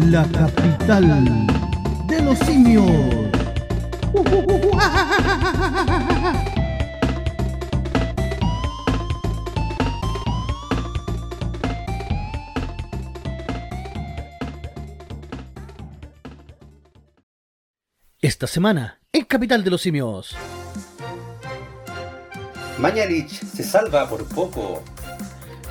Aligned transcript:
la 0.00 0.24
capital 0.24 1.46
de 2.08 2.22
los 2.22 2.38
simios. 2.40 2.90
Esta 18.20 18.46
semana, 18.46 19.00
en 19.12 19.24
Capital 19.26 19.62
de 19.62 19.70
los 19.70 19.82
Simios. 19.82 20.34
Mañalich 22.78 23.30
se 23.30 23.62
salva 23.62 24.08
por 24.08 24.26
poco. 24.26 24.82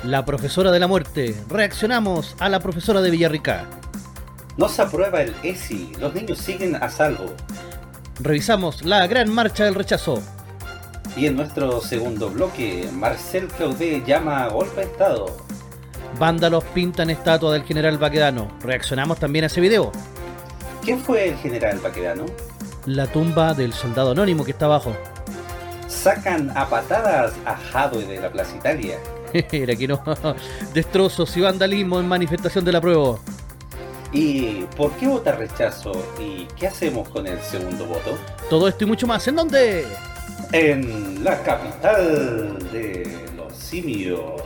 La 0.04 0.24
profesora 0.24 0.70
de 0.70 0.78
la 0.78 0.86
muerte. 0.86 1.34
Reaccionamos 1.48 2.36
a 2.38 2.48
la 2.48 2.60
profesora 2.60 3.00
de 3.00 3.10
Villarrica. 3.10 3.66
No 4.56 4.68
se 4.68 4.82
aprueba 4.82 5.22
el 5.22 5.34
ESI. 5.42 5.92
Los 5.98 6.14
niños 6.14 6.38
siguen 6.38 6.76
a 6.76 6.88
salvo. 6.88 7.34
Revisamos 8.20 8.84
la 8.84 9.06
gran 9.06 9.28
marcha 9.32 9.64
del 9.64 9.74
rechazo. 9.74 10.22
Y 11.16 11.26
en 11.26 11.36
nuestro 11.36 11.80
segundo 11.80 12.30
bloque, 12.30 12.88
Marcel 12.92 13.48
Claudé 13.48 14.02
llama 14.06 14.44
a 14.44 14.48
golpe 14.48 14.80
de 14.80 14.86
Estado. 14.86 15.36
Vándalos 16.18 16.62
pintan 16.66 17.10
estatua 17.10 17.52
del 17.52 17.64
general 17.64 17.98
Baquedano. 17.98 18.48
Reaccionamos 18.60 19.18
también 19.18 19.44
a 19.44 19.46
ese 19.46 19.60
video. 19.60 19.90
¿Quién 20.84 21.00
fue 21.00 21.30
el 21.30 21.36
general 21.38 21.80
Baquedano? 21.80 22.26
La 22.86 23.06
tumba 23.06 23.54
del 23.54 23.72
soldado 23.72 24.12
anónimo 24.12 24.44
que 24.44 24.52
está 24.52 24.66
abajo. 24.66 24.96
Sacan 25.88 26.52
a 26.56 26.68
patadas 26.68 27.32
a 27.46 27.56
Jadwe 27.56 28.06
de 28.06 28.20
la 28.20 28.30
Plaza 28.30 28.56
Italia. 28.56 28.98
Era 29.32 29.74
que 29.74 29.88
no. 29.88 30.02
Destrozos 30.72 31.36
y 31.36 31.40
vandalismo 31.40 31.98
en 31.98 32.06
manifestación 32.06 32.64
de 32.64 32.72
la 32.72 32.80
prueba. 32.80 33.18
¿Y 34.14 34.64
por 34.76 34.92
qué 34.92 35.08
vota 35.08 35.32
rechazo? 35.32 35.92
¿Y 36.20 36.46
qué 36.56 36.68
hacemos 36.68 37.08
con 37.08 37.26
el 37.26 37.40
segundo 37.40 37.84
voto? 37.84 38.16
Todo 38.48 38.68
esto 38.68 38.84
y 38.84 38.86
mucho 38.86 39.08
más. 39.08 39.26
¿En 39.26 39.34
dónde? 39.34 39.84
En 40.52 41.24
la 41.24 41.42
capital 41.42 42.56
de 42.70 43.26
los 43.36 43.52
simios. 43.56 44.40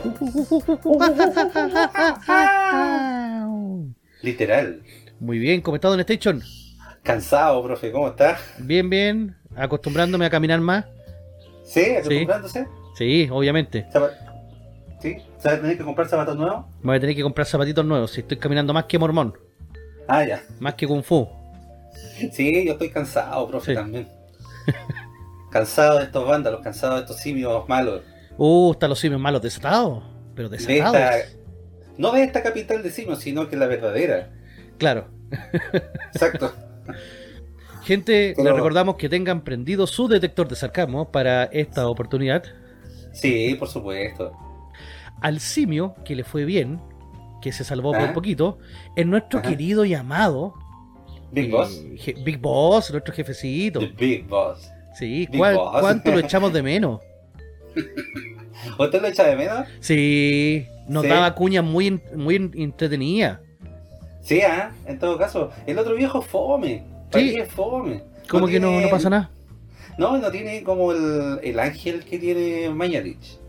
Literal. 4.23 4.81
Muy 5.19 5.37
bien, 5.37 5.61
¿cómo 5.61 5.75
está 5.75 5.89
Don 5.89 5.99
Station? 5.99 6.41
Cansado, 7.03 7.61
profe, 7.63 7.91
¿cómo 7.91 8.07
está? 8.07 8.39
Bien, 8.57 8.89
bien. 8.89 9.37
Acostumbrándome 9.55 10.25
a 10.25 10.31
caminar 10.31 10.59
más. 10.61 10.85
¿Sí? 11.63 11.91
¿Acostumbrándose? 11.91 12.67
Sí, 12.95 13.29
obviamente. 13.31 13.85
¿Sí? 14.99 15.17
¿Sabes 15.37 15.61
tener 15.61 15.77
que 15.77 15.83
comprar 15.83 16.07
zapatos 16.07 16.35
nuevos? 16.35 16.65
Voy 16.81 16.97
a 16.97 16.99
tener 16.99 17.15
que 17.15 17.21
comprar 17.21 17.45
zapatitos 17.45 17.85
nuevos. 17.85 18.09
Si 18.11 18.21
estoy 18.21 18.37
caminando 18.37 18.73
más 18.73 18.85
que 18.85 18.97
mormón. 18.97 19.37
Ah, 20.09 20.25
ya. 20.25 20.41
Más 20.59 20.73
que 20.73 20.87
kung 20.87 21.03
fu. 21.03 21.29
Sí, 22.31 22.65
yo 22.65 22.73
estoy 22.73 22.89
cansado, 22.89 23.47
profe, 23.47 23.75
también. 23.75 24.07
cansado 25.51 25.99
de 25.99 26.05
estos 26.05 26.27
vándalos, 26.27 26.61
cansado 26.61 26.95
de 26.95 27.01
estos 27.01 27.17
simios 27.17 27.69
malos. 27.69 28.01
Uh, 28.37 28.71
están 28.71 28.89
los 28.89 28.99
simios 28.99 29.21
malos 29.21 29.41
desatados. 29.41 30.03
Pero 30.35 30.49
desatados. 30.49 30.93
De 30.93 31.19
esta... 31.19 31.39
No 31.97 32.11
de 32.11 32.23
esta 32.23 32.41
capital 32.41 32.81
de 32.81 32.89
simios, 32.89 33.19
sino 33.19 33.47
que 33.49 33.55
la 33.55 33.67
verdadera. 33.67 34.31
Claro. 34.79 35.09
Exacto. 36.11 36.55
Gente, 37.83 38.33
Pero... 38.35 38.49
les 38.49 38.55
recordamos 38.55 38.95
que 38.95 39.09
tengan 39.09 39.43
prendido 39.43 39.85
su 39.85 40.07
detector 40.07 40.47
de 40.47 40.55
sarcasmo 40.55 41.11
para 41.11 41.45
esta 41.45 41.87
oportunidad. 41.87 42.43
Sí, 43.13 43.55
por 43.59 43.67
supuesto. 43.67 44.31
Al 45.21 45.39
simio, 45.39 45.95
que 46.03 46.15
le 46.15 46.23
fue 46.23 46.45
bien, 46.45 46.79
que 47.41 47.51
se 47.51 47.63
salvó 47.63 47.91
por 47.91 48.13
poquito, 48.13 48.57
es 48.95 49.05
nuestro 49.05 49.39
Ajá. 49.39 49.49
querido 49.49 49.85
y 49.85 49.93
amado 49.93 50.53
Big 51.31 51.45
eh, 51.45 51.51
Boss. 51.51 51.83
Big 52.23 52.39
Boss, 52.39 52.91
nuestro 52.91 53.13
jefecito. 53.13 53.79
The 53.79 53.87
Big 53.87 54.27
Boss. 54.27 54.71
Sí, 54.95 55.27
Big 55.29 55.37
¿cuál, 55.37 55.55
Boss. 55.55 55.81
¿cuánto 55.81 56.11
lo 56.11 56.19
echamos 56.19 56.53
de 56.53 56.63
menos? 56.63 57.01
¿Usted 58.79 59.01
lo 59.01 59.07
echa 59.07 59.23
de 59.23 59.35
menos? 59.35 59.67
Sí, 59.79 60.65
nos 60.87 61.03
¿Sí? 61.03 61.09
daba 61.09 61.33
cuñas 61.35 61.63
muy, 61.63 62.01
muy 62.15 62.35
entretenidas. 62.35 63.39
Sí, 64.21 64.39
¿eh? 64.39 64.69
en 64.85 64.99
todo 64.99 65.17
caso. 65.17 65.51
El 65.65 65.79
otro 65.79 65.95
viejo 65.95 66.21
fome. 66.21 66.83
Sí. 67.13 67.35
Es 67.37 67.49
fome. 67.51 68.03
¿Cómo 68.27 68.41
no 68.41 68.47
que 68.47 68.59
tiene... 68.59 68.75
no, 68.75 68.81
no, 68.81 68.89
pasa 68.89 69.09
nada? 69.09 69.31
No, 69.97 70.17
no 70.17 70.29
tiene 70.31 70.63
como 70.63 70.91
el, 70.91 71.39
el 71.43 71.59
ángel 71.59 72.03
que 72.03 72.19
tiene 72.19 72.69
Mañalich. 72.69 73.39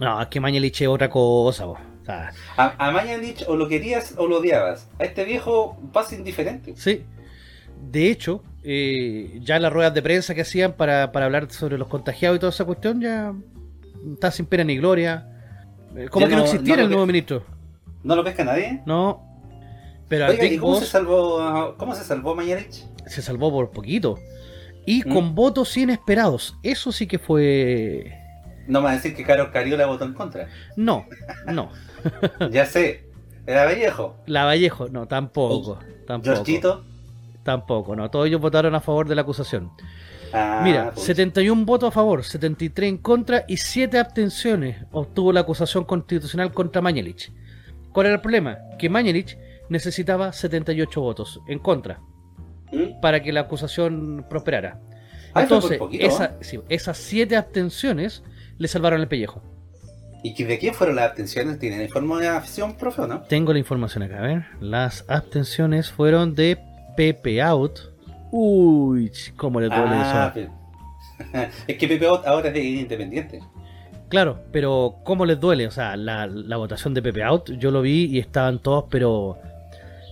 No, 0.00 0.20
es 0.20 0.28
que 0.28 0.40
Mañalich 0.40 0.80
es 0.82 0.88
otra 0.88 1.08
cosa, 1.10 1.66
o 1.66 1.76
sea, 2.04 2.32
a, 2.56 2.88
a 2.88 2.90
Mañalich 2.90 3.44
o 3.48 3.56
lo 3.56 3.68
querías 3.68 4.14
o 4.16 4.26
lo 4.26 4.38
odiabas. 4.38 4.88
A 4.98 5.04
este 5.04 5.24
viejo 5.24 5.78
pasa 5.92 6.14
indiferente. 6.14 6.74
Sí. 6.76 7.04
De 7.90 8.10
hecho, 8.10 8.42
eh, 8.62 9.40
ya 9.42 9.58
las 9.58 9.72
ruedas 9.72 9.94
de 9.94 10.02
prensa 10.02 10.34
que 10.34 10.42
hacían 10.42 10.74
para, 10.74 11.12
para, 11.12 11.26
hablar 11.26 11.50
sobre 11.50 11.78
los 11.78 11.88
contagiados 11.88 12.36
y 12.36 12.40
toda 12.40 12.50
esa 12.50 12.64
cuestión 12.64 13.00
ya 13.00 13.32
está 14.12 14.30
sin 14.30 14.46
pena 14.46 14.64
ni 14.64 14.76
gloria. 14.76 15.26
Eh, 15.96 16.08
como 16.10 16.26
ya 16.26 16.30
que 16.30 16.36
no, 16.36 16.42
no 16.42 16.44
existiera 16.44 16.78
no 16.78 16.84
el 16.84 16.90
nuevo 16.90 17.06
ministro. 17.06 17.44
¿No 18.02 18.16
lo 18.16 18.24
pesca 18.24 18.44
nadie? 18.44 18.82
No. 18.86 19.26
Pero 20.08 20.26
Oiga, 20.28 20.44
¿y 20.44 20.58
cómo, 20.58 20.72
Boss, 20.72 20.80
se 20.80 20.86
salvó, 20.86 21.74
cómo 21.76 21.94
se 21.94 22.04
salvó 22.04 22.34
Mañalich? 22.34 22.84
Se 23.06 23.22
salvó 23.22 23.50
por 23.50 23.70
poquito. 23.70 24.18
Y 24.86 25.08
¿Mm? 25.08 25.12
con 25.12 25.34
votos 25.34 25.76
inesperados. 25.76 26.56
Eso 26.62 26.92
sí 26.92 27.06
que 27.06 27.18
fue... 27.18 28.16
No 28.66 28.80
me 28.80 28.86
va 28.86 28.90
a 28.92 28.94
decir 28.96 29.14
que 29.14 29.24
Carol 29.24 29.50
Cariola 29.50 29.86
votó 29.86 30.04
en 30.04 30.14
contra. 30.14 30.48
No, 30.76 31.06
no. 31.46 31.70
ya 32.50 32.66
sé. 32.66 33.04
¿Era 33.46 33.64
Vallejo? 33.64 34.16
La 34.26 34.44
Vallejo, 34.44 34.88
no, 34.88 35.06
tampoco. 35.08 35.78
tampoco. 36.06 36.34
¿Georgito? 36.34 36.84
Tampoco, 37.42 37.96
no. 37.96 38.10
Todos 38.10 38.26
ellos 38.26 38.40
votaron 38.40 38.74
a 38.74 38.80
favor 38.80 39.08
de 39.08 39.14
la 39.14 39.22
acusación. 39.22 39.70
Ah, 40.32 40.60
Mira, 40.62 40.92
pues. 40.94 41.06
71 41.06 41.64
votos 41.64 41.88
a 41.88 41.90
favor, 41.90 42.22
73 42.24 42.88
en 42.88 42.98
contra 42.98 43.44
y 43.48 43.56
7 43.56 43.98
abstenciones 43.98 44.76
obtuvo 44.92 45.32
la 45.32 45.40
acusación 45.40 45.84
constitucional 45.84 46.52
contra 46.52 46.80
Mañalich. 46.80 47.32
¿Cuál 47.92 48.06
era 48.06 48.14
el 48.16 48.20
problema? 48.20 48.58
Que 48.78 48.88
Mañalich 48.88 49.36
necesitaba 49.68 50.32
78 50.32 51.00
votos 51.00 51.40
en 51.48 51.58
contra 51.58 52.00
¿Mm? 52.70 53.00
para 53.00 53.20
que 53.22 53.32
la 53.32 53.40
acusación 53.40 54.24
prosperara. 54.28 54.80
Ah, 55.34 55.42
Entonces, 55.42 55.78
poquito, 55.78 56.04
esa, 56.06 56.26
¿eh? 56.26 56.30
sí, 56.42 56.60
esas 56.68 56.98
7 56.98 57.36
abstenciones 57.36 58.22
le 58.58 58.68
salvaron 58.68 59.00
el 59.00 59.08
pellejo. 59.08 59.42
¿Y 60.22 60.44
de 60.44 60.58
quién 60.58 60.74
fueron 60.74 60.96
las 60.96 61.06
abstenciones? 61.06 61.58
¿Tienen 61.58 61.82
información, 61.82 62.74
profe, 62.76 63.02
o 63.02 63.06
no? 63.06 63.22
Tengo 63.22 63.52
la 63.52 63.58
información 63.58 64.02
acá, 64.02 64.18
a 64.18 64.22
ver. 64.22 64.44
Las 64.60 65.04
abstenciones 65.08 65.90
fueron 65.90 66.34
de 66.34 66.58
Pepe 66.96 67.40
Out. 67.40 67.80
Uy, 68.30 69.10
cómo 69.36 69.60
le 69.60 69.68
duele 69.68 69.86
ah, 69.88 70.32
es 71.66 71.76
que 71.76 71.88
Pepe 71.88 72.06
Out 72.06 72.26
ahora 72.26 72.48
es 72.48 72.54
de 72.54 72.62
independiente. 72.62 73.40
Claro, 74.08 74.40
pero 74.52 74.96
¿cómo 75.04 75.24
les 75.24 75.38
duele? 75.38 75.66
O 75.66 75.70
sea, 75.70 75.96
la, 75.96 76.26
la, 76.26 76.56
votación 76.56 76.94
de 76.94 77.02
Pepe 77.02 77.22
Out, 77.22 77.52
yo 77.52 77.70
lo 77.70 77.80
vi 77.80 78.06
y 78.06 78.18
estaban 78.18 78.58
todos, 78.58 78.84
pero 78.90 79.38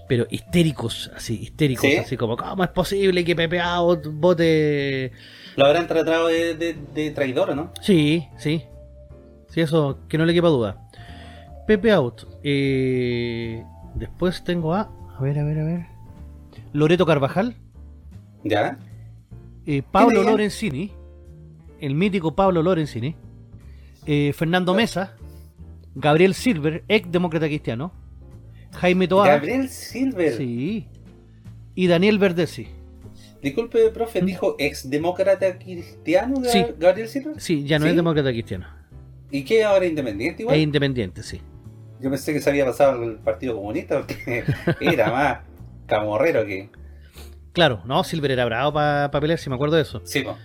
pero 0.08 0.26
histéricos, 0.30 1.10
así, 1.14 1.38
histéricos, 1.42 1.82
¿Sí? 1.82 1.96
así 1.96 2.16
como, 2.16 2.36
¿cómo 2.36 2.64
es 2.64 2.70
posible 2.70 3.24
que 3.24 3.36
Pepe 3.36 3.60
Out 3.60 4.06
vote? 4.10 5.12
Lo 5.56 5.66
habrán 5.66 5.86
tratado 5.86 6.28
de, 6.28 6.54
de, 6.54 6.76
de 6.94 7.10
traidor, 7.10 7.54
¿no? 7.54 7.72
Sí, 7.82 8.26
sí. 8.38 8.64
Sí, 9.58 9.62
eso, 9.62 9.98
que 10.08 10.16
no 10.18 10.24
le 10.24 10.32
quepa 10.32 10.46
duda. 10.46 10.88
Pepe 11.66 11.90
Out. 11.90 12.28
Eh, 12.44 13.64
después 13.96 14.44
tengo 14.44 14.72
a. 14.72 14.88
A 15.16 15.20
ver, 15.20 15.36
a 15.36 15.42
ver, 15.44 15.58
a 15.58 15.64
ver. 15.64 15.86
Loreto 16.72 17.04
Carvajal. 17.04 17.56
¿Ya? 18.44 18.78
Eh, 19.66 19.82
Pablo 19.90 20.22
Lorenzini. 20.22 20.92
El 21.80 21.96
mítico 21.96 22.36
Pablo 22.36 22.62
Lorenzini. 22.62 23.16
Eh, 24.06 24.32
Fernando 24.32 24.74
Mesa. 24.74 25.16
Gabriel 25.96 26.34
Silver, 26.34 26.84
ex 26.86 27.10
demócrata 27.10 27.46
cristiano. 27.46 27.92
Jaime 28.74 29.08
Toa. 29.08 29.26
Gabriel 29.26 29.68
Silver. 29.68 30.34
Sí. 30.34 30.86
Y 31.74 31.86
Daniel 31.88 32.20
Verdesi. 32.20 32.68
Disculpe, 33.42 33.90
profe, 33.90 34.20
¿dijo 34.20 34.54
ex 34.60 34.88
demócrata 34.88 35.58
cristiano 35.58 36.36
Sí. 36.44 36.64
Gabriel 36.78 37.08
Silver? 37.08 37.40
Sí, 37.40 37.64
ya 37.64 37.80
no 37.80 37.86
¿Sí? 37.86 37.90
es 37.90 37.96
demócrata 37.96 38.30
cristiano. 38.30 38.77
¿Y 39.30 39.44
qué 39.44 39.64
ahora 39.64 39.86
independiente 39.86 40.42
igual? 40.42 40.56
Es 40.56 40.62
independiente, 40.62 41.22
sí. 41.22 41.40
Yo 42.00 42.10
pensé 42.10 42.32
que 42.32 42.40
se 42.40 42.50
había 42.50 42.64
pasado 42.64 43.02
al 43.02 43.18
Partido 43.18 43.56
Comunista 43.56 43.98
porque 43.98 44.44
era 44.80 45.10
más 45.10 45.38
camorrero 45.86 46.46
que. 46.46 46.70
Claro, 47.52 47.82
no, 47.86 48.04
Silver 48.04 48.30
era 48.30 48.44
bravo 48.44 48.72
para 48.72 49.10
pa 49.10 49.20
pelear, 49.20 49.38
si 49.38 49.50
me 49.50 49.56
acuerdo 49.56 49.76
de 49.76 49.82
eso. 49.82 50.00
Sí, 50.04 50.22
po. 50.22 50.36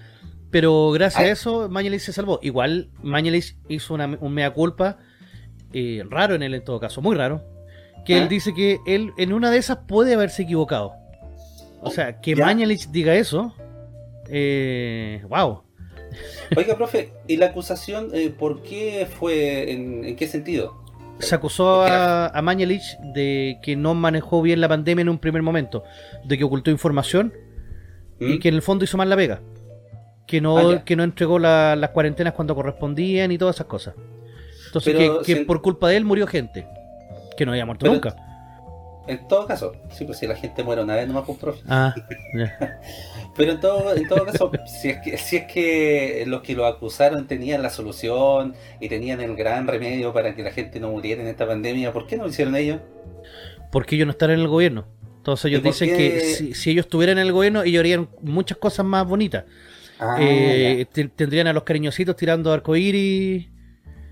Pero 0.49 0.91
gracias 0.91 1.21
Ay. 1.21 1.29
a 1.29 1.31
eso, 1.31 1.69
Mañalich 1.69 2.01
se 2.01 2.13
salvó. 2.13 2.39
Igual, 2.41 2.89
Mañalich 3.01 3.55
hizo 3.69 3.93
una, 3.93 4.17
un 4.19 4.33
mea 4.33 4.51
culpa 4.51 4.97
eh, 5.73 6.03
raro 6.09 6.35
en 6.35 6.43
él, 6.43 6.53
en 6.53 6.63
todo 6.63 6.79
caso, 6.79 7.01
muy 7.01 7.15
raro. 7.15 7.43
Que 8.05 8.15
¿Ah? 8.15 8.17
él 8.19 8.29
dice 8.29 8.53
que 8.53 8.79
él 8.85 9.11
en 9.17 9.33
una 9.33 9.49
de 9.49 9.57
esas 9.57 9.79
puede 9.87 10.13
haberse 10.13 10.43
equivocado. 10.43 10.93
O 11.81 11.91
sea, 11.91 12.21
que 12.21 12.35
¿Ya? 12.35 12.45
Mañalich 12.45 12.89
diga 12.89 13.15
eso. 13.15 13.55
Eh, 14.29 15.23
wow. 15.27 15.63
Oiga, 16.55 16.75
profe, 16.75 17.11
¿y 17.27 17.37
la 17.37 17.47
acusación 17.47 18.09
eh, 18.13 18.29
por 18.37 18.61
qué 18.63 19.07
fue? 19.19 19.71
En, 19.71 20.03
en 20.05 20.15
qué 20.15 20.27
sentido? 20.27 20.81
se 21.19 21.35
acusó 21.35 21.83
a, 21.83 22.27
a 22.27 22.41
Mañalich 22.41 22.97
de 23.13 23.57
que 23.61 23.75
no 23.77 23.93
manejó 23.93 24.41
bien 24.41 24.59
la 24.59 24.67
pandemia 24.67 25.03
en 25.03 25.09
un 25.09 25.19
primer 25.19 25.41
momento, 25.41 25.83
de 26.25 26.37
que 26.37 26.43
ocultó 26.43 26.69
información 26.71 27.31
y 28.19 28.25
¿Mm? 28.25 28.39
que 28.39 28.49
en 28.49 28.55
el 28.55 28.61
fondo 28.61 28.83
hizo 28.83 28.97
mal 28.97 29.09
la 29.09 29.15
vega. 29.15 29.39
Que 30.27 30.41
no, 30.41 30.57
Ah, 30.57 30.83
que 30.83 30.95
no 30.95 31.03
entregó 31.03 31.37
la- 31.39 31.75
las 31.77 31.91
cuarentenas 31.91 32.33
cuando 32.33 32.55
correspondían 32.55 33.31
y 33.31 33.37
todas 33.37 33.55
esas 33.55 33.67
cosas. 33.67 33.93
Entonces, 34.67 34.95
Pero 34.97 35.19
que, 35.19 35.25
que 35.33 35.39
si- 35.39 35.45
por 35.45 35.61
culpa 35.61 35.87
de 35.89 35.97
él 35.97 36.03
murió 36.05 36.27
gente. 36.27 36.67
Que 37.37 37.45
no 37.45 37.51
había 37.51 37.65
muerto 37.65 37.83
Pero- 37.83 37.93
nunca. 37.93 38.15
En 39.05 39.27
todo 39.27 39.45
caso, 39.47 39.73
sí, 39.91 40.05
pues 40.05 40.17
si 40.17 40.27
la 40.27 40.35
gente 40.35 40.63
muere 40.63 40.81
una 40.81 40.95
vez 40.95 41.07
nomás, 41.07 41.25
pues, 41.25 41.37
profe. 41.37 41.61
Ah. 41.67 41.93
Pero 43.35 43.51
en 43.53 43.59
todo, 43.59 43.95
en 43.95 44.07
todo 44.07 44.25
caso, 44.25 44.51
si 44.65 44.89
es, 44.89 44.97
que, 44.99 45.17
si 45.17 45.37
es 45.37 45.45
que 45.51 46.23
los 46.27 46.41
que 46.41 46.53
lo 46.55 46.65
acusaron 46.65 47.27
tenían 47.27 47.61
la 47.63 47.69
solución 47.69 48.55
y 48.79 48.89
tenían 48.89 49.19
el 49.21 49.35
gran 49.35 49.67
remedio 49.67 50.13
para 50.13 50.35
que 50.35 50.43
la 50.43 50.51
gente 50.51 50.79
no 50.79 50.89
muriera 50.91 51.21
en 51.21 51.27
esta 51.27 51.45
pandemia, 51.47 51.91
¿por 51.91 52.07
qué 52.07 52.15
no 52.15 52.23
lo 52.23 52.29
hicieron 52.29 52.55
ellos? 52.55 52.79
porque 53.71 53.95
ellos 53.95 54.05
no 54.05 54.11
están 54.11 54.31
en 54.31 54.39
el 54.39 54.47
gobierno. 54.47 54.85
Entonces 55.17 55.45
ellos 55.45 55.59
¿Y 55.59 55.63
por 55.63 55.73
dicen 55.73 55.89
qué? 55.89 55.97
que 55.97 56.19
si, 56.19 56.53
si 56.53 56.69
ellos 56.71 56.85
estuvieran 56.85 57.17
en 57.17 57.25
el 57.27 57.31
gobierno, 57.33 57.63
ellos 57.63 57.79
harían 57.79 58.09
muchas 58.21 58.57
cosas 58.57 58.85
más 58.85 59.05
bonitas. 59.07 59.45
Ah, 59.99 60.15
Eh, 60.19 60.85
te- 60.91 61.07
tendrían 61.07 61.47
a 61.47 61.53
los 61.53 61.63
cariñositos 61.63 62.15
tirando 62.15 62.51
arcoíris. 62.51 63.47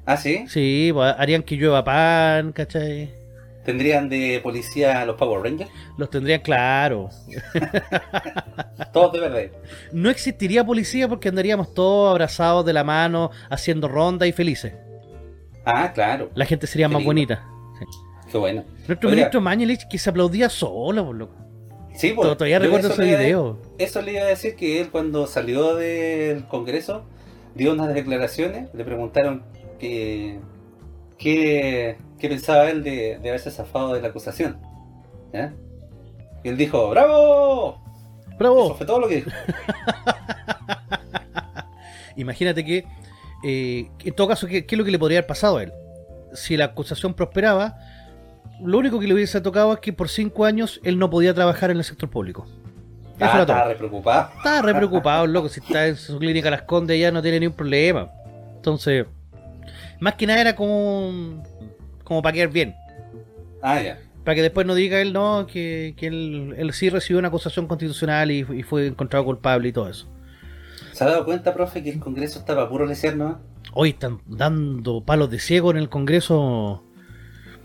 ¿Ah, 0.05 0.17
sí? 0.17 0.45
Sí, 0.47 0.89
pues, 0.93 1.13
harían 1.17 1.43
que 1.43 1.55
llueva 1.55 1.83
pan, 1.83 2.53
¿cachai? 2.53 3.11
¿Tendrían 3.63 4.09
de 4.09 4.39
policía 4.41 5.01
a 5.01 5.05
los 5.05 5.15
Power 5.17 5.43
Rangers? 5.43 5.69
Los 5.97 6.09
tendrían 6.09 6.41
claro. 6.41 7.09
Todos 8.93 9.13
de 9.13 9.19
verde. 9.19 9.51
No 9.91 10.09
existiría 10.09 10.65
policía 10.65 11.07
porque 11.07 11.29
andaríamos 11.29 11.73
todos 11.73 12.11
abrazados 12.11 12.65
de 12.65 12.73
la 12.73 12.83
mano, 12.83 13.31
haciendo 13.49 13.87
ronda 13.87 14.25
y 14.27 14.31
felices. 14.31 14.73
Ah, 15.65 15.91
claro. 15.93 16.29
La 16.33 16.45
gente 16.45 16.65
sería 16.67 16.87
Qué 16.87 16.93
más 16.93 16.99
lindo. 17.01 17.09
bonita. 17.09 17.47
Qué 18.31 18.37
bueno. 18.37 18.63
Nuestro 18.87 19.09
Oiga. 19.09 19.15
ministro 19.17 19.41
Mañalich 19.41 19.87
que 19.87 19.97
se 19.97 20.09
aplaudía 20.09 20.49
solo, 20.49 21.05
por 21.05 21.15
loco. 21.15 21.35
Sí, 21.93 22.13
pues, 22.15 22.29
Todavía 22.37 22.59
recuerdo 22.59 22.89
ese 22.89 23.03
le 23.03 23.17
video. 23.17 23.61
Eso 23.77 24.01
le 24.01 24.13
iba 24.13 24.21
a 24.21 24.27
decir 24.27 24.55
que 24.55 24.79
él 24.81 24.89
cuando 24.89 25.27
salió 25.27 25.75
del 25.75 26.45
Congreso 26.47 27.03
dio 27.53 27.73
unas 27.73 27.93
declaraciones, 27.93 28.69
le 28.73 28.83
preguntaron 28.85 29.43
que, 29.77 30.39
qué, 31.17 31.97
qué 32.21 32.29
pensaba 32.29 32.69
él 32.69 32.83
de, 32.83 33.19
de 33.19 33.29
haberse 33.29 33.51
zafado 33.51 33.93
de 33.93 34.01
la 34.01 34.09
acusación. 34.09 34.57
¿Ya? 35.33 35.53
Y 36.43 36.49
él 36.49 36.57
dijo, 36.57 36.89
¡Bravo! 36.89 37.81
Eso 38.27 38.37
¡Bravo! 38.37 38.75
fue 38.75 38.85
todo 38.85 38.99
lo 38.99 39.07
que 39.07 39.15
dijo. 39.17 39.31
Imagínate 42.15 42.65
que, 42.65 42.85
eh, 43.43 43.89
en 44.03 44.13
todo 44.15 44.27
caso, 44.27 44.47
¿qué, 44.47 44.65
qué 44.65 44.75
es 44.75 44.79
lo 44.79 44.85
que 44.85 44.91
le 44.91 44.99
podría 44.99 45.19
haber 45.19 45.27
pasado 45.27 45.57
a 45.57 45.63
él? 45.63 45.71
Si 46.33 46.57
la 46.57 46.65
acusación 46.65 47.13
prosperaba, 47.13 47.77
lo 48.61 48.77
único 48.77 48.99
que 48.99 49.07
le 49.07 49.13
hubiese 49.13 49.41
tocado 49.41 49.73
es 49.73 49.79
que 49.79 49.93
por 49.93 50.09
cinco 50.09 50.45
años 50.45 50.79
él 50.83 50.99
no 50.99 51.09
podía 51.09 51.33
trabajar 51.33 51.71
en 51.71 51.77
el 51.77 51.83
sector 51.83 52.09
público. 52.09 52.45
Eso 53.17 53.29
Ah, 53.33 53.41
estaba 53.41 53.65
re 53.65 53.75
preocupado. 53.75 54.29
Estaba 54.37 54.61
re 54.61 54.75
preocupado, 54.75 55.27
loco. 55.27 55.49
Si 55.49 55.59
está 55.59 55.87
en 55.87 55.95
su 55.95 56.17
clínica 56.17 56.49
Las 56.49 56.63
Condes 56.63 56.99
ya 56.99 57.11
no 57.11 57.21
tiene 57.21 57.39
ni 57.39 57.47
un 57.47 57.53
problema. 57.53 58.11
Entonces, 58.55 59.05
más 59.99 60.15
que 60.15 60.27
nada 60.27 60.41
era 60.41 60.55
como, 60.55 61.43
como 62.11 62.21
para 62.21 62.33
quedar 62.33 62.49
bien. 62.49 62.75
Ah, 63.61 63.81
ya. 63.81 63.97
Para 64.25 64.35
que 64.35 64.41
después 64.41 64.67
no 64.67 64.75
diga 64.75 64.99
él, 64.99 65.13
no, 65.13 65.47
que, 65.47 65.93
que 65.95 66.07
él, 66.07 66.53
él 66.57 66.73
sí 66.73 66.89
recibió 66.89 67.19
una 67.19 67.29
acusación 67.29 67.67
constitucional 67.67 68.31
y, 68.31 68.39
y 68.39 68.63
fue 68.63 68.87
encontrado 68.87 69.23
culpable 69.23 69.69
y 69.69 69.71
todo 69.71 69.87
eso. 69.87 70.09
¿Se 70.91 71.05
ha 71.05 71.07
dado 71.07 71.23
cuenta, 71.23 71.53
profe, 71.53 71.81
que 71.81 71.89
el 71.89 72.01
Congreso 72.01 72.39
estaba 72.39 72.67
puro 72.67 72.85
lesear, 72.85 73.15
no? 73.15 73.39
Hoy 73.71 73.91
están 73.91 74.19
dando 74.25 75.05
palos 75.05 75.31
de 75.31 75.39
ciego 75.39 75.71
en 75.71 75.77
el 75.77 75.87
Congreso. 75.87 76.83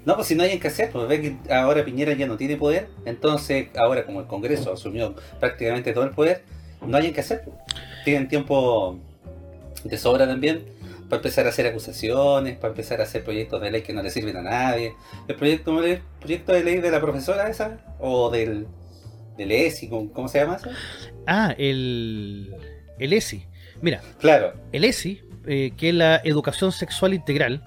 No, 0.04 0.14
pues 0.14 0.28
si 0.28 0.36
no 0.36 0.44
hay 0.44 0.52
en 0.52 0.60
que 0.60 0.68
hacer, 0.68 0.92
pues 0.92 1.08
ve 1.08 1.20
que 1.20 1.52
ahora 1.52 1.84
Piñera 1.84 2.12
ya 2.12 2.28
no 2.28 2.36
tiene 2.36 2.54
poder, 2.56 2.86
entonces 3.04 3.70
ahora 3.76 4.06
como 4.06 4.20
el 4.20 4.28
Congreso 4.28 4.72
asumió 4.72 5.16
prácticamente 5.40 5.92
todo 5.92 6.04
el 6.04 6.10
poder, 6.10 6.44
no 6.86 6.96
hay 6.96 7.06
en 7.06 7.14
que 7.14 7.20
hacer. 7.20 7.42
pues. 7.44 7.56
Tienen 8.04 8.28
tiempo 8.28 9.00
de 9.82 9.98
sobra 9.98 10.24
también 10.28 10.75
para 11.08 11.18
empezar 11.18 11.46
a 11.46 11.50
hacer 11.50 11.66
acusaciones, 11.66 12.56
para 12.56 12.70
empezar 12.72 13.00
a 13.00 13.04
hacer 13.04 13.22
proyectos 13.24 13.60
de 13.60 13.70
ley 13.70 13.82
que 13.82 13.92
no 13.92 14.02
le 14.02 14.10
sirven 14.10 14.36
a 14.36 14.42
nadie. 14.42 14.94
El 15.28 15.36
proyecto, 15.36 15.82
el 15.82 16.00
proyecto 16.20 16.52
de 16.52 16.64
ley 16.64 16.78
de 16.80 16.90
la 16.90 17.00
profesora 17.00 17.48
esa, 17.48 17.78
o 17.98 18.30
del, 18.30 18.66
del 19.36 19.52
ESI, 19.52 19.88
¿cómo, 19.88 20.28
se 20.28 20.38
llama 20.40 20.56
eso? 20.56 20.70
Ah, 21.26 21.54
el, 21.58 22.54
el 22.98 23.12
ESI. 23.12 23.46
Mira, 23.80 24.00
Claro. 24.18 24.54
el 24.72 24.84
ESI, 24.84 25.22
eh, 25.46 25.72
que 25.76 25.90
es 25.90 25.94
la 25.94 26.20
Educación 26.24 26.72
Sexual 26.72 27.14
Integral, 27.14 27.62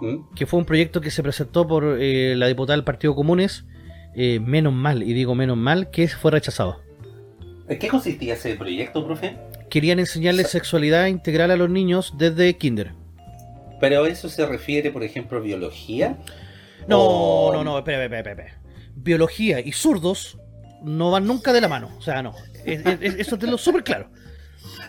¿Mm? 0.00 0.34
que 0.34 0.46
fue 0.46 0.58
un 0.58 0.64
proyecto 0.66 1.00
que 1.00 1.10
se 1.10 1.22
presentó 1.22 1.66
por 1.66 1.96
eh, 1.98 2.34
la 2.36 2.46
diputada 2.46 2.76
del 2.76 2.84
Partido 2.84 3.14
Comunes, 3.14 3.64
eh, 4.14 4.38
menos 4.38 4.72
mal, 4.72 5.02
y 5.02 5.12
digo 5.12 5.34
menos 5.34 5.56
mal, 5.56 5.90
que 5.90 6.06
fue 6.08 6.30
rechazado. 6.30 6.80
¿En 7.68 7.78
qué 7.78 7.88
consistía 7.88 8.34
ese 8.34 8.54
proyecto, 8.56 9.04
profe? 9.04 9.36
Querían 9.74 9.98
enseñarles 9.98 10.50
sexualidad 10.50 11.06
integral 11.06 11.50
a 11.50 11.56
los 11.56 11.68
niños 11.68 12.14
desde 12.16 12.56
kinder. 12.56 12.92
Pero 13.80 14.06
eso 14.06 14.28
se 14.28 14.46
refiere, 14.46 14.92
por 14.92 15.02
ejemplo, 15.02 15.38
a 15.38 15.40
biología. 15.40 16.16
No, 16.86 17.00
O- 17.00 17.52
no, 17.52 17.64
no, 17.64 17.78
espera, 17.78 18.04
espera, 18.04 18.30
espera. 18.30 18.60
Biología 18.94 19.58
y 19.58 19.72
zurdos 19.72 20.38
no 20.84 21.10
van 21.10 21.26
nunca 21.26 21.52
de 21.52 21.60
la 21.60 21.66
mano. 21.66 21.90
O 21.98 22.02
sea, 22.02 22.22
no. 22.22 22.36
Es- 22.64 22.86
es- 22.86 23.14
eso 23.18 23.36
te 23.36 23.48
lo 23.48 23.58
súper 23.58 23.82
claro. 23.82 24.10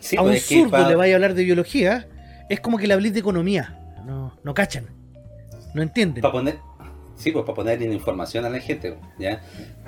Sí, 0.02 0.18
a 0.18 0.22
un 0.22 0.28
pues, 0.28 0.44
es 0.44 0.50
que 0.50 0.60
zurdo 0.62 0.88
le 0.88 0.96
vaya 0.96 1.14
a 1.14 1.16
hablar 1.16 1.34
de 1.34 1.44
biología, 1.46 2.08
es 2.48 2.60
como 2.60 2.78
que 2.78 2.86
le 2.86 2.94
hablís 2.94 3.12
de 3.14 3.22
economía. 3.22 3.80
No, 4.06 4.38
no 4.44 4.54
cachan. 4.54 4.86
No 5.74 5.82
entienden. 5.82 6.22
Para 6.22 6.32
poner, 6.32 6.60
sí, 7.16 7.32
pues 7.32 7.44
para 7.44 7.56
poner 7.56 7.82
en 7.82 7.92
información 7.92 8.46
a 8.46 8.52
la 8.52 8.60
gente, 8.60 8.96
ya, 9.18 9.42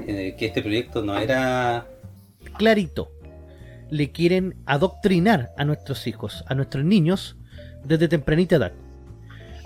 Eh, 0.08 0.36
que 0.40 0.48
este 0.48 0.64
proyecto 0.64 1.04
no 1.04 1.16
era, 1.20 1.86
Clarito. 2.58 3.12
Le 3.89 4.12
quieren 4.12 4.56
adoctrinar 4.66 5.51
a 5.57 5.66
nuestros 5.66 6.07
hijos, 6.07 6.44
a 6.48 6.56
nuestros 6.56 6.84
niños, 6.84 7.38
desde 7.84 8.07
tempranita 8.07 8.57
edad. 8.57 8.74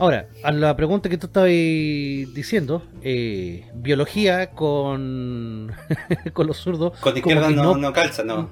Ahora, 0.01 0.27
a 0.43 0.51
la 0.51 0.75
pregunta 0.75 1.09
que 1.09 1.17
tú 1.19 1.27
estabas 1.27 1.49
diciendo, 1.49 2.83
eh, 3.03 3.69
biología 3.75 4.49
con, 4.49 5.71
con 6.33 6.47
los 6.47 6.57
zurdos, 6.57 6.97
con 6.99 7.15
izquierda 7.15 7.51
no, 7.51 7.63
no, 7.63 7.77
no 7.77 7.93
calza, 7.93 8.23
no, 8.23 8.49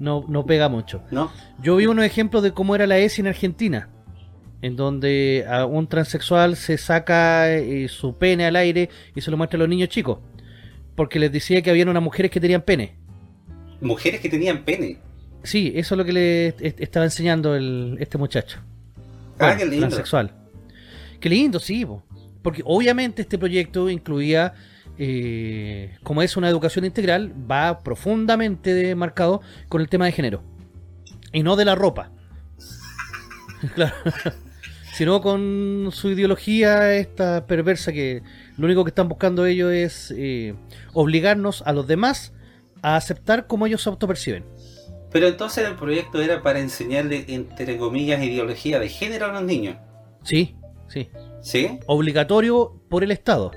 no, 0.00 0.24
no 0.28 0.44
pega 0.44 0.68
mucho. 0.68 1.02
no, 1.10 1.32
Yo 1.62 1.76
vi 1.76 1.86
unos 1.86 2.04
ejemplos 2.04 2.42
de 2.42 2.52
cómo 2.52 2.74
era 2.74 2.86
la 2.86 2.98
ESI 2.98 3.22
en 3.22 3.28
Argentina, 3.28 3.88
en 4.60 4.76
donde 4.76 5.46
a 5.48 5.64
un 5.64 5.86
transexual 5.86 6.56
se 6.56 6.76
saca 6.76 7.50
eh, 7.50 7.88
su 7.88 8.18
pene 8.18 8.44
al 8.44 8.56
aire 8.56 8.90
y 9.14 9.22
se 9.22 9.30
lo 9.30 9.38
muestra 9.38 9.56
a 9.56 9.60
los 9.60 9.70
niños 9.70 9.88
chicos, 9.88 10.18
porque 10.94 11.18
les 11.18 11.32
decía 11.32 11.62
que 11.62 11.70
habían 11.70 11.88
unas 11.88 12.02
mujeres 12.02 12.30
que 12.30 12.38
tenían 12.40 12.60
pene. 12.60 12.98
Mujeres 13.82 14.20
que 14.20 14.28
tenían 14.28 14.64
pene. 14.64 14.98
Sí, 15.42 15.72
eso 15.74 15.94
es 15.94 15.98
lo 15.98 16.04
que 16.04 16.12
le 16.12 16.46
est- 16.48 16.80
estaba 16.80 17.04
enseñando 17.04 17.54
el, 17.56 17.96
este 18.00 18.16
muchacho. 18.16 18.58
Ah, 19.38 19.46
Bueno, 19.46 19.58
qué 19.58 19.64
lindo. 19.66 19.86
Transexual. 19.88 20.32
Qué 21.20 21.28
lindo, 21.28 21.58
sí, 21.60 21.84
po. 21.84 22.02
porque 22.42 22.62
obviamente 22.64 23.22
este 23.22 23.38
proyecto 23.38 23.88
incluía, 23.90 24.54
eh, 24.98 25.96
como 26.02 26.22
es 26.22 26.36
una 26.36 26.48
educación 26.48 26.84
integral, 26.84 27.32
va 27.50 27.80
profundamente 27.82 28.94
marcado 28.94 29.40
con 29.68 29.80
el 29.80 29.88
tema 29.88 30.06
de 30.06 30.12
género. 30.12 30.42
Y 31.32 31.42
no 31.42 31.56
de 31.56 31.64
la 31.64 31.74
ropa. 31.74 32.10
claro. 33.74 33.94
Sino 34.92 35.22
con 35.22 35.88
su 35.92 36.10
ideología 36.10 36.94
esta 36.94 37.46
perversa 37.46 37.92
que 37.92 38.22
lo 38.58 38.66
único 38.66 38.84
que 38.84 38.90
están 38.90 39.08
buscando 39.08 39.46
ellos 39.46 39.72
es 39.72 40.12
eh, 40.16 40.54
obligarnos 40.92 41.62
a 41.64 41.72
los 41.72 41.86
demás 41.86 42.34
a 42.82 42.96
aceptar 42.96 43.46
como 43.46 43.66
ellos 43.66 43.82
se 43.82 43.88
autoperciben. 43.90 44.44
Pero 45.10 45.28
entonces 45.28 45.66
el 45.68 45.74
proyecto 45.76 46.20
era 46.20 46.42
para 46.42 46.58
enseñarle, 46.58 47.24
entre 47.28 47.76
comillas, 47.78 48.22
ideología 48.22 48.78
de 48.78 48.88
género 48.88 49.26
a 49.26 49.32
los 49.32 49.42
niños, 49.42 49.76
Sí, 50.24 50.54
sí. 50.88 51.08
¿sí? 51.42 51.78
Obligatorio 51.86 52.80
por 52.88 53.02
el 53.04 53.10
Estado. 53.10 53.50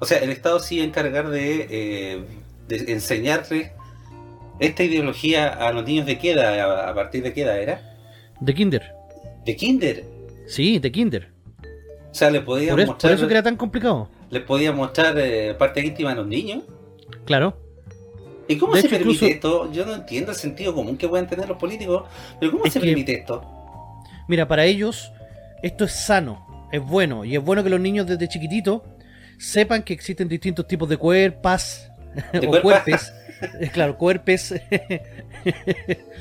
O 0.00 0.04
sea, 0.04 0.18
el 0.18 0.30
Estado 0.30 0.60
sí 0.60 0.76
iba 0.76 0.84
a 0.84 0.88
encargar 0.88 1.28
de, 1.30 1.66
eh, 1.70 2.24
de 2.68 2.92
enseñarle 2.92 3.72
esta 4.58 4.82
ideología 4.84 5.48
a 5.48 5.72
los 5.72 5.84
niños 5.84 6.04
de 6.06 6.18
qué 6.18 6.32
edad, 6.32 6.88
a, 6.88 6.94
partir 6.94 7.22
de 7.22 7.32
qué 7.32 7.42
edad 7.42 7.58
era, 7.60 7.96
De 8.40 8.54
kinder. 8.54 8.92
de 9.44 9.56
kinder. 9.56 10.04
Sí, 10.46 10.78
de 10.78 10.90
kinder. 10.92 11.32
O 12.10 12.14
sea, 12.14 12.30
le 12.30 12.40
Por 12.40 12.60
eso, 12.60 12.74
por 12.76 12.86
mostrar, 12.86 13.12
eso 13.12 13.26
que 13.26 13.34
era 13.34 13.42
tan 13.42 13.56
complicado. 13.56 14.08
les 14.30 14.42
podían 14.42 14.74
mostrar 14.76 15.16
eh, 15.18 15.54
parte 15.54 15.80
íntima 15.84 16.12
a 16.12 16.14
los 16.16 16.26
niños. 16.26 16.64
Claro. 17.24 17.56
¿Y 18.48 18.56
cómo 18.56 18.74
De 18.74 18.80
se 18.80 18.86
hecho, 18.86 18.96
permite 18.96 19.24
incluso- 19.26 19.34
esto? 19.34 19.72
Yo 19.72 19.84
no 19.86 19.94
entiendo 19.94 20.32
el 20.32 20.36
sentido 20.38 20.74
común 20.74 20.96
que 20.96 21.06
pueden 21.08 21.26
tener 21.26 21.48
los 21.48 21.58
políticos, 21.58 22.04
pero 22.40 22.52
¿cómo 22.52 22.64
Es 22.64 22.72
se 22.72 22.80
que- 22.80 22.86
permite 22.86 23.12
esto? 23.12 23.44
Mira, 24.26 24.48
para 24.48 24.64
ellos 24.64 25.12
esto 25.62 25.84
es 25.84 25.92
sano, 25.92 26.68
es 26.72 26.82
bueno. 26.82 27.24
Y 27.24 27.36
es 27.36 27.42
bueno 27.42 27.62
que 27.62 27.70
los 27.70 27.80
niños 27.80 28.06
desde 28.06 28.26
chiquititos 28.28 28.82
sepan 29.38 29.82
que 29.82 29.92
existen 29.92 30.28
distintos 30.28 30.66
tipos 30.66 30.88
de 30.88 30.96
cuerpas 30.96 31.90
De 32.32 32.46
o 32.48 32.60
cuerpes. 32.62 33.12
Eh, 33.60 33.70
claro, 33.72 33.96
cuerpes. 33.96 34.54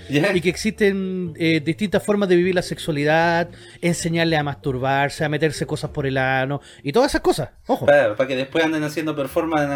Y 0.09 0.41
que 0.41 0.49
existen 0.49 1.33
eh, 1.37 1.59
distintas 1.59 2.01
formas 2.03 2.29
de 2.29 2.35
vivir 2.37 2.55
la 2.55 2.61
sexualidad, 2.61 3.49
enseñarle 3.81 4.37
a 4.37 4.43
masturbarse, 4.43 5.25
a 5.25 5.29
meterse 5.29 5.65
cosas 5.65 5.89
por 5.91 6.05
el 6.05 6.17
ano 6.17 6.61
y 6.83 6.91
todas 6.93 7.11
esas 7.11 7.21
cosas. 7.21 7.49
Ojo. 7.65 7.85
Para, 7.85 8.15
para 8.15 8.27
que 8.27 8.35
después 8.35 8.63
anden 8.63 8.83
haciendo 8.83 9.15
performance 9.15 9.67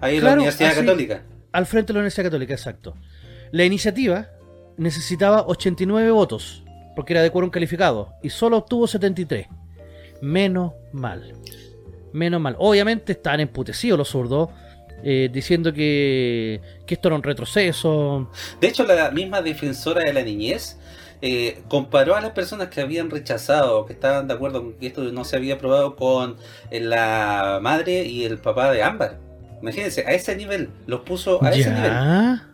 ahí 0.00 0.16
en 0.16 0.24
la 0.24 0.32
Universidad 0.32 0.70
así. 0.72 0.80
Católica. 0.80 1.22
Al 1.52 1.66
frente 1.66 1.88
de 1.88 1.94
la 1.94 2.00
Universidad 2.00 2.26
Católica, 2.26 2.54
exacto. 2.54 2.94
La 3.50 3.64
iniciativa 3.64 4.28
necesitaba 4.76 5.44
89 5.46 6.10
votos, 6.10 6.62
porque 6.94 7.12
era 7.12 7.22
de 7.22 7.30
quórum 7.30 7.50
calificado, 7.50 8.14
y 8.22 8.30
solo 8.30 8.58
obtuvo 8.58 8.86
73. 8.86 9.48
Menos 10.22 10.72
mal. 10.92 11.34
Menos 12.12 12.40
mal. 12.40 12.56
Obviamente 12.58 13.12
estaban 13.12 13.40
emputecidos 13.40 13.98
los 13.98 14.08
zurdos, 14.08 14.50
eh, 15.02 15.30
diciendo 15.32 15.72
que, 15.72 16.60
que 16.86 16.94
esto 16.94 17.08
era 17.08 17.16
un 17.16 17.22
retroceso. 17.22 18.30
De 18.60 18.68
hecho, 18.68 18.84
la 18.84 19.10
misma 19.10 19.42
defensora 19.42 20.04
de 20.04 20.12
la 20.12 20.22
niñez 20.22 20.78
eh, 21.22 21.62
comparó 21.68 22.16
a 22.16 22.20
las 22.20 22.30
personas 22.32 22.68
que 22.68 22.80
habían 22.80 23.10
rechazado, 23.10 23.84
que 23.86 23.92
estaban 23.92 24.26
de 24.28 24.34
acuerdo 24.34 24.62
con 24.62 24.72
que 24.74 24.86
esto 24.86 25.02
no 25.02 25.24
se 25.24 25.36
había 25.36 25.54
aprobado 25.54 25.96
con 25.96 26.36
la 26.70 27.58
madre 27.60 28.04
y 28.04 28.24
el 28.24 28.38
papá 28.38 28.70
de 28.70 28.82
Ámbar. 28.82 29.29
Imagínense, 29.62 30.04
a 30.06 30.12
ese 30.12 30.36
nivel, 30.36 30.70
los 30.86 31.00
puso 31.00 31.42
a 31.42 31.50
ese 31.50 31.70
nivel, 31.70 31.90
ya. 31.90 32.48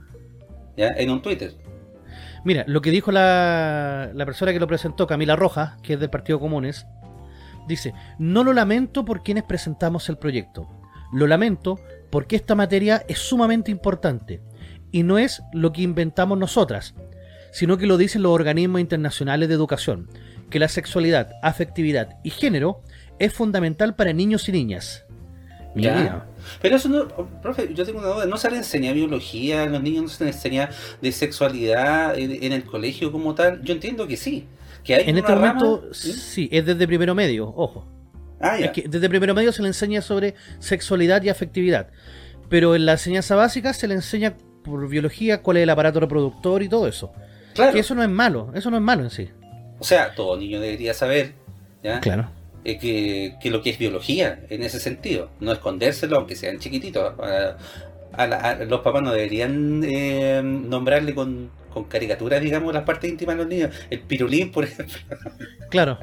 ¿ya? 0.76 0.88
En 0.96 1.10
un 1.10 1.22
Twitter. 1.22 1.54
Mira, 2.44 2.64
lo 2.66 2.80
que 2.80 2.90
dijo 2.90 3.12
la, 3.12 4.10
la 4.14 4.24
persona 4.24 4.52
que 4.52 4.60
lo 4.60 4.66
presentó, 4.66 5.06
Camila 5.06 5.36
Rojas, 5.36 5.80
que 5.82 5.94
es 5.94 6.00
del 6.00 6.10
Partido 6.10 6.38
Comunes, 6.38 6.86
dice, 7.66 7.94
no 8.18 8.44
lo 8.44 8.52
lamento 8.52 9.04
por 9.04 9.22
quienes 9.22 9.44
presentamos 9.44 10.08
el 10.08 10.18
proyecto. 10.18 10.68
Lo 11.12 11.26
lamento 11.26 11.80
porque 12.10 12.36
esta 12.36 12.54
materia 12.54 13.04
es 13.08 13.18
sumamente 13.18 13.70
importante 13.70 14.42
y 14.92 15.02
no 15.02 15.18
es 15.18 15.42
lo 15.52 15.72
que 15.72 15.82
inventamos 15.82 16.38
nosotras, 16.38 16.94
sino 17.52 17.78
que 17.78 17.86
lo 17.86 17.96
dicen 17.96 18.22
los 18.22 18.32
organismos 18.32 18.80
internacionales 18.80 19.48
de 19.48 19.54
educación, 19.54 20.08
que 20.50 20.58
la 20.58 20.68
sexualidad, 20.68 21.32
afectividad 21.42 22.18
y 22.22 22.30
género 22.30 22.82
es 23.18 23.32
fundamental 23.32 23.94
para 23.94 24.12
niños 24.12 24.48
y 24.48 24.52
niñas. 24.52 25.04
Mira, 25.74 26.26
Pero 26.62 26.76
eso 26.76 26.88
no, 26.88 27.08
profe, 27.42 27.72
yo 27.74 27.84
tengo 27.84 27.98
una 27.98 28.08
duda, 28.08 28.26
¿no 28.26 28.36
se 28.36 28.50
les 28.50 28.58
enseña 28.60 28.92
biología 28.92 29.64
a 29.64 29.66
los 29.66 29.82
niños? 29.82 30.02
¿No 30.02 30.08
se 30.08 30.24
les 30.24 30.36
enseña 30.36 30.70
de 31.00 31.12
sexualidad 31.12 32.18
en, 32.18 32.42
en 32.42 32.52
el 32.52 32.64
colegio 32.64 33.12
como 33.12 33.34
tal? 33.34 33.62
Yo 33.62 33.72
entiendo 33.74 34.06
que 34.06 34.16
sí. 34.16 34.46
Que 34.84 34.94
hay 34.94 35.08
en 35.08 35.18
este 35.18 35.34
rama- 35.34 35.54
momento 35.54 35.94
¿Sí? 35.94 36.12
sí, 36.12 36.48
es 36.52 36.64
desde 36.64 36.86
primero 36.86 37.14
medio, 37.14 37.48
ojo. 37.56 37.86
Ah, 38.40 38.58
ya. 38.58 38.66
Es 38.66 38.72
que 38.72 38.82
desde 38.88 39.08
primero 39.08 39.34
medio 39.34 39.50
se 39.52 39.62
le 39.62 39.68
enseña 39.68 40.00
sobre 40.02 40.34
sexualidad 40.58 41.22
y 41.22 41.28
afectividad. 41.28 41.88
Pero 42.48 42.76
en 42.76 42.86
la 42.86 42.92
enseñanza 42.92 43.34
básica 43.34 43.72
se 43.72 43.88
le 43.88 43.94
enseña 43.94 44.36
por 44.62 44.88
biología 44.88 45.42
cuál 45.42 45.56
es 45.56 45.62
el 45.64 45.70
aparato 45.70 46.00
reproductor 46.00 46.62
y 46.62 46.68
todo 46.68 46.86
eso. 46.86 47.12
Claro. 47.54 47.72
Que 47.72 47.80
eso 47.80 47.94
no 47.94 48.02
es 48.02 48.08
malo, 48.10 48.52
eso 48.54 48.70
no 48.70 48.76
es 48.76 48.82
malo 48.82 49.02
en 49.02 49.10
sí. 49.10 49.28
O 49.78 49.84
sea, 49.84 50.14
todo 50.14 50.36
niño 50.36 50.60
debería 50.60 50.94
saber 50.94 51.32
¿ya? 51.82 52.00
Claro. 52.00 52.30
Eh, 52.68 52.78
que, 52.78 53.36
que 53.40 53.50
lo 53.50 53.62
que 53.62 53.70
es 53.70 53.78
biología 53.78 54.40
en 54.50 54.62
ese 54.64 54.80
sentido. 54.80 55.30
No 55.38 55.52
escondérselo, 55.52 56.16
aunque 56.16 56.34
sean 56.34 56.58
chiquititos. 56.58 57.14
A- 57.20 57.56
a 58.12 58.26
la- 58.26 58.36
a- 58.38 58.64
los 58.64 58.80
papás 58.80 59.02
no 59.02 59.12
deberían 59.12 59.84
eh, 59.84 60.40
nombrarle 60.42 61.14
con, 61.14 61.50
con 61.72 61.84
caricaturas, 61.84 62.40
digamos, 62.42 62.74
las 62.74 62.82
partes 62.82 63.08
íntimas 63.10 63.36
de 63.36 63.42
los 63.42 63.48
niños. 63.48 63.70
El 63.88 64.00
pirulín, 64.00 64.50
por 64.50 64.64
ejemplo. 64.68 64.96
Claro. 65.70 65.98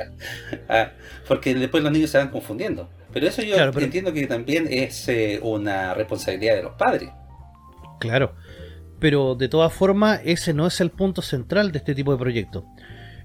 Ah, 0.69 0.91
porque 1.27 1.53
después 1.53 1.83
los 1.83 1.91
niños 1.91 2.11
se 2.11 2.17
van 2.17 2.29
confundiendo. 2.29 2.89
Pero 3.11 3.27
eso 3.27 3.41
yo 3.41 3.55
Claro, 3.55 3.73
pero- 3.73 3.85
entiendo 3.85 4.13
que 4.13 4.25
también 4.25 4.67
es 4.71 5.09
eh, 5.09 5.39
una 5.43 5.93
responsabilidad 5.93 6.55
de 6.55 6.63
los 6.63 6.75
padres. 6.75 7.09
Claro. 7.99 8.35
Pero 8.99 9.35
de 9.35 9.49
todas 9.49 9.73
formas, 9.73 10.21
ese 10.23 10.53
no 10.53 10.65
es 10.67 10.79
el 10.79 10.91
punto 10.91 11.21
central 11.21 11.73
de 11.73 11.79
este 11.79 11.93
tipo 11.93 12.13
de 12.13 12.17
proyectos. 12.19 12.63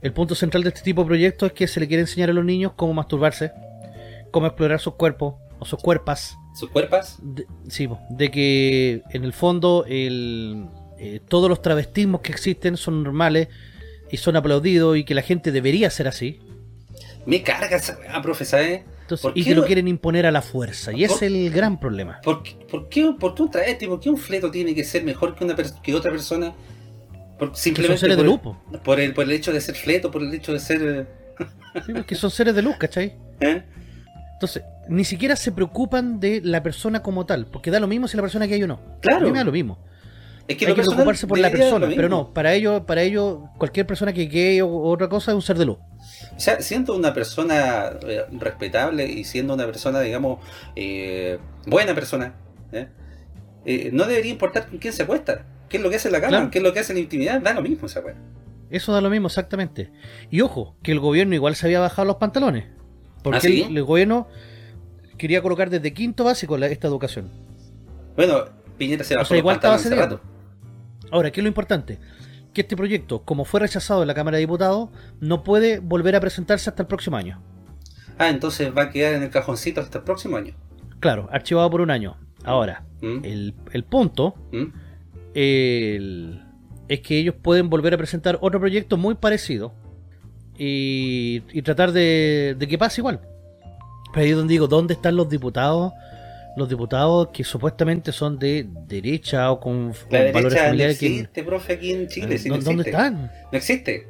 El 0.03 0.13
punto 0.13 0.35
central 0.35 0.63
de 0.63 0.69
este 0.71 0.83
tipo 0.83 1.03
de 1.03 1.07
proyectos 1.09 1.49
es 1.49 1.53
que 1.55 1.67
se 1.69 1.81
le 1.81 1.89
quiere 1.89 2.03
enseñar 2.03 2.31
a 2.31 2.33
los 2.33 2.45
niños 2.45 2.73
cómo 2.77 2.95
masturbarse, 2.95 3.53
cómo 4.31 4.47
explorar 4.47 4.81
sus 4.81 4.95
cuerpos 4.95 5.35
o 5.59 5.65
sus 5.65 5.81
cuerpas. 5.81 6.37
Sus 6.55 6.71
cuerpas, 6.71 7.19
De, 7.23 7.47
sí, 7.69 7.89
de 8.11 8.31
que 8.31 9.03
en 9.11 9.25
el 9.25 9.33
fondo 9.33 9.85
el, 9.89 10.67
eh, 10.99 11.21
todos 11.29 11.49
los 11.49 11.63
travestismos 11.63 12.21
que 12.21 12.33
existen 12.33 12.77
son 12.77 13.03
normales 13.03 13.49
y 14.11 14.17
son 14.17 14.37
aplaudidos 14.37 14.97
y 14.97 15.05
que 15.05 15.15
la 15.15 15.23
gente 15.23 15.53
debería 15.53 15.91
ser 15.91 16.09
así. 16.09 16.41
me 17.27 17.43
carga 17.43 17.77
esa 17.77 17.99
weá, 17.99 18.23
profe, 18.23 18.45
¿sabes? 18.45 18.83
Entonces, 19.03 19.23
¿Por 19.23 19.37
y 19.39 19.45
que 19.45 19.55
lo 19.55 19.65
quieren 19.65 19.89
imponer 19.89 20.27
a 20.27 20.31
la 20.31 20.43
fuerza. 20.43 20.93
Y 20.93 21.05
ese 21.05 21.15
es 21.15 21.33
¿Por- 21.33 21.39
el 21.39 21.51
gran 21.51 21.79
problema. 21.81 22.21
¿Por 22.23 22.43
qué, 22.43 22.57
por 22.71 22.89
qué, 22.89 23.13
por 23.19 23.35
qué 23.35 23.43
un 23.43 23.51
travesti, 23.51 23.87
por 23.87 24.01
qué 24.01 24.11
un 24.11 24.19
fleto 24.19 24.51
tiene 24.51 24.75
que 24.75 24.85
ser 24.85 25.03
mejor 25.05 25.35
que, 25.35 25.45
una 25.45 25.55
que 25.83 25.95
otra 25.95 26.11
persona? 26.11 26.53
Por, 27.39 27.49
son 27.49 27.57
simplemente 27.57 28.01
seres 28.01 28.17
de 28.17 28.79
por, 28.85 29.01
el, 29.01 29.15
por 29.15 29.25
el 29.25 29.33
hecho 29.33 29.53
de 29.53 29.61
ser 29.61 29.75
fleto, 29.75 30.11
por 30.11 30.23
el 30.23 30.33
hecho 30.35 30.53
de 30.53 30.61
ser... 30.61 31.07
Sí, 31.87 31.93
porque 31.93 32.15
son 32.15 32.31
seres 32.31 32.55
de 32.55 32.63
luz, 32.63 32.77
¿cachai? 32.77 33.15
¿eh? 33.41 33.63
Entonces, 34.35 34.63
ni 34.89 35.05
siquiera 35.05 35.37
se 35.37 35.53
preocupan 35.53 36.21
de 36.21 36.41
la 36.43 36.63
persona 36.63 37.03
como 37.03 37.27
tal, 37.27 37.47
porque 37.47 37.71
da 37.71 37.81
lo 37.81 37.87
mismo 37.87 38.09
si 38.09 38.17
la 38.17 38.23
persona 38.23 38.47
que 38.49 38.55
hay 38.55 38.63
o 38.63 38.67
no. 38.67 38.75
A 38.75 39.01
Claro. 39.01 39.27
mí 39.27 39.33
me 39.33 39.39
da 39.39 39.45
lo 39.45 39.53
mismo. 39.53 39.79
Es 40.49 40.57
que 40.57 40.67
Hay 40.67 40.75
que 40.75 40.83
preocuparse 40.83 41.27
por 41.27 41.39
la 41.39 41.51
persona, 41.51 41.89
pero 41.95 42.09
no, 42.09 42.33
para 42.33 42.55
ello, 42.55 42.87
para 42.87 43.03
ello, 43.03 43.51
cualquier 43.59 43.87
persona 43.87 44.15
que 44.15 44.27
gay 44.27 44.63
o 44.63 44.69
otra 44.69 45.07
cosa 45.07 45.33
es 45.33 45.35
un 45.35 45.43
ser 45.43 45.59
de 45.59 45.67
luz. 45.67 45.77
O 46.35 46.41
sea, 46.41 46.63
siendo 46.63 46.97
una 46.97 47.13
persona 47.13 47.91
eh, 48.07 48.25
respetable 48.33 49.05
y 49.07 49.25
siendo 49.25 49.53
una 49.53 49.67
persona, 49.67 50.01
digamos, 50.01 50.39
eh, 50.75 51.39
buena 51.67 51.95
persona, 51.95 52.35
¿eh? 52.73 52.89
Eh, 53.67 53.91
no 53.93 54.07
debería 54.07 54.31
importar 54.33 54.69
con 54.69 54.79
quién 54.79 54.95
se 54.95 55.03
acuesta. 55.03 55.45
¿Qué 55.69 55.77
es 55.79 55.83
lo 55.83 55.91
que 55.91 55.97
hace 55.97 56.09
en 56.09 56.13
la? 56.13 56.21
Claro. 56.21 56.51
¿Qué 56.51 56.59
es 56.59 56.65
lo 56.65 56.73
que 56.73 56.81
hace 56.81 56.93
en 56.93 56.97
la 56.99 57.03
intimidad? 57.03 57.41
Da 57.41 57.53
lo 57.55 57.63
mismo 57.63 57.87
esa 57.87 58.01
weá. 58.01 58.15
Eso 58.71 58.93
da 58.93 59.01
lo 59.01 59.11
mismo, 59.11 59.27
exactamente. 59.29 59.91
Y 60.31 60.41
ojo, 60.43 60.77
que 60.83 60.93
el 60.93 61.01
gobierno 61.01 61.35
igual 61.35 61.57
se 61.57 61.67
había 61.67 61.81
bajado 61.81 62.07
los 62.07 62.17
pantalones. 62.17 62.67
Porque 63.23 63.39
¿Ah, 63.39 63.41
sí? 63.41 63.63
el, 63.63 63.77
el 63.77 63.85
gobierno 63.85 64.29
quería 65.17 65.43
colocar 65.43 65.71
desde 65.71 65.93
quinto 65.93 66.25
básico 66.25 66.57
la- 66.59 66.67
esta 66.69 66.87
educación. 66.87 67.31
Bueno, 68.17 68.45
Piñera 68.77 69.05
se 69.05 69.15
O 69.15 69.19
bajó 69.19 69.29
sea, 69.29 69.35
los 69.37 69.41
igual 69.41 69.57
estaba 69.57 69.75
hace 69.77 69.89
cediendo. 69.89 70.21
Ahora, 71.11 71.31
¿qué 71.31 71.41
es 71.41 71.45
lo 71.45 71.49
importante? 71.49 71.99
Que 72.53 72.61
este 72.63 72.77
proyecto, 72.77 73.23
como 73.23 73.45
fue 73.45 73.61
rechazado 73.61 74.03
en 74.03 74.09
la 74.09 74.15
Cámara 74.15 74.37
de 74.37 74.43
Diputados, 74.43 74.91
no 75.21 75.43
puede 75.45 75.79
volver 75.81 76.15
a 76.17 76.21
presentarse 76.21 76.69
hasta 76.71 76.83
el 76.83 76.87
próximo 76.89 77.17
año. 77.17 77.37
rato. 77.37 78.15
Ah, 78.19 78.29
entonces 78.31 78.73
va 78.77 78.83
a 78.83 78.91
quedar 78.91 79.15
en 79.15 79.23
el 79.23 79.31
cajoncito 79.31 79.81
hasta 79.81 79.99
el 79.99 80.05
próximo 80.05 80.37
año. 80.37 80.55
Claro, 81.01 81.29
archivado 81.33 81.71
por 81.71 81.81
un 81.81 81.91
año. 81.91 82.17
Ahora, 82.45 82.85
¿Mm? 83.01 83.25
el, 83.25 83.55
el 83.73 83.85
punto 83.85 84.35
¿Mm? 84.53 84.65
El- 85.43 86.43
es 86.89 87.01
que 87.01 87.19
ellos 87.19 87.35
pueden 87.41 87.69
volver 87.71 87.93
a 87.95 87.99
presentar 87.99 88.39
otro 88.41 88.59
proyecto 88.61 88.97
muy 88.97 89.15
parecido 89.15 89.73
y, 90.57 91.43
y 91.53 91.63
tratar 91.63 91.93
de, 91.93 92.57
de 92.59 92.69
que 92.69 92.79
pase 92.79 93.01
igual. 93.01 93.21
Pero 94.13 94.25
ahí 94.25 94.31
es 94.31 94.37
donde 94.37 94.53
digo, 94.53 94.67
¿dónde 94.69 94.95
están 94.95 95.17
los 95.17 95.29
diputados? 95.29 95.93
Los 96.57 96.69
diputados 96.69 97.29
que 97.33 97.45
supuestamente 97.45 98.11
son 98.11 98.39
de 98.39 98.67
derecha 98.87 99.53
o 99.53 99.61
con, 99.61 99.89
La 100.11 100.25
con 100.25 100.33
valores 100.33 100.33
derecha 100.35 100.57
no 100.63 100.67
familiares. 100.69 100.99
que- 100.99 101.07
existe, 101.07 101.45
profe, 101.45 101.73
aquí 101.75 101.93
en 101.93 102.09
Chile. 102.09 102.39
sí, 102.39 102.49
no 102.49 102.57
¿Dó- 102.57 102.65
¿Dónde 102.65 102.83
existe. 102.83 102.91
están? 102.91 103.31
No 103.53 103.59
existe. 103.59 104.07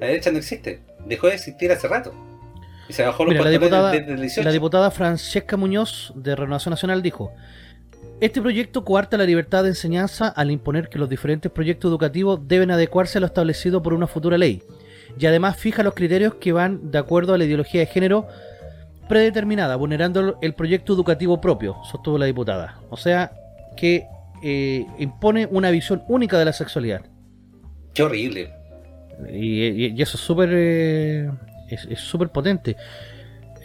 La 0.00 0.06
derecha 0.08 0.32
no 0.32 0.38
existe. 0.38 0.80
Dejó 1.06 1.28
de 1.28 1.34
existir 1.34 1.70
hace 1.70 1.86
rato. 1.86 2.12
Y 2.88 2.92
se 2.92 3.04
bajó 3.04 3.24
los 3.24 3.32
Mira, 3.34 3.44
la 3.44 3.50
diputada, 3.50 3.94
el 3.94 4.16
18. 4.20 4.42
la 4.42 4.50
diputada 4.52 4.90
Francesca 4.90 5.56
Muñoz 5.56 6.12
de 6.16 6.34
Renovación 6.34 6.70
Nacional 6.70 7.02
dijo, 7.02 7.32
este 8.20 8.40
proyecto 8.40 8.84
coarta 8.84 9.16
la 9.16 9.24
libertad 9.24 9.62
de 9.64 9.70
enseñanza 9.70 10.28
al 10.28 10.50
imponer 10.50 10.88
que 10.88 10.98
los 10.98 11.08
diferentes 11.08 11.50
proyectos 11.50 11.88
educativos 11.90 12.40
deben 12.46 12.70
adecuarse 12.70 13.18
a 13.18 13.20
lo 13.20 13.26
establecido 13.26 13.82
por 13.82 13.94
una 13.94 14.06
futura 14.06 14.38
ley 14.38 14.62
y 15.18 15.26
además 15.26 15.56
fija 15.56 15.82
los 15.82 15.94
criterios 15.94 16.34
que 16.36 16.52
van 16.52 16.90
de 16.90 16.98
acuerdo 16.98 17.34
a 17.34 17.38
la 17.38 17.44
ideología 17.44 17.80
de 17.80 17.86
género 17.86 18.26
predeterminada, 19.08 19.76
vulnerando 19.76 20.38
el 20.40 20.54
proyecto 20.54 20.94
educativo 20.94 21.40
propio, 21.40 21.76
sostuvo 21.90 22.16
la 22.16 22.26
diputada. 22.26 22.78
O 22.88 22.96
sea, 22.96 23.32
que 23.76 24.06
eh, 24.42 24.86
impone 24.98 25.46
una 25.50 25.70
visión 25.70 26.02
única 26.08 26.38
de 26.38 26.44
la 26.46 26.52
sexualidad. 26.52 27.02
Qué 27.92 28.02
horrible. 28.04 28.50
Y, 29.30 29.64
y- 29.64 29.86
y 29.96 30.02
eso 30.02 30.16
es 30.16 30.22
súper 30.22 30.48
eh, 30.52 31.30
es 31.68 31.84
es 31.90 32.00
súper 32.00 32.30
potente. 32.30 32.76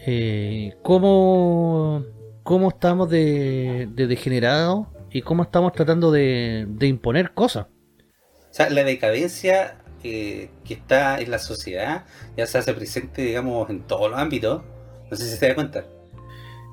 Eh, 0.06 0.74
¿cómo, 0.82 2.03
cómo 2.47 2.69
estamos 2.69 3.09
de, 3.09 3.89
de 3.91 4.07
degenerados 4.07 4.87
y 5.11 5.21
cómo 5.21 5.43
estamos 5.43 5.73
tratando 5.73 6.11
de, 6.11 6.65
de 6.69 6.87
imponer 6.87 7.33
cosas? 7.33 7.65
O 7.65 8.53
sea, 8.57 8.69
la 8.69 8.85
decadencia 8.85 9.75
eh, 10.01 10.49
que 10.63 10.75
está 10.75 11.19
en 11.19 11.29
la 11.29 11.39
sociedad 11.39 12.05
ya 12.37 12.47
se 12.47 12.57
hace 12.57 12.73
presente, 12.73 13.21
digamos, 13.21 13.69
en 13.69 13.81
todos 13.81 14.09
los 14.09 14.17
ámbitos. 14.17 14.63
No 15.11 15.17
sé 15.17 15.25
si 15.29 15.35
se 15.35 15.49
da 15.49 15.55
cuenta. 15.55 15.83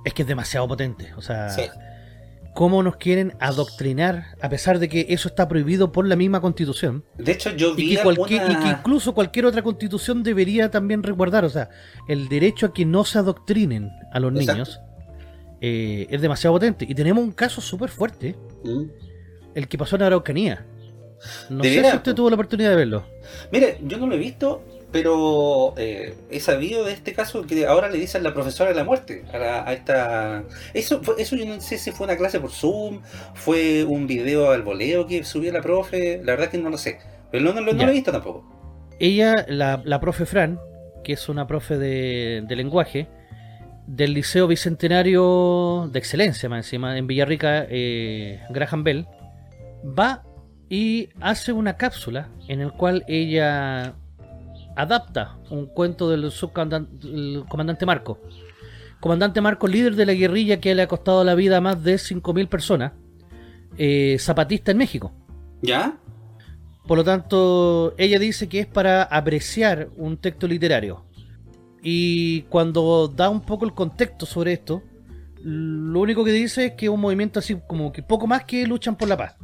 Es 0.05 0.15
que 0.15 0.23
es 0.23 0.29
demasiado 0.29 0.69
potente. 0.69 1.13
O 1.17 1.23
sea, 1.23 1.51
Sí. 1.51 1.63
cómo 2.55 2.85
nos 2.85 2.95
quieren 2.95 3.35
adoctrinar 3.41 4.37
a 4.41 4.49
pesar 4.49 4.79
de 4.79 4.89
que 4.89 5.07
eso 5.09 5.27
está 5.27 5.49
prohibido 5.49 5.91
por 5.91 6.07
la 6.07 6.15
misma 6.15 6.41
constitución. 6.41 7.05
De 7.19 7.33
hecho, 7.33 7.51
yo 7.51 7.75
vi 7.75 7.95
Y 7.95 7.97
que, 7.97 8.03
cualquier, 8.05 8.43
alguna- 8.43 8.61
y 8.61 8.63
que 8.63 8.71
incluso 8.79 9.13
cualquier 9.13 9.47
otra 9.47 9.63
constitución 9.63 10.23
debería 10.23 10.71
también 10.71 11.03
resguardar. 11.03 11.45
O 11.45 11.49
sea, 11.51 11.69
el 12.07 12.29
derecho 12.29 12.67
a 12.67 12.73
que 12.73 12.85
no 12.87 13.05
se 13.05 13.19
adoctrinen 13.19 13.91
a 14.13 14.21
los 14.21 14.31
Exacto. 14.35 14.53
niños 14.53 14.81
eh, 15.67 16.07
es 16.11 16.21
demasiado 16.21 16.55
potente. 16.57 16.85
Y 16.89 16.95
tenemos 16.95 17.25
un 17.25 17.33
caso 17.33 17.61
súper 17.61 17.89
fuerte 17.91 18.35
¿Mm? 18.65 18.83
el 19.55 19.69
que 19.69 19.79
pasó 19.79 19.97
en 19.97 20.03
Araucanía. 20.03 20.67
No 21.49 21.63
¿De 21.63 21.71
sé 21.71 21.77
veras? 21.77 21.91
si 21.93 21.97
usted 21.99 22.15
tuvo 22.15 22.29
la 22.29 22.35
oportunidad 22.35 22.71
de 22.71 22.77
verlo. 22.77 23.05
Mire, 23.51 23.79
yo 23.83 23.97
no 23.97 24.07
lo 24.07 24.15
he 24.15 24.19
visto, 24.19 24.63
pero 24.93 25.73
eh, 25.79 26.15
he 26.31 26.39
sabido 26.39 26.85
de 26.85 26.93
este 26.93 27.15
caso 27.15 27.47
que 27.47 27.65
ahora 27.67 27.89
le 27.89 27.97
dicen 27.99 28.23
la 28.23 28.35
profesora 28.35 28.71
de 28.71 28.77
la 28.77 28.85
muerte 28.85 29.25
a, 29.33 29.39
la- 29.39 29.67
a 29.67 29.73
esta... 29.73 30.45
Eso, 30.75 31.03
fue- 31.03 31.15
eso 31.19 31.35
yo 31.35 31.47
no 31.47 31.59
sé 31.63 31.79
si 31.79 31.93
fue 31.93 32.07
una 32.07 32.17
clase 32.19 32.41
por 32.41 32.51
Zoom, 32.51 33.01
fue 33.35 33.85
un 33.85 34.07
video 34.07 34.51
al 34.51 34.63
voleo 34.63 35.07
que 35.07 35.25
subió 35.25 35.51
la 35.51 35.63
profe, 35.63 36.19
la 36.23 36.33
verdad 36.33 36.51
que 36.51 36.59
no 36.59 36.69
lo 36.69 36.77
sé. 36.77 36.99
Pero 37.31 37.43
no, 37.45 37.55
no, 37.55 37.61
lo- 37.63 37.73
no 37.73 37.85
lo 37.85 37.91
he 37.91 37.95
visto 37.95 38.13
tampoco. 38.13 38.45
Ella, 39.01 39.33
la, 39.49 39.81
la 39.85 39.99
profe 40.01 40.27
Fran, 40.27 40.61
que 41.03 41.15
es 41.15 41.29
una 41.31 41.47
profe 41.47 41.79
de, 41.79 42.45
de 42.47 42.55
lenguaje, 42.57 43.09
del 43.87 44.15
Liceo 44.15 44.47
Bicentenario 44.47 45.89
de 45.93 45.99
Excelencia, 45.99 46.49
más 46.49 46.67
encima, 46.67 46.97
en 46.97 47.07
Villarrica, 47.07 47.67
eh, 47.69 48.41
Graham 48.51 48.85
Bell, 48.85 49.07
va 49.87 50.23
y 50.69 51.11
hace 51.21 51.53
una 51.53 51.77
cápsula 51.77 52.29
en 52.49 52.61
el 52.61 52.73
cual 52.73 53.05
ella 53.07 53.95
adapta 54.77 55.37
un 55.51 55.67
cuento 55.67 56.11
del 56.11 56.31
subcomandante 56.31 57.87
Marco. 57.87 58.21
Comandante 59.01 59.41
Marco, 59.41 59.69
líder 59.69 59.97
de 59.97 60.07
la 60.07 60.15
guerrilla 60.15 60.61
que 60.61 60.75
le 60.75 60.83
ha 60.83 60.89
costado 60.89 61.23
la 61.25 61.35
vida 61.35 61.59
a 61.59 61.61
más 61.61 61.83
de 61.85 61.97
5.000 61.97 62.49
personas, 62.49 62.93
eh, 63.77 64.17
zapatista 64.19 64.73
en 64.73 64.79
México. 64.79 65.13
¿Ya? 65.61 65.99
Por 66.87 66.99
lo 66.99 67.05
tanto, 67.05 67.95
ella 67.99 68.19
dice 68.19 68.49
que 68.49 68.61
es 68.61 68.67
para 68.67 69.03
apreciar 69.03 69.89
un 69.97 70.17
texto 70.17 70.47
literario. 70.47 71.05
Y 71.85 72.43
cuando 72.43 73.09
da 73.09 73.29
un 73.29 73.43
poco 73.43 73.67
el 73.67 73.75
contexto 73.75 74.25
sobre 74.25 74.55
esto, 74.55 74.83
lo 75.43 76.01
único 76.01 76.25
que 76.25 76.33
dice 76.33 76.67
es 76.67 76.73
que 76.73 76.87
es 76.87 76.91
un 76.91 77.01
movimiento 77.01 77.39
así 77.39 77.59
como 77.67 77.93
que 77.93 78.03
poco 78.03 78.27
más 78.27 78.45
que 78.45 78.67
luchan 78.67 78.97
por 78.97 79.07
la 79.07 79.19
paz. 79.19 79.37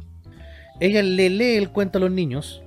Ella 0.79 1.03
le 1.03 1.29
lee 1.29 1.57
el 1.57 1.69
cuento 1.69 1.99
a 1.99 2.01
los 2.01 2.09
niños 2.11 2.63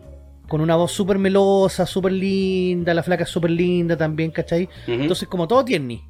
con 0.49 0.61
una 0.61 0.77
voz 0.77 0.93
súper 0.93 1.19
melosa, 1.19 1.87
súper 1.87 2.13
linda, 2.13 2.95
la 2.95 3.03
flaca 3.03 3.27
súper 3.27 3.51
linda 3.51 3.97
también, 3.97 4.31
¿cachai? 4.31 4.69
Entonces, 4.87 5.27
como 5.27 5.49
todo 5.49 5.65
tierni. 5.65 6.05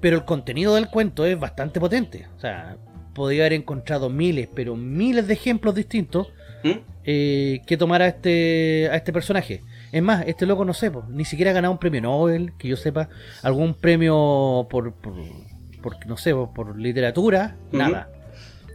Pero 0.00 0.16
el 0.16 0.24
contenido 0.26 0.74
del 0.74 0.88
cuento 0.88 1.24
es 1.24 1.38
bastante 1.40 1.80
potente. 1.80 2.26
O 2.36 2.40
sea, 2.40 2.76
podría 3.14 3.44
haber 3.44 3.54
encontrado 3.54 4.10
miles, 4.10 4.48
pero 4.54 4.76
miles 4.76 5.26
de 5.26 5.32
ejemplos 5.32 5.74
distintos 5.74 6.28
¿Mm? 6.62 6.72
eh, 7.04 7.62
que 7.66 7.76
tomar 7.78 8.02
a 8.02 8.08
este, 8.08 8.90
a 8.90 8.96
este 8.96 9.12
personaje. 9.12 9.62
Es 9.94 10.02
más, 10.02 10.24
este 10.26 10.44
loco, 10.44 10.64
no 10.64 10.74
sé, 10.74 10.90
po, 10.90 11.04
ni 11.08 11.24
siquiera 11.24 11.52
ha 11.52 11.54
ganado 11.54 11.70
un 11.70 11.78
premio 11.78 12.00
Nobel, 12.00 12.52
que 12.58 12.66
yo 12.66 12.76
sepa, 12.76 13.08
algún 13.42 13.74
premio 13.74 14.66
por, 14.68 14.92
por, 14.92 15.14
por, 15.80 16.06
no 16.06 16.16
sé, 16.16 16.34
po, 16.34 16.52
por 16.52 16.76
literatura, 16.76 17.56
nada. 17.70 18.10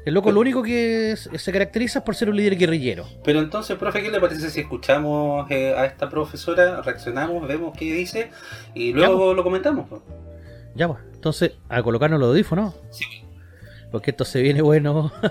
El 0.06 0.14
loco 0.14 0.32
lo 0.32 0.40
único 0.40 0.64
que 0.64 1.12
es- 1.12 1.30
se 1.36 1.52
caracteriza 1.52 2.00
es 2.00 2.06
por 2.06 2.16
ser 2.16 2.30
un 2.30 2.38
líder 2.38 2.58
guerrillero. 2.58 3.06
Pero 3.26 3.40
entonces, 3.42 3.78
profe, 3.78 4.02
¿qué 4.02 4.10
le 4.10 4.22
parece 4.22 4.50
si 4.50 4.62
escuchamos 4.62 5.46
eh, 5.52 5.76
a 5.78 5.86
esta 5.86 6.10
profesora, 6.10 6.82
reaccionamos, 6.82 7.46
vemos 7.48 7.78
qué 7.78 7.94
dice 7.94 8.32
y 8.74 8.94
luego 8.94 9.34
lo 9.34 9.44
comentamos? 9.44 9.88
Ya, 10.74 10.88
pues, 10.88 11.00
entonces, 11.14 11.52
a 11.68 11.84
colocarnos 11.84 12.18
los 12.20 12.30
audífonos. 12.30 12.76
Sí. 12.92 13.06
Porque 13.92 14.12
esto 14.12 14.24
se 14.24 14.42
viene 14.42 14.62
bueno. 14.62 15.12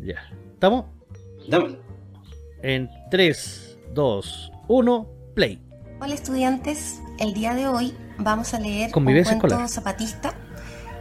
ya. 0.00 0.16
¿Estamos? 0.54 0.84
Dámelo. 1.48 1.87
En 2.62 2.90
3, 3.10 3.78
2, 3.94 4.52
1, 4.66 5.06
play. 5.34 5.62
Hola 6.00 6.14
estudiantes, 6.14 7.00
el 7.20 7.32
día 7.32 7.54
de 7.54 7.68
hoy 7.68 7.94
vamos 8.18 8.52
a 8.52 8.58
leer 8.58 8.90
un 8.96 9.04
cuento 9.04 9.30
escolar. 9.30 9.68
zapatista 9.68 10.34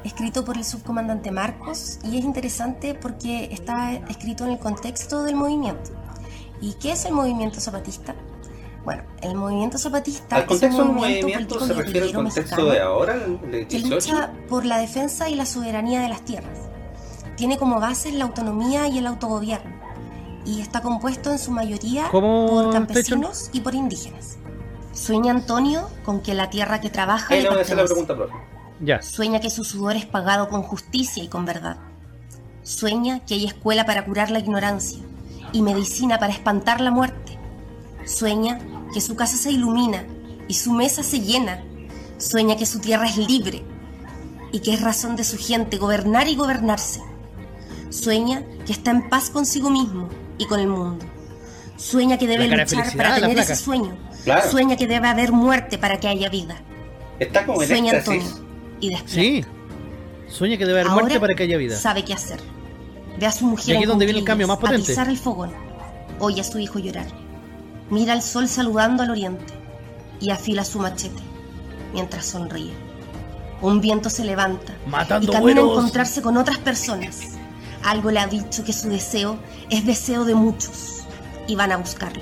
escrito 0.04 0.46
por 0.46 0.56
el 0.56 0.64
subcomandante 0.64 1.32
Marcos 1.32 1.98
y 2.04 2.20
es 2.20 2.26
interesante 2.26 2.94
porque 2.94 3.50
está 3.52 3.94
escrito 4.08 4.46
en 4.46 4.52
el 4.52 4.60
contexto 4.60 5.24
del 5.24 5.36
movimiento. 5.36 5.90
¿Y 6.62 6.74
qué 6.74 6.92
es 6.92 7.06
el 7.06 7.14
movimiento 7.14 7.60
zapatista? 7.60 8.14
Bueno, 8.86 9.04
el 9.24 9.34
movimiento 9.34 9.80
zapatista 9.80 10.36
¿Al 10.36 10.44
es 10.44 10.48
contexto 10.48 10.82
del 10.82 10.90
un 10.92 10.96
movimiento 10.96 11.34
político 11.34 11.66
se 11.66 11.74
refiere 11.74 12.06
al 12.06 12.14
contexto 12.14 12.42
mexicano 12.42 12.70
de 12.70 12.80
ahora, 12.82 13.16
el 13.16 13.68
que 13.68 13.80
18? 13.80 13.96
lucha 13.96 14.34
por 14.48 14.64
la 14.64 14.78
defensa 14.78 15.28
y 15.28 15.34
la 15.34 15.48
soberanía 15.48 16.02
de 16.02 16.10
las 16.10 16.24
tierras. 16.24 16.70
Tiene 17.36 17.58
como 17.58 17.80
base 17.80 18.12
la 18.12 18.26
autonomía 18.26 18.88
y 18.88 19.00
el 19.00 19.08
autogobierno 19.08 19.77
y 20.48 20.62
está 20.62 20.82
compuesto 20.82 21.32
en 21.32 21.40
su 21.40 21.52
mayoría 21.52 22.08
¿Cómo, 22.10 22.48
por 22.48 22.72
campesinos 22.72 23.50
y 23.52 23.60
por 23.60 23.76
indígenas. 23.76 24.38
Sueña 24.94 25.32
Antonio 25.32 25.90
con 26.06 26.22
que 26.22 26.34
la 26.34 26.50
tierra 26.50 26.80
que 26.80 26.90
trabaja 26.90 27.34
Ahí 27.34 27.42
le 27.42 27.50
voy 27.50 27.60
a 27.60 27.62
hacer 27.62 27.76
la 27.76 27.84
pregunta, 27.84 28.16
profe. 28.16 28.34
Ya. 28.80 29.02
Sueña 29.02 29.42
que 29.42 29.50
su 29.50 29.66
sudor 29.66 29.98
es 29.98 30.06
pagado 30.06 30.48
con 30.48 30.64
justicia 30.64 31.22
y 31.22 31.28
con 31.28 31.46
verdad. 31.46 31.78
Sueña 32.64 33.20
que 33.26 33.34
hay 33.34 33.46
escuela 33.46 33.86
para 33.86 34.06
curar 34.06 34.32
la 34.32 34.40
ignorancia 34.40 35.00
y 35.52 35.62
medicina 35.62 36.18
para 36.18 36.32
espantar 36.32 36.80
la 36.80 36.92
muerte. 36.92 37.38
Sueña 38.06 38.60
que 38.94 39.02
su 39.02 39.16
casa 39.16 39.36
se 39.36 39.52
ilumina 39.52 40.06
y 40.48 40.54
su 40.54 40.72
mesa 40.72 41.04
se 41.04 41.20
llena. 41.20 41.62
Sueña 42.18 42.56
que 42.56 42.66
su 42.66 42.80
tierra 42.80 43.06
es 43.06 43.18
libre 43.18 43.64
y 44.54 44.62
que 44.62 44.74
es 44.74 44.82
razón 44.82 45.18
de 45.18 45.26
su 45.26 45.38
gente 45.38 45.78
gobernar 45.78 46.30
y 46.30 46.36
gobernarse. 46.36 47.02
Sueña 47.90 48.44
que 48.66 48.72
está 48.72 48.92
en 48.92 49.10
paz 49.10 49.30
consigo 49.30 49.70
mismo 49.70 50.10
y 50.38 50.46
con 50.46 50.60
el 50.60 50.68
mundo. 50.68 51.06
Sueña 51.78 52.18
que 52.18 52.28
debe 52.28 52.48
luchar 52.48 52.96
para 52.96 53.16
tener 53.16 53.38
ese 53.38 53.56
sueño. 53.56 53.96
Claro. 54.24 54.50
Sueña 54.50 54.76
que 54.76 54.88
debe 54.88 55.08
haber 55.08 55.32
muerte 55.32 55.78
para 55.78 56.00
que 56.00 56.08
haya 56.08 56.30
vida. 56.30 56.62
Está 57.20 57.46
como 57.46 57.62
en 57.62 57.68
Sueña 57.68 57.94
éxtasis. 57.94 58.24
Antonio 58.24 58.48
y 58.80 58.90
despierta. 58.90 59.12
Sí. 59.14 59.46
Sueña 60.30 60.58
que 60.58 60.66
debe 60.66 60.80
haber 60.82 60.92
Ahora 60.92 61.04
muerte 61.04 61.20
para 61.20 61.36
que 61.36 61.44
haya 61.44 61.58
vida. 61.58 61.76
Sabe 61.78 62.04
qué 62.04 62.14
hacer. 62.14 62.40
Ve 63.20 63.26
a 63.26 63.32
su 63.32 63.46
mujer 63.46 63.70
Y 63.70 63.72
aquí 63.74 63.84
en 63.84 63.90
donde 63.90 64.06
viene 64.06 64.20
el 64.20 64.26
cambio 64.26 64.48
más 64.48 64.58
potente. 64.58 64.84
A 64.84 64.86
pisar 64.88 65.10
el 65.10 65.18
fogón. 65.18 65.52
Oye 66.20 66.42
a 66.42 66.44
su 66.44 66.60
hijo 66.60 66.80
llorar. 66.80 67.08
Mira 67.90 68.14
al 68.14 68.22
sol 68.22 68.48
saludando 68.48 69.04
al 69.04 69.12
oriente 69.12 69.54
y 70.20 70.32
afila 70.32 70.66
su 70.66 70.80
machete 70.80 71.22
mientras 71.94 72.26
sonríe. 72.26 72.74
Un 73.62 73.82
viento 73.82 74.10
se 74.10 74.24
levanta 74.24 74.76
Matando 74.86 75.32
y 75.32 75.36
camina 75.36 75.62
a 75.62 75.64
encontrarse 75.64 76.22
con 76.22 76.38
otras 76.38 76.58
personas. 76.60 77.37
Algo 77.88 78.12
le 78.12 78.20
ha 78.20 78.28
dicho 78.28 78.66
que 78.66 78.74
su 78.74 78.90
deseo 78.90 79.38
es 79.70 79.86
deseo 79.86 80.26
de 80.26 80.36
muchos 80.36 81.06
y 81.48 81.56
van 81.56 81.72
a 81.72 81.78
buscarlo. 81.78 82.22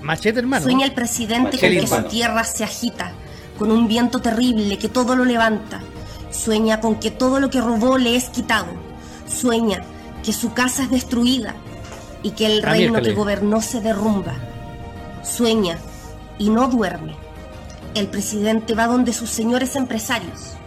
Machete, 0.00 0.38
hermano. 0.38 0.62
Sueña 0.62 0.86
el 0.86 0.92
presidente 0.94 1.56
Machete, 1.56 1.80
con 1.80 1.80
que 1.80 1.86
su 1.88 2.08
tierra 2.08 2.44
se 2.44 2.62
agita, 2.62 3.10
con 3.58 3.72
un 3.72 3.88
viento 3.88 4.20
terrible 4.20 4.78
que 4.78 4.88
todo 4.88 5.16
lo 5.16 5.24
levanta. 5.24 5.80
Sueña 6.30 6.80
con 6.80 7.00
que 7.00 7.10
todo 7.10 7.40
lo 7.40 7.50
que 7.50 7.60
robó 7.60 7.98
le 7.98 8.14
es 8.14 8.28
quitado. 8.28 8.68
Sueña 9.26 9.82
que 10.22 10.32
su 10.32 10.52
casa 10.52 10.84
es 10.84 10.90
destruida 10.90 11.56
y 12.22 12.30
que 12.30 12.46
el 12.46 12.64
Ah, 12.64 12.70
reino 12.70 13.02
que 13.02 13.12
gobernó 13.12 13.60
se 13.60 13.80
derrumba. 13.80 14.36
Sueña 15.24 15.78
y 16.38 16.48
no 16.50 16.68
duerme. 16.68 17.16
El 17.96 18.06
presidente 18.06 18.74
va 18.76 18.86
donde 18.86 19.12
sus 19.12 19.30
señores 19.30 19.74
empresarios 19.74 20.57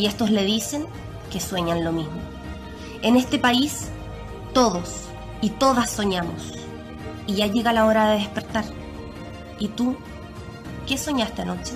y 0.00 0.06
estos 0.06 0.30
le 0.30 0.46
dicen 0.46 0.86
que 1.30 1.40
sueñan 1.40 1.84
lo 1.84 1.92
mismo. 1.92 2.18
En 3.02 3.16
este 3.16 3.38
país, 3.38 3.90
todos 4.54 5.02
y 5.42 5.50
todas 5.50 5.90
soñamos 5.90 6.54
y 7.26 7.34
ya 7.34 7.48
llega 7.48 7.74
la 7.74 7.84
hora 7.84 8.08
de 8.08 8.20
despertar. 8.20 8.64
¿Y 9.58 9.68
tú? 9.68 9.98
¿Qué 10.86 10.96
soñaste 10.96 11.42
anoche? 11.42 11.74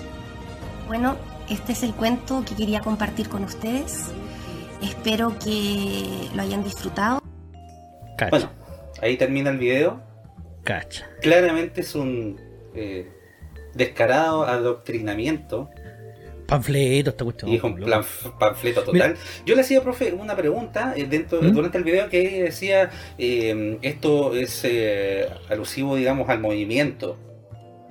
Bueno, 0.86 1.16
este 1.50 1.72
es 1.72 1.82
el 1.82 1.92
cuento 1.92 2.42
que 2.48 2.54
quería 2.54 2.80
compartir 2.80 3.28
con 3.28 3.44
ustedes. 3.44 4.06
Espero 4.80 5.38
que 5.38 6.30
lo 6.34 6.40
hayan 6.40 6.64
disfrutado. 6.64 7.20
Cacha. 8.16 8.30
Bueno, 8.30 8.50
ahí 9.02 9.18
termina 9.18 9.50
el 9.50 9.58
video. 9.58 10.00
Cacha. 10.62 11.06
Claramente 11.20 11.82
es 11.82 11.94
un 11.94 12.40
eh, 12.74 13.12
descarado 13.74 14.44
adoctrinamiento 14.44 15.68
Panfleto, 16.46 17.10
esta 17.10 17.24
cuestión. 17.24 17.50
y 17.50 17.60
un 17.62 17.74
plan, 17.76 18.02
panfleto 18.38 18.82
total. 18.82 19.16
Yo 19.46 19.54
le 19.54 19.62
hacía, 19.62 19.82
profe, 19.82 20.12
una 20.12 20.36
pregunta 20.36 20.94
eh, 20.96 21.06
dentro 21.08 21.40
¿Mm? 21.40 21.52
durante 21.52 21.78
el 21.78 21.84
video 21.84 22.08
que 22.08 22.44
decía 22.44 22.90
eh, 23.18 23.78
esto 23.82 24.34
es 24.34 24.60
eh, 24.64 25.28
alusivo, 25.48 25.96
digamos, 25.96 26.28
al 26.28 26.40
movimiento. 26.40 27.18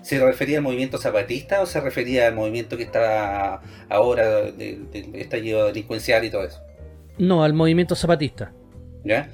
¿Se 0.01 0.23
refería 0.23 0.57
al 0.57 0.63
movimiento 0.63 0.97
zapatista 0.97 1.61
o 1.61 1.65
se 1.65 1.79
refería 1.79 2.27
al 2.27 2.35
movimiento 2.35 2.75
que 2.75 2.83
está 2.83 3.61
ahora 3.89 4.51
del 4.51 4.91
de, 4.91 5.11
estallido 5.15 5.65
delincuencial 5.65 6.25
y 6.25 6.29
todo 6.29 6.43
eso? 6.43 6.61
No, 7.17 7.43
al 7.43 7.53
movimiento 7.53 7.95
zapatista. 7.95 8.51
¿Ya? 9.05 9.29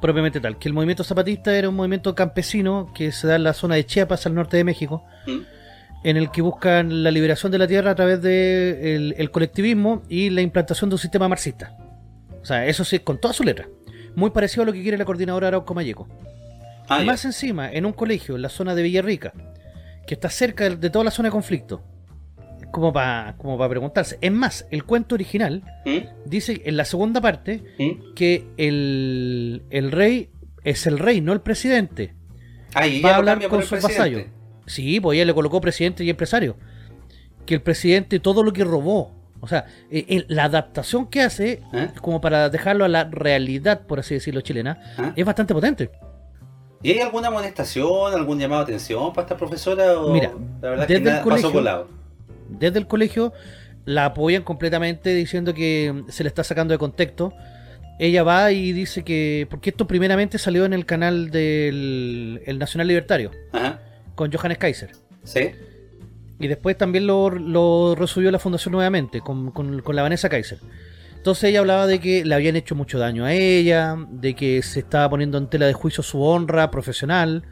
Propiamente 0.00 0.40
tal. 0.40 0.58
Que 0.58 0.68
el 0.68 0.74
movimiento 0.74 1.04
zapatista 1.04 1.56
era 1.56 1.68
un 1.68 1.76
movimiento 1.76 2.14
campesino 2.14 2.92
que 2.94 3.12
se 3.12 3.26
da 3.28 3.36
en 3.36 3.44
la 3.44 3.54
zona 3.54 3.76
de 3.76 3.86
Chiapas, 3.86 4.26
al 4.26 4.34
norte 4.34 4.56
de 4.56 4.64
México. 4.64 5.04
¿Mm? 5.26 5.55
En 6.06 6.16
el 6.16 6.30
que 6.30 6.40
buscan 6.40 7.02
la 7.02 7.10
liberación 7.10 7.50
de 7.50 7.58
la 7.58 7.66
tierra 7.66 7.90
a 7.90 7.94
través 7.96 8.22
del 8.22 9.10
de 9.10 9.14
el 9.18 9.30
colectivismo 9.32 10.04
y 10.08 10.30
la 10.30 10.40
implantación 10.40 10.88
de 10.88 10.94
un 10.94 11.00
sistema 11.00 11.26
marxista. 11.28 11.76
O 12.40 12.44
sea, 12.44 12.64
eso 12.64 12.84
sí, 12.84 13.00
con 13.00 13.20
toda 13.20 13.34
su 13.34 13.42
letra. 13.42 13.68
Muy 14.14 14.30
parecido 14.30 14.62
a 14.62 14.66
lo 14.66 14.72
que 14.72 14.82
quiere 14.82 14.96
la 14.98 15.04
coordinadora 15.04 15.48
Arauco 15.48 15.74
Mayeco. 15.74 16.06
Ah, 16.88 17.00
ya. 17.00 17.06
Más 17.06 17.24
encima, 17.24 17.72
en 17.72 17.86
un 17.86 17.92
colegio 17.92 18.36
en 18.36 18.42
la 18.42 18.48
zona 18.50 18.76
de 18.76 18.84
Villarrica, 18.84 19.32
que 20.06 20.14
está 20.14 20.30
cerca 20.30 20.70
de, 20.70 20.90
toda 20.90 21.04
la 21.04 21.10
zona 21.10 21.26
de 21.26 21.32
conflicto, 21.32 21.82
como 22.70 22.92
para 22.92 23.34
como 23.36 23.58
para 23.58 23.68
preguntarse. 23.68 24.16
Es 24.20 24.30
más, 24.30 24.64
el 24.70 24.84
cuento 24.84 25.16
original 25.16 25.64
¿Mm? 25.84 26.24
dice 26.24 26.62
en 26.66 26.76
la 26.76 26.84
segunda 26.84 27.20
parte 27.20 27.64
¿Mm? 27.80 28.14
que 28.14 28.46
el, 28.58 29.64
el 29.70 29.90
rey 29.90 30.30
es 30.62 30.86
el 30.86 31.00
rey, 31.00 31.20
no 31.20 31.32
el 31.32 31.40
presidente. 31.40 32.14
Ah, 32.74 32.86
y 32.86 33.02
Va 33.02 33.10
a 33.10 33.16
hablar 33.16 33.48
con 33.48 33.64
sus 33.64 33.82
vasallos. 33.82 34.35
Sí, 34.66 35.00
pues 35.00 35.16
ella 35.16 35.24
le 35.26 35.34
colocó 35.34 35.60
presidente 35.60 36.04
y 36.04 36.10
empresario. 36.10 36.56
Que 37.44 37.54
el 37.54 37.62
presidente 37.62 38.18
todo 38.18 38.42
lo 38.42 38.52
que 38.52 38.64
robó, 38.64 39.12
o 39.40 39.46
sea, 39.48 39.66
eh, 39.90 40.24
la 40.28 40.44
adaptación 40.44 41.06
que 41.06 41.22
hace, 41.22 41.62
¿Eh? 41.72 41.88
como 42.00 42.20
para 42.20 42.48
dejarlo 42.50 42.84
a 42.84 42.88
la 42.88 43.04
realidad, 43.04 43.82
por 43.86 44.00
así 44.00 44.14
decirlo, 44.14 44.40
chilena, 44.40 44.78
¿Ah? 44.98 45.12
es 45.14 45.24
bastante 45.24 45.54
potente. 45.54 45.90
¿Y 46.82 46.90
hay 46.92 46.98
alguna 47.00 47.28
amonestación, 47.28 48.12
algún 48.12 48.38
llamado 48.38 48.64
de 48.64 48.74
atención 48.74 49.12
para 49.12 49.26
esta 49.26 49.36
profesora? 49.36 49.98
O 50.00 50.12
Mira, 50.12 50.32
la 50.60 50.70
verdad 50.70 50.88
desde 50.88 51.02
que 51.02 51.08
el 51.10 51.20
colegio- 51.22 51.52
pasó. 51.64 51.88
Desde 52.48 52.78
el 52.78 52.86
colegio 52.86 53.32
la 53.84 54.06
apoyan 54.06 54.42
completamente 54.42 55.14
diciendo 55.14 55.54
que 55.54 56.02
se 56.08 56.22
le 56.24 56.28
está 56.28 56.42
sacando 56.44 56.72
de 56.72 56.78
contexto. 56.78 57.32
Ella 57.98 58.24
va 58.24 58.52
y 58.52 58.72
dice 58.72 59.04
que, 59.04 59.46
porque 59.48 59.70
esto 59.70 59.86
primeramente 59.86 60.38
salió 60.38 60.64
en 60.64 60.74
el 60.74 60.84
canal 60.84 61.30
del 61.30 62.42
el 62.44 62.58
Nacional 62.58 62.88
Libertario, 62.88 63.30
Ajá. 63.52 63.80
Con 64.16 64.32
Johannes 64.32 64.58
Kaiser. 64.58 64.90
¿Sí? 65.22 65.50
Y 66.40 66.48
después 66.48 66.76
también 66.76 67.06
lo, 67.06 67.30
lo 67.30 67.94
resubió 67.94 68.30
la 68.32 68.38
fundación 68.40 68.72
nuevamente, 68.72 69.20
con, 69.20 69.52
con- 69.52 69.80
con 69.82 69.94
la 69.94 70.02
Vanessa 70.02 70.28
Kaiser. 70.28 70.58
Entonces 71.16 71.44
ella 71.50 71.60
hablaba 71.60 71.86
de 71.86 71.98
que 72.00 72.24
le 72.24 72.34
habían 72.34 72.56
hecho 72.56 72.74
mucho 72.74 72.98
daño 72.98 73.24
a 73.24 73.32
ella, 73.32 73.96
de 74.10 74.34
que 74.34 74.62
se 74.62 74.80
estaba 74.80 75.08
poniendo 75.08 75.38
en 75.38 75.48
tela 75.48 75.66
de 75.66 75.72
juicio 75.72 76.02
su 76.02 76.22
honra 76.22 76.70
profesional, 76.70 77.42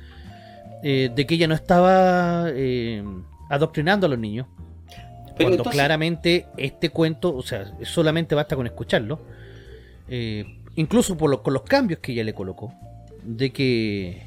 eh, 0.83 1.11
de 1.15 1.27
que 1.27 1.35
ella 1.37 1.47
no 1.49 1.55
estaba 1.55 2.47
eh, 2.51 3.03
adoctrinando 3.49 4.07
a 4.07 4.11
los 4.11 4.19
niños. 4.19 4.47
Pero 4.89 5.37
cuando 5.37 5.57
entonces- 5.57 5.73
claramente 5.73 6.47
este 6.57 6.91
cuento, 6.91 7.35
o 7.35 7.43
sea, 7.43 7.73
solamente 7.85 8.35
basta 8.35 8.55
con 8.55 8.67
escucharlo, 8.67 9.21
eh, 10.09 10.45
incluso 10.77 11.17
por 11.17 11.31
lo- 11.31 11.43
con 11.43 11.53
los 11.55 11.63
cambios 11.63 12.01
que 12.01 12.13
ella 12.13 12.23
le 12.23 12.35
colocó, 12.35 12.73
de 13.25 13.51
que, 13.51 14.23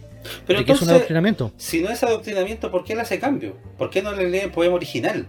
Pero 0.45 0.59
que 0.65 0.71
es 0.71 0.81
un 0.81 0.83
entonces, 0.83 0.89
adoctrinamiento. 0.89 1.51
si 1.57 1.81
no 1.81 1.89
es 1.89 2.03
adoctrinamiento, 2.03 2.71
¿por 2.71 2.83
qué 2.83 2.95
le 2.95 3.01
hace 3.01 3.19
cambio? 3.19 3.55
¿Por 3.77 3.89
qué 3.89 4.01
no 4.01 4.13
le 4.13 4.29
lee 4.29 4.39
el 4.39 4.51
poema 4.51 4.75
original? 4.75 5.27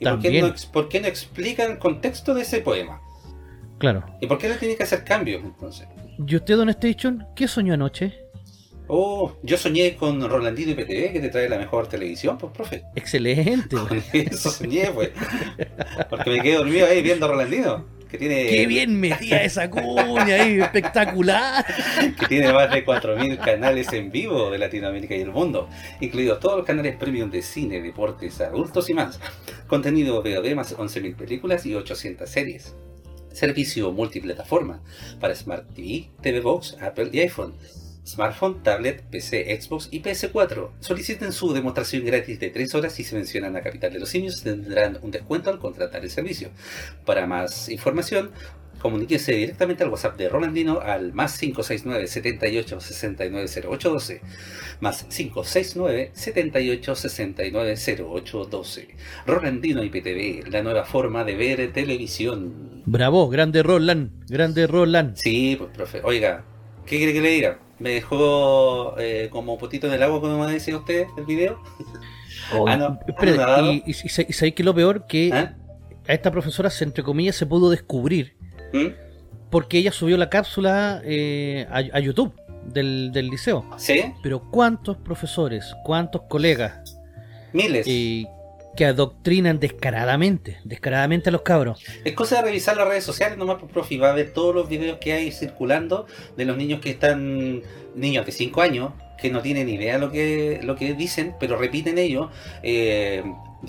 ¿Y 0.00 0.04
por 0.04 0.20
qué, 0.20 0.42
no, 0.42 0.54
por 0.72 0.88
qué 0.88 1.00
no 1.00 1.08
explica 1.08 1.64
el 1.64 1.78
contexto 1.78 2.34
de 2.34 2.42
ese 2.42 2.60
poema? 2.60 3.00
Claro. 3.78 4.04
¿Y 4.20 4.26
por 4.26 4.38
qué 4.38 4.48
le 4.48 4.56
tiene 4.56 4.76
que 4.76 4.82
hacer 4.82 5.04
cambios 5.04 5.42
entonces? 5.44 5.86
¿Y 6.26 6.36
usted, 6.36 6.56
Don 6.56 6.68
Station, 6.68 7.26
qué 7.34 7.46
soñó 7.46 7.74
anoche? 7.74 8.12
Oh, 8.88 9.36
yo 9.42 9.58
soñé 9.58 9.96
con 9.96 10.26
Rolandino 10.28 10.72
y 10.72 10.74
PTV 10.74 11.12
que 11.12 11.20
te 11.20 11.28
trae 11.28 11.48
la 11.48 11.58
mejor 11.58 11.88
televisión, 11.88 12.38
pues 12.38 12.52
profe. 12.52 12.84
Excelente. 12.96 13.76
Con 13.76 14.02
eso 14.12 14.50
soñé, 14.50 14.90
pues. 14.92 15.10
Porque 16.08 16.30
me 16.30 16.40
quedé 16.40 16.54
dormido 16.54 16.86
ahí 16.86 17.02
viendo 17.02 17.26
a 17.26 17.28
Rolandino. 17.28 17.97
Que 18.08 18.16
tiene, 18.16 18.46
Qué 18.46 18.66
bien 18.66 18.98
metía 18.98 19.42
esa 19.44 19.68
cuña 19.68 20.34
ahí, 20.34 20.60
espectacular. 20.60 21.64
que 22.18 22.26
tiene 22.26 22.52
más 22.52 22.70
de 22.70 22.84
4.000 22.84 23.38
canales 23.38 23.92
en 23.92 24.10
vivo 24.10 24.50
de 24.50 24.58
Latinoamérica 24.58 25.14
y 25.14 25.20
el 25.20 25.30
mundo, 25.30 25.68
incluidos 26.00 26.40
todos 26.40 26.58
los 26.58 26.66
canales 26.66 26.96
premium 26.96 27.30
de 27.30 27.42
cine, 27.42 27.82
deportes, 27.82 28.40
adultos 28.40 28.88
y 28.88 28.94
más. 28.94 29.20
Contenido 29.66 30.22
VOD 30.22 30.54
más 30.54 30.76
11.000 30.76 31.16
películas 31.16 31.66
y 31.66 31.74
800 31.74 32.28
series. 32.28 32.74
Servicio 33.32 33.92
multiplataforma 33.92 34.80
para 35.20 35.34
Smart 35.34 35.68
TV, 35.74 36.08
TV 36.22 36.40
Box, 36.40 36.76
Apple 36.80 37.10
y 37.12 37.20
iPhone. 37.20 37.54
Smartphone, 38.08 38.62
tablet, 38.62 39.02
PC, 39.02 39.60
Xbox 39.60 39.88
y 39.90 40.02
PS4. 40.02 40.70
Soliciten 40.80 41.32
su 41.32 41.52
demostración 41.52 42.04
gratis 42.04 42.40
de 42.40 42.50
3 42.50 42.74
horas 42.74 42.98
y 42.98 43.04
si 43.04 43.14
mencionan 43.14 43.54
a 43.56 43.60
Capital 43.60 43.92
de 43.92 44.00
los 44.00 44.08
Simios 44.08 44.42
tendrán 44.42 44.98
un 45.02 45.10
descuento 45.10 45.50
al 45.50 45.58
contratar 45.58 46.02
el 46.02 46.10
servicio. 46.10 46.50
Para 47.04 47.26
más 47.26 47.68
información, 47.68 48.30
comuníquese 48.78 49.32
directamente 49.32 49.84
al 49.84 49.90
WhatsApp 49.90 50.16
de 50.16 50.28
Rolandino 50.28 50.80
al 50.80 51.12
más 51.12 51.38
569 51.38 52.06
78 52.06 52.80
69 52.80 53.46
0812 53.46 54.20
más 54.80 55.04
569 55.04 56.10
78 56.14 56.94
69 56.94 57.74
0812 57.76 58.88
Rolandino 59.26 59.84
IPTV, 59.84 60.48
la 60.50 60.62
nueva 60.62 60.84
forma 60.84 61.24
de 61.24 61.36
ver 61.36 61.72
televisión. 61.72 62.82
Bravo, 62.86 63.28
grande 63.28 63.62
Roland, 63.62 64.10
grande 64.28 64.66
Roland. 64.66 65.16
Sí, 65.16 65.56
pues 65.58 65.70
profe, 65.70 66.00
oiga, 66.04 66.44
¿qué 66.86 66.96
quiere 66.96 67.12
que 67.12 67.20
le 67.20 67.30
diga? 67.30 67.58
¿Me 67.78 67.90
dejó 67.90 68.96
eh, 68.98 69.28
como 69.30 69.56
potito 69.58 69.86
en 69.86 69.92
el 69.94 70.02
agua 70.02 70.20
como 70.20 70.44
me 70.44 70.52
decía 70.52 70.76
usted 70.76 71.06
el 71.16 71.24
video? 71.26 71.62
Ah, 72.66 72.76
no. 72.76 72.98
Espere, 73.06 73.36
Ah, 73.42 73.58
no. 73.60 73.72
y, 73.72 73.82
y, 73.86 73.90
y, 73.90 74.08
sa- 74.08 74.22
y 74.28 74.32
sabéis 74.32 74.54
que 74.54 74.64
lo 74.64 74.74
peor 74.74 75.06
que 75.06 75.30
¿Ah? 75.32 75.56
a 76.06 76.12
esta 76.12 76.30
profesora 76.30 76.70
se 76.70 76.84
entre 76.84 77.04
comillas 77.04 77.36
se 77.36 77.46
pudo 77.46 77.70
descubrir 77.70 78.36
¿Mm? 78.72 78.86
porque 79.50 79.78
ella 79.78 79.92
subió 79.92 80.16
la 80.16 80.28
cápsula 80.30 81.00
eh, 81.04 81.66
a, 81.70 81.78
a 81.96 82.00
YouTube 82.00 82.34
del, 82.64 83.12
del 83.12 83.28
liceo. 83.30 83.64
¿Sí? 83.76 84.12
Pero 84.22 84.50
¿cuántos 84.50 84.96
profesores, 84.98 85.74
cuántos 85.84 86.22
colegas 86.28 86.98
Miles. 87.52 87.86
eh, 87.88 88.26
que 88.76 88.84
adoctrinan 88.84 89.58
descaradamente, 89.60 90.58
descaradamente 90.64 91.30
a 91.30 91.32
los 91.32 91.42
cabros? 91.42 91.82
Es 92.04 92.14
cosa 92.14 92.36
de 92.36 92.42
revisar 92.42 92.76
las 92.76 92.88
redes 92.88 93.04
sociales 93.04 93.38
nomás, 93.38 93.56
pues, 93.58 93.72
profe, 93.72 93.94
y 93.94 93.98
va 93.98 94.10
a 94.10 94.14
ver 94.14 94.32
todos 94.32 94.54
los 94.54 94.68
videos 94.68 94.98
que 94.98 95.12
hay 95.12 95.32
circulando 95.32 96.06
de 96.36 96.44
los 96.44 96.56
niños 96.56 96.80
que 96.80 96.90
están, 96.90 97.62
niños 97.94 98.24
de 98.24 98.32
5 98.32 98.62
años, 98.62 98.92
que 99.20 99.30
no 99.30 99.42
tienen 99.42 99.68
idea 99.68 99.98
lo 99.98 100.10
que, 100.10 100.60
lo 100.62 100.76
que 100.76 100.94
dicen, 100.94 101.34
pero 101.40 101.56
repiten 101.56 101.98
ellos, 101.98 102.30
eh, 102.62 103.24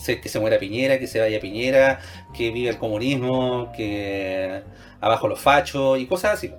que 0.06 0.30
se 0.30 0.40
muera 0.40 0.60
Piñera, 0.60 1.00
que 1.00 1.08
se 1.08 1.20
vaya 1.20 1.40
Piñera, 1.40 2.00
que 2.34 2.52
vive 2.52 2.70
el 2.70 2.78
comunismo, 2.78 3.72
que 3.76 4.62
abajo 5.02 5.28
los 5.28 5.40
fachos 5.40 6.00
y 6.00 6.06
cosas 6.06 6.34
así. 6.34 6.52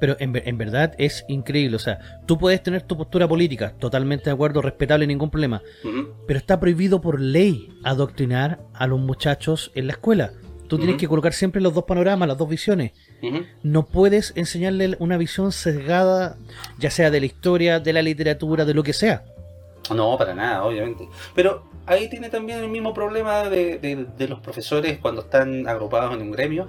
Pero 0.00 0.16
en, 0.20 0.32
ver- 0.32 0.42
en 0.46 0.58
verdad 0.58 0.94
es 0.98 1.24
increíble. 1.28 1.76
O 1.76 1.80
sea, 1.80 2.20
tú 2.26 2.36
puedes 2.38 2.62
tener 2.62 2.82
tu 2.82 2.96
postura 2.96 3.26
política, 3.26 3.72
totalmente 3.78 4.24
de 4.26 4.32
acuerdo, 4.32 4.60
respetable, 4.62 5.06
ningún 5.06 5.30
problema. 5.30 5.62
Pero 6.26 6.38
está 6.38 6.60
prohibido 6.60 7.00
por 7.00 7.20
ley 7.20 7.68
adoctrinar 7.84 8.60
a 8.74 8.86
los 8.86 9.00
muchachos 9.00 9.72
en 9.74 9.86
la 9.86 9.92
escuela. 9.94 10.32
Tú 10.68 10.78
tienes 10.78 10.96
que 10.96 11.06
colocar 11.06 11.32
siempre 11.32 11.60
los 11.62 11.72
dos 11.74 11.84
panoramas, 11.84 12.26
las 12.28 12.36
dos 12.38 12.48
visiones. 12.48 12.90
No 13.62 13.86
puedes 13.86 14.32
enseñarle 14.36 14.96
una 14.98 15.16
visión 15.16 15.52
sesgada, 15.52 16.36
ya 16.78 16.90
sea 16.90 17.10
de 17.10 17.20
la 17.20 17.26
historia, 17.26 17.78
de 17.80 17.92
la 17.92 18.02
literatura, 18.02 18.64
de 18.64 18.74
lo 18.74 18.82
que 18.82 18.92
sea. 18.92 19.24
No, 19.94 20.18
para 20.18 20.34
nada, 20.34 20.64
obviamente. 20.64 21.08
Pero 21.36 21.62
ahí 21.86 22.10
tiene 22.10 22.28
también 22.30 22.58
el 22.58 22.68
mismo 22.68 22.92
problema 22.92 23.44
de, 23.48 23.78
de- 23.78 24.06
de 24.18 24.28
los 24.28 24.40
profesores 24.40 24.98
cuando 24.98 25.20
están 25.22 25.68
agrupados 25.68 26.12
en 26.14 26.22
un 26.22 26.32
gremio, 26.32 26.66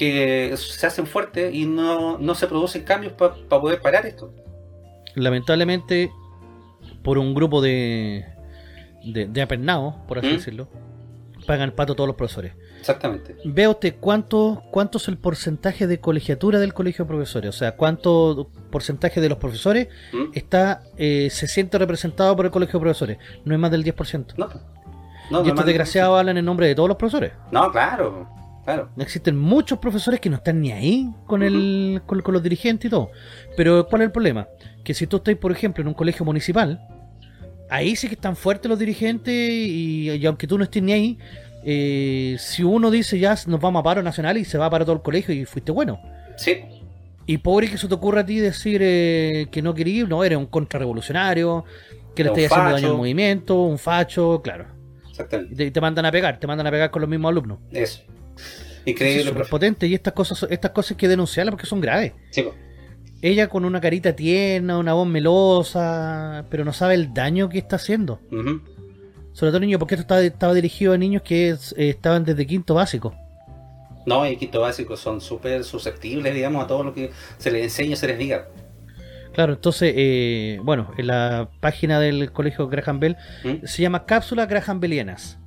que 0.00 0.54
se 0.56 0.86
hacen 0.86 1.06
fuertes 1.06 1.54
y 1.54 1.66
no, 1.66 2.16
no 2.16 2.34
se 2.34 2.46
producen 2.46 2.84
cambios 2.84 3.12
para 3.12 3.34
poder 3.34 3.82
parar 3.82 4.06
esto. 4.06 4.32
Lamentablemente, 5.14 6.10
por 7.02 7.18
un 7.18 7.34
grupo 7.34 7.60
de, 7.60 8.24
de, 9.04 9.26
de 9.26 9.42
apernados, 9.42 9.96
por 10.08 10.18
así 10.18 10.28
¿Mm? 10.28 10.32
decirlo, 10.32 10.68
pagan 11.46 11.68
el 11.68 11.74
pato 11.74 11.94
todos 11.94 12.06
los 12.06 12.16
profesores. 12.16 12.54
Exactamente. 12.78 13.36
Vea 13.44 13.68
usted 13.68 13.96
cuánto, 14.00 14.62
cuánto 14.70 14.96
es 14.96 15.06
el 15.08 15.18
porcentaje 15.18 15.86
de 15.86 16.00
colegiatura 16.00 16.58
del 16.58 16.72
colegio 16.72 17.04
de 17.04 17.08
profesores. 17.10 17.50
O 17.50 17.58
sea, 17.58 17.76
cuánto 17.76 18.48
porcentaje 18.70 19.20
de 19.20 19.28
los 19.28 19.36
profesores 19.36 19.88
¿Mm? 20.14 20.30
está 20.32 20.80
eh, 20.96 21.28
se 21.30 21.46
siente 21.46 21.76
representado 21.76 22.34
por 22.34 22.46
el 22.46 22.50
colegio 22.50 22.78
de 22.78 22.84
profesores. 22.84 23.18
No 23.44 23.52
es 23.52 23.60
más 23.60 23.70
del 23.70 23.84
10%. 23.84 24.34
No, 24.38 24.48
no, 25.30 25.44
y 25.44 25.48
estos 25.50 25.66
desgraciados 25.66 26.18
hablan 26.18 26.38
en 26.38 26.46
nombre 26.46 26.68
de 26.68 26.74
todos 26.74 26.88
los 26.88 26.96
profesores. 26.96 27.32
No, 27.52 27.70
claro, 27.70 28.39
claro. 28.64 28.90
Existen 28.98 29.38
muchos 29.38 29.78
profesores 29.78 30.20
que 30.20 30.30
no 30.30 30.36
están 30.36 30.60
ni 30.60 30.72
ahí 30.72 31.10
con, 31.26 31.42
el, 31.42 32.02
con, 32.06 32.20
con 32.22 32.34
los 32.34 32.42
dirigentes 32.42 32.86
y 32.86 32.90
todo. 32.90 33.10
Pero 33.56 33.86
¿cuál 33.86 34.02
es 34.02 34.06
el 34.06 34.12
problema? 34.12 34.48
Que 34.84 34.94
si 34.94 35.06
tú 35.06 35.18
estás, 35.18 35.34
por 35.36 35.52
ejemplo, 35.52 35.82
en 35.82 35.88
un 35.88 35.94
colegio 35.94 36.24
municipal, 36.24 36.80
ahí 37.70 37.96
sí 37.96 38.08
que 38.08 38.14
están 38.14 38.36
fuertes 38.36 38.68
los 38.68 38.78
dirigentes 38.78 39.34
y, 39.34 40.10
y 40.10 40.26
aunque 40.26 40.46
tú 40.46 40.58
no 40.58 40.64
estés 40.64 40.82
ni 40.82 40.92
ahí, 40.92 41.18
eh, 41.62 42.36
si 42.38 42.62
uno 42.62 42.90
dice 42.90 43.18
ya 43.18 43.36
nos 43.46 43.60
vamos 43.60 43.80
a 43.80 43.82
paro 43.82 44.02
nacional 44.02 44.38
y 44.38 44.44
se 44.44 44.56
va 44.56 44.70
para 44.70 44.84
todo 44.84 44.96
el 44.96 45.02
colegio 45.02 45.34
y 45.34 45.44
fuiste 45.44 45.72
bueno. 45.72 46.00
Sí, 46.36 46.62
Y 47.26 47.38
pobre 47.38 47.68
que 47.68 47.76
se 47.76 47.86
te 47.86 47.94
ocurra 47.94 48.22
a 48.22 48.26
ti 48.26 48.38
decir 48.38 48.80
eh, 48.82 49.46
que 49.50 49.60
no 49.60 49.74
querías, 49.74 50.08
no, 50.08 50.24
eres 50.24 50.38
un 50.38 50.46
contrarrevolucionario, 50.46 51.64
que 52.14 52.24
le 52.24 52.30
estás 52.30 52.52
haciendo 52.52 52.72
daño 52.72 52.88
al 52.88 52.96
movimiento, 52.96 53.62
un 53.62 53.78
facho, 53.78 54.40
claro. 54.42 54.66
Y 55.06 55.10
exactamente. 55.10 55.54
te, 55.54 55.64
y 55.66 55.70
te 55.70 55.80
mandan 55.80 56.06
a 56.06 56.12
pegar, 56.12 56.40
te 56.40 56.46
mandan 56.46 56.66
a 56.66 56.70
pegar 56.70 56.90
con 56.90 57.02
los 57.02 57.10
mismos 57.10 57.30
alumnos. 57.30 57.58
Eso. 57.70 58.02
Increíble, 58.86 59.24
súper 59.24 59.46
potente 59.48 59.86
y 59.86 59.94
estas 59.94 60.14
cosas, 60.14 60.46
estas 60.50 60.70
cosas 60.70 60.92
hay 60.92 60.96
que 60.96 61.08
denunciarlas 61.08 61.52
porque 61.52 61.66
son 61.66 61.80
graves. 61.80 62.12
Sí, 62.30 62.42
pues. 62.42 62.54
Ella 63.22 63.48
con 63.48 63.66
una 63.66 63.80
carita 63.80 64.16
tierna, 64.16 64.78
una 64.78 64.94
voz 64.94 65.06
melosa, 65.06 66.46
pero 66.50 66.64
no 66.64 66.72
sabe 66.72 66.94
el 66.94 67.12
daño 67.12 67.50
que 67.50 67.58
está 67.58 67.76
haciendo. 67.76 68.20
Sobre 69.32 69.52
todo 69.52 69.60
niños, 69.60 69.78
porque 69.78 69.94
esto 69.94 70.02
estaba, 70.02 70.22
estaba 70.22 70.54
dirigido 70.54 70.94
a 70.94 70.98
niños 70.98 71.22
que 71.22 71.50
eh, 71.50 71.56
estaban 71.76 72.24
desde 72.24 72.46
quinto 72.46 72.74
básico. 72.74 73.14
No, 74.06 74.26
y 74.26 74.36
quinto 74.36 74.60
básico 74.60 74.96
son 74.96 75.20
súper 75.20 75.64
susceptibles, 75.64 76.34
digamos, 76.34 76.64
a 76.64 76.66
todo 76.66 76.82
lo 76.82 76.94
que 76.94 77.10
se 77.36 77.50
les 77.50 77.64
enseña, 77.64 77.94
se 77.96 78.06
les 78.06 78.18
diga. 78.18 78.48
Claro, 79.34 79.52
entonces, 79.52 79.92
eh, 79.94 80.58
bueno, 80.62 80.92
en 80.96 81.06
la 81.06 81.50
página 81.60 82.00
del 82.00 82.32
colegio 82.32 82.68
Graham 82.68 82.98
Bell 83.00 83.16
¿Mm? 83.44 83.66
se 83.66 83.82
llama 83.82 84.06
Cápsula 84.06 84.46
Graham 84.46 84.80
Bellianas. 84.80 85.38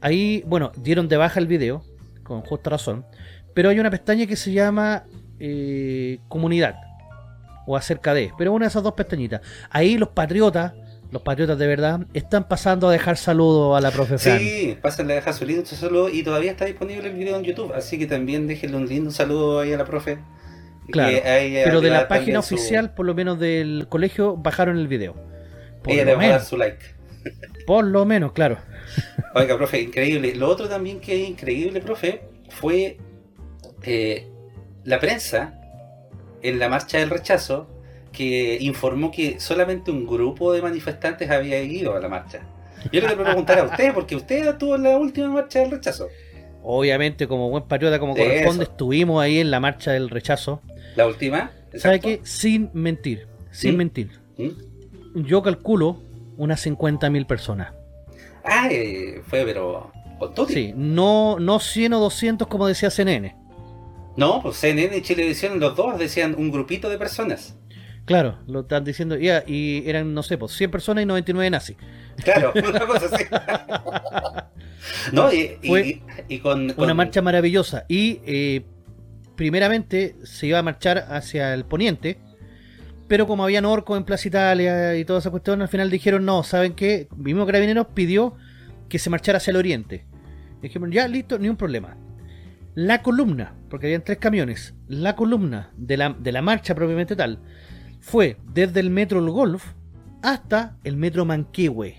ahí, 0.00 0.42
bueno, 0.46 0.72
dieron 0.76 1.08
de 1.08 1.16
baja 1.16 1.38
el 1.38 1.46
video, 1.46 1.84
con 2.32 2.42
justa 2.42 2.70
razón, 2.70 3.04
pero 3.54 3.68
hay 3.70 3.78
una 3.78 3.90
pestaña 3.90 4.26
que 4.26 4.36
se 4.36 4.52
llama 4.52 5.04
eh, 5.38 6.18
comunidad 6.28 6.76
o 7.66 7.76
acerca 7.76 8.14
de, 8.14 8.32
pero 8.38 8.52
una 8.52 8.64
de 8.66 8.70
esas 8.70 8.82
dos 8.82 8.94
pestañitas. 8.94 9.40
Ahí 9.70 9.96
los 9.98 10.08
patriotas, 10.10 10.72
los 11.10 11.22
patriotas 11.22 11.58
de 11.58 11.66
verdad, 11.66 12.00
están 12.14 12.48
pasando 12.48 12.88
a 12.88 12.92
dejar 12.92 13.16
saludos 13.16 13.76
a 13.76 13.80
la 13.80 13.90
profe 13.90 14.18
Fran. 14.18 14.38
Sí, 14.38 14.76
pásenle 14.80 15.12
a 15.12 15.16
dejar 15.16 15.34
su 15.34 15.44
lindo 15.44 15.64
saludo 15.66 16.08
y 16.08 16.22
todavía 16.22 16.50
está 16.52 16.64
disponible 16.64 17.08
el 17.08 17.14
video 17.14 17.36
en 17.36 17.44
YouTube, 17.44 17.72
así 17.74 17.98
que 17.98 18.06
también 18.06 18.46
déjenle 18.46 18.76
un 18.76 18.86
lindo 18.86 19.10
saludo 19.10 19.60
ahí 19.60 19.72
a 19.72 19.76
la 19.76 19.84
profe. 19.84 20.18
Claro, 20.90 21.16
pero 21.64 21.80
de 21.80 21.90
la 21.90 22.08
página 22.08 22.42
su- 22.42 22.54
oficial, 22.56 22.94
por 22.94 23.06
lo 23.06 23.14
menos 23.14 23.38
del 23.38 23.86
colegio, 23.88 24.36
bajaron 24.36 24.76
el 24.78 24.88
video. 24.88 25.14
Por 25.82 25.92
ella 25.92 26.04
le 26.04 26.14
va 26.16 26.24
a 26.24 26.28
dar 26.28 26.42
su 26.42 26.56
like. 26.56 26.84
Por 27.66 27.84
lo 27.84 28.04
menos, 28.04 28.32
claro. 28.32 28.58
Oiga, 29.34 29.56
profe, 29.56 29.80
increíble. 29.80 30.34
Lo 30.34 30.48
otro 30.48 30.68
también 30.68 31.00
que 31.00 31.22
es 31.22 31.28
increíble, 31.28 31.80
profe, 31.80 32.22
fue 32.48 32.98
eh, 33.82 34.28
la 34.84 35.00
prensa 35.00 35.58
en 36.42 36.58
la 36.58 36.68
marcha 36.68 36.98
del 36.98 37.10
rechazo 37.10 37.68
que 38.12 38.58
informó 38.60 39.10
que 39.10 39.40
solamente 39.40 39.90
un 39.90 40.06
grupo 40.06 40.52
de 40.52 40.60
manifestantes 40.60 41.30
había 41.30 41.62
ido 41.62 41.96
a 41.96 42.00
la 42.00 42.08
marcha. 42.08 42.42
Yo 42.92 43.00
le 43.00 43.06
quiero 43.06 43.24
preguntar 43.24 43.58
a 43.58 43.64
usted, 43.64 43.94
porque 43.94 44.16
usted 44.16 44.46
estuvo 44.46 44.74
en 44.76 44.82
la 44.82 44.98
última 44.98 45.28
marcha 45.28 45.60
del 45.60 45.70
rechazo. 45.70 46.08
Obviamente, 46.62 47.26
como 47.26 47.48
buen 47.48 47.64
patriota, 47.64 47.98
como 47.98 48.14
Eso. 48.14 48.24
corresponde, 48.24 48.64
estuvimos 48.64 49.22
ahí 49.22 49.38
en 49.38 49.50
la 49.50 49.60
marcha 49.60 49.92
del 49.92 50.10
rechazo. 50.10 50.60
La 50.96 51.06
última. 51.06 51.52
¿Sabe 51.74 52.00
qué? 52.00 52.20
Sin 52.22 52.70
mentir, 52.74 53.26
sin 53.50 53.74
¿Mm? 53.74 53.78
mentir. 53.78 54.10
¿Mm? 54.36 55.22
Yo 55.22 55.42
calculo 55.42 56.00
unas 56.36 56.64
50.000 56.66 57.26
personas. 57.26 57.72
Ah, 58.44 58.68
eh, 58.70 59.22
fue, 59.26 59.44
pero. 59.44 59.92
Con. 60.18 60.48
Sí, 60.48 60.72
no, 60.76 61.38
no 61.40 61.58
100 61.58 61.92
o 61.94 62.00
200 62.00 62.46
como 62.48 62.66
decía 62.66 62.90
CNN. 62.90 63.36
No, 64.16 64.40
pues 64.42 64.56
CNN 64.56 64.96
y 64.96 65.02
Chilevisión, 65.02 65.58
los 65.58 65.74
dos 65.74 65.98
decían 65.98 66.34
un 66.38 66.50
grupito 66.52 66.88
de 66.90 66.98
personas. 66.98 67.56
Claro, 68.04 68.38
lo 68.46 68.60
están 68.60 68.84
diciendo. 68.84 69.16
y 69.18 69.82
eran, 69.88 70.12
no 70.14 70.22
sé, 70.22 70.36
pues 70.38 70.52
100 70.52 70.70
personas 70.70 71.02
y 71.02 71.06
99 71.06 71.50
nazis. 71.50 71.76
Claro, 72.22 72.52
una 72.68 72.86
cosa 72.86 73.06
así. 73.12 73.24
no, 75.12 75.32
y, 75.32 75.56
Fue 75.66 75.86
y- 75.86 76.02
y 76.28 76.38
con, 76.38 76.72
Una 76.76 76.94
marcha 76.94 77.22
maravillosa. 77.22 77.84
Y 77.88 78.20
eh, 78.26 78.64
primeramente 79.36 80.16
se 80.24 80.46
iba 80.48 80.58
a 80.58 80.62
marchar 80.62 81.06
hacia 81.10 81.54
el 81.54 81.64
poniente. 81.64 82.18
Pero 83.12 83.26
como 83.26 83.44
habían 83.44 83.66
orcos 83.66 83.98
en 83.98 84.04
Plaza 84.04 84.26
Italia 84.26 84.96
y 84.96 85.04
toda 85.04 85.18
esa 85.18 85.30
cuestión, 85.30 85.60
al 85.60 85.68
final 85.68 85.90
dijeron, 85.90 86.24
no, 86.24 86.42
¿saben 86.42 86.72
qué? 86.72 87.08
Mismo 87.14 87.44
Carabineros 87.44 87.88
pidió 87.92 88.36
que 88.88 88.98
se 88.98 89.10
marchara 89.10 89.36
hacia 89.36 89.50
el 89.50 89.58
oriente. 89.58 90.06
Dijeron, 90.62 90.90
ya, 90.90 91.06
listo, 91.08 91.38
ni 91.38 91.50
un 91.50 91.58
problema. 91.58 91.94
La 92.74 93.02
columna, 93.02 93.52
porque 93.68 93.88
habían 93.88 94.02
tres 94.02 94.16
camiones, 94.16 94.72
la 94.88 95.14
columna 95.14 95.72
de 95.76 95.98
la, 95.98 96.16
de 96.18 96.32
la 96.32 96.40
marcha 96.40 96.74
propiamente 96.74 97.14
tal, 97.14 97.38
fue 98.00 98.38
desde 98.50 98.80
el 98.80 98.88
metro 98.88 99.18
El 99.18 99.28
Golf 99.28 99.62
hasta 100.22 100.78
el 100.82 100.96
metro 100.96 101.26
Manquehue. 101.26 101.96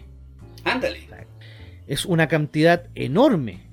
Ándale. 0.64 1.08
Es 1.86 2.08
una 2.08 2.28
cantidad 2.28 2.88
enorme. 2.96 3.68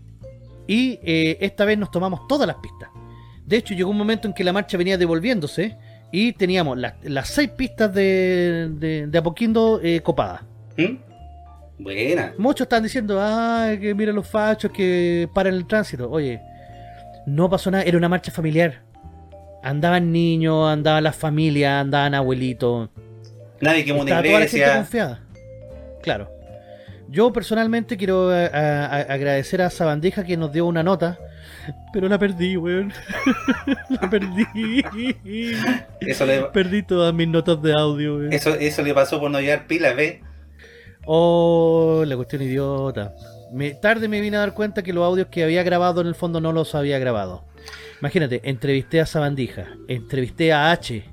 Y 0.66 0.98
eh, 1.02 1.38
esta 1.40 1.64
vez 1.64 1.78
nos 1.78 1.90
tomamos 1.90 2.28
todas 2.28 2.46
las 2.46 2.56
pistas. 2.56 2.90
De 3.46 3.56
hecho, 3.56 3.72
llegó 3.72 3.92
un 3.92 3.96
momento 3.96 4.28
en 4.28 4.34
que 4.34 4.44
la 4.44 4.52
marcha 4.52 4.76
venía 4.76 4.98
devolviéndose 4.98 5.78
y 6.12 6.32
teníamos 6.32 6.76
las, 6.78 6.94
las 7.02 7.28
seis 7.28 7.50
pistas 7.50 7.92
de, 7.94 8.68
de, 8.72 9.06
de 9.06 9.18
Apoquindo 9.18 9.80
eh, 9.82 10.00
copadas. 10.00 10.42
¿Mm? 10.76 10.96
Buena. 11.82 12.34
Muchos 12.36 12.66
están 12.66 12.82
diciendo, 12.82 13.18
ay, 13.22 13.78
que 13.78 13.94
mira 13.94 14.12
los 14.12 14.26
fachos 14.26 14.70
que 14.70 15.28
paran 15.34 15.54
el 15.54 15.66
tránsito. 15.66 16.10
Oye, 16.10 16.40
no 17.26 17.48
pasó 17.48 17.70
nada, 17.70 17.84
era 17.84 17.96
una 17.96 18.08
marcha 18.08 18.30
familiar. 18.30 18.82
Andaban 19.62 20.12
niños, 20.12 20.68
andaban 20.68 21.04
las 21.04 21.16
familias, 21.16 21.80
andaban 21.80 22.14
abuelitos. 22.14 22.90
Nadie 23.60 23.84
quemó 23.84 24.02
una 24.02 24.10
toda 24.10 24.22
la 24.22 24.22
gente 24.40 24.56
iglesia. 24.56 24.74
confiada. 24.76 25.20
Claro. 26.02 26.30
Yo 27.08 27.32
personalmente 27.32 27.96
quiero 27.96 28.34
eh, 28.34 28.50
a- 28.52 28.86
a- 28.86 29.00
agradecer 29.14 29.60
a 29.62 29.70
Sabandija 29.70 30.24
que 30.24 30.36
nos 30.36 30.52
dio 30.52 30.66
una 30.66 30.82
nota, 30.82 31.18
pero 31.92 32.08
la 32.08 32.18
perdí, 32.18 32.56
weón. 32.56 32.92
la 34.00 34.10
perdí. 34.10 34.82
Eso 36.00 36.26
le, 36.26 36.42
Perdí 36.44 36.82
todas 36.82 37.12
mis 37.14 37.28
notas 37.28 37.60
de 37.62 37.72
audio, 37.72 38.16
weón. 38.16 38.32
eso, 38.32 38.54
eso 38.54 38.82
le 38.82 38.94
pasó 38.94 39.20
por 39.20 39.30
no 39.30 39.40
llevar 39.40 39.66
pilas, 39.66 39.94
¿ve? 39.96 40.22
Oh, 41.06 42.04
la 42.06 42.16
cuestión 42.16 42.42
idiota. 42.42 43.14
Me, 43.52 43.72
tarde 43.72 44.06
me 44.08 44.20
vine 44.20 44.36
a 44.36 44.40
dar 44.40 44.54
cuenta 44.54 44.82
que 44.82 44.92
los 44.92 45.04
audios 45.04 45.28
que 45.28 45.42
había 45.42 45.62
grabado 45.62 46.00
en 46.00 46.06
el 46.06 46.14
fondo 46.14 46.40
no 46.40 46.52
los 46.52 46.74
había 46.74 46.98
grabado. 46.98 47.44
Imagínate, 48.00 48.40
entrevisté 48.44 49.00
a 49.00 49.06
Sabandija, 49.06 49.66
entrevisté 49.88 50.52
a 50.52 50.70
H, 50.70 51.04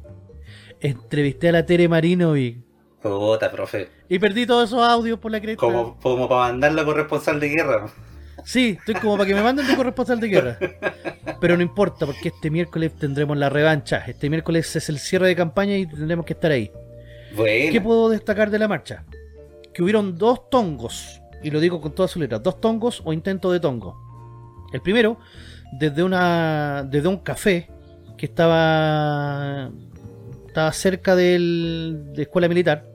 entrevisté 0.79 1.49
a 1.49 1.51
la 1.51 1.65
Tere 1.65 1.87
Marino 1.89 2.37
y, 2.37 2.63
Puta, 3.01 3.51
profe. 3.51 3.89
y 4.07 4.19
perdí 4.19 4.45
todos 4.45 4.69
esos 4.69 4.87
audios 4.87 5.19
por 5.19 5.31
la 5.31 5.41
cresta. 5.41 5.59
Como, 5.59 5.97
como 5.99 6.29
para 6.29 6.51
mandarlo 6.51 6.81
a 6.81 6.85
corresponsal 6.85 7.39
de 7.39 7.49
guerra. 7.49 7.87
Sí, 8.43 8.77
estoy 8.79 8.95
como 8.95 9.17
para 9.17 9.27
que 9.27 9.35
me 9.35 9.41
manden 9.41 9.67
de 9.67 9.75
corresponsal 9.75 10.19
de 10.19 10.27
guerra. 10.27 10.57
Pero 11.41 11.57
no 11.57 11.63
importa, 11.63 12.05
porque 12.05 12.29
este 12.29 12.49
miércoles 12.49 12.93
tendremos 12.97 13.37
la 13.37 13.49
revancha. 13.49 14.03
Este 14.07 14.29
miércoles 14.29 14.75
es 14.75 14.89
el 14.89 14.99
cierre 14.99 15.27
de 15.27 15.35
campaña 15.35 15.75
y 15.75 15.85
tendremos 15.85 16.25
que 16.25 16.33
estar 16.33 16.51
ahí. 16.51 16.71
Bueno. 17.35 17.71
¿Qué 17.71 17.81
puedo 17.81 18.09
destacar 18.09 18.49
de 18.49 18.59
la 18.59 18.67
marcha? 18.67 19.03
Que 19.73 19.83
hubieron 19.83 20.17
dos 20.17 20.49
tongos, 20.49 21.21
y 21.43 21.51
lo 21.51 21.59
digo 21.59 21.81
con 21.81 21.93
todas 21.93 22.11
sus 22.11 22.21
letras, 22.21 22.41
dos 22.41 22.59
tongos 22.61 23.01
o 23.05 23.13
intentos 23.13 23.51
de 23.51 23.59
tongo. 23.59 23.95
El 24.73 24.81
primero, 24.81 25.19
desde 25.73 26.03
una 26.03 26.83
desde 26.89 27.07
un 27.07 27.17
café 27.17 27.69
que 28.17 28.25
estaba 28.25 29.69
estaba 30.47 30.71
cerca 30.73 31.15
del, 31.15 32.13
de 32.13 32.23
escuela 32.23 32.47
militar, 32.47 32.85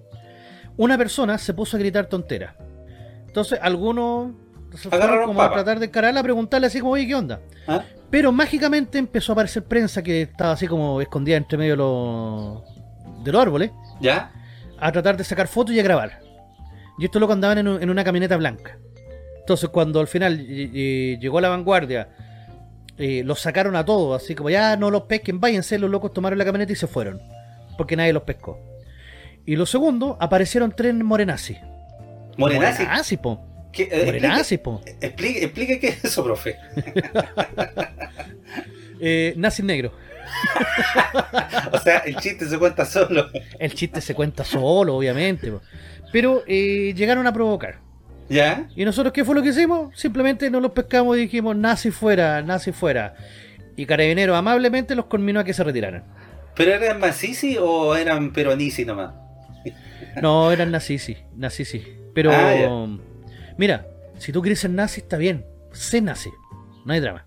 una 0.77 0.99
persona 0.99 1.39
se 1.39 1.55
puso 1.55 1.77
a 1.77 1.81
gritar 1.81 2.07
tonteras. 2.07 2.57
Entonces, 3.27 3.59
algunos 3.63 4.33
se 4.77 4.89
fueron 4.89 5.03
Agarraron 5.03 5.27
como 5.27 5.43
a 5.43 5.53
tratar 5.53 5.79
de 5.79 5.87
encararla, 5.87 6.21
a 6.21 6.23
preguntarle 6.23 6.67
así 6.67 6.81
como, 6.81 6.93
oye, 6.93 7.07
¿qué 7.07 7.15
onda? 7.15 7.41
¿Ah? 7.67 7.83
Pero 8.11 8.33
mágicamente 8.33 8.99
empezó 8.99 9.33
a 9.33 9.35
aparecer 9.35 9.65
prensa 9.65 10.03
que 10.03 10.23
estaba 10.23 10.53
así 10.53 10.67
como 10.67 11.01
escondida 11.01 11.37
entre 11.37 11.57
medio 11.59 11.73
de 11.73 11.77
los, 11.79 13.25
de 13.25 13.33
los 13.33 13.41
árboles 13.43 13.71
¿Ya? 14.01 14.33
a 14.79 14.93
tratar 14.93 15.17
de 15.17 15.25
sacar 15.25 15.47
fotos 15.49 15.75
y 15.75 15.81
a 15.81 15.83
grabar. 15.83 16.21
Y 16.99 17.05
estos 17.07 17.21
locos 17.21 17.35
andaban 17.35 17.59
en, 17.59 17.69
un- 17.69 17.83
en 17.83 17.89
una 17.91 18.05
camioneta 18.05 18.37
blanca. 18.37 18.77
Entonces, 19.41 19.71
cuando 19.71 19.99
al 20.01 20.07
final 20.09 20.45
eh, 20.49 21.17
llegó 21.21 21.41
la 21.41 21.49
vanguardia, 21.49 22.09
eh, 22.99 23.23
los 23.25 23.41
sacaron 23.41 23.75
a 23.77 23.85
todos, 23.85 24.23
así 24.23 24.35
como 24.35 24.51
ya 24.51 24.77
no 24.77 24.91
los 24.91 25.03
pesquen, 25.05 25.41
váyanse. 25.41 25.79
Los 25.79 25.91
locos 25.91 26.13
tomaron 26.13 26.39
la 26.39 26.45
camioneta 26.45 26.73
y 26.73 26.77
se 26.77 26.87
fueron, 26.87 27.21
porque 27.79 27.97
nadie 27.97 28.13
los 28.13 28.23
pescó. 28.25 28.59
Y 29.47 29.57
lo 29.57 29.67
segundo, 29.67 30.17
aparecieron 30.21 30.73
tres 30.77 30.95
morenazis. 30.95 31.59
Morenazi. 32.37 32.83
Morenazis, 32.85 33.19
po. 33.19 33.41
¿Qué- 33.73 34.03
Morenazis, 34.05 34.59
po. 34.59 34.83
explique, 35.01 35.45
explique, 35.45 35.81
qué 35.81 35.89
es 35.89 36.05
eso, 36.05 36.23
profe. 36.25 36.57
Eh, 39.05 39.35
nazis 39.37 39.65
negros. 39.65 39.93
O 41.73 41.79
sea, 41.79 41.99
el 41.99 42.17
chiste 42.17 42.47
se 42.47 42.59
cuenta 42.59 42.85
solo. 42.85 43.27
El 43.59 43.75
chiste 43.75 44.01
se 44.01 44.15
cuenta 44.15 44.45
solo, 44.45 44.97
obviamente. 44.97 45.51
po. 45.51 45.61
Pero 46.13 46.43
eh, 46.47 46.93
llegaron 46.97 47.27
a 47.27 47.33
provocar. 47.33 47.79
¿Ya? 48.29 48.69
¿Y 48.77 48.85
nosotros 48.85 49.13
qué 49.13 49.25
fue 49.25 49.35
lo 49.35 49.43
que 49.43 49.49
hicimos? 49.49 49.99
Simplemente 49.99 50.49
nos 50.51 50.63
los 50.63 50.71
pescamos 50.73 51.17
y 51.17 51.23
dijimos, 51.23 51.57
nazi 51.57 51.91
fuera, 51.91 52.41
nazi 52.43 52.71
fuera. 52.73 53.15
Y 53.77 53.85
Carabineros 53.87 54.37
amablemente 54.37 54.95
los 54.95 55.07
conminó 55.07 55.41
a 55.41 55.45
que 55.45 55.53
se 55.53 55.65
retiraran. 55.65 56.05
¿Pero 56.55 56.73
eran 56.73 57.01
Macici 57.01 57.57
o 57.61 57.97
eran 57.97 58.33
Peronici 58.33 58.85
nomás? 58.85 59.15
No, 60.21 60.53
eran 60.53 60.71
nazis, 60.71 61.03
sí, 61.03 61.17
nazis, 61.37 61.69
sí. 61.69 61.83
Pero, 62.15 62.31
Ah. 62.33 62.87
Mira, 63.57 63.87
si 64.19 64.33
tú 64.33 64.43
quieres 64.43 64.61
ser 64.61 64.71
nazi, 64.71 65.01
está 65.01 65.17
bien. 65.17 65.47
Sé 65.73 66.01
nazi, 66.01 66.31
no 66.85 66.93
hay 66.93 67.01
drama. 67.01 67.27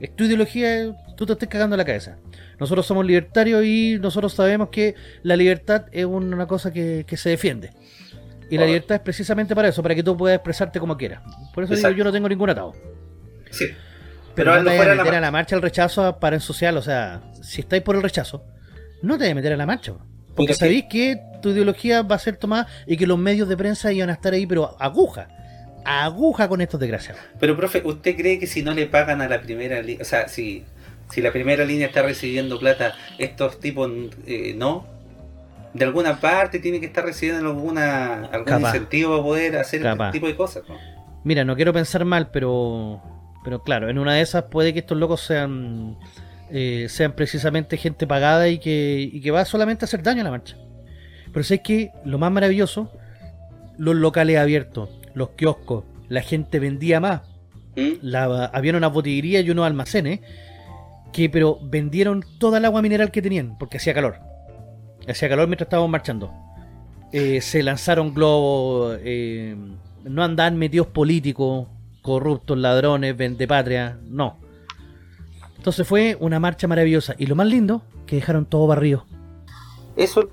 Es 0.00 0.16
tu 0.16 0.24
ideología, 0.24 0.94
tú 1.16 1.26
te 1.26 1.34
estás 1.34 1.48
cagando 1.48 1.76
la 1.76 1.84
cabeza. 1.84 2.18
Nosotros 2.58 2.86
somos 2.86 3.06
libertarios 3.06 3.64
y 3.64 3.98
nosotros 4.00 4.32
sabemos 4.32 4.68
que 4.70 4.94
la 5.22 5.36
libertad 5.36 5.86
es 5.92 6.04
una 6.04 6.46
cosa 6.46 6.72
que, 6.72 7.04
que 7.06 7.16
se 7.16 7.30
defiende. 7.30 7.70
Y 8.50 8.58
la 8.58 8.66
libertad 8.66 8.96
es 8.96 9.00
precisamente 9.00 9.54
para 9.54 9.68
eso, 9.68 9.82
para 9.82 9.94
que 9.94 10.02
tú 10.02 10.14
puedas 10.14 10.36
expresarte 10.36 10.78
como 10.78 10.96
quieras. 10.96 11.22
Por 11.54 11.64
eso 11.64 11.74
digo, 11.74 11.90
yo 11.90 12.04
no 12.04 12.12
tengo 12.12 12.28
ningún 12.28 12.50
atado. 12.50 12.72
Sí. 13.50 13.66
Pero, 14.34 14.52
Pero 14.52 14.56
no 14.56 14.70
te 14.70 14.78
vayas 14.78 14.86
a 14.86 14.94
la 14.94 15.04
meter 15.04 15.18
a 15.18 15.20
la 15.20 15.30
marcha 15.30 15.56
al 15.56 15.62
rechazo 15.62 16.18
para 16.18 16.36
ensuciarlo. 16.36 16.80
O 16.80 16.82
sea, 16.82 17.22
si 17.42 17.62
estáis 17.62 17.82
por 17.82 17.96
el 17.96 18.02
rechazo, 18.02 18.44
no 19.00 19.14
te 19.14 19.20
vayas 19.20 19.32
a 19.32 19.34
meter 19.36 19.52
a 19.54 19.56
la 19.56 19.64
marcha. 19.64 19.94
po. 19.94 20.04
Porque 20.34 20.52
sabéis 20.54 20.84
que 20.90 21.18
tu 21.40 21.50
ideología 21.50 22.02
va 22.02 22.16
a 22.16 22.18
ser 22.18 22.36
tomada 22.36 22.66
y 22.86 22.96
que 22.96 23.06
los 23.06 23.18
medios 23.18 23.48
de 23.48 23.56
prensa 23.56 23.90
iban 23.90 24.10
a 24.10 24.14
estar 24.14 24.32
ahí, 24.32 24.46
pero 24.46 24.76
aguja. 24.78 25.28
Aguja 25.84 26.48
con 26.48 26.60
estos 26.60 26.78
desgraciados. 26.80 27.20
Pero, 27.40 27.56
profe, 27.56 27.82
¿usted 27.84 28.16
cree 28.16 28.38
que 28.38 28.46
si 28.46 28.62
no 28.62 28.72
le 28.74 28.86
pagan 28.86 29.20
a 29.20 29.28
la 29.28 29.40
primera 29.40 29.80
línea, 29.82 30.02
o 30.02 30.04
sea, 30.04 30.28
si, 30.28 30.64
si 31.10 31.20
la 31.20 31.32
primera 31.32 31.64
línea 31.64 31.86
está 31.88 32.02
recibiendo 32.02 32.58
plata, 32.58 32.94
estos 33.18 33.60
tipos 33.60 33.90
eh, 34.26 34.54
no? 34.56 34.86
De 35.74 35.84
alguna 35.86 36.20
parte 36.20 36.58
tiene 36.58 36.80
que 36.80 36.86
estar 36.86 37.04
recibiendo 37.04 37.48
alguna, 37.48 38.26
algún 38.26 38.44
Capaz. 38.44 38.68
incentivo 38.68 39.12
para 39.12 39.22
poder 39.22 39.56
hacer 39.56 39.80
Capaz. 39.82 40.06
este 40.08 40.18
tipo 40.18 40.26
de 40.26 40.36
cosas. 40.36 40.62
¿no? 40.68 40.76
Mira, 41.24 41.44
no 41.44 41.56
quiero 41.56 41.72
pensar 41.72 42.04
mal, 42.04 42.30
pero. 42.30 43.00
Pero 43.44 43.62
claro, 43.62 43.88
en 43.88 43.98
una 43.98 44.14
de 44.14 44.20
esas 44.20 44.44
puede 44.44 44.72
que 44.72 44.80
estos 44.80 44.98
locos 44.98 45.22
sean. 45.22 45.96
eh, 46.50 46.86
sean 46.90 47.12
precisamente 47.12 47.76
gente 47.78 48.06
pagada 48.06 48.48
y 48.48 48.58
que, 48.58 49.08
y 49.10 49.20
que 49.22 49.30
va 49.30 49.44
solamente 49.46 49.84
a 49.84 49.86
hacer 49.86 50.02
daño 50.02 50.20
a 50.20 50.24
la 50.24 50.30
marcha. 50.30 50.56
Pero 51.32 51.42
sé 51.42 51.62
que 51.62 51.90
lo 52.04 52.18
más 52.18 52.30
maravilloso, 52.30 52.92
los 53.78 53.94
locales 53.96 54.36
abiertos, 54.38 54.90
los 55.14 55.30
kioscos, 55.30 55.84
la 56.08 56.22
gente 56.22 56.58
vendía 56.58 57.00
más. 57.00 57.22
¿Mm? 57.76 57.98
La, 58.02 58.46
había 58.46 58.76
unas 58.76 58.92
botillerías 58.92 59.44
y 59.44 59.50
unos 59.50 59.66
almacenes 59.66 60.20
que 61.12 61.28
pero 61.28 61.58
vendieron 61.62 62.24
toda 62.38 62.58
el 62.58 62.64
agua 62.64 62.82
mineral 62.82 63.10
que 63.10 63.22
tenían 63.22 63.56
porque 63.58 63.76
hacía 63.76 63.94
calor. 63.94 64.16
Hacía 65.08 65.28
calor 65.28 65.46
mientras 65.48 65.66
estábamos 65.66 65.90
marchando. 65.90 66.32
Eh, 67.12 67.40
se 67.40 67.62
lanzaron 67.62 68.14
globos, 68.14 68.98
eh, 69.02 69.54
no 70.04 70.22
andaban 70.24 70.56
metidos 70.56 70.86
políticos, 70.86 71.66
corruptos, 72.00 72.56
ladrones, 72.56 73.16
vendepatria, 73.16 73.98
no. 74.08 74.38
Entonces 75.56 75.86
fue 75.86 76.16
una 76.18 76.40
marcha 76.40 76.66
maravillosa. 76.66 77.14
Y 77.18 77.26
lo 77.26 77.36
más 77.36 77.46
lindo, 77.46 77.82
que 78.06 78.16
dejaron 78.16 78.46
todo 78.46 78.66
barrido. 78.66 79.04
Eso, 79.94 80.30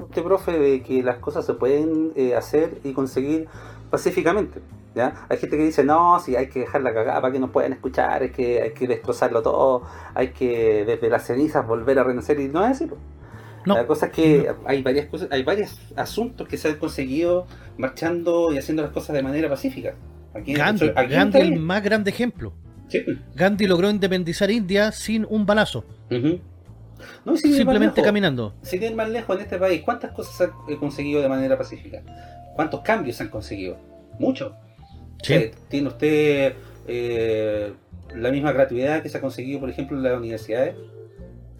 este 0.00 0.22
profe, 0.22 0.58
de 0.58 0.82
que 0.82 1.02
las 1.02 1.18
cosas 1.18 1.44
se 1.44 1.54
pueden 1.54 2.12
eh, 2.14 2.34
hacer 2.34 2.80
y 2.84 2.92
conseguir 2.92 3.48
pacíficamente. 3.90 4.60
¿ya? 4.96 5.26
Hay 5.28 5.36
gente 5.36 5.56
que 5.56 5.64
dice, 5.64 5.84
no, 5.84 6.18
si 6.20 6.34
hay 6.34 6.48
que 6.48 6.60
dejar 6.60 6.82
la 6.82 6.92
cagada 6.92 7.20
para 7.20 7.32
que 7.32 7.38
nos 7.38 7.50
puedan 7.50 7.72
escuchar, 7.72 8.22
es 8.22 8.32
que 8.32 8.62
hay 8.62 8.72
que 8.72 8.88
destrozarlo 8.88 9.42
todo, 9.42 9.82
hay 10.14 10.28
que 10.28 10.84
desde 10.86 11.10
las 11.10 11.26
cenizas 11.26 11.66
volver 11.66 11.98
a 11.98 12.04
renacer, 12.04 12.40
y 12.40 12.48
no 12.48 12.64
es 12.64 12.72
así. 12.72 12.86
No. 13.66 13.74
La 13.74 13.86
cosa 13.86 14.06
es 14.06 14.12
que 14.12 14.50
hay 14.64 14.82
varias 14.82 15.06
cosas, 15.06 15.28
hay 15.30 15.42
varios 15.42 15.78
asuntos 15.96 16.48
que 16.48 16.56
se 16.56 16.68
han 16.68 16.76
conseguido 16.76 17.46
marchando 17.76 18.52
y 18.52 18.58
haciendo 18.58 18.82
las 18.82 18.92
cosas 18.92 19.14
de 19.14 19.22
manera 19.22 19.48
pacífica. 19.48 19.94
Aquí, 20.34 20.54
Gandhi, 20.54 20.92
aquí 20.94 21.14
Gandhi 21.14 21.40
el 21.40 21.58
más 21.58 21.82
grande 21.82 22.10
ejemplo. 22.10 22.52
Sí. 22.88 23.04
Gandhi 23.34 23.66
logró 23.66 23.90
independizar 23.90 24.50
India 24.50 24.92
sin 24.92 25.26
un 25.28 25.44
balazo. 25.44 25.84
No, 27.24 27.36
sin 27.36 27.50
ir 27.50 27.52
más 27.52 27.56
simplemente 27.56 27.96
lejos, 27.96 28.04
caminando. 28.04 28.54
Sin 28.62 28.82
ir 28.82 28.94
más 28.94 29.08
lejos 29.08 29.36
en 29.36 29.42
este 29.42 29.58
país, 29.58 29.82
¿cuántas 29.84 30.12
cosas 30.12 30.36
se 30.36 30.44
han 30.44 30.50
eh, 30.68 30.76
conseguido 30.78 31.20
de 31.20 31.28
manera 31.28 31.58
pacífica? 31.58 32.02
¿Cuántos 32.56 32.80
cambios 32.80 33.16
se 33.16 33.22
han 33.22 33.28
conseguido? 33.28 33.76
Muchos. 34.18 34.52
Sí. 35.22 35.34
Eh, 35.34 35.50
tiene 35.68 35.88
usted 35.88 36.54
eh, 36.88 37.72
la 38.14 38.30
misma 38.30 38.52
gratuidad 38.52 39.02
que 39.02 39.08
se 39.10 39.18
ha 39.18 39.20
conseguido, 39.20 39.60
por 39.60 39.70
ejemplo, 39.70 39.96
en 39.96 40.02
las 40.02 40.16
universidades. 40.18 40.74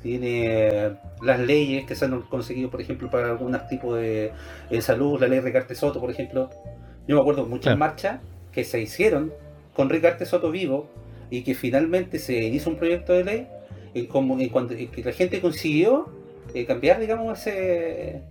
Tiene 0.03 0.93
las 1.23 1.41
leyes 1.41 1.85
que 1.87 1.95
se 1.95 2.05
han 2.05 2.21
conseguido, 2.23 2.71
por 2.71 2.81
ejemplo, 2.81 3.11
para 3.11 3.31
algunos 3.31 3.67
tipos 3.69 3.97
de, 3.99 4.33
de 4.71 4.81
salud, 4.83 5.21
la 5.21 5.27
ley 5.29 5.41
Ricarte 5.41 5.75
Soto, 5.75 6.01
por 6.01 6.11
ejemplo. 6.11 6.51
Yo 7.09 7.17
me 7.17 7.21
acuerdo 7.21 7.45
de 7.45 7.49
muchas 7.51 7.65
Claro. 7.75 7.79
marchas 7.79 8.21
que 8.53 8.65
se 8.65 8.81
hicieron 8.81 9.33
con 9.75 9.91
Ricarte 9.91 10.25
Soto 10.27 10.51
vivo 10.51 10.89
y 11.31 11.43
que 11.43 11.55
finalmente 11.55 12.19
se 12.19 12.35
hizo 12.45 12.71
un 12.71 12.77
proyecto 12.77 13.13
de 13.13 13.25
ley 13.25 13.49
en, 13.95 14.07
como, 14.07 14.39
en 14.39 14.49
cuanto, 14.49 14.75
en 14.75 14.89
que 14.89 15.03
la 15.03 15.13
gente 15.13 15.41
consiguió 15.41 16.09
eh, 16.55 16.65
cambiar, 16.67 17.01
digamos, 17.01 17.41
ese, 17.41 18.23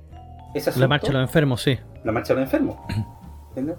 ese 0.55 0.69
asunto 0.71 0.81
La 0.83 0.87
marcha 0.87 1.07
de 1.07 1.13
los 1.13 1.21
enfermos, 1.23 1.61
sí. 1.61 1.77
la 2.03 2.11
marcha 2.11 2.33
de 2.33 2.39
los 2.41 2.47
enfermos. 2.47 2.77
¿entiendes? 3.49 3.77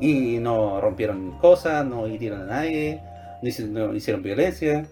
Y 0.00 0.38
no 0.38 0.80
rompieron 0.80 1.38
cosas, 1.38 1.84
no 1.86 2.06
hirieron 2.08 2.42
a 2.42 2.46
nadie, 2.46 3.00
no 3.42 3.48
hici- 3.48 3.68
no 3.68 3.94
hicieron 3.94 4.22
violencia. 4.22 4.86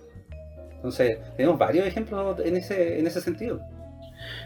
Entonces, 0.76 1.18
tenemos 1.36 1.58
varios 1.58 1.86
ejemplos 1.86 2.38
en 2.44 2.56
ese, 2.56 2.98
en 2.98 3.06
ese 3.06 3.20
sentido. 3.20 3.60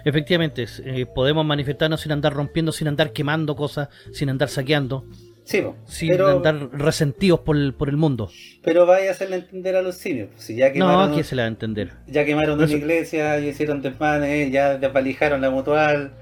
Efectivamente, 0.04 0.66
eh, 0.84 1.06
podemos 1.06 1.44
manifestarnos 1.44 2.00
sin 2.00 2.12
andar 2.12 2.32
rompiendo, 2.32 2.72
sin 2.72 2.88
andar 2.88 3.12
quemando 3.12 3.54
cosas, 3.56 3.88
sin 4.12 4.30
andar 4.30 4.48
saqueando, 4.48 5.04
Sí, 5.44 5.60
po, 5.62 5.76
sin 5.86 6.08
pero, 6.10 6.28
andar 6.38 6.70
resentidos 6.72 7.40
por 7.40 7.56
el, 7.56 7.74
por 7.74 7.88
el 7.88 7.96
mundo. 7.96 8.30
pero 8.64 8.86
vaya 8.86 9.10
a 9.10 9.12
hacerle 9.12 9.36
entender 9.36 9.76
a 9.76 9.82
los 9.82 9.96
simios. 9.96 10.30
Si 10.36 10.56
ya 10.56 10.68
No, 10.68 10.72
quemaron, 10.72 11.12
¿quién 11.12 11.24
se 11.24 11.36
la 11.36 11.42
va 11.42 11.46
a 11.46 11.50
entender? 11.50 11.92
ya 12.06 12.24
quemaron 12.24 12.58
una 12.60 12.70
iglesia, 12.72 13.38
ya 13.38 13.46
hicieron 13.46 13.82
desmanes, 13.82 14.50
ya 14.50 14.78
desvalijaron 14.78 15.40
la 15.42 15.50
mutual, 15.50 16.12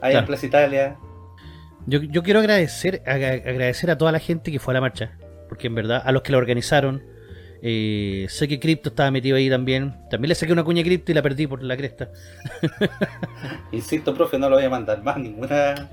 ahí 0.00 0.10
Claro. 0.12 0.18
en 0.20 0.26
Plaza 0.26 0.46
Italia. 0.46 0.96
Yo, 1.86 2.02
yo 2.02 2.22
quiero 2.22 2.40
agradecer 2.40 3.02
aga- 3.06 3.32
agradecer 3.50 3.90
a 3.90 3.96
toda 3.98 4.12
la 4.12 4.18
gente 4.18 4.52
que 4.52 4.58
fue 4.58 4.72
a 4.72 4.74
la 4.74 4.80
marcha, 4.80 5.12
porque 5.48 5.66
en 5.68 5.74
verdad, 5.74 6.02
a 6.04 6.12
los 6.12 6.22
que 6.22 6.32
la 6.32 6.38
organizaron, 6.38 7.02
eh, 7.62 8.26
sé 8.28 8.48
que 8.48 8.58
Crypto 8.60 8.90
estaba 8.90 9.10
metido 9.10 9.36
ahí 9.36 9.48
también. 9.50 9.94
También 10.10 10.28
le 10.30 10.34
saqué 10.34 10.52
una 10.52 10.64
cuña 10.64 10.82
a 10.82 10.84
Crypto 10.84 11.12
y 11.12 11.14
la 11.14 11.22
perdí 11.22 11.46
por 11.46 11.62
la 11.62 11.76
cresta. 11.76 12.10
Insisto, 13.72 14.14
profe, 14.14 14.38
no 14.38 14.48
lo 14.48 14.56
voy 14.56 14.64
a 14.64 14.70
mandar 14.70 15.02
más 15.02 15.16
ninguna. 15.18 15.74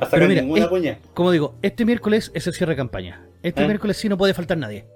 a 0.00 0.04
sacar 0.06 0.28
mira, 0.28 0.42
ninguna 0.42 0.62
es- 0.64 0.68
cuña. 0.68 0.98
Como 1.14 1.30
digo, 1.32 1.56
este 1.62 1.84
miércoles 1.84 2.30
es 2.34 2.46
el 2.46 2.54
cierre 2.54 2.72
de 2.72 2.76
campaña. 2.76 3.22
Este 3.42 3.62
¿Eh? 3.62 3.66
miércoles 3.66 3.96
sí 3.96 4.08
no 4.08 4.16
puede 4.18 4.34
faltar 4.34 4.58
nadie. 4.58 4.86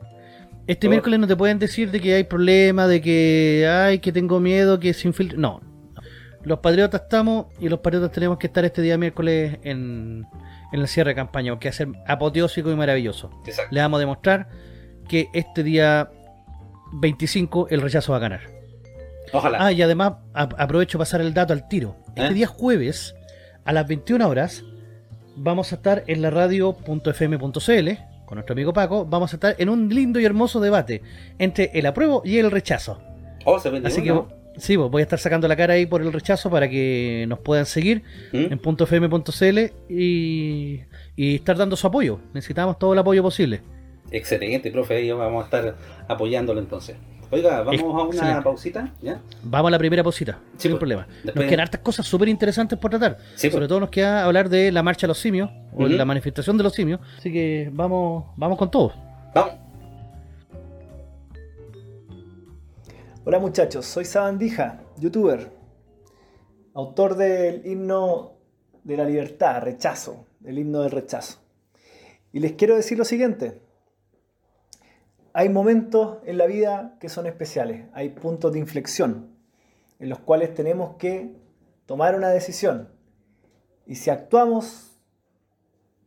Este 0.67 0.87
Oh. 0.87 0.91
miércoles 0.91 1.21
no 1.21 1.27
te 1.27 1.37
pueden 1.37 1.59
decir 1.59 1.91
de 1.91 2.01
que 2.01 2.15
hay 2.15 2.25
problemas, 2.25 2.89
de 2.89 3.01
que 3.01 3.69
ay, 3.71 3.99
que 3.99 4.13
tengo 4.13 4.41
miedo, 4.41 4.79
que 4.81 4.93
se 4.95 5.07
infiltre. 5.09 5.37
No. 5.39 5.61
Los 6.45 6.59
patriotas 6.59 7.03
estamos 7.03 7.47
y 7.59 7.69
los 7.69 7.81
patriotas 7.81 8.13
tenemos 8.13 8.39
que 8.39 8.47
estar 8.47 8.65
este 8.65 8.83
día 8.83 8.99
miércoles 8.99 9.59
en, 9.63 10.27
en 10.73 10.81
el 10.81 10.89
cierre 10.89 11.11
de 11.11 11.15
campaña, 11.15 11.53
porque 11.53 11.69
va 11.69 11.71
a 11.71 11.75
ser 11.75 11.89
apoteósico 12.07 12.71
y 12.71 12.77
maravilloso. 12.77 13.31
Exacto. 13.47 13.75
Le 13.75 13.81
vamos 13.81 13.99
a 13.99 14.01
demostrar 14.01 14.49
que 15.09 15.29
este 15.33 15.63
día 15.63 16.11
25 16.93 17.69
el 17.71 17.81
rechazo 17.81 18.13
va 18.13 18.19
a 18.19 18.21
ganar. 18.21 18.41
Ojalá. 19.33 19.59
Ah, 19.61 19.73
y 19.73 19.83
además 19.83 20.15
aprovecho 20.33 20.99
para 20.99 21.07
pasar 21.07 21.21
el 21.21 21.35
dato 21.35 21.53
al 21.53 21.67
tiro. 21.69 21.97
Este 22.09 22.27
¿Eh? 22.27 22.35
día 22.35 22.47
jueves, 22.47 23.15
a 23.65 23.73
las 23.73 23.87
21 23.89 24.29
horas, 24.29 24.65
vamos 25.37 25.73
a 25.73 25.77
estar 25.77 26.05
en 26.07 26.23
la 26.23 26.31
radio.fm.cl 26.31 27.91
con 28.27 28.37
nuestro 28.37 28.53
amigo 28.53 28.73
Paco. 28.73 29.05
Vamos 29.07 29.33
a 29.33 29.37
estar 29.37 29.55
en 29.59 29.69
un 29.69 29.89
lindo 29.89 30.21
y 30.21 30.25
hermoso 30.25 30.61
debate 30.61 31.03
entre 31.39 31.71
el 31.75 31.87
apruebo 31.87 32.23
y 32.25 32.39
el 32.39 32.51
rechazo. 32.51 33.01
Oh, 33.45 33.59
se 33.59 33.69
Así 33.85 34.03
que. 34.03 34.44
Sí, 34.57 34.77
pues, 34.77 34.91
voy 34.91 35.01
a 35.01 35.05
estar 35.05 35.19
sacando 35.19 35.47
la 35.49 35.57
cara 35.57 35.75
ahí 35.75 35.87
por 35.87 36.03
el 36.03 36.13
rechazo 36.13 36.51
para 36.51 36.69
que 36.69 37.25
nos 37.29 37.39
puedan 37.41 37.67
seguir 37.67 38.03
¿Mm? 38.33 38.53
en 38.53 38.61
.fm.cl 38.61 39.59
y, 39.89 40.81
y 41.17 41.35
estar 41.37 41.57
dando 41.57 41.77
su 41.77 41.87
apoyo. 41.87 42.21
Necesitamos 42.33 42.79
todo 42.79 42.93
el 42.93 42.99
apoyo 42.99 43.23
posible. 43.23 43.63
Excelente, 44.11 44.71
profe, 44.71 44.97
ahí 44.97 45.11
vamos 45.11 45.43
a 45.43 45.45
estar 45.47 45.77
apoyándolo 46.09 46.61
entonces. 46.61 46.97
Oiga, 47.31 47.63
vamos 47.63 47.81
a 47.83 48.23
una 48.23 48.43
pausita, 48.45 48.93
¿ya? 49.03 49.21
Vamos 49.43 49.69
a 49.69 49.71
la 49.73 49.79
primera 49.79 50.05
posita, 50.05 50.39
sin 50.57 50.71
pues, 50.73 50.79
problema. 50.79 51.07
Nos 51.25 51.45
quedan 51.47 51.61
hartas 51.61 51.81
cosas 51.81 52.07
súper 52.07 52.29
interesantes 52.29 52.79
por 52.79 52.91
tratar. 52.91 53.19
Sí, 53.35 53.49
Sobre 53.51 53.63
pues. 53.63 53.69
todo 53.71 53.81
nos 53.81 53.91
queda 53.91 54.25
hablar 54.25 54.49
de 54.49 54.71
la 54.71 54.83
marcha 54.85 55.07
de 55.07 55.09
los 55.09 55.19
simios, 55.19 55.51
o 55.73 55.79
Ujú. 55.85 55.89
la 55.89 56.05
manifestación 56.05 56.57
de 56.57 56.63
los 56.63 56.75
simios. 56.75 57.01
Así 57.19 57.33
que 57.33 57.71
vamos, 57.73 58.27
vamos 58.37 58.57
con 58.59 58.71
todo. 58.71 58.93
Vamos. 59.35 59.55
Hola 63.27 63.39
muchachos, 63.39 63.87
soy 63.87 64.05
Sabandija, 64.05 64.83
youtuber, 64.99 65.51
autor 66.75 67.17
del 67.17 67.65
himno 67.65 68.35
de 68.83 68.99
la 68.99 69.07
libertad, 69.07 69.63
rechazo, 69.63 70.27
el 70.45 70.59
himno 70.59 70.83
del 70.83 70.91
rechazo. 70.91 71.39
Y 72.33 72.41
les 72.41 72.53
quiero 72.53 72.77
decir 72.77 72.99
lo 72.99 73.07
siguiente, 73.07 73.63
hay 75.33 75.49
momentos 75.49 76.19
en 76.27 76.37
la 76.37 76.45
vida 76.45 76.99
que 77.01 77.09
son 77.09 77.27
especiales, 77.27 77.87
hay 77.95 78.11
puntos 78.11 78.53
de 78.53 78.59
inflexión 78.59 79.35
en 79.99 80.11
los 80.11 80.19
cuales 80.19 80.53
tenemos 80.53 80.97
que 80.97 81.35
tomar 81.87 82.17
una 82.17 82.29
decisión. 82.29 82.91
Y 83.87 83.95
si 83.95 84.11
actuamos, 84.11 85.01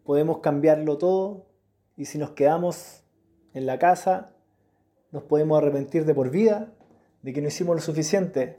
podemos 0.03 0.38
cambiarlo 0.38 0.99
todo 0.99 1.47
y 1.95 2.06
si 2.06 2.19
nos 2.19 2.30
quedamos 2.34 3.01
en 3.56 3.65
la 3.65 3.80
casa, 3.80 4.36
nos 5.12 5.23
podemos 5.23 5.58
arrepentir 5.58 6.06
de 6.06 6.13
por 6.13 6.30
vida 6.30 6.76
de 7.27 7.33
que 7.33 7.41
no 7.41 7.49
hicimos 7.49 7.75
lo 7.75 7.81
suficiente 7.81 8.57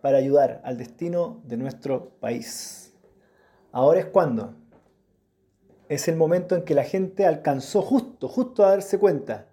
para 0.00 0.18
ayudar 0.18 0.60
al 0.64 0.76
destino 0.76 1.40
de 1.44 1.56
nuestro 1.56 2.18
país. 2.18 2.92
Ahora 3.70 4.00
es 4.00 4.06
cuando. 4.06 4.56
Es 5.88 6.08
el 6.08 6.16
momento 6.16 6.56
en 6.56 6.62
que 6.62 6.74
la 6.74 6.82
gente 6.82 7.26
alcanzó 7.26 7.80
justo, 7.80 8.26
justo 8.26 8.64
a 8.64 8.70
darse 8.70 8.98
cuenta 8.98 9.46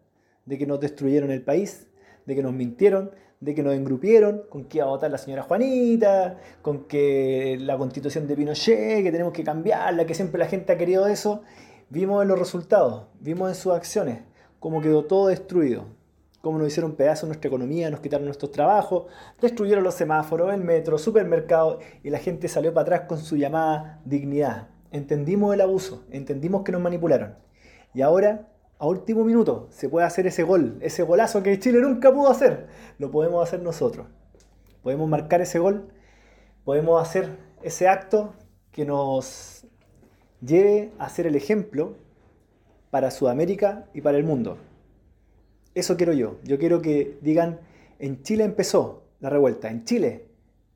de 0.46 0.58
que 0.58 0.66
nos 0.66 0.80
destruyeron 0.80 1.30
el 1.30 1.44
país, 1.44 1.86
de 2.26 2.34
que 2.34 2.42
nos 2.42 2.54
mintieron, 2.54 3.12
de 3.40 3.54
que 3.54 3.62
nos 3.62 3.76
engrupieron, 3.76 4.42
con 4.50 4.66
que 4.66 4.80
iba 4.80 4.88
a 4.88 4.90
votar 4.90 5.12
la 5.12 5.20
señora 5.20 5.44
Juanita, 5.44 6.40
con 6.64 6.86
que 6.86 7.60
la 7.62 7.78
constitución 7.78 8.26
de 8.26 8.36
Pinochet, 8.36 9.04
que 9.04 9.12
tenemos 9.12 9.32
que 9.32 9.44
cambiarla, 9.44 10.08
que 10.08 10.16
siempre 10.16 10.40
la 10.40 10.48
gente 10.48 10.74
ha 10.74 10.78
querido 10.80 11.06
eso. 11.06 11.44
Vimos 11.92 12.24
en 12.24 12.30
los 12.30 12.40
resultados, 12.40 13.04
vimos 13.20 13.48
en 13.48 13.54
sus 13.54 13.74
acciones, 13.74 14.22
cómo 14.60 14.82
quedó 14.82 15.06
todo 15.06 15.28
destruido 15.28 15.86
cómo 16.46 16.60
nos 16.60 16.68
hicieron 16.68 16.96
pedazos 16.96 17.28
nuestra 17.28 17.48
economía, 17.48 17.90
nos 17.90 18.02
quitaron 18.02 18.26
nuestros 18.26 18.52
trabajos, 18.52 19.06
destruyeron 19.42 19.84
los 19.84 19.96
semáforos, 19.96 20.54
el 20.54 20.62
metro, 20.62 21.00
supermercados 21.00 21.84
y 22.04 22.12
la 22.12 22.20
gente 22.20 22.48
salió 22.48 22.72
para 22.72 22.84
atrás 22.84 23.02
con 23.08 23.18
su 23.18 23.36
llamada 23.36 24.00
dignidad. 24.06 24.68
Entendimos 24.92 25.56
el 25.56 25.62
abuso, 25.62 26.06
entendimos 26.12 26.62
que 26.62 26.72
nos 26.72 26.82
manipularon. 26.82 27.34
Y 27.96 28.04
ahora, 28.04 28.48
a 28.78 28.86
último 28.86 29.24
minuto, 29.24 29.66
se 29.72 29.90
puede 29.90 30.06
hacer 30.06 30.28
ese 30.28 30.44
gol, 30.44 30.78
ese 30.82 31.02
golazo 31.02 31.42
que 31.42 31.58
Chile 31.58 31.80
nunca 31.82 32.14
pudo 32.14 32.30
hacer. 32.30 32.68
Lo 33.00 33.10
podemos 33.10 33.42
hacer 33.42 33.64
nosotros. 33.64 34.06
Podemos 34.84 35.10
marcar 35.10 35.42
ese 35.42 35.58
gol, 35.58 35.88
podemos 36.64 37.02
hacer 37.02 37.40
ese 37.64 37.88
acto 37.88 38.36
que 38.72 38.86
nos 38.86 39.66
lleve 40.42 40.92
a 41.00 41.10
ser 41.10 41.26
el 41.26 41.36
ejemplo 41.36 41.96
para 42.92 43.10
Sudamérica 43.10 43.90
y 43.96 44.02
para 44.02 44.20
el 44.20 44.26
mundo. 44.26 44.60
Eso 45.76 45.98
quiero 45.98 46.14
yo. 46.14 46.38
Yo 46.44 46.58
quiero 46.58 46.82
que 46.82 47.20
digan, 47.22 47.60
en 48.00 48.24
Chile 48.24 48.46
empezó 48.46 49.04
la 49.20 49.30
revuelta, 49.30 49.70
en 49.70 49.84
Chile 49.84 50.30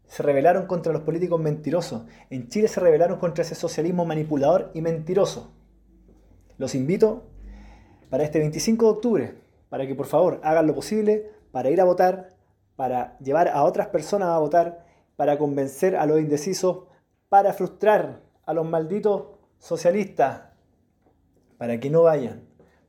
se 0.07 0.23
rebelaron 0.23 0.65
contra 0.65 0.91
los 0.91 1.03
políticos 1.03 1.39
mentirosos, 1.39 2.03
en 2.29 2.49
Chile 2.49 2.67
se 2.67 2.79
rebelaron 2.79 3.17
contra 3.19 3.43
ese 3.43 3.55
socialismo 3.55 4.05
manipulador 4.05 4.71
y 4.73 4.81
mentiroso. 4.81 5.53
Los 6.57 6.75
invito 6.75 7.23
para 8.09 8.23
este 8.23 8.39
25 8.39 8.85
de 8.85 8.91
octubre, 8.91 9.35
para 9.69 9.87
que 9.87 9.95
por 9.95 10.07
favor 10.07 10.41
hagan 10.43 10.67
lo 10.67 10.75
posible 10.75 11.31
para 11.51 11.69
ir 11.69 11.79
a 11.79 11.85
votar, 11.85 12.35
para 12.75 13.17
llevar 13.19 13.47
a 13.47 13.63
otras 13.63 13.87
personas 13.87 14.29
a 14.29 14.39
votar, 14.39 14.85
para 15.15 15.37
convencer 15.37 15.95
a 15.95 16.05
los 16.05 16.19
indecisos, 16.19 16.85
para 17.29 17.53
frustrar 17.53 18.21
a 18.45 18.53
los 18.53 18.67
malditos 18.67 19.27
socialistas, 19.59 20.41
para 21.57 21.79
que 21.79 21.89
no 21.89 22.03
vayan, 22.03 22.41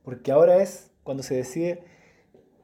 porque 0.03 0.31
ahora 0.31 0.57
es 0.57 0.91
cuando 1.03 1.23
se 1.23 1.35
decide 1.35 1.90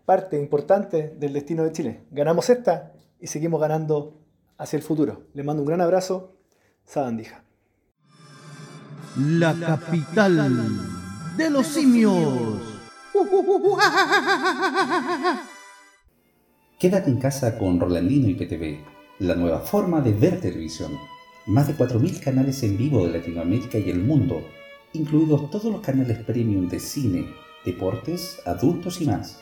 parte 0.07 0.39
importante 0.39 1.13
del 1.19 1.33
destino 1.33 1.65
de 1.65 1.73
Chile. 1.73 2.05
Ganamos 2.11 2.49
esta 2.49 2.93
y 3.19 3.27
seguimos 3.27 3.59
ganando 3.59 4.21
hacia 4.57 4.77
el 4.77 4.83
futuro. 4.83 5.25
Les 5.33 5.45
mando 5.45 5.63
un 5.63 5.67
gran 5.67 5.81
abrazo, 5.81 6.37
Sabandija. 6.85 7.43
La 9.17 9.53
capital 9.53 10.37
de 11.35 11.49
los 11.49 11.67
simios. 11.67 12.15
Quédate 16.79 17.09
en 17.09 17.19
casa 17.19 17.57
con 17.57 17.77
Rolandino 17.77 18.29
y 18.29 18.35
PTV, 18.35 18.79
la 19.19 19.35
nueva 19.35 19.59
forma 19.59 19.99
de 19.99 20.13
ver 20.13 20.39
televisión. 20.39 20.93
Más 21.47 21.67
de 21.67 21.75
4.000 21.75 22.23
canales 22.23 22.63
en 22.63 22.77
vivo 22.77 23.05
de 23.05 23.11
Latinoamérica 23.11 23.77
y 23.77 23.89
el 23.89 23.99
mundo, 23.99 24.41
incluidos 24.93 25.49
todos 25.49 25.65
los 25.65 25.81
canales 25.81 26.19
premium 26.19 26.69
de 26.69 26.79
cine, 26.79 27.27
deportes, 27.65 28.39
adultos 28.45 29.01
y 29.01 29.07
más. 29.07 29.41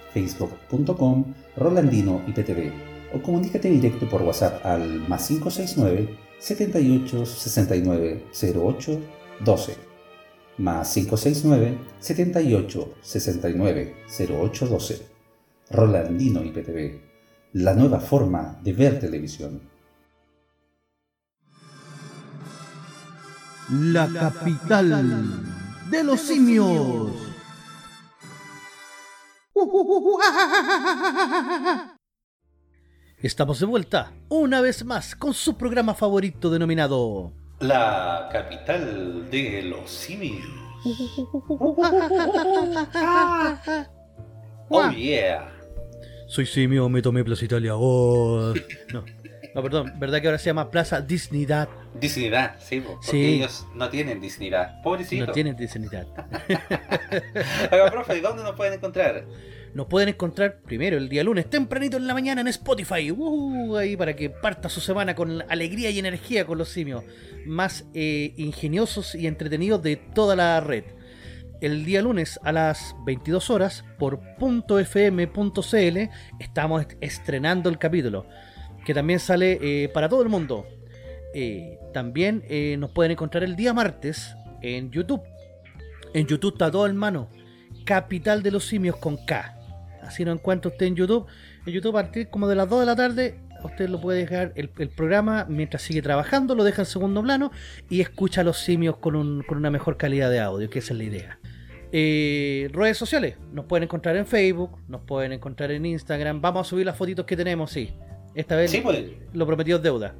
www.facebook.com 0.13 1.33
Rolandino 1.57 2.21
IPTV 2.27 2.71
o 3.13 3.21
comunícate 3.21 3.69
directo 3.69 4.07
por 4.07 4.21
WhatsApp 4.21 4.65
al 4.65 5.07
más 5.07 5.27
569 5.27 6.17
78 6.39 7.25
69 7.25 8.23
08 8.55 8.99
12 9.43 9.75
más 10.57 10.93
569 10.93 11.77
78 11.99 12.93
69 13.01 13.95
08 14.29 14.67
12 14.67 15.01
Rolandino 15.71 16.43
IPTV 16.43 17.11
la 17.53 17.73
nueva 17.73 17.99
forma 17.99 18.57
de 18.63 18.73
ver 18.73 18.99
televisión. 18.99 19.61
La 23.69 24.07
capital 24.07 24.89
de 25.89 26.03
los 26.03 26.19
simios. 26.21 27.30
Estamos 33.21 33.59
de 33.59 33.67
vuelta, 33.67 34.11
una 34.29 34.61
vez 34.61 34.83
más, 34.83 35.15
con 35.15 35.33
su 35.33 35.57
programa 35.57 35.93
favorito 35.93 36.49
denominado... 36.49 37.33
La 37.59 38.29
capital 38.31 39.29
de 39.29 39.61
los 39.61 39.91
simios. 39.91 40.49
oh 44.69 44.89
yeah. 44.91 45.51
Soy 46.27 46.47
simio, 46.47 46.89
me 46.89 47.03
tomé 47.03 47.23
Plaza 47.23 47.45
Italia. 47.45 47.75
Oh. 47.75 48.55
No. 48.91 49.05
No, 49.53 49.61
perdón, 49.61 49.93
¿verdad 49.99 50.21
que 50.21 50.27
ahora 50.27 50.39
se 50.39 50.45
llama 50.45 50.71
Plaza 50.71 51.01
Disneydad? 51.01 51.67
Disneydad, 51.99 52.55
sí, 52.59 52.81
porque 52.81 53.35
ellos 53.35 53.67
no 53.75 53.89
tienen 53.89 54.21
Disneydad. 54.21 54.81
Pobrecito. 54.81 55.25
No 55.25 55.31
tienen 55.33 55.55
Disneydad. 55.55 56.07
Oiga, 57.71 57.91
profe, 57.91 58.21
¿dónde 58.21 58.43
nos 58.43 58.55
pueden 58.55 58.73
encontrar? 58.73 59.25
Nos 59.73 59.87
pueden 59.87 60.09
encontrar 60.09 60.61
primero 60.61 60.97
el 60.97 61.09
día 61.09 61.23
lunes, 61.23 61.49
tempranito 61.49 61.97
en 61.97 62.07
la 62.07 62.13
mañana 62.13 62.41
en 62.41 62.47
Spotify. 62.47 63.11
Uh, 63.11 63.77
ahí 63.77 63.95
para 63.95 64.15
que 64.15 64.29
parta 64.29 64.69
su 64.69 64.81
semana 64.81 65.15
con 65.15 65.43
alegría 65.49 65.89
y 65.89 65.99
energía 65.99 66.45
con 66.45 66.57
los 66.57 66.69
simios 66.69 67.03
más 67.45 67.85
eh, 67.93 68.33
ingeniosos 68.37 69.15
y 69.15 69.27
entretenidos 69.27 69.81
de 69.81 69.95
toda 69.95 70.35
la 70.35 70.59
red 70.59 70.83
el 71.61 71.85
día 71.85 72.01
lunes 72.01 72.39
a 72.43 72.51
las 72.51 72.95
22 73.05 73.51
horas 73.51 73.85
por 73.99 74.19
.fm.cl 74.39 75.97
estamos 76.39 76.87
estrenando 77.01 77.69
el 77.69 77.77
capítulo 77.77 78.25
que 78.83 78.93
también 78.93 79.19
sale 79.19 79.59
eh, 79.61 79.89
para 79.89 80.09
todo 80.09 80.23
el 80.23 80.29
mundo. 80.29 80.65
Eh, 81.33 81.77
también 81.93 82.43
eh, 82.49 82.75
nos 82.77 82.91
pueden 82.91 83.11
encontrar 83.11 83.43
el 83.43 83.55
día 83.55 83.73
martes 83.73 84.35
en 84.61 84.91
YouTube. 84.91 85.21
En 86.13 86.27
YouTube 86.27 86.53
está 86.53 86.71
todo 86.71 86.87
en 86.87 86.95
mano. 86.95 87.29
Capital 87.85 88.43
de 88.43 88.51
los 88.51 88.65
simios 88.65 88.97
con 88.97 89.17
K. 89.25 89.57
Así 90.01 90.25
lo 90.25 90.31
encuentra 90.31 90.71
usted 90.71 90.85
en 90.85 90.95
YouTube. 90.95 91.25
En 91.65 91.73
YouTube 91.73 91.97
a 91.97 92.03
partir 92.03 92.29
como 92.29 92.47
de 92.47 92.55
las 92.55 92.69
2 92.69 92.81
de 92.81 92.85
la 92.85 92.95
tarde 92.95 93.39
usted 93.63 93.89
lo 93.89 94.01
puede 94.01 94.19
dejar 94.19 94.53
el, 94.55 94.69
programa 94.69 95.45
mientras 95.47 95.83
sigue 95.83 96.01
trabajando, 96.01 96.55
lo 96.55 96.63
deja 96.63 96.81
en 96.81 96.85
segundo 96.85 97.21
plano 97.21 97.51
y 97.89 98.01
escucha 98.01 98.41
a 98.41 98.43
los 98.43 98.57
simios 98.57 98.97
con, 98.97 99.43
con 99.43 99.57
una 99.57 99.69
mejor 99.69 99.97
calidad 99.97 100.29
de 100.29 100.39
audio, 100.39 100.69
que 100.69 100.79
esa 100.79 100.93
es 100.93 100.97
la 100.97 101.03
idea. 101.03 101.39
Eh, 101.93 102.69
redes 102.71 102.97
sociales, 102.97 103.35
nos 103.51 103.65
pueden 103.65 103.83
encontrar 103.83 104.15
en 104.15 104.25
Facebook, 104.25 104.77
nos 104.87 105.01
pueden 105.01 105.33
encontrar 105.33 105.71
en 105.71 105.85
Instagram. 105.85 106.41
Vamos 106.41 106.67
a 106.67 106.69
subir 106.69 106.85
las 106.85 106.97
fotitos 106.97 107.25
que 107.25 107.35
tenemos, 107.35 107.71
sí. 107.71 107.93
Esta 108.33 108.55
vez 108.55 108.75
pues. 108.81 109.03
lo 109.33 109.45
prometido 109.45 109.77
es 109.77 109.83
deuda. 109.83 110.15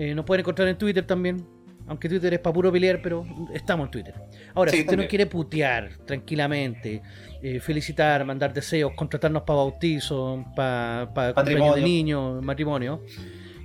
Eh, 0.00 0.14
nos 0.14 0.24
pueden 0.24 0.40
encontrar 0.40 0.66
en 0.66 0.78
Twitter 0.78 1.06
también. 1.06 1.46
Aunque 1.86 2.08
Twitter 2.08 2.32
es 2.32 2.40
para 2.40 2.54
puro 2.54 2.72
pelear, 2.72 3.02
pero 3.02 3.26
estamos 3.52 3.86
en 3.86 3.90
Twitter. 3.90 4.14
Ahora, 4.54 4.70
si 4.70 4.80
usted 4.80 4.96
no 4.96 5.06
quiere 5.06 5.26
putear 5.26 5.98
tranquilamente, 6.06 7.02
eh, 7.42 7.60
felicitar, 7.60 8.24
mandar 8.24 8.54
deseos, 8.54 8.92
contratarnos 8.94 9.42
para 9.42 9.58
bautizo, 9.58 10.46
para 10.56 11.12
pa 11.12 11.34
cumpleaños 11.34 11.74
de 11.74 11.82
niños, 11.82 12.42
matrimonio, 12.42 13.02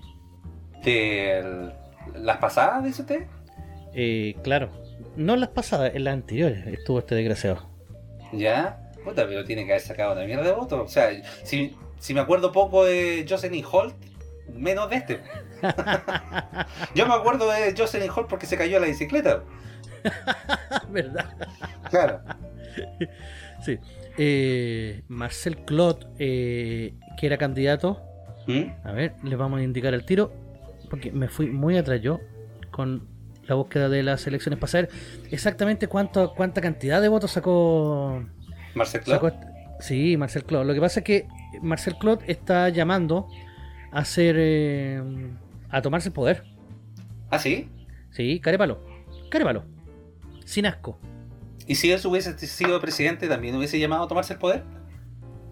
¿De 0.84 1.72
las 2.14 2.36
pasadas, 2.36 2.84
dice 2.84 3.02
usted? 3.02 3.26
Eh, 3.92 4.36
claro, 4.44 4.70
no 5.16 5.34
las 5.34 5.48
pasadas, 5.48 5.96
en 5.96 6.04
las 6.04 6.14
anteriores 6.14 6.64
estuvo 6.68 7.00
este 7.00 7.16
desgraciado. 7.16 7.68
¿Ya? 8.32 8.88
Puta, 9.02 9.26
pero 9.26 9.44
tiene 9.44 9.66
que 9.66 9.72
haber 9.72 9.82
sacado 9.82 10.12
una 10.12 10.24
mierda 10.26 10.44
de 10.44 10.52
votos. 10.52 10.80
O 10.80 10.88
sea, 10.88 11.10
si, 11.42 11.74
me 12.14 12.20
acuerdo 12.20 12.52
poco 12.52 12.84
de 12.84 13.26
Jocelyn 13.28 13.64
Holt, 13.68 13.96
menos 14.54 14.90
de 14.90 14.96
este. 14.96 15.20
Yo 16.94 17.06
me 17.06 17.14
acuerdo 17.14 17.50
de 17.50 17.74
Jocelyn 17.76 18.10
Holt 18.10 18.28
porque 18.28 18.46
se 18.46 18.56
cayó 18.56 18.78
la 18.80 18.86
bicicleta. 18.86 19.42
¿Verdad? 20.90 21.26
Claro. 21.90 22.20
Sí. 23.64 23.76
Eh, 24.16 25.02
Marcel 25.08 25.64
Clot, 25.64 26.14
eh, 26.20 26.94
que 27.18 27.26
era 27.26 27.38
candidato. 27.38 28.00
¿Mm? 28.46 28.66
A 28.84 28.92
ver, 28.92 29.14
le 29.24 29.34
vamos 29.34 29.58
a 29.58 29.64
indicar 29.64 29.94
el 29.94 30.04
tiro. 30.04 30.32
Porque 30.88 31.10
me 31.10 31.26
fui 31.26 31.48
muy 31.48 31.76
atrás 31.76 32.00
yo 32.00 32.20
con 32.70 33.08
la 33.48 33.56
búsqueda 33.56 33.88
de 33.88 34.04
las 34.04 34.26
elecciones 34.28 34.60
para 34.60 34.70
saber 34.70 34.90
exactamente 35.32 35.88
cuánto, 35.88 36.34
cuánta 36.34 36.60
cantidad 36.60 37.02
de 37.02 37.08
votos 37.08 37.32
sacó 37.32 38.24
Marcel 38.74 39.00
Claude. 39.00 39.34
sí, 39.80 40.16
Marcel 40.16 40.44
Claude. 40.44 40.66
Lo 40.66 40.74
que 40.74 40.80
pasa 40.80 41.00
es 41.00 41.04
que 41.04 41.26
Marcel 41.60 41.96
Claude 41.98 42.24
está 42.28 42.68
llamando 42.68 43.28
a 43.92 43.98
hacer 44.00 44.36
eh, 44.38 45.02
a 45.70 45.82
tomarse 45.82 46.08
el 46.08 46.12
poder. 46.12 46.44
¿Ah, 47.30 47.38
sí? 47.38 47.68
Sí, 48.10 48.40
carépalo. 48.40 48.82
Carépalo. 49.30 49.64
Sin 50.44 50.66
asco. 50.66 50.98
¿Y 51.66 51.74
si 51.74 51.90
él 51.90 52.00
hubiese 52.06 52.36
sido 52.38 52.80
presidente, 52.80 53.28
también 53.28 53.54
hubiese 53.56 53.78
llamado 53.78 54.04
a 54.04 54.08
tomarse 54.08 54.32
el 54.34 54.38
poder? 54.38 54.64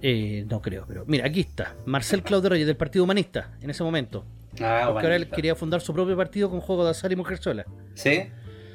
Eh, 0.03 0.47
no 0.49 0.63
creo, 0.63 0.85
pero 0.87 1.05
mira, 1.07 1.27
aquí 1.27 1.41
está. 1.41 1.75
Marcel 1.85 2.23
Claudio 2.23 2.49
Reyes 2.51 2.67
del 2.67 2.77
Partido 2.77 3.05
Humanista, 3.05 3.57
en 3.61 3.71
ese 3.71 3.83
momento. 3.83 4.25
Ah, 4.63 4.85
Porque 4.91 5.05
ahora 5.07 5.17
él 5.17 5.29
quería 5.29 5.55
fundar 5.55 5.81
su 5.83 5.93
propio 5.93 6.17
partido 6.17 6.49
con 6.49 6.61
juego 6.61 6.85
de 6.85 6.91
azar 6.93 7.13
y 7.13 7.17
mujerzuela. 7.17 7.67
¿Sí? 7.95 8.23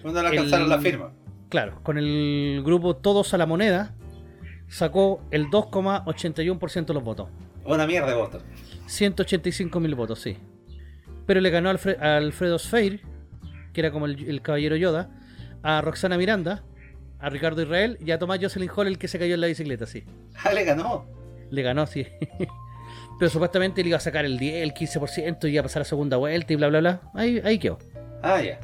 ¿Cuándo 0.03 0.21
le 0.21 0.27
alcanzaron 0.29 0.65
El- 0.65 0.69
la 0.69 0.79
firma? 0.79 1.13
Claro, 1.49 1.79
con 1.83 1.97
el 1.97 2.61
grupo 2.63 2.95
Todos 2.95 3.33
a 3.33 3.37
la 3.37 3.45
Moneda 3.45 3.95
sacó 4.67 5.21
el 5.31 5.49
2,81% 5.49 6.85
de 6.85 6.93
los 6.93 7.03
votos. 7.03 7.29
Una 7.65 7.85
mierda 7.87 8.07
de 8.09 8.15
voto. 8.15 8.39
185 8.87 9.79
mil 9.79 9.95
votos, 9.95 10.19
sí. 10.19 10.37
Pero 11.25 11.39
le 11.41 11.49
ganó 11.49 11.69
a 11.69 11.73
Alfre- 11.73 11.99
a 12.01 12.17
Alfredo 12.17 12.57
Sfeir, 12.59 13.01
que 13.73 13.81
era 13.81 13.91
como 13.91 14.05
el, 14.05 14.27
el 14.27 14.41
caballero 14.41 14.75
Yoda, 14.75 15.09
a 15.63 15.81
Roxana 15.81 16.17
Miranda, 16.17 16.63
a 17.19 17.29
Ricardo 17.29 17.61
Israel 17.61 17.97
y 18.03 18.11
a 18.11 18.19
Tomás 18.19 18.39
Jocelyn 18.41 18.69
Hall, 18.75 18.87
el 18.87 18.97
que 18.97 19.07
se 19.07 19.19
cayó 19.19 19.35
en 19.35 19.41
la 19.41 19.47
bicicleta, 19.47 19.85
sí. 19.85 20.03
Ah, 20.43 20.51
le 20.53 20.63
ganó. 20.65 21.05
Le 21.49 21.61
ganó, 21.61 21.85
sí. 21.85 22.07
Pero 23.19 23.29
supuestamente 23.29 23.83
le 23.83 23.89
iba 23.89 23.97
a 23.97 24.01
sacar 24.01 24.25
el 24.25 24.39
10, 24.39 24.63
el 24.63 24.73
15% 24.73 25.47
y 25.47 25.51
iba 25.53 25.59
a 25.59 25.63
pasar 25.63 25.83
a 25.83 25.85
segunda 25.85 26.17
vuelta 26.17 26.51
y 26.53 26.55
bla, 26.55 26.67
bla, 26.69 26.79
bla. 26.79 27.01
Ahí, 27.13 27.39
ahí 27.43 27.59
quedó. 27.59 27.77
Ah, 28.23 28.41
ya. 28.41 28.59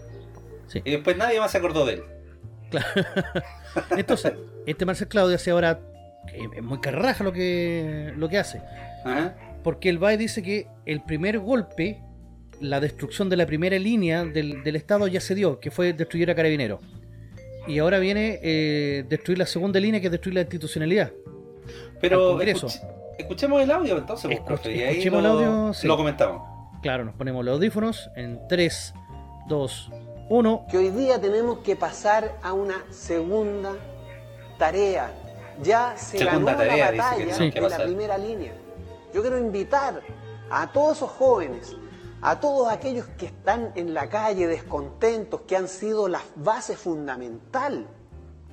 Sí. 0.68 0.82
Y 0.84 0.92
después 0.92 1.16
nadie 1.16 1.40
más 1.40 1.52
se 1.52 1.60
acordó 1.60 1.86
de 1.86 1.94
él. 1.94 2.04
Entonces, 3.92 4.34
este 4.66 4.86
Marcel 4.86 5.08
Claudio 5.08 5.36
hace 5.36 5.52
ahora. 5.52 5.80
Es 6.56 6.62
muy 6.64 6.80
carraja 6.82 7.24
lo 7.24 7.32
que, 7.32 8.12
lo 8.18 8.28
que 8.28 8.38
hace. 8.38 8.62
Ajá. 9.06 9.36
Porque 9.68 9.90
el 9.90 9.98
BAE 9.98 10.16
dice 10.16 10.42
que 10.42 10.66
el 10.86 11.02
primer 11.02 11.40
golpe, 11.40 12.02
la 12.62 12.80
destrucción 12.80 13.28
de 13.28 13.36
la 13.36 13.46
primera 13.46 13.78
línea 13.78 14.24
del, 14.24 14.64
del 14.64 14.78
Estado 14.78 15.08
ya 15.08 15.20
se 15.20 15.36
dio, 15.36 15.60
que 15.60 15.72
fue 15.72 15.92
destruir 15.92 16.32
a 16.32 16.36
Carabineros. 16.36 16.80
Y 17.68 17.80
ahora 17.80 18.00
viene 18.00 18.40
eh, 18.42 19.04
destruir 19.10 19.38
la 19.40 19.46
segunda 19.46 19.78
línea, 19.82 20.00
que 20.00 20.06
es 20.08 20.12
destruir 20.14 20.36
la 20.36 20.40
institucionalidad. 20.44 21.08
Al 21.12 21.98
Pero 22.00 22.40
escuch- 22.40 22.80
escuchemos 23.18 23.62
el 23.62 23.70
audio 23.72 23.98
entonces, 23.98 24.28
pues, 24.28 24.40
Escuch- 24.40 24.46
profe, 24.46 24.74
y 24.74 24.80
ahí 24.84 24.90
escuchemos 24.92 25.22
lo, 25.22 25.38
el 25.42 25.46
audio, 25.46 25.74
sí. 25.74 25.86
lo 25.86 25.98
comentamos. 25.98 26.42
Claro, 26.82 27.04
nos 27.04 27.16
ponemos 27.16 27.44
los 27.44 27.56
audífonos 27.56 28.10
en 28.16 28.40
3, 28.48 28.94
2, 29.50 29.92
1. 30.30 30.66
que 30.72 30.78
hoy 30.78 30.92
día 30.92 31.20
tenemos 31.20 31.60
que 31.60 31.76
pasar 31.76 32.38
a 32.42 32.54
una 32.54 32.86
segunda 32.90 33.74
tarea. 34.58 35.12
Ya 35.62 35.94
se 35.98 36.20
Segunda 36.20 36.54
ganó 36.54 36.58
tarea, 36.58 36.86
la 36.86 36.92
que 36.94 36.98
batalla 37.26 37.52
que 37.52 37.60
de 37.60 37.70
la 37.70 37.78
primera 37.84 38.18
línea. 38.18 38.54
Yo 39.18 39.24
quiero 39.24 39.40
invitar 39.40 40.04
a 40.52 40.72
todos 40.72 40.98
esos 40.98 41.10
jóvenes, 41.10 41.76
a 42.22 42.40
todos 42.40 42.72
aquellos 42.72 43.08
que 43.18 43.26
están 43.26 43.72
en 43.74 43.96
la 43.96 44.10
calle 44.10 44.46
descontentos, 44.46 45.42
que 45.48 45.58
han 45.58 45.68
sido 45.68 46.08
la 46.08 46.22
base 46.36 46.76
fundamental 46.76 47.88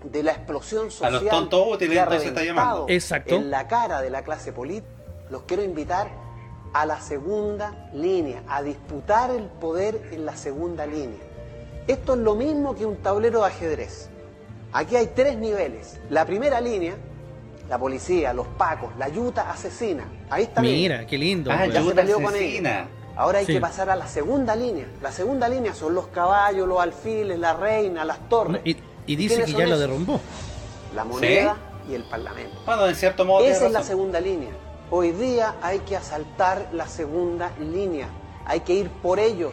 de 0.02 0.22
la 0.22 0.32
explosión 0.32 0.86
A 0.86 0.90
social 0.90 1.12
los 1.12 1.28
tontos 1.28 1.66
útiles, 1.70 1.92
que 1.92 2.00
ha 2.00 2.04
entonces 2.04 2.28
está 2.28 2.44
llamando. 2.44 2.86
Exacto. 2.88 3.34
en 3.34 3.50
la 3.50 3.68
cara 3.68 4.00
de 4.00 4.08
la 4.08 4.24
clase 4.24 4.54
política. 4.54 4.88
Los 5.28 5.42
quiero 5.42 5.62
invitar 5.62 6.08
a 6.72 6.86
la 6.86 6.98
segunda 6.98 7.90
línea, 7.92 8.42
a 8.48 8.62
disputar 8.62 9.32
el 9.32 9.44
poder 9.44 10.00
en 10.12 10.24
la 10.24 10.34
segunda 10.34 10.86
línea. 10.86 11.20
Esto 11.86 12.14
es 12.14 12.20
lo 12.20 12.36
mismo 12.36 12.74
que 12.74 12.86
un 12.86 12.96
tablero 13.02 13.40
de 13.40 13.48
ajedrez. 13.48 14.08
Aquí 14.72 14.96
hay 14.96 15.08
tres 15.08 15.36
niveles. 15.36 16.00
La 16.08 16.24
primera 16.24 16.58
línea, 16.62 16.96
la 17.68 17.78
policía, 17.78 18.32
los 18.32 18.46
pacos, 18.46 18.90
la 18.98 19.08
yuta 19.08 19.50
asesina. 19.50 20.04
Ahí 20.30 20.44
está 20.44 20.60
bien. 20.60 20.74
Mira, 20.74 21.06
qué 21.06 21.18
lindo. 21.18 21.50
Ah, 21.50 21.60
weón. 21.60 21.72
ya 21.72 21.82
se 22.06 22.12
con. 22.12 22.34
Ahora 23.16 23.38
hay 23.38 23.46
Sí. 23.46 23.54
que 23.54 23.60
pasar 23.60 23.90
a 23.90 23.96
la 23.96 24.08
segunda 24.08 24.56
línea. 24.56 24.86
La 25.00 25.12
segunda 25.12 25.48
línea 25.48 25.72
son 25.72 25.94
los 25.94 26.08
caballos, 26.08 26.66
los 26.66 26.80
alfiles, 26.80 27.38
la 27.38 27.54
reina, 27.54 28.04
las 28.04 28.28
torres. 28.28 28.60
y, 28.64 28.76
y 29.06 29.16
dice 29.16 29.44
que 29.44 29.52
ya 29.52 29.66
lo 29.66 29.78
derrumbó. 29.78 30.20
La 30.94 31.04
moneda 31.04 31.56
y 31.88 31.94
el 31.94 32.04
parlamento. 32.04 32.56
Bueno, 32.66 32.86
en 32.86 32.94
cierto 32.94 33.24
modo. 33.24 33.44
Esa 33.44 33.66
es 33.66 33.72
la 33.72 33.82
segunda 33.82 34.20
línea. 34.20 34.50
Hoy 34.90 35.12
día 35.12 35.54
hay 35.62 35.80
que 35.80 35.96
asaltar 35.96 36.68
la 36.72 36.86
segunda 36.88 37.50
línea. 37.60 38.08
Hay 38.46 38.60
que 38.60 38.74
ir 38.74 38.90
por 38.90 39.18
ellos. 39.18 39.52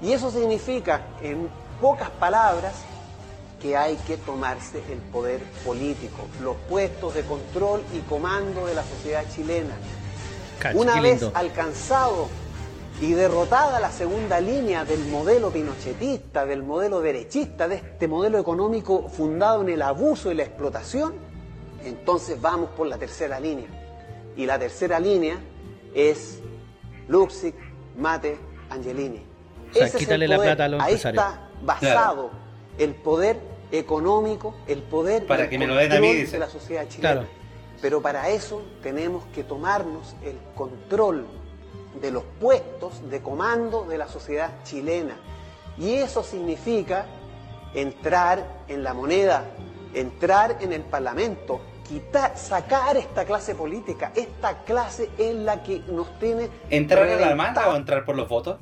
Y 0.00 0.12
eso 0.12 0.30
significa, 0.30 1.02
en 1.22 1.48
pocas 1.80 2.10
palabras, 2.10 2.74
que 3.64 3.78
hay 3.78 3.96
que 4.06 4.18
tomarse 4.18 4.82
el 4.92 4.98
poder 5.10 5.40
político, 5.64 6.26
los 6.42 6.54
puestos 6.68 7.14
de 7.14 7.22
control 7.22 7.80
y 7.94 8.00
comando 8.00 8.66
de 8.66 8.74
la 8.74 8.82
sociedad 8.84 9.24
chilena. 9.34 9.74
Una 10.74 11.00
vez 11.00 11.22
lindo. 11.22 11.32
alcanzado 11.34 12.28
y 13.00 13.12
derrotada 13.14 13.80
la 13.80 13.90
segunda 13.90 14.38
línea 14.38 14.84
del 14.84 15.06
modelo 15.06 15.48
pinochetista, 15.50 16.44
del 16.44 16.62
modelo 16.62 17.00
derechista, 17.00 17.66
de 17.66 17.76
este 17.76 18.06
modelo 18.06 18.38
económico 18.38 19.08
fundado 19.08 19.62
en 19.62 19.70
el 19.70 19.80
abuso 19.80 20.30
y 20.30 20.34
la 20.34 20.42
explotación, 20.42 21.14
entonces 21.86 22.38
vamos 22.38 22.68
por 22.76 22.86
la 22.86 22.98
tercera 22.98 23.40
línea. 23.40 23.68
Y 24.36 24.44
la 24.44 24.58
tercera 24.58 25.00
línea 25.00 25.38
es 25.94 26.38
Luxic, 27.08 27.54
Mate, 27.96 28.36
Angelini. 28.68 29.22
O 29.70 29.74
sea, 29.74 29.86
Ese 29.86 29.96
es 30.02 30.08
el 30.10 30.28
la 30.28 30.36
poder. 30.36 30.48
plata 30.50 30.64
a 30.66 30.68
los 30.68 30.82
Ahí 30.82 30.92
empresarios. 30.92 31.24
está 31.24 31.48
basado 31.62 32.30
el 32.76 32.94
poder 32.94 33.53
económico, 33.78 34.54
el 34.66 34.82
poder 34.82 35.26
Para 35.26 35.48
que 35.48 35.58
me 35.58 35.66
lo 35.66 35.74
den 35.74 35.92
a 35.92 36.00
mí, 36.00 36.12
dice. 36.12 36.32
de 36.32 36.38
la 36.38 36.48
sociedad 36.48 36.86
chilena. 36.88 37.12
Claro. 37.12 37.28
Pero 37.82 38.00
para 38.00 38.28
eso 38.30 38.62
tenemos 38.82 39.24
que 39.34 39.44
tomarnos 39.44 40.14
el 40.24 40.36
control 40.54 41.26
de 42.00 42.10
los 42.10 42.22
puestos 42.40 43.08
de 43.10 43.20
comando 43.20 43.84
de 43.84 43.98
la 43.98 44.08
sociedad 44.08 44.50
chilena. 44.64 45.16
Y 45.76 45.94
eso 45.94 46.22
significa 46.22 47.06
entrar 47.74 48.44
en 48.68 48.82
la 48.84 48.94
moneda, 48.94 49.44
entrar 49.92 50.58
en 50.60 50.72
el 50.72 50.82
parlamento, 50.82 51.60
quitar, 51.86 52.36
sacar 52.36 52.96
esta 52.96 53.24
clase 53.24 53.54
política, 53.54 54.12
esta 54.14 54.62
clase 54.64 55.10
en 55.18 55.44
la 55.44 55.62
que 55.62 55.80
nos 55.80 56.18
tiene 56.18 56.48
¿Entrar 56.70 57.04
en 57.08 57.20
la 57.20 57.28
reventado. 57.28 57.36
manda 57.36 57.68
o 57.72 57.76
entrar 57.76 58.04
por 58.04 58.16
los 58.16 58.28
votos? 58.28 58.58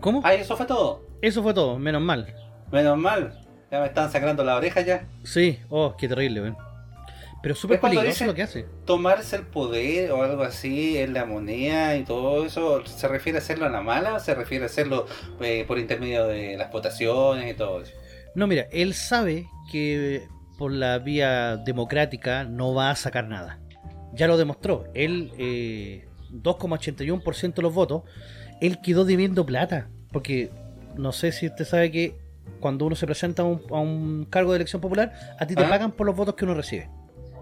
¿Cómo? 0.00 0.20
Ah, 0.24 0.34
eso 0.34 0.56
fue 0.56 0.66
todo. 0.66 1.02
Eso 1.20 1.42
fue 1.42 1.52
todo, 1.54 1.78
menos 1.78 2.02
mal. 2.02 2.32
Menos 2.70 2.96
mal. 2.98 3.47
Ya 3.70 3.80
me 3.80 3.86
están 3.86 4.10
sacando 4.10 4.44
la 4.44 4.56
oreja 4.56 4.80
ya. 4.80 5.06
Sí, 5.24 5.58
oh, 5.68 5.94
qué 5.96 6.08
terrible, 6.08 6.40
weón. 6.40 6.56
Pero 7.42 7.54
súper 7.54 7.80
peligroso 7.80 8.26
lo 8.26 8.34
que 8.34 8.42
hace. 8.42 8.66
Tomarse 8.84 9.36
el 9.36 9.42
poder 9.42 10.10
o 10.10 10.22
algo 10.22 10.42
así 10.42 10.98
en 10.98 11.14
la 11.14 11.24
moneda 11.24 11.96
y 11.96 12.04
todo 12.04 12.44
eso, 12.44 12.84
¿se 12.84 13.06
refiere 13.06 13.38
a 13.38 13.40
hacerlo 13.40 13.66
a 13.66 13.68
la 13.68 13.80
mala 13.80 14.14
o 14.14 14.20
se 14.20 14.34
refiere 14.34 14.64
a 14.64 14.66
hacerlo 14.66 15.06
eh, 15.40 15.64
por 15.66 15.78
intermedio 15.78 16.26
de 16.26 16.56
las 16.56 16.72
votaciones 16.72 17.52
y 17.52 17.54
todo 17.54 17.82
eso? 17.82 17.92
No, 18.34 18.46
mira, 18.46 18.66
él 18.72 18.94
sabe 18.94 19.46
que 19.70 20.26
por 20.58 20.72
la 20.72 20.98
vía 20.98 21.56
democrática 21.56 22.44
no 22.44 22.74
va 22.74 22.90
a 22.90 22.96
sacar 22.96 23.28
nada. 23.28 23.60
Ya 24.14 24.26
lo 24.26 24.36
demostró. 24.36 24.86
Él, 24.94 25.30
eh, 25.38 26.08
2,81% 26.32 27.54
de 27.54 27.62
los 27.62 27.72
votos, 27.72 28.02
él 28.60 28.80
quedó 28.80 29.04
debiendo 29.04 29.46
plata. 29.46 29.88
Porque 30.10 30.50
no 30.96 31.12
sé 31.12 31.32
si 31.32 31.46
usted 31.46 31.64
sabe 31.64 31.92
que 31.92 32.18
cuando 32.60 32.84
uno 32.86 32.96
se 32.96 33.06
presenta 33.06 33.42
a 33.42 33.46
un, 33.46 33.62
a 33.70 33.78
un 33.78 34.26
cargo 34.28 34.52
de 34.52 34.56
elección 34.56 34.80
popular, 34.80 35.12
a 35.38 35.46
ti 35.46 35.54
te 35.54 35.64
Ah. 35.64 35.68
pagan 35.68 35.92
por 35.92 36.06
los 36.06 36.14
votos 36.16 36.34
que 36.34 36.44
uno 36.44 36.54
recibe. 36.54 36.88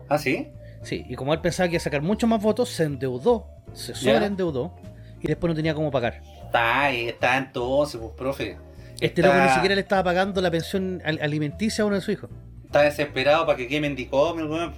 ¿Ah, 0.09 0.19
sí? 0.19 0.49
Sí, 0.83 1.05
y 1.09 1.15
como 1.17 1.35
él 1.35 1.41
pensaba 1.41 1.67
que 1.69 1.75
iba 1.75 1.81
a 1.81 1.85
sacar 1.85 2.03
muchos 2.03 2.29
más 2.29 2.41
votos, 2.41 2.69
se 2.69 2.85
endeudó, 2.85 3.47
se 3.73 3.95
sobreendeudó 3.95 4.75
y 5.21 5.27
después 5.27 5.49
no 5.51 5.55
tenía 5.55 5.75
cómo 5.75 5.91
pagar. 5.91 6.23
Está 6.45 6.91
está 6.93 7.37
entonces, 7.39 8.01
pues, 8.01 8.13
profe. 8.17 8.57
Este 9.01 9.21
Está- 9.21 9.29
loco 9.35 9.47
ni 9.49 9.53
siquiera 9.55 9.75
le 9.75 9.81
estaba 9.81 10.05
pagando 10.05 10.41
la 10.41 10.51
pensión 10.51 11.03
al- 11.05 11.19
alimenticia 11.21 11.83
a 11.83 11.87
uno 11.87 11.97
de 11.97 12.01
sus 12.03 12.15
hijos. 12.15 12.31
Está 12.65 12.83
desesperado 12.83 13.45
para 13.47 13.57
que 13.59 13.69
quemen 13.69 13.95
Dicom, 13.97 14.39
el 14.39 14.47
weón. 14.47 14.73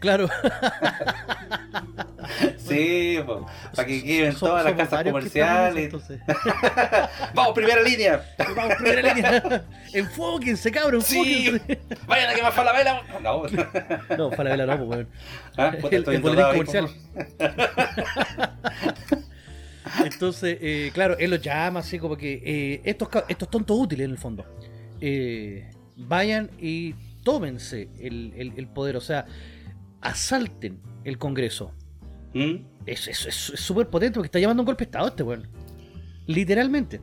Claro. 0.00 0.28
Sí, 2.58 3.18
pues, 3.24 3.38
para 3.74 3.86
que 3.88 4.02
quemen 4.04 4.32
Son- 4.32 4.50
todas 4.50 4.64
las 4.64 4.74
casas 4.74 5.02
comerciales. 5.04 5.92
¡Vamos, 7.34 7.54
primera 7.54 7.82
línea! 7.82 8.22
Vamos, 8.54 8.74
primera 8.76 9.14
línea. 9.14 9.64
Enfóquense, 9.94 10.70
cabrón, 10.70 11.00
¡Sí! 11.02 11.50
¡Vayan 12.06 12.30
a 12.30 12.34
quemar 12.34 12.52
Falabella! 12.52 13.02
No, 13.22 13.42
No, 14.16 14.30
para 14.30 14.56
la 14.56 14.66
no, 14.66 14.76
pues, 14.86 14.88
weón. 14.90 15.08
Ah, 15.56 15.72
El, 15.90 15.94
el 16.08 16.20
boletín 16.20 16.44
comercial. 16.52 16.88
Entonces, 20.04 20.58
eh, 20.60 20.90
claro, 20.92 21.16
él 21.18 21.30
los 21.30 21.40
llama 21.40 21.80
así 21.80 21.98
como 21.98 22.16
que 22.16 22.42
eh, 22.44 22.80
estos, 22.84 23.08
estos 23.28 23.50
tontos 23.50 23.76
útiles 23.78 24.04
en 24.04 24.10
el 24.12 24.18
fondo. 24.18 24.44
eh, 25.00 25.70
vayan 25.96 26.50
y 26.60 26.94
tómense 27.24 27.88
el, 28.00 28.32
el- 28.36 28.52
el 28.56 28.66
poder, 28.68 28.96
o 28.96 29.00
sea, 29.00 29.26
asalten 30.00 30.80
el 31.04 31.18
Congreso. 31.18 31.72
¿Mm? 32.34 32.56
Es 32.86 33.00
súper 33.54 33.88
potente 33.88 34.14
porque 34.14 34.26
está 34.26 34.38
llamando 34.38 34.62
un 34.62 34.66
golpe 34.66 34.84
de 34.84 34.88
Estado 34.88 35.08
este 35.08 35.22
weón. 35.22 35.48
Literalmente. 36.26 37.00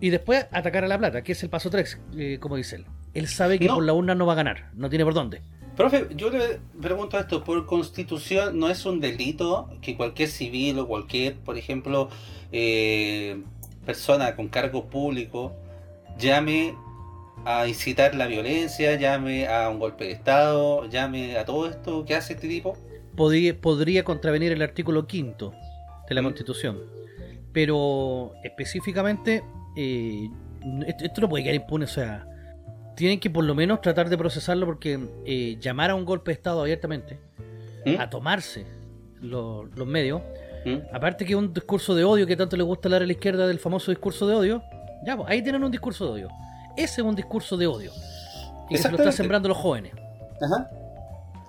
Y 0.00 0.10
después 0.10 0.46
atacar 0.50 0.84
a 0.84 0.88
la 0.88 0.98
plata, 0.98 1.22
que 1.22 1.32
es 1.32 1.42
el 1.42 1.50
paso 1.50 1.70
3, 1.70 2.00
como 2.40 2.56
dice 2.56 2.76
él. 2.76 2.86
Él 3.12 3.28
sabe 3.28 3.58
que 3.58 3.66
No. 3.66 3.74
por 3.74 3.84
la 3.84 3.92
urna 3.92 4.14
no 4.14 4.24
va 4.26 4.32
a 4.32 4.36
ganar, 4.36 4.70
no 4.74 4.88
tiene 4.88 5.04
por 5.04 5.14
dónde. 5.14 5.42
Profe, 5.76 6.08
yo 6.14 6.30
le 6.30 6.60
pregunto 6.80 7.18
esto, 7.18 7.42
por 7.44 7.64
constitución 7.66 8.58
no 8.58 8.68
es 8.68 8.84
un 8.86 9.00
delito 9.00 9.70
que 9.80 9.96
cualquier 9.96 10.28
civil 10.28 10.78
o 10.78 10.86
cualquier, 10.86 11.36
por 11.36 11.56
ejemplo, 11.56 12.08
eh, 12.52 13.42
persona 13.86 14.36
con 14.36 14.48
cargo 14.48 14.86
público 14.88 15.54
llame 16.18 16.74
a 17.44 17.66
incitar 17.66 18.14
la 18.14 18.26
violencia, 18.26 18.96
llame 18.96 19.46
a 19.48 19.68
un 19.70 19.78
golpe 19.78 20.04
de 20.04 20.12
Estado, 20.12 20.86
llame 20.88 21.36
a 21.38 21.44
todo 21.44 21.68
esto 21.68 22.04
que 22.04 22.14
hace 22.14 22.34
este 22.34 22.48
tipo? 22.48 22.76
podría, 23.16 23.58
podría 23.60 24.02
contravenir 24.04 24.52
el 24.52 24.62
artículo 24.62 25.06
quinto 25.06 25.52
de 26.08 26.14
la 26.14 26.22
Mm. 26.22 26.24
Constitución. 26.24 26.78
Pero 27.52 28.32
específicamente, 28.44 29.42
eh, 29.76 30.28
esto, 30.86 31.04
esto 31.04 31.20
no 31.22 31.28
puede 31.28 31.42
quedar 31.44 31.56
impune, 31.56 31.84
o 31.84 31.88
sea, 31.88 32.26
tienen 32.96 33.18
que 33.20 33.28
por 33.30 33.44
lo 33.44 33.54
menos 33.54 33.80
tratar 33.80 34.08
de 34.08 34.16
procesarlo 34.16 34.66
porque 34.66 34.98
eh, 35.26 35.56
llamar 35.60 35.90
a 35.90 35.94
un 35.94 36.04
golpe 36.04 36.30
de 36.30 36.34
Estado 36.34 36.60
abiertamente, 36.62 37.18
¿Mm? 37.84 37.98
a 38.00 38.08
tomarse 38.08 38.64
lo- 39.20 39.64
los 39.64 39.86
medios, 39.86 40.22
¿Mm? 40.64 40.76
aparte 40.94 41.24
que 41.24 41.34
un 41.34 41.52
discurso 41.52 41.94
de 41.94 42.04
odio 42.04 42.26
que 42.26 42.36
tanto 42.36 42.56
le 42.56 42.62
gusta 42.62 42.88
hablar 42.88 43.02
a 43.02 43.06
la 43.06 43.12
izquierda 43.12 43.46
del 43.46 43.58
famoso 43.58 43.90
discurso 43.90 44.26
de 44.28 44.34
odio, 44.34 44.62
ya, 45.04 45.16
pues, 45.16 45.28
ahí 45.30 45.42
tienen 45.42 45.64
un 45.64 45.70
discurso 45.70 46.04
de 46.06 46.10
odio. 46.12 46.28
Ese 46.76 47.00
es 47.00 47.06
un 47.06 47.14
discurso 47.16 47.56
de 47.56 47.66
odio. 47.66 47.92
Y 48.68 48.74
que 48.74 48.78
se 48.78 48.90
lo 48.90 48.96
están 48.96 49.12
sembrando 49.12 49.48
los 49.48 49.58
jóvenes. 49.58 49.92
Ajá. 50.40 50.68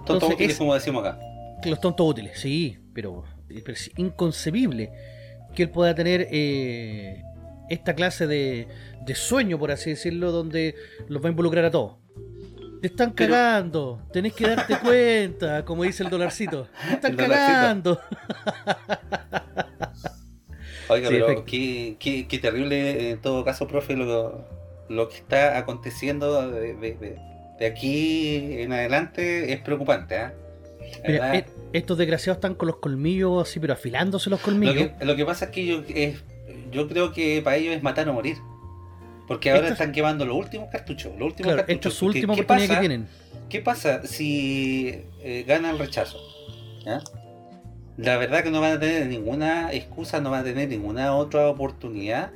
Tonto 0.05 0.13
Entonces, 0.13 0.33
útiles, 0.33 0.51
es- 0.53 0.57
como 0.57 0.73
decimos 0.73 1.05
acá. 1.05 1.19
Que 1.61 1.69
los 1.69 1.79
tontos 1.79 2.07
útiles, 2.09 2.39
sí, 2.39 2.79
pero, 2.93 3.23
pero 3.47 3.73
es 3.73 3.91
inconcebible 3.97 4.91
que 5.53 5.63
él 5.63 5.69
pueda 5.69 5.93
tener 5.93 6.27
eh, 6.31 7.21
esta 7.69 7.93
clase 7.93 8.25
de, 8.25 8.67
de 9.05 9.15
sueño, 9.15 9.59
por 9.59 9.69
así 9.71 9.91
decirlo, 9.91 10.31
donde 10.31 10.73
los 11.07 11.21
va 11.23 11.27
a 11.27 11.31
involucrar 11.31 11.65
a 11.65 11.71
todos. 11.71 11.97
Te 12.81 12.87
están 12.87 13.11
Pero- 13.13 13.33
cagando, 13.33 14.01
tenés 14.11 14.33
que 14.33 14.47
darte 14.47 14.75
cuenta, 14.83 15.63
como 15.63 15.83
dice 15.83 16.01
el 16.03 16.09
dolarcito. 16.09 16.67
Te 16.87 16.93
están 16.95 17.15
cagando. 17.15 17.99
Oiga, 20.89 21.07
Sí, 21.07 21.13
pero 21.13 21.25
efecto. 21.25 21.45
qué, 21.45 21.95
qué- 21.99 22.27
qué 22.27 22.39
terrible 22.39 23.11
en 23.11 23.21
todo 23.21 23.45
caso, 23.45 23.67
profe, 23.67 23.95
lo, 23.95 24.45
lo 24.89 25.09
que 25.09 25.17
está 25.17 25.57
aconteciendo 25.57 26.49
de, 26.51 26.73
de- 26.75 26.95
de- 26.95 27.19
de 27.59 27.65
aquí 27.65 28.61
en 28.61 28.73
adelante 28.73 29.53
es 29.53 29.59
preocupante, 29.61 30.17
¿ah? 30.17 30.33
E- 31.03 31.45
estos 31.73 31.97
desgraciados 31.97 32.37
están 32.37 32.55
con 32.55 32.67
los 32.67 32.77
colmillos 32.77 33.47
así, 33.47 33.59
pero 33.59 33.73
afilándose 33.73 34.29
los 34.29 34.39
Lo 34.39 34.45
colmillos. 34.45 34.89
que, 34.97 35.05
lo 35.05 35.15
que 35.15 35.25
pasa 35.25 35.45
es 35.45 35.51
que 35.51 35.65
yo, 35.65 35.83
es, 35.87 36.23
yo 36.71 36.87
creo 36.87 37.13
que 37.13 37.41
para 37.43 37.57
ellos 37.57 37.75
es 37.75 37.83
matar 37.83 38.09
o 38.09 38.13
morir. 38.13 38.37
Porque 39.27 39.51
ahora 39.51 39.69
están 39.69 39.91
quemando 39.93 40.25
los 40.25 40.35
últimos 40.35 40.69
cartuchos. 40.69 41.13
Los 41.17 41.27
últimos 41.29 41.53
Claro, 41.53 41.65
cartuchos. 41.67 41.93
es 41.93 41.99
su 41.99 42.05
última 42.07 42.33
¿qué 42.35 42.41
oportunidad 42.41 42.67
pasa? 42.67 42.81
que 42.81 42.87
tienen. 42.87 43.07
¿Qué 43.47 43.59
pasa 43.61 44.05
si 44.05 45.03
eh, 45.21 45.45
gana 45.47 45.69
el 45.71 45.79
rechazo? 45.79 46.17
La 47.97 48.17
verdad 48.17 48.43
que 48.43 48.49
no 48.51 48.59
van 48.61 48.73
a 48.73 48.79
tener 48.79 49.07
ninguna 49.07 49.71
excusa, 49.73 50.19
no 50.19 50.31
van 50.31 50.41
a 50.41 50.43
tener 50.43 50.67
ninguna 50.67 51.15
otra 51.15 51.47
oportunidad 51.47 52.31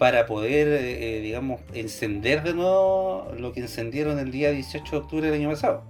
para 0.00 0.24
poder, 0.24 0.66
eh, 0.68 1.20
digamos, 1.20 1.60
encender 1.74 2.42
de 2.42 2.54
nuevo 2.54 3.30
lo 3.36 3.52
que 3.52 3.60
encendieron 3.60 4.18
el 4.18 4.30
día 4.30 4.50
18 4.50 4.90
de 4.90 4.96
octubre 4.96 5.26
del 5.30 5.38
año 5.40 5.50
pasado. 5.50 5.84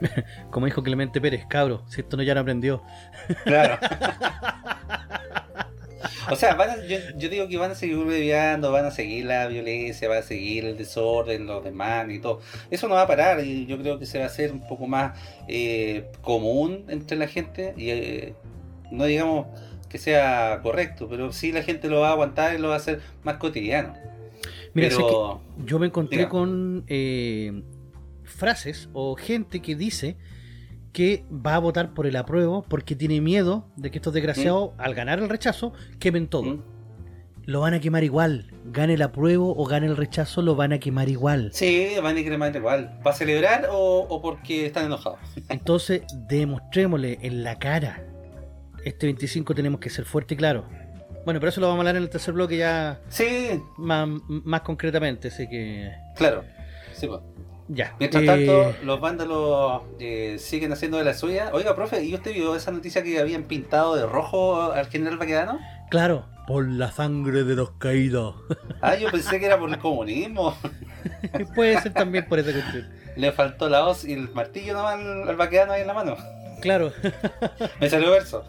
Como 0.50 0.66
dijo 0.66 0.82
Clemente 0.82 1.18
Pérez, 1.18 1.46
cabro, 1.48 1.82
si 1.88 2.02
esto 2.02 2.18
no 2.18 2.22
ya 2.22 2.34
no 2.34 2.40
aprendió. 2.42 2.82
Claro. 3.44 3.78
o 6.30 6.36
sea, 6.36 6.54
van 6.56 6.70
a- 6.70 6.84
yo, 6.86 6.98
yo 7.16 7.28
digo 7.30 7.48
que 7.48 7.56
van 7.56 7.70
a 7.70 7.74
seguir 7.74 7.96
bebiendo, 8.04 8.70
van 8.70 8.84
a 8.84 8.90
seguir 8.90 9.24
la 9.24 9.46
violencia, 9.46 10.10
van 10.10 10.18
a 10.18 10.22
seguir 10.22 10.66
el 10.66 10.76
desorden, 10.76 11.46
los 11.46 11.64
demás 11.64 12.10
y 12.10 12.18
todo. 12.18 12.40
Eso 12.70 12.86
no 12.86 12.96
va 12.96 13.02
a 13.02 13.06
parar 13.06 13.42
y 13.42 13.64
yo 13.64 13.78
creo 13.78 13.98
que 13.98 14.04
se 14.04 14.18
va 14.18 14.24
a 14.24 14.26
hacer 14.26 14.52
un 14.52 14.66
poco 14.68 14.86
más 14.86 15.18
eh, 15.48 16.10
común 16.20 16.84
entre 16.88 17.16
la 17.16 17.28
gente 17.28 17.72
y 17.78 17.88
eh, 17.88 18.34
no 18.90 19.06
digamos 19.06 19.46
que 19.92 19.98
sea 19.98 20.60
correcto, 20.62 21.06
pero 21.08 21.32
sí 21.32 21.52
la 21.52 21.62
gente 21.62 21.88
lo 21.88 22.00
va 22.00 22.08
a 22.08 22.12
aguantar 22.12 22.54
y 22.54 22.58
lo 22.58 22.68
va 22.68 22.74
a 22.74 22.78
hacer 22.78 23.02
más 23.22 23.36
cotidiano. 23.36 23.94
Mira, 24.72 24.88
que 24.88 24.96
pero 24.96 25.42
yo 25.66 25.78
me 25.78 25.86
encontré 25.86 26.30
con 26.30 26.84
eh, 26.88 27.62
frases 28.24 28.88
o 28.94 29.14
gente 29.16 29.60
que 29.60 29.76
dice 29.76 30.16
que 30.94 31.24
va 31.30 31.56
a 31.56 31.58
votar 31.58 31.92
por 31.92 32.06
el 32.06 32.16
apruebo 32.16 32.62
porque 32.62 32.96
tiene 32.96 33.20
miedo 33.20 33.68
de 33.76 33.90
que 33.90 33.98
estos 33.98 34.14
desgraciados, 34.14 34.70
al 34.78 34.94
ganar 34.94 35.18
el 35.18 35.28
rechazo, 35.28 35.74
quemen 35.98 36.26
todo. 36.26 36.44
¿Mm? 36.44 36.62
Lo 37.44 37.60
van 37.60 37.74
a 37.74 37.80
quemar 37.80 38.04
igual. 38.04 38.46
Gane 38.64 38.94
el 38.94 39.02
apruebo 39.02 39.54
o 39.54 39.66
gane 39.66 39.86
el 39.86 39.96
rechazo, 39.96 40.40
lo 40.40 40.54
van 40.54 40.72
a 40.72 40.78
quemar 40.78 41.10
igual. 41.10 41.50
Sí, 41.52 41.90
van 42.02 42.16
a 42.16 42.22
cremar 42.22 42.56
igual. 42.56 42.98
¿Para 43.02 43.16
celebrar 43.16 43.68
o, 43.70 44.06
o 44.08 44.22
porque 44.22 44.66
están 44.66 44.86
enojados? 44.86 45.18
Entonces, 45.48 46.02
demostrémosle 46.28 47.18
en 47.20 47.42
la 47.44 47.58
cara. 47.58 48.06
Este 48.84 49.06
25 49.06 49.54
tenemos 49.54 49.80
que 49.80 49.90
ser 49.90 50.04
fuerte 50.04 50.34
y 50.34 50.36
claro. 50.36 50.64
Bueno, 51.24 51.38
pero 51.38 51.50
eso 51.50 51.60
lo 51.60 51.68
vamos 51.68 51.78
a 51.78 51.80
hablar 51.82 51.96
en 51.96 52.02
el 52.02 52.10
tercer 52.10 52.34
bloque 52.34 52.56
ya 52.56 52.98
Sí, 53.08 53.62
más, 53.76 54.08
más 54.26 54.62
concretamente, 54.62 55.28
así 55.28 55.48
que 55.48 55.90
claro. 56.16 56.42
Sí, 56.94 57.06
pues. 57.06 57.20
ya. 57.68 57.94
Mientras 58.00 58.24
Eh, 58.24 58.26
tanto, 58.26 58.74
los 58.84 59.00
vándalos 59.00 59.82
eh, 60.00 60.36
siguen 60.40 60.72
haciendo 60.72 60.98
de 60.98 61.04
la 61.04 61.14
suya. 61.14 61.50
Oiga, 61.52 61.76
profe, 61.76 62.02
¿y 62.02 62.14
usted 62.14 62.32
vio 62.34 62.56
esa 62.56 62.72
noticia 62.72 63.02
que 63.04 63.18
habían 63.20 63.44
pintado 63.44 63.94
de 63.94 64.04
rojo 64.06 64.72
al 64.72 64.86
general 64.86 65.16
Baquedano? 65.16 65.60
Claro, 65.90 66.26
por 66.48 66.66
la 66.68 66.90
sangre 66.90 67.44
de 67.44 67.54
los 67.54 67.70
caídos. 67.72 68.34
Ah, 68.84 68.96
yo 68.96 69.08
pensé 69.12 69.38
que 69.38 69.46
era 69.46 69.60
por 69.60 69.70
el 69.70 69.78
comunismo. 69.78 70.56
Puede 71.54 71.80
ser 71.80 71.92
también 71.92 72.26
por 72.26 72.40
esa 72.40 72.50
cuestión. 72.50 72.90
Le 73.14 73.30
faltó 73.30 73.68
la 73.68 73.86
hoz 73.86 74.04
y 74.04 74.12
el 74.12 74.28
martillo 74.30 74.74
nomás 74.74 74.94
al, 74.94 75.28
al 75.28 75.36
Baquedano 75.36 75.72
ahí 75.74 75.82
en 75.82 75.86
la 75.86 75.94
mano. 75.94 76.16
Claro. 76.60 76.92
Me 77.80 77.88
salió 77.88 78.10
verso. 78.10 78.44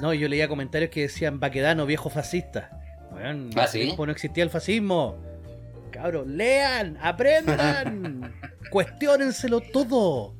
No, 0.00 0.12
yo 0.14 0.28
leía 0.28 0.48
comentarios 0.48 0.90
que 0.90 1.02
decían 1.02 1.40
Baquedano, 1.40 1.86
viejo 1.86 2.10
fascista. 2.10 2.70
Bueno, 3.10 3.28
en 3.30 3.50
¿Ah, 3.58 3.66
sí? 3.66 3.94
no 3.96 4.10
existía 4.10 4.44
el 4.44 4.50
fascismo. 4.50 5.16
Cabros, 5.90 6.26
lean, 6.26 6.98
aprendan, 7.00 8.34
cuestiónenselo 8.70 9.60
todo. 9.60 10.34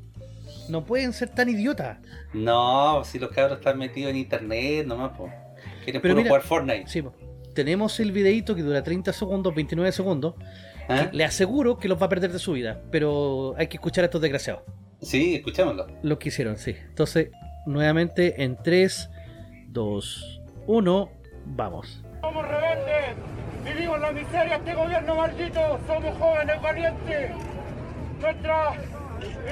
No 0.69 0.85
pueden 0.85 1.13
ser 1.13 1.29
tan 1.31 1.49
idiotas. 1.49 1.99
No, 2.35 3.03
si 3.05 3.19
los 3.19 3.31
cabros 3.31 3.59
están 3.59 3.79
metidos 3.79 4.11
en 4.11 4.17
internet 4.17 4.87
nomás, 4.87 5.13
pues. 5.17 5.33
Quieren 5.85 6.03
Pero 6.03 6.15
puro 6.15 6.17
mira- 6.23 6.29
jugar 6.31 6.43
Fortnite. 6.43 6.85
Sí, 6.89 7.01
po. 7.03 7.15
tenemos 7.55 7.99
el 8.01 8.13
videito 8.13 8.55
que 8.55 8.63
dura 8.63 8.83
30 8.83 9.13
segundos, 9.13 9.55
29 9.55 9.93
segundos. 9.93 10.35
¿Ah? 10.89 11.09
Le 11.13 11.25
aseguro 11.25 11.79
que 11.79 11.89
los 11.89 12.01
va 12.01 12.07
a 12.07 12.09
perder 12.09 12.33
de 12.33 12.39
su 12.39 12.53
vida, 12.53 12.81
pero 12.93 13.55
hay 13.57 13.69
que 13.69 13.77
escuchar 13.77 14.05
a 14.05 14.07
estos 14.07 14.21
desgraciados. 14.21 14.63
Sí, 15.01 15.37
escuchémoslo. 15.37 15.87
Lo 16.03 16.19
que 16.19 16.29
hicieron, 16.29 16.59
sí. 16.59 16.75
Entonces, 16.89 17.31
nuevamente 17.67 18.43
en 18.45 18.57
3, 18.63 19.11
2, 19.77 20.41
1, 20.69 21.11
vamos. 21.45 22.03
Somos 22.23 22.49
rebeldes, 22.49 23.15
vivimos 23.63 24.01
la 24.01 24.11
miseria 24.11 24.45
de 24.45 24.55
este 24.55 24.75
gobierno 24.75 25.15
maldito, 25.15 25.79
somos 25.87 26.17
jóvenes 26.17 26.63
valientes. 26.63 27.33
Nuestra 28.19 28.73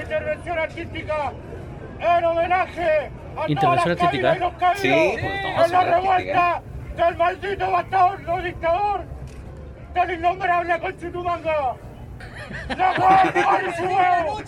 intervención 0.01 0.57
artística 0.57 1.31
en 1.99 2.25
homenaje 2.25 3.11
a 3.37 3.47
Intervención 3.47 3.59
todas 3.59 3.85
las 3.85 4.01
artística. 4.01 4.35
los 4.35 4.53
caídos 4.53 4.79
Sí, 4.81 5.17
pues, 5.21 5.45
en 5.45 5.59
a 5.59 5.67
la 5.67 5.83
revuelta 5.95 6.61
del 6.97 7.17
maldito 7.17 7.71
bastardo 7.71 8.41
dictador 8.41 9.03
del 9.93 10.11
innombrable 10.11 10.79
Conchitumanga. 10.79 11.75
¡La 12.75 12.93
guardia 12.97 13.61
y 13.61 13.73
su 13.75 13.83
huevo! 13.83 14.41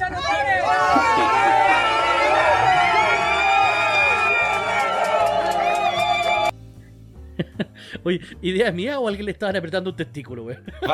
Oye, 8.03 8.19
¿idea 8.41 8.71
mía 8.71 8.99
o 8.99 9.07
alguien 9.07 9.25
le 9.25 9.31
estaban 9.31 9.55
apretando 9.55 9.89
un 9.91 9.95
testículo, 9.95 10.43
güey? 10.43 10.57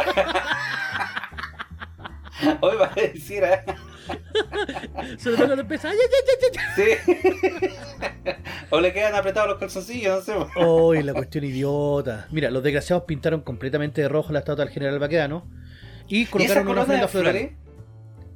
Hoy 2.61 2.75
va 2.77 2.91
a 2.91 2.95
decir, 2.95 3.43
¿eh? 3.43 3.63
Sobre 5.17 5.37
todo 5.37 5.45
cuando 5.47 5.61
empieza. 5.61 5.89
¡ay, 5.89 5.97
ay, 5.97 6.07
ay, 6.17 6.23
ay, 6.75 6.75
Sí. 6.75 6.83
o 8.69 8.81
le 8.81 8.91
quedan 8.91 9.15
apretados 9.15 9.47
los 9.49 9.57
calzoncillos, 9.59 10.27
no 10.27 10.45
sé. 10.47 10.51
¡Ay, 10.97 11.03
la 11.03 11.13
cuestión 11.13 11.45
idiota! 11.45 12.27
Mira, 12.31 12.51
los 12.51 12.61
desgraciados 12.63 13.05
pintaron 13.05 13.39
completamente 13.41 14.01
de 14.01 14.09
rojo 14.09 14.33
la 14.33 14.39
estatua 14.39 14.65
del 14.65 14.73
general 14.73 14.99
Baquedano 14.99 15.47
y 16.07 16.17
¿Y 16.17 16.21
esa 16.23 16.31
colocaron 16.31 16.67
una 16.67 16.81
ofrenda 16.81 17.07
floral. 17.07 17.31
flores? 17.33 17.51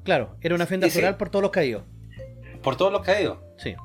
Claro, 0.04 0.38
era 0.42 0.56
una 0.56 0.64
ofrenda 0.64 0.88
floral 0.90 1.18
por 1.18 1.30
todos 1.30 1.44
los 1.44 1.52
caídos. 1.52 1.84
Por 2.64 2.78
todos 2.78 2.92
los 2.94 3.02
caídos. 3.02 3.40
Sí. 3.58 3.76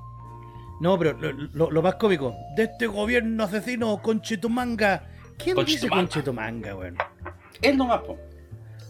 No, 0.82 0.98
pero 0.98 1.12
lo, 1.16 1.32
lo- 1.32 1.70
lo 1.70 1.80
más 1.82 1.94
cómico, 1.94 2.34
de 2.56 2.64
este 2.64 2.86
gobierno 2.88 3.44
asesino, 3.44 4.02
Conchetumanga. 4.02 5.04
¿Quién 5.38 5.56
dice 5.64 5.88
Conchetumanga. 5.88 6.02
Conchetumanga, 6.02 6.74
weón? 6.76 6.96
Él 7.62 7.76
nomás, 7.78 8.00
po. 8.02 8.18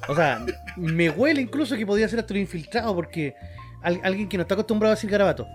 O 0.09 0.15
sea, 0.17 0.45
me 0.77 1.11
huele 1.11 1.43
incluso 1.43 1.77
que 1.77 1.85
podía 1.87 2.09
ser 2.09 2.21
hasta 2.21 2.33
un 2.33 2.41
infiltrado, 2.41 2.95
porque 2.95 3.35
al- 3.83 4.01
alguien 4.03 4.29
que 4.29 4.39
no 4.39 4.43
está 4.43 4.55
acostumbrado 4.55 4.93
a 4.93 4.95
decir 4.97 5.11
garabato. 5.11 5.47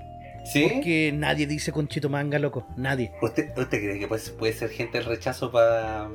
¿Sí? 0.45 0.69
Porque 0.71 1.11
nadie 1.13 1.45
dice 1.47 1.71
Conchetumanga, 1.71 2.37
loco. 2.39 2.67
Nadie. 2.77 3.11
¿Usted, 3.21 3.49
¿Usted 3.57 3.79
cree 3.79 3.99
que 3.99 4.07
puede, 4.07 4.21
puede 4.31 4.53
ser 4.53 4.69
gente 4.69 4.99
del 4.99 5.07
rechazo 5.07 5.51
para...? 5.51 6.07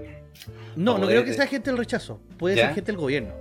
No, 0.77 0.97
no 0.99 1.07
creo 1.07 1.25
que 1.25 1.35
sea 1.35 1.47
gente 1.49 1.69
del 1.71 1.77
rechazo. 1.79 2.21
Puede 2.39 2.57
¿Ya? 2.57 2.67
ser 2.67 2.75
gente 2.77 2.93
del 2.93 3.01
gobierno. 3.01 3.35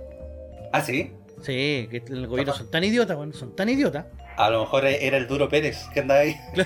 Ah, 0.72 0.80
sí? 0.82 1.12
Sí, 1.42 1.88
que 1.90 2.02
el 2.08 2.26
gobierno 2.26 2.52
son 2.52 2.70
tan 2.70 2.84
idiotas, 2.84 3.16
weón. 3.16 3.32
Son 3.32 3.56
tan 3.56 3.68
idiotas. 3.70 4.04
A 4.36 4.50
lo 4.50 4.60
mejor 4.60 4.86
era 4.86 5.16
el 5.16 5.26
duro 5.26 5.48
Pérez 5.48 5.88
que 5.92 6.00
andaba 6.00 6.20
ahí. 6.20 6.36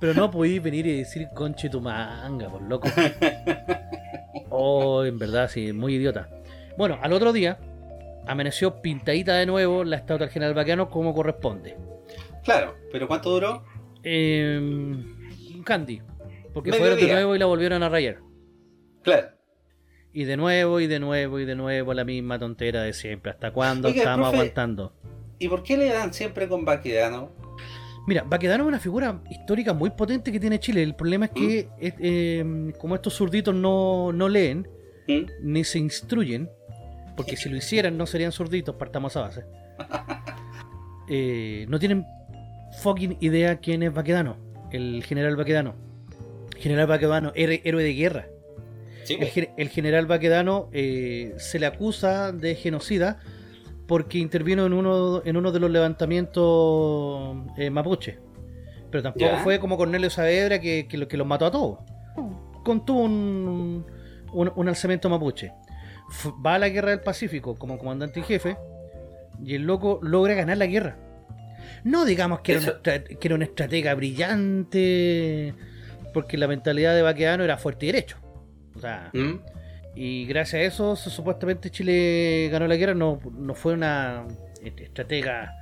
Pero 0.00 0.14
no 0.14 0.30
podéis 0.30 0.62
venir 0.62 0.86
y 0.86 0.98
decir 0.98 1.28
conche 1.34 1.68
tu 1.68 1.80
manga, 1.80 2.48
por 2.48 2.62
loco. 2.62 2.88
Oh, 4.56 5.04
en 5.04 5.18
verdad, 5.18 5.48
sí, 5.48 5.72
muy 5.72 5.96
idiota. 5.96 6.28
Bueno, 6.78 6.96
al 7.02 7.12
otro 7.12 7.32
día, 7.32 7.58
amaneció 8.24 8.80
pintadita 8.80 9.34
de 9.34 9.46
nuevo 9.46 9.82
la 9.82 9.96
estatua 9.96 10.26
del 10.26 10.30
general 10.30 10.54
Baqueano 10.54 10.90
como 10.90 11.12
corresponde. 11.12 11.76
Claro, 12.44 12.76
pero 12.92 13.08
¿cuánto 13.08 13.30
duró? 13.30 13.64
Eh, 14.04 14.94
Candy. 15.64 16.00
Porque 16.52 16.70
Medio 16.70 16.84
fueron 16.84 17.00
de 17.00 17.12
nuevo 17.12 17.34
y 17.34 17.38
la 17.40 17.46
volvieron 17.46 17.82
a 17.82 17.88
rayar. 17.88 18.18
Claro. 19.02 19.30
Y 20.12 20.22
de 20.22 20.36
nuevo, 20.36 20.78
y 20.78 20.86
de 20.86 21.00
nuevo, 21.00 21.40
y 21.40 21.44
de 21.44 21.56
nuevo 21.56 21.92
la 21.92 22.04
misma 22.04 22.38
tontera 22.38 22.82
de 22.82 22.92
siempre. 22.92 23.32
¿Hasta 23.32 23.50
cuándo 23.50 23.88
Oiga, 23.88 23.98
estamos 23.98 24.28
profe. 24.28 24.36
aguantando? 24.36 24.92
¿Y 25.44 25.48
por 25.48 25.62
qué 25.62 25.76
le 25.76 25.90
dan 25.92 26.14
siempre 26.14 26.48
con 26.48 26.64
Baquedano? 26.64 27.30
Mira, 28.06 28.22
Baquedano 28.22 28.64
es 28.64 28.68
una 28.68 28.78
figura 28.80 29.20
histórica 29.30 29.74
muy 29.74 29.90
potente 29.90 30.32
que 30.32 30.40
tiene 30.40 30.58
Chile. 30.58 30.82
El 30.82 30.94
problema 30.94 31.26
es 31.26 31.30
que, 31.32 31.58
eh, 31.80 31.92
eh, 31.98 32.72
como 32.78 32.94
estos 32.94 33.12
zurditos 33.14 33.54
no, 33.54 34.10
no 34.12 34.28
leen, 34.28 34.66
¿Mm? 35.06 35.26
ni 35.42 35.64
se 35.64 35.78
instruyen, 35.78 36.48
porque 37.14 37.36
si 37.36 37.50
lo 37.50 37.56
hicieran 37.56 37.98
no 37.98 38.06
serían 38.06 38.32
zurditos, 38.32 38.74
partamos 38.76 39.16
a 39.16 39.20
base. 39.20 39.44
Eh, 41.06 41.66
no 41.68 41.78
tienen 41.78 42.06
fucking 42.82 43.18
idea 43.20 43.56
quién 43.58 43.82
es 43.82 43.92
Baquedano, 43.92 44.38
el 44.72 45.04
general 45.04 45.36
Baquedano. 45.36 45.74
General 46.58 46.86
Baquedano, 46.86 47.30
héroe, 47.34 47.60
héroe 47.62 47.82
de 47.84 47.92
guerra. 47.92 48.26
Sí, 49.02 49.18
El, 49.20 49.26
gen- 49.28 49.50
el 49.58 49.68
general 49.68 50.06
Baquedano 50.06 50.70
eh, 50.72 51.34
se 51.36 51.58
le 51.58 51.66
acusa 51.66 52.32
de 52.32 52.54
genocida 52.54 53.18
porque 53.86 54.18
intervino 54.18 54.66
en 54.66 54.72
uno, 54.72 55.22
en 55.24 55.36
uno 55.36 55.52
de 55.52 55.60
los 55.60 55.70
levantamientos 55.70 57.36
eh, 57.56 57.70
mapuche. 57.70 58.18
Pero 58.90 59.02
tampoco 59.02 59.24
Ya. 59.26 59.38
fue 59.38 59.58
como 59.58 59.76
Cornelio 59.76 60.08
Saavedra 60.10 60.60
que, 60.60 60.86
que, 60.88 61.06
que 61.08 61.16
los 61.16 61.26
mató 61.26 61.46
a 61.46 61.50
todos. 61.50 61.78
Contuvo 62.64 63.00
un, 63.02 63.84
un, 64.32 64.52
un 64.54 64.68
alzamiento 64.68 65.08
mapuche. 65.10 65.52
F- 66.10 66.30
va 66.44 66.54
a 66.54 66.58
la 66.58 66.68
guerra 66.68 66.90
del 66.90 67.00
Pacífico 67.00 67.56
como 67.56 67.76
comandante 67.78 68.20
en 68.20 68.26
jefe 68.26 68.56
y 69.44 69.54
el 69.54 69.62
loco 69.62 69.98
logra 70.02 70.34
ganar 70.34 70.56
la 70.58 70.66
guerra. 70.66 70.96
No 71.82 72.04
digamos 72.04 72.40
que 72.40 72.52
era, 72.52 72.60
un 72.60 72.66
Eso- 72.68 72.76
estra- 72.76 73.02
que 73.04 73.28
era 73.28 73.34
un 73.34 73.42
estratega 73.42 73.94
brillante, 73.94 75.54
porque 76.12 76.38
la 76.38 76.46
mentalidad 76.46 76.94
de 76.94 77.02
Baquedano 77.02 77.42
era 77.44 77.56
fuerte 77.56 77.86
y 77.86 77.92
derecho. 77.92 78.16
O 78.76 78.80
sea, 78.80 79.10
¿Mm? 79.12 79.40
Y 79.96 80.26
gracias 80.26 80.60
a 80.60 80.64
eso, 80.64 80.96
su- 80.96 81.10
supuestamente 81.10 81.70
Chile 81.70 82.48
ganó 82.50 82.66
la 82.66 82.76
guerra. 82.76 82.94
No, 82.94 83.20
no 83.38 83.54
fue 83.54 83.74
una 83.74 84.26
est- 84.62 84.80
estratega 84.80 85.54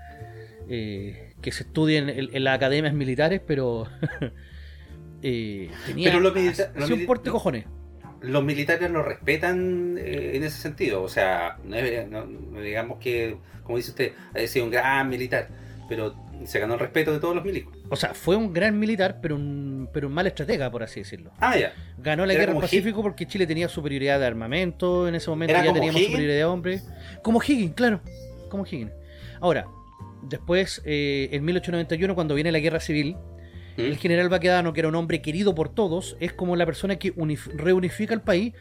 eh, 0.69 1.35
que 1.43 1.53
se 1.53 1.65
estudie 1.65 1.99
en, 1.99 2.45
las 2.45 2.55
academias 2.55 2.95
militares, 2.95 3.41
pero 3.47 3.87
eh, 5.23 5.71
tenía 5.87 6.11
Pero 6.11 6.21
los 6.21 6.35
milita- 6.35 6.73
los 6.75 6.91
un 6.91 7.07
porte 7.07 7.31
cojones. 7.31 7.65
Los 8.21 8.45
militares 8.45 8.89
lo 8.91 9.03
respetan 9.03 9.97
eh, 9.99 10.33
en 10.37 10.45
ese 10.45 10.59
sentido. 10.61 11.03
O 11.03 11.09
sea, 11.09 11.59
no- 11.65 12.25
no 12.27 12.61
digamos 12.61 12.99
que, 12.99 13.37
como 13.65 13.77
dice 13.79 13.91
usted, 13.91 14.13
ha 14.35 14.47
sido 14.47 14.65
un 14.67 14.71
gran 14.71 15.09
militar, 15.09 15.49
pero 15.89 16.15
se 16.47 16.59
ganó 16.61 16.75
el 16.75 16.81
respeto 16.81 17.13
de 17.13 17.19
todos 17.21 17.35
los 17.35 17.45
milicos. 17.45 17.77
O 17.89 17.97
sea, 17.97 18.15
fue 18.15 18.37
un 18.37 18.53
gran 18.53 18.79
militar, 18.79 19.19
pero 19.23 19.37
un, 19.37 19.89
pero 19.93 20.09
un 20.09 20.15
mal 20.15 20.27
estratega, 20.27 20.71
por 20.71 20.83
así 20.83 21.01
decirlo. 21.01 21.31
Ah, 21.39 21.57
ya. 21.57 21.73
Ganó 21.99 22.25
la 22.27 22.33
Era 22.33 22.41
guerra 22.43 22.53
del 22.53 22.61
Pacífico 22.63 23.03
porque 23.03 23.27
Chile 23.27 23.47
tenía 23.47 23.69
superioridad 23.69 24.19
de 24.21 24.27
armamento, 24.27 25.09
en 25.09 25.15
ese 25.15 25.31
momento 25.31 25.55
¿Era 25.55 25.65
ya 25.65 25.73
teníamos 25.73 25.97
Higgins? 26.01 26.13
superioridad 26.13 26.39
de 26.39 26.45
hombres. 26.45 26.89
Como 27.23 27.41
Higgins, 27.43 27.75
claro, 27.75 28.01
como 28.49 28.65
Higgins. 28.67 28.93
Ahora, 29.41 29.67
después, 30.23 30.83
eh, 30.85 31.29
en 31.33 31.45
1891, 31.45 32.15
cuando 32.15 32.35
viene 32.35 32.53
la 32.53 32.59
guerra 32.61 32.81
civil, 32.81 33.17
¿Mm? 33.77 33.81
el 33.81 33.97
general 33.99 34.29
Baquedano, 34.29 34.73
que 34.73 34.81
era 34.81 34.89
un 34.89 34.95
hombre 34.95 35.23
querido 35.23 35.55
por 35.55 35.69
todos, 35.69 36.17
es 36.21 36.33
como 36.33 36.57
la 36.57 36.67
persona 36.67 36.97
que 36.97 37.15
unif- 37.17 37.51
reunifica 37.55 38.15
el 38.15 38.21
país 38.21 38.53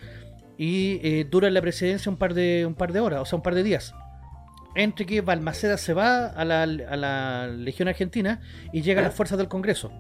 y 0.58 1.00
eh, 1.04 1.26
dura 1.30 1.48
en 1.48 1.54
la 1.56 1.62
presidencia 1.62 2.10
un 2.12 2.18
par, 2.18 2.34
de, 2.34 2.66
un 2.66 2.76
par 2.76 2.94
de 2.94 3.00
horas, 3.00 3.22
o 3.22 3.26
sea, 3.26 3.36
un 3.38 3.44
par 3.44 3.56
de 3.56 3.64
días. 3.64 3.94
Entre 4.76 5.06
que 5.06 5.22
Balmaceda 5.22 5.78
se 5.78 5.94
va 5.94 6.28
a 6.28 6.46
la, 6.46 6.64
a 6.64 6.66
la 6.96 7.48
Legión 7.48 7.88
Argentina 7.90 8.42
y 8.72 8.82
llegan 8.82 9.04
¿Ah? 9.04 9.08
las 9.10 9.16
fuerzas 9.16 9.38
del 9.38 9.48
Congreso. 9.50 9.92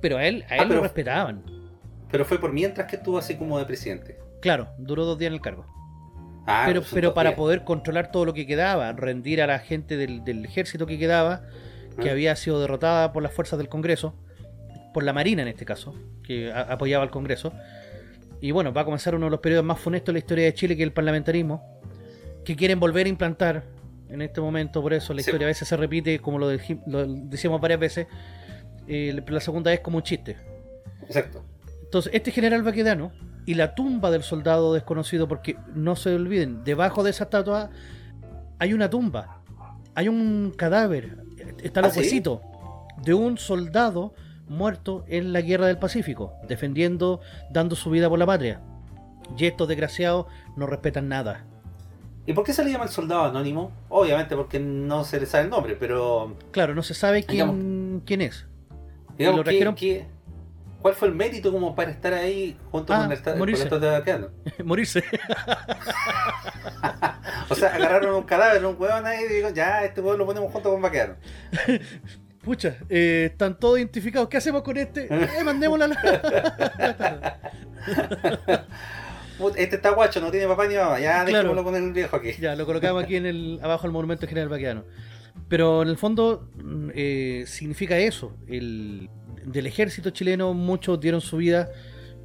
Pero 0.00 0.18
a 0.18 0.24
él, 0.26 0.44
a 0.48 0.54
él 0.56 0.60
Ah, 0.62 0.64
lo 0.66 0.80
respetaban. 0.80 1.42
Pero 2.10 2.24
fue 2.24 2.38
por 2.40 2.52
mientras 2.52 2.86
que 2.88 2.96
estuvo 2.96 3.18
así 3.18 3.36
como 3.36 3.58
de 3.58 3.64
presidente. 3.66 4.18
Claro, 4.40 4.68
duró 4.78 5.04
dos 5.04 5.18
días 5.18 5.28
en 5.30 5.34
el 5.34 5.40
cargo. 5.40 5.66
Ah, 6.46 6.64
pero 6.66 6.80
pues 6.80 6.92
pero 6.94 7.12
para 7.12 7.30
días. 7.30 7.36
poder 7.38 7.64
controlar 7.64 8.10
todo 8.12 8.24
lo 8.24 8.32
que 8.34 8.46
quedaba, 8.46 8.92
rendir 8.92 9.42
a 9.42 9.46
la 9.46 9.58
gente 9.58 9.96
del, 9.96 10.24
del 10.24 10.44
ejército 10.44 10.86
que 10.86 10.96
quedaba, 10.98 11.42
que 12.00 12.08
Ah. 12.08 12.12
había 12.12 12.36
sido 12.36 12.60
derrotada 12.60 13.12
por 13.12 13.22
las 13.22 13.32
fuerzas 13.32 13.58
del 13.58 13.68
Congreso, 13.68 14.14
por 14.94 15.02
la 15.02 15.12
Marina 15.12 15.42
en 15.42 15.48
este 15.48 15.64
caso, 15.66 15.94
que 16.22 16.52
a- 16.52 16.62
apoyaba 16.62 17.02
al 17.02 17.10
Congreso. 17.10 17.52
Y 18.40 18.52
bueno, 18.52 18.72
va 18.72 18.82
a 18.82 18.84
comenzar 18.84 19.16
uno 19.16 19.26
de 19.26 19.30
los 19.32 19.40
periodos 19.40 19.64
más 19.66 19.80
funestos 19.80 20.06
de 20.06 20.12
la 20.14 20.18
historia 20.20 20.44
de 20.44 20.54
Chile, 20.54 20.76
que 20.76 20.82
es 20.84 20.86
el 20.86 20.92
parlamentarismo, 20.92 21.80
que 22.44 22.54
quieren 22.56 22.78
volver 22.80 23.06
a 23.06 23.08
implantar 23.10 23.64
en 24.08 24.22
este 24.22 24.40
momento, 24.40 24.80
por 24.82 24.92
eso 24.92 25.12
la 25.12 25.22
Sí. 25.22 25.28
historia 25.30 25.46
a 25.46 25.48
veces 25.48 25.68
se 25.68 25.76
repite, 25.76 26.18
como 26.20 26.38
lo, 26.38 26.50
lo 26.86 27.06
decíamos 27.06 27.60
varias 27.60 27.80
veces, 27.80 28.06
eh, 28.86 29.22
la 29.26 29.40
segunda 29.40 29.70
vez 29.70 29.80
como 29.80 29.98
un 29.98 30.02
chiste. 30.02 30.36
Exacto. 31.06 31.44
Entonces, 31.82 32.12
este 32.14 32.30
general 32.30 32.62
Baquedano 32.62 33.12
y 33.46 33.54
la 33.54 33.74
tumba 33.74 34.10
del 34.10 34.22
soldado 34.22 34.74
desconocido, 34.74 35.26
porque 35.28 35.56
no 35.74 35.96
se 35.96 36.14
olviden, 36.14 36.64
debajo 36.64 37.02
de 37.02 37.10
esa 37.10 37.24
estatua 37.24 37.70
hay 38.58 38.72
una 38.74 38.90
tumba, 38.90 39.40
hay 39.94 40.08
un 40.08 40.52
cadáver, 40.56 41.16
están 41.62 41.84
los 41.84 41.96
¿Ah, 41.96 42.02
sí? 42.02 42.22
de 43.02 43.14
un 43.14 43.38
soldado 43.38 44.12
muerto 44.48 45.04
en 45.08 45.32
la 45.32 45.40
guerra 45.40 45.66
del 45.66 45.78
Pacífico, 45.78 46.32
defendiendo, 46.48 47.20
dando 47.50 47.76
su 47.76 47.90
vida 47.90 48.08
por 48.08 48.18
la 48.18 48.26
patria. 48.26 48.60
Y 49.36 49.44
estos 49.46 49.68
desgraciados 49.68 50.26
no 50.56 50.66
respetan 50.66 51.08
nada. 51.08 51.44
¿Y 52.28 52.34
por 52.34 52.44
qué 52.44 52.52
se 52.52 52.62
le 52.62 52.70
llama 52.70 52.84
el 52.84 52.90
soldado 52.90 53.24
anónimo? 53.24 53.72
Obviamente 53.88 54.36
porque 54.36 54.58
no 54.60 55.02
se 55.02 55.18
le 55.18 55.24
sabe 55.24 55.44
el 55.44 55.50
nombre, 55.50 55.76
pero 55.80 56.36
Claro, 56.50 56.74
no 56.74 56.82
se 56.82 56.92
sabe 56.92 57.22
quién, 57.24 57.32
Digamos- 57.48 58.02
quién 58.04 58.20
es. 58.20 58.44
digamos 59.16 59.40
trajeron- 59.46 59.74
que- 59.74 60.04
¿cuál 60.82 60.92
fue 60.94 61.08
el 61.08 61.14
mérito 61.14 61.50
como 61.50 61.74
para 61.74 61.90
estar 61.90 62.12
ahí 62.12 62.54
junto 62.70 62.92
Ah, 62.92 63.04
con 63.04 63.12
el, 63.12 63.22
con 63.22 63.48
el 63.48 63.54
estatua 63.54 64.00
de? 64.02 64.28
Morirse. 64.64 65.02
O 67.50 67.54
sea, 67.54 67.74
agarraron 67.74 68.14
un 68.14 68.24
cadáver, 68.24 68.62
un 68.66 68.76
huevón 68.78 69.06
ahí 69.06 69.24
y 69.24 69.32
digo, 69.36 69.48
ya, 69.48 69.82
este 69.84 70.02
huevón 70.02 70.18
lo 70.18 70.26
ponemos 70.26 70.52
junto 70.52 70.70
con 70.70 70.82
Baquedano. 70.82 71.14
Pucha, 72.42 72.76
eh, 72.90 73.28
están 73.32 73.58
todos 73.58 73.78
identificados. 73.78 74.28
¿Qué 74.28 74.36
hacemos 74.36 74.60
con 74.62 74.76
este? 74.76 75.08
Eh, 75.10 75.42
mandémosla 75.44 75.88
Este 79.56 79.76
está 79.76 79.90
guacho, 79.90 80.20
no 80.20 80.30
tiene 80.30 80.46
papá 80.46 80.66
ni 80.66 80.74
mamá, 80.74 80.98
ya 80.98 81.24
Claro. 81.24 81.26
dejémoslo 81.48 81.64
con 81.64 81.76
el 81.76 81.92
viejo 81.92 82.16
aquí. 82.16 82.32
Ya, 82.40 82.56
lo 82.56 82.66
colocamos 82.66 83.02
aquí 83.04 83.16
en 83.16 83.26
el, 83.26 83.60
abajo 83.62 83.82
del 83.84 83.92
monumento 83.92 84.26
general 84.26 84.48
Baquedano. 84.48 84.84
Pero 85.48 85.82
en 85.82 85.88
el 85.88 85.96
fondo 85.96 86.48
mm, 86.62 86.90
eh, 86.94 87.44
significa 87.46 87.96
eso. 87.98 88.34
El, 88.48 89.08
del 89.44 89.66
ejército 89.66 90.10
chileno 90.10 90.52
muchos 90.54 91.00
dieron 91.00 91.20
su 91.20 91.36
vida 91.38 91.68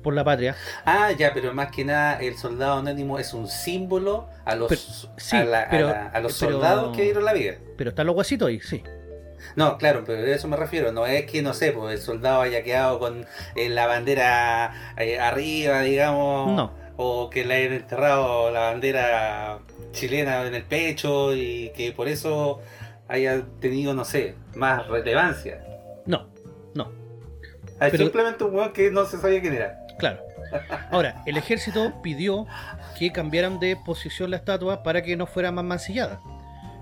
por 0.01 0.13
la 0.13 0.23
patria. 0.25 0.55
Ah, 0.85 1.11
ya, 1.17 1.33
pero 1.33 1.53
más 1.53 1.71
que 1.71 1.85
nada 1.85 2.19
el 2.19 2.35
soldado 2.35 2.79
anónimo 2.79 3.19
es 3.19 3.33
un 3.33 3.47
símbolo 3.47 4.27
a 4.43 4.55
los, 4.55 4.67
Pero- 4.67 4.81
sí, 5.17 5.35
a, 5.37 5.45
la- 5.45 5.61
a 5.61 5.69
pero- 5.69 5.87
la- 5.87 6.07
a 6.07 6.19
los 6.19 6.37
pero- 6.39 6.51
soldados 6.53 6.95
que 6.97 7.03
dieron 7.03 7.23
la 7.23 7.31
vida. 7.33 7.53
Pero 7.77 7.91
están 7.91 8.07
los 8.07 8.15
huesitos 8.15 8.49
ahí, 8.49 8.59
sí. 8.59 8.83
No, 9.55 9.77
claro, 9.77 10.03
pero 10.05 10.21
de 10.21 10.33
eso 10.33 10.47
me 10.47 10.55
refiero. 10.57 10.91
No 10.91 11.05
es 11.05 11.25
que, 11.25 11.41
no 11.41 11.53
sé, 11.53 11.71
pues 11.71 11.93
el 11.93 12.01
soldado 12.01 12.41
haya 12.41 12.63
quedado 12.63 12.97
con 12.99 13.25
eh, 13.55 13.69
la 13.69 13.87
bandera 13.87 14.93
eh, 14.97 15.19
arriba, 15.19 15.81
digamos. 15.81 16.51
No. 16.55 16.73
O 16.97 17.29
que 17.29 17.43
le 17.43 17.55
hayan 17.55 17.73
enterrado 17.73 18.51
la 18.51 18.59
bandera 18.71 19.59
chilena 19.91 20.45
en 20.45 20.53
el 20.55 20.63
pecho 20.63 21.35
y 21.35 21.71
que 21.75 21.91
por 21.91 22.07
eso 22.07 22.61
haya 23.07 23.43
tenido, 23.59 23.93
no 23.93 24.05
sé, 24.05 24.35
más 24.55 24.87
relevancia. 24.87 25.63
No, 26.05 26.27
no, 26.75 26.91
Ah, 27.79 27.87
Pero- 27.91 28.03
Simplemente 28.03 28.43
un 28.43 28.55
weón 28.55 28.71
que 28.73 28.91
no 28.91 29.05
se 29.05 29.17
sabía 29.17 29.41
quién 29.41 29.55
era. 29.55 29.77
claro. 29.97 30.19
Ahora, 30.91 31.23
el 31.25 31.35
ejército 31.35 31.91
pidió 32.03 32.45
que 32.99 33.11
cambiaran 33.11 33.59
de 33.59 33.75
posición 33.75 34.29
la 34.29 34.37
estatua 34.37 34.83
para 34.83 35.01
que 35.01 35.17
no 35.17 35.25
fuera 35.25 35.51
más 35.51 35.65
mancillada. 35.65 36.21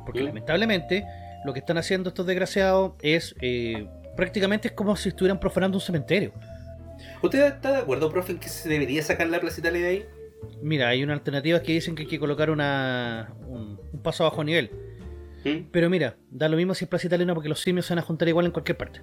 Porque 0.05 0.21
lamentablemente 0.23 1.05
lo 1.45 1.53
que 1.53 1.59
están 1.59 1.77
haciendo 1.77 2.09
estos 2.09 2.25
desgraciados 2.25 2.93
es 3.01 3.33
eh, 3.41 3.87
prácticamente 4.17 4.67
es 4.67 4.73
como 4.73 4.95
si 4.97 5.07
estuvieran 5.09 5.39
profanando 5.39 5.77
un 5.77 5.81
cementerio. 5.81 6.33
¿Usted 7.21 7.45
está 7.45 7.71
de 7.71 7.77
acuerdo, 7.79 8.09
profe, 8.11 8.33
en 8.33 8.39
que 8.39 8.49
se 8.49 8.69
debería 8.69 9.01
sacar 9.03 9.27
la 9.27 9.39
Plaza 9.39 9.59
Italia 9.59 9.81
de 9.81 9.87
ahí? 9.87 10.05
Mira, 10.61 10.87
hay 10.89 11.03
una 11.03 11.13
alternativa 11.13 11.61
que 11.61 11.73
dicen 11.73 11.95
que 11.95 12.03
hay 12.03 12.07
que 12.07 12.19
colocar 12.19 12.49
una, 12.49 13.33
un, 13.47 13.79
un 13.91 14.01
paso 14.01 14.23
a 14.25 14.29
bajo 14.29 14.43
nivel. 14.43 14.71
¿Mm? 15.43 15.69
Pero 15.71 15.89
mira, 15.89 16.17
da 16.29 16.49
lo 16.49 16.57
mismo 16.57 16.73
si 16.73 16.85
es 16.85 16.89
Plaza 16.89 17.07
Italiana 17.07 17.33
porque 17.33 17.49
los 17.49 17.59
simios 17.61 17.85
se 17.85 17.93
van 17.93 17.99
a 17.99 18.03
juntar 18.03 18.27
igual 18.27 18.45
en 18.45 18.51
cualquier 18.51 18.77
parte. 18.77 19.01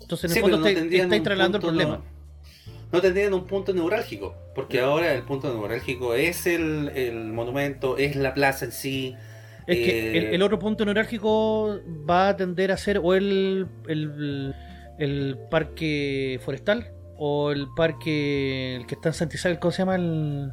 Entonces, 0.00 0.24
en 0.24 0.30
el 0.30 0.34
Sí, 0.34 0.40
fondo, 0.40 0.58
no 0.58 0.64
tendrían 0.64 1.04
estáis 1.04 1.22
trasladando 1.22 1.58
el 1.58 1.62
problema. 1.62 1.96
No, 1.96 2.04
no 2.92 3.00
tendrían 3.00 3.34
un 3.34 3.46
punto 3.46 3.72
neurálgico, 3.72 4.36
porque 4.54 4.80
ahora 4.80 5.14
el 5.14 5.22
punto 5.22 5.52
neurálgico 5.52 6.14
es 6.14 6.46
el, 6.46 6.88
el 6.94 7.26
monumento, 7.32 7.96
es 7.96 8.16
la 8.16 8.34
plaza 8.34 8.64
en 8.64 8.72
sí. 8.72 9.14
Es 9.66 9.76
que 9.76 10.10
eh, 10.12 10.18
el, 10.18 10.34
el 10.34 10.42
otro 10.42 10.58
punto 10.58 10.84
neurálgico 10.84 11.80
va 12.08 12.30
a 12.30 12.36
tender 12.36 12.72
a 12.72 12.76
ser 12.76 12.98
o 13.02 13.14
el, 13.14 13.68
el, 13.86 14.54
el 14.98 15.38
parque 15.50 16.40
forestal 16.44 16.92
o 17.22 17.50
el 17.52 17.68
parque 17.76 18.76
el 18.76 18.86
que 18.86 18.94
está 18.94 19.10
en 19.10 19.14
Santa 19.14 19.36
Isabel, 19.36 19.58
¿cómo 19.58 19.70
se 19.72 19.78
llama? 19.82 19.94
El... 19.96 20.52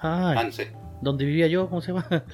ah, 0.00 0.42
no 0.44 0.50
sé. 0.50 0.72
donde 1.02 1.26
vivía 1.26 1.46
yo, 1.48 1.68
¿cómo 1.68 1.80
se 1.82 1.92
llama? 1.92 2.06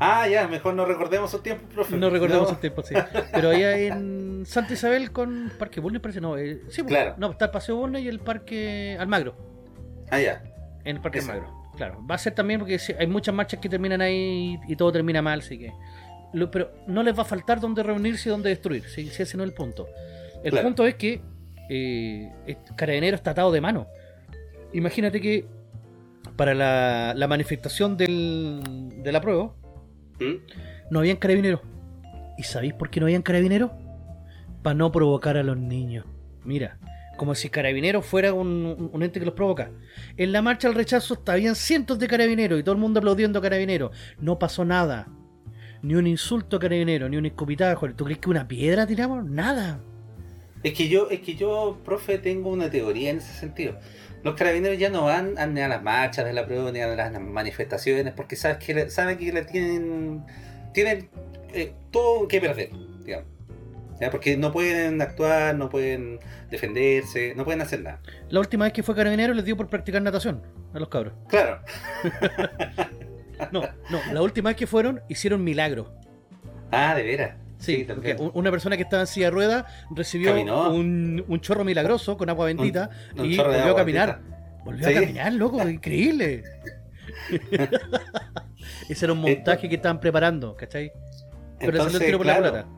Ah, 0.00 0.28
ya, 0.28 0.46
mejor 0.46 0.74
no 0.74 0.84
recordemos 0.84 1.28
esos 1.30 1.42
tiempos, 1.42 1.68
profe. 1.74 1.96
No 1.96 2.08
recordemos 2.08 2.46
esos 2.46 2.60
tiempos, 2.60 2.86
sí. 2.86 2.94
Pero 3.32 3.50
allá 3.50 3.76
en 3.76 4.44
Santa 4.46 4.72
Isabel 4.74 5.10
con 5.10 5.50
Parque 5.58 5.80
Bulnes 5.80 6.00
parece, 6.00 6.20
no. 6.20 6.38
eh, 6.38 6.60
sí, 6.68 6.82
pues, 6.84 6.94
Claro. 6.94 7.14
no, 7.18 7.32
está 7.32 7.46
el 7.46 7.50
Paseo 7.50 7.74
Bulnes 7.76 8.02
y 8.02 8.08
el 8.08 8.20
Parque 8.20 8.96
Almagro. 9.00 9.34
Ah, 10.10 10.20
ya. 10.20 10.44
En 10.84 10.96
el 10.96 11.02
Parque. 11.02 11.18
Almagro. 11.18 11.52
Claro. 11.76 12.06
Va 12.08 12.14
a 12.14 12.18
ser 12.18 12.32
también 12.32 12.60
porque 12.60 12.78
hay 12.96 13.06
muchas 13.08 13.34
marchas 13.34 13.58
que 13.58 13.68
terminan 13.68 14.00
ahí 14.00 14.60
y 14.68 14.76
todo 14.76 14.92
termina 14.92 15.20
mal, 15.20 15.40
así 15.40 15.58
que. 15.58 15.72
pero 16.52 16.70
no 16.86 17.02
les 17.02 17.18
va 17.18 17.22
a 17.22 17.26
faltar 17.26 17.58
dónde 17.58 17.82
reunirse 17.82 18.28
y 18.28 18.30
dónde 18.30 18.50
destruir, 18.50 18.84
si, 18.88 19.08
si 19.08 19.22
ese 19.24 19.36
no 19.36 19.42
es 19.42 19.48
el 19.48 19.54
punto. 19.54 19.88
El 20.42 20.50
Claro. 20.50 20.66
punto 20.68 20.86
es 20.86 20.94
que 20.94 21.20
eh, 21.70 22.32
este 22.46 22.74
Carabinero 22.76 23.16
está 23.16 23.32
atado 23.32 23.52
de 23.52 23.60
mano. 23.60 23.86
Imagínate 24.72 25.20
que 25.20 25.46
para 26.36 26.54
la, 26.54 27.14
la 27.16 27.26
manifestación 27.28 27.96
del, 27.96 28.60
de 29.02 29.12
la 29.12 29.20
prueba 29.20 29.52
¿Mm? 30.20 30.90
no 30.90 31.00
habían 31.00 31.16
carabineros. 31.16 31.60
¿Y 32.36 32.44
sabéis 32.44 32.74
por 32.74 32.90
qué 32.90 33.00
no 33.00 33.06
habían 33.06 33.22
carabineros? 33.22 33.70
Para 34.62 34.74
no 34.74 34.92
provocar 34.92 35.36
a 35.36 35.42
los 35.42 35.56
niños. 35.56 36.04
Mira, 36.44 36.78
como 37.16 37.34
si 37.34 37.48
carabineros 37.50 38.06
fuera 38.06 38.32
un, 38.32 38.90
un- 38.92 39.02
ente 39.02 39.18
que 39.18 39.26
los 39.26 39.34
provoca. 39.34 39.70
En 40.16 40.30
la 40.32 40.40
marcha 40.42 40.68
al 40.68 40.74
rechazo 40.74 41.20
habían 41.26 41.54
cientos 41.56 41.98
de 41.98 42.06
carabineros 42.06 42.60
y 42.60 42.62
todo 42.62 42.74
el 42.74 42.80
mundo 42.80 43.00
aplaudiendo 43.00 43.40
a 43.40 43.42
carabineros. 43.42 43.90
No 44.20 44.38
pasó 44.38 44.64
nada. 44.64 45.08
Ni 45.82 45.94
un 45.94 46.06
insulto 46.06 46.56
a 46.56 46.60
carabineros, 46.60 47.10
ni 47.10 47.16
un 47.16 47.26
escupitajo. 47.26 47.88
¿Tú 47.94 48.04
crees 48.04 48.18
que 48.20 48.30
una 48.30 48.46
piedra 48.46 48.86
tiramos? 48.86 49.24
Nada. 49.24 49.80
Es 50.62 50.74
que 50.74 50.88
yo, 50.88 51.08
es 51.10 51.20
que 51.20 51.34
yo, 51.34 51.78
profe, 51.84 52.18
tengo 52.18 52.50
una 52.50 52.70
teoría 52.70 53.10
en 53.10 53.18
ese 53.18 53.32
sentido. 53.32 53.78
Los 54.24 54.34
carabineros 54.34 54.78
ya 54.78 54.90
no 54.90 55.04
van 55.04 55.38
a, 55.38 55.46
ni 55.46 55.60
a 55.60 55.68
las 55.68 55.82
marchas 55.82 56.24
de 56.24 56.32
la 56.32 56.44
prueba 56.44 56.72
ni 56.72 56.80
a 56.80 56.88
las 56.88 57.20
manifestaciones 57.20 58.12
porque 58.14 58.34
sabes 58.34 58.58
que 58.58 58.90
saben 58.90 59.16
que 59.16 59.32
le 59.32 59.44
tienen 59.44 60.24
tienen 60.74 61.08
eh, 61.54 61.72
todo 61.90 62.26
que 62.26 62.40
perder, 62.40 62.70
digamos. 63.04 63.28
¿Ya? 64.00 64.10
Porque 64.10 64.36
no 64.36 64.52
pueden 64.52 65.02
actuar, 65.02 65.56
no 65.56 65.68
pueden 65.68 66.20
defenderse, 66.50 67.34
no 67.36 67.44
pueden 67.44 67.62
hacer 67.62 67.82
nada. 67.82 68.00
La 68.28 68.38
última 68.38 68.64
vez 68.64 68.72
que 68.72 68.84
fue 68.84 68.94
carabinero 68.94 69.34
les 69.34 69.44
dio 69.44 69.56
por 69.56 69.68
practicar 69.68 70.00
natación 70.02 70.42
a 70.72 70.78
los 70.78 70.88
cabros. 70.88 71.14
Claro, 71.28 71.60
No, 73.52 73.62
no, 73.90 74.00
la 74.12 74.22
última 74.22 74.50
vez 74.50 74.56
que 74.56 74.66
fueron 74.66 75.00
hicieron 75.08 75.42
milagro. 75.42 75.92
ah, 76.70 76.94
de 76.94 77.02
veras. 77.02 77.36
Sí, 77.58 77.84
porque 77.88 78.16
una 78.34 78.50
persona 78.50 78.76
que 78.76 78.84
estaba 78.84 79.02
en 79.02 79.06
silla 79.08 79.26
de 79.26 79.30
ruedas 79.32 79.64
recibió 79.90 80.32
un, 80.70 81.24
un 81.26 81.40
chorro 81.40 81.64
milagroso 81.64 82.16
con 82.16 82.30
agua 82.30 82.46
bendita 82.46 82.88
Un 83.16 83.26
y 83.26 83.36
volvió 83.36 83.72
a 83.72 83.76
caminar. 83.76 84.20
bendita. 84.20 84.38
Volvió 84.64 84.88
Sí. 84.88 84.94
a 84.96 85.00
caminar, 85.00 85.32
loco, 85.32 85.68
increíble. 85.68 86.44
Ese 88.88 89.04
era 89.06 89.12
un 89.12 89.20
montaje 89.20 89.68
que 89.68 89.76
estaban 89.76 90.00
preparando, 90.00 90.54
¿cachai? 90.56 90.92
Pero 91.58 91.72
Entonces, 91.72 92.00
tiro 92.04 92.18
por 92.18 92.26
la 92.26 92.36
claro, 92.38 92.50
culata. 92.50 92.68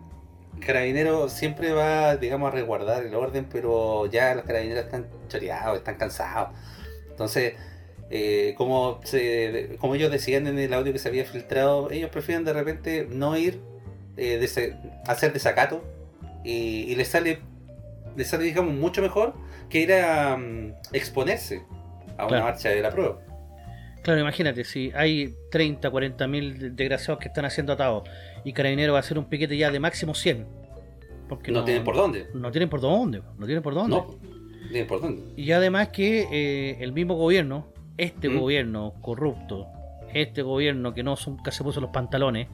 Carabinero 0.64 1.28
siempre 1.28 1.72
va, 1.72 2.16
digamos, 2.16 2.48
a 2.48 2.54
resguardar 2.54 3.04
el 3.04 3.14
orden, 3.14 3.46
pero 3.50 4.06
ya 4.06 4.34
los 4.34 4.44
carabineros 4.44 4.84
están 4.84 5.06
choreados, 5.28 5.78
están 5.78 5.96
cansados. 5.96 6.50
Entonces, 7.10 7.54
eh, 8.10 8.54
como, 8.56 9.00
se, 9.04 9.76
como 9.80 9.94
ellos 9.94 10.10
decían 10.10 10.46
en 10.46 10.58
el 10.58 10.72
audio 10.74 10.92
que 10.92 10.98
se 10.98 11.08
había 11.08 11.24
filtrado, 11.24 11.90
ellos 11.90 12.10
prefieren 12.10 12.44
de 12.44 12.52
repente 12.52 13.06
no 13.10 13.36
ir, 13.36 13.60
eh, 14.16 14.38
dese- 14.40 14.76
hacer 15.06 15.32
desacato, 15.32 15.84
y, 16.44 16.84
y 16.90 16.94
les 16.96 17.08
sale, 17.08 17.40
les 18.16 18.26
sale, 18.28 18.44
digamos, 18.44 18.74
mucho 18.74 19.02
mejor 19.02 19.34
que 19.68 19.80
ir 19.80 19.92
a 19.92 20.36
mm, 20.36 20.74
exponerse 20.92 21.62
a 22.16 22.26
una 22.26 22.42
marcha 22.42 22.68
de 22.70 22.80
la 22.82 22.90
prueba. 22.90 23.18
Claro, 24.02 24.20
imagínate, 24.20 24.64
si 24.64 24.90
hay 24.94 25.34
30, 25.50 25.90
40 25.90 26.26
mil 26.26 26.74
desgraciados 26.74 27.20
que 27.20 27.28
están 27.28 27.44
haciendo 27.44 27.74
atados 27.74 28.08
y 28.44 28.52
Carabinero 28.54 28.92
va 28.94 28.98
a 28.98 29.00
hacer 29.00 29.18
un 29.18 29.26
piquete 29.26 29.56
ya 29.58 29.70
de 29.70 29.78
máximo 29.78 30.14
100. 30.14 30.46
Porque 31.28 31.52
No, 31.52 31.64
tienen 31.64 31.84
por 31.84 31.94
dónde. 31.96 32.26
No 32.34 32.50
tienen 32.50 32.68
por 32.70 32.80
dónde, 32.80 33.22
no 33.38 33.44
tienen 33.46 33.62
por 33.62 33.74
dónde. 33.74 33.96
No, 33.96 34.16
tienen 34.70 34.86
por 34.88 35.00
dónde. 35.02 35.22
Y 35.36 35.52
además 35.52 35.88
que 35.88 36.26
eh, 36.32 36.78
el 36.80 36.92
mismo 36.92 37.14
gobierno, 37.14 37.66
este 37.98 38.28
¿Mm? 38.30 38.38
gobierno 38.40 38.94
corrupto, 39.02 39.66
este 40.14 40.40
gobierno 40.42 40.94
que 40.94 41.02
no 41.02 41.16
son, 41.16 41.40
que 41.42 41.52
se 41.52 41.62
puso 41.62 41.80
los 41.82 41.90
pantalones, 41.90 42.48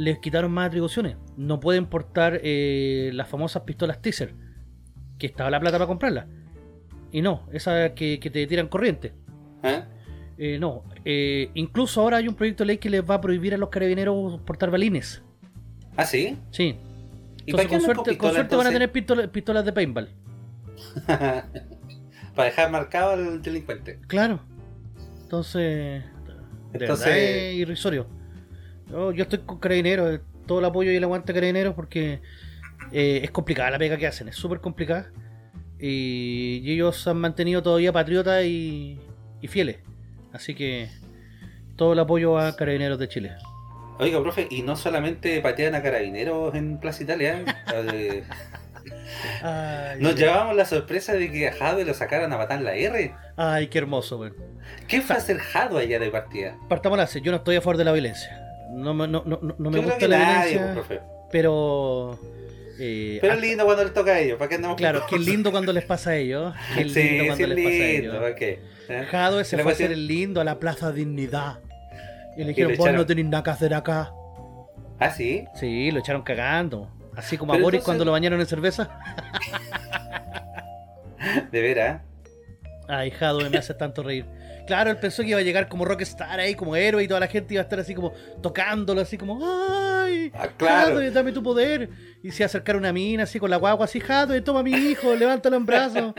les 0.00 0.18
quitaron 0.18 0.50
más 0.50 0.68
atribuciones. 0.68 1.16
No 1.36 1.60
pueden 1.60 1.84
portar 1.84 2.40
eh, 2.42 3.10
las 3.12 3.28
famosas 3.28 3.64
pistolas 3.64 4.00
teaser, 4.00 4.34
que 5.18 5.26
estaba 5.26 5.50
la 5.50 5.60
plata 5.60 5.76
para 5.76 5.86
comprarlas. 5.86 6.26
Y 7.12 7.20
no, 7.20 7.46
esas 7.52 7.90
que, 7.92 8.18
que 8.18 8.30
te 8.30 8.46
tiran 8.46 8.68
corriente. 8.68 9.12
¿Ah? 9.62 9.84
Eh, 10.38 10.58
no, 10.58 10.84
eh, 11.04 11.50
incluso 11.52 12.00
ahora 12.00 12.16
hay 12.16 12.28
un 12.28 12.34
proyecto 12.34 12.62
de 12.64 12.68
ley 12.68 12.78
que 12.78 12.88
les 12.88 13.02
va 13.02 13.16
a 13.16 13.20
prohibir 13.20 13.52
a 13.52 13.58
los 13.58 13.68
carabineros 13.68 14.40
portar 14.40 14.70
balines. 14.70 15.22
¿Ah, 15.98 16.06
sí? 16.06 16.38
Sí. 16.50 16.78
¿Y 17.44 17.50
Entonces, 17.50 17.68
con 17.68 17.80
suerte, 17.82 18.16
con 18.16 18.32
van 18.32 18.66
a 18.66 18.70
tener 18.70 18.90
pistola- 18.90 19.30
pistolas 19.30 19.64
de 19.66 19.72
paintball. 19.74 20.08
para 21.06 22.44
dejar 22.48 22.70
marcado 22.70 23.10
al 23.12 23.42
delincuente. 23.42 23.98
Claro. 24.06 24.40
Entonces, 25.24 26.04
de 26.72 26.78
Entonces- 26.80 27.08
es 27.14 27.54
irrisorio. 27.56 28.06
Yo, 28.90 29.12
yo 29.12 29.22
estoy 29.22 29.40
con 29.40 29.58
carabineros, 29.58 30.14
eh, 30.14 30.20
todo 30.46 30.58
el 30.58 30.64
apoyo 30.64 30.90
y 30.90 30.96
el 30.96 31.04
aguante 31.04 31.32
a 31.32 31.34
carabineros 31.34 31.74
porque 31.74 32.20
eh, 32.92 33.20
es 33.22 33.30
complicada 33.30 33.70
la 33.70 33.78
pega 33.78 33.96
que 33.96 34.06
hacen, 34.06 34.28
es 34.28 34.36
súper 34.36 34.60
complicada. 34.60 35.10
Y, 35.78 36.60
y 36.62 36.72
ellos 36.72 37.06
han 37.06 37.18
mantenido 37.18 37.62
todavía 37.62 37.92
patriotas 37.92 38.44
y, 38.44 39.00
y 39.40 39.48
fieles. 39.48 39.78
Así 40.32 40.54
que 40.54 40.90
todo 41.76 41.94
el 41.94 41.98
apoyo 41.98 42.38
a 42.38 42.54
carabineros 42.56 42.98
de 42.98 43.08
Chile. 43.08 43.32
Oiga, 43.98 44.22
profe, 44.22 44.46
y 44.50 44.62
no 44.62 44.76
solamente 44.76 45.40
patean 45.40 45.74
a 45.74 45.82
carabineros 45.82 46.54
en 46.54 46.78
Plaza 46.78 47.02
Italia. 47.02 47.44
eh, 47.92 48.24
nos 49.98 50.14
llevamos 50.16 50.56
la 50.56 50.64
sorpresa 50.64 51.12
de 51.14 51.30
que 51.30 51.48
a 51.48 51.52
Jadwe 51.52 51.84
lo 51.84 51.94
sacaran 51.94 52.32
a 52.32 52.38
matar 52.38 52.62
la 52.62 52.74
R. 52.74 53.14
Ay, 53.36 53.68
qué 53.68 53.78
hermoso, 53.78 54.18
weón. 54.18 54.34
¿Qué 54.88 55.00
fue 55.02 55.16
hacer 55.16 55.38
Jadwe 55.38 55.82
allá 55.82 55.98
de 55.98 56.10
partida? 56.10 56.56
Partamos 56.68 56.98
la 56.98 57.06
yo 57.06 57.30
no 57.30 57.38
estoy 57.38 57.56
a 57.56 57.60
favor 57.60 57.76
de 57.76 57.84
la 57.84 57.92
violencia. 57.92 58.49
No, 58.70 58.94
me- 58.94 59.08
no, 59.08 59.22
no, 59.26 59.38
no- 59.42 59.54
me 59.58 59.64
Yo 59.64 59.70
creo 59.70 59.82
gusta 59.82 59.98
que 59.98 60.08
la 60.08 60.18
nadie, 60.18 60.52
violencia, 60.52 60.74
pues, 60.74 60.86
profe. 60.86 61.00
pero... 61.30 62.18
eh, 62.78 63.18
Pero 63.20 63.32
es 63.32 63.38
hasta- 63.38 63.46
lindo 63.46 63.64
cuando 63.64 63.84
les 63.84 63.94
toca 63.94 64.12
a 64.12 64.20
ellos, 64.20 64.38
¿para 64.38 64.48
qué 64.48 64.54
andamos 64.54 64.76
Claro, 64.76 65.02
qué 65.08 65.18
lindo 65.18 65.50
cuando 65.50 65.72
les 65.72 65.84
pasa 65.84 66.10
a 66.10 66.16
ellos. 66.16 66.54
Qué 66.74 66.84
lindo 66.84 67.00
Sí, 67.00 67.18
cuando 67.26 67.46
sí, 67.46 67.54
les 67.54 67.64
pasa 67.64 67.76
a 67.76 67.86
ellos. 67.88 68.16
¿para 68.16 68.34
qué? 68.34 68.60
¿Eh? 68.88 69.06
Jadwe 69.10 69.44
se 69.44 69.58
fue 69.58 69.72
a 69.72 69.74
hacer 69.74 69.92
el 69.92 70.06
lindo 70.06 70.40
a 70.40 70.44
la 70.44 70.58
Plaza 70.58 70.92
Dignidad. 70.92 71.58
Y 72.36 72.40
le 72.42 72.48
dijeron, 72.48 72.74
vos 72.76 72.92
no 72.92 73.06
tenéis 73.06 73.28
nada 73.28 73.42
que 73.42 73.50
hacer 73.50 73.74
acá. 73.74 74.12
Ah, 74.98 75.10
sí. 75.10 75.44
Sí, 75.54 75.90
lo 75.90 76.00
echaron 76.00 76.22
cagando. 76.22 76.88
Así 77.16 77.36
como 77.36 77.52
a 77.52 77.56
Boris 77.56 77.66
entonces- 77.78 77.84
cuando 77.84 78.04
lo 78.04 78.12
bañaron 78.12 78.40
en 78.40 78.46
cerveza. 78.46 78.98
De 81.52 81.60
veras. 81.60 82.02
Ay, 82.88 83.10
Jadwe 83.10 83.50
me 83.50 83.58
hace 83.58 83.74
tanto 83.74 84.02
reír. 84.02 84.24
Claro, 84.70 84.90
él 84.92 84.98
pensó 84.98 85.24
que 85.24 85.30
iba 85.30 85.40
a 85.40 85.42
llegar 85.42 85.68
como 85.68 85.84
rockstar 85.84 86.38
ahí, 86.38 86.54
como 86.54 86.76
héroe, 86.76 87.02
y 87.02 87.08
toda 87.08 87.18
la 87.18 87.26
gente 87.26 87.54
iba 87.54 87.60
a 87.60 87.64
estar 87.64 87.80
así 87.80 87.92
como 87.92 88.12
tocándolo, 88.40 89.00
así 89.00 89.18
como, 89.18 89.40
¡ay! 89.44 90.30
Ah, 90.32 90.46
claro. 90.56 91.10
Dame 91.10 91.32
tu 91.32 91.42
poder. 91.42 91.90
Y 92.22 92.30
se 92.30 92.44
acercar 92.44 92.76
una 92.76 92.92
mina 92.92 93.24
así 93.24 93.40
con 93.40 93.50
la 93.50 93.56
guagua, 93.56 93.86
así, 93.86 93.98
Jadwe, 93.98 94.40
toma 94.42 94.60
a 94.60 94.62
mi 94.62 94.70
hijo, 94.70 95.12
levántalo 95.18 95.56
en 95.56 95.66
brazos. 95.66 96.14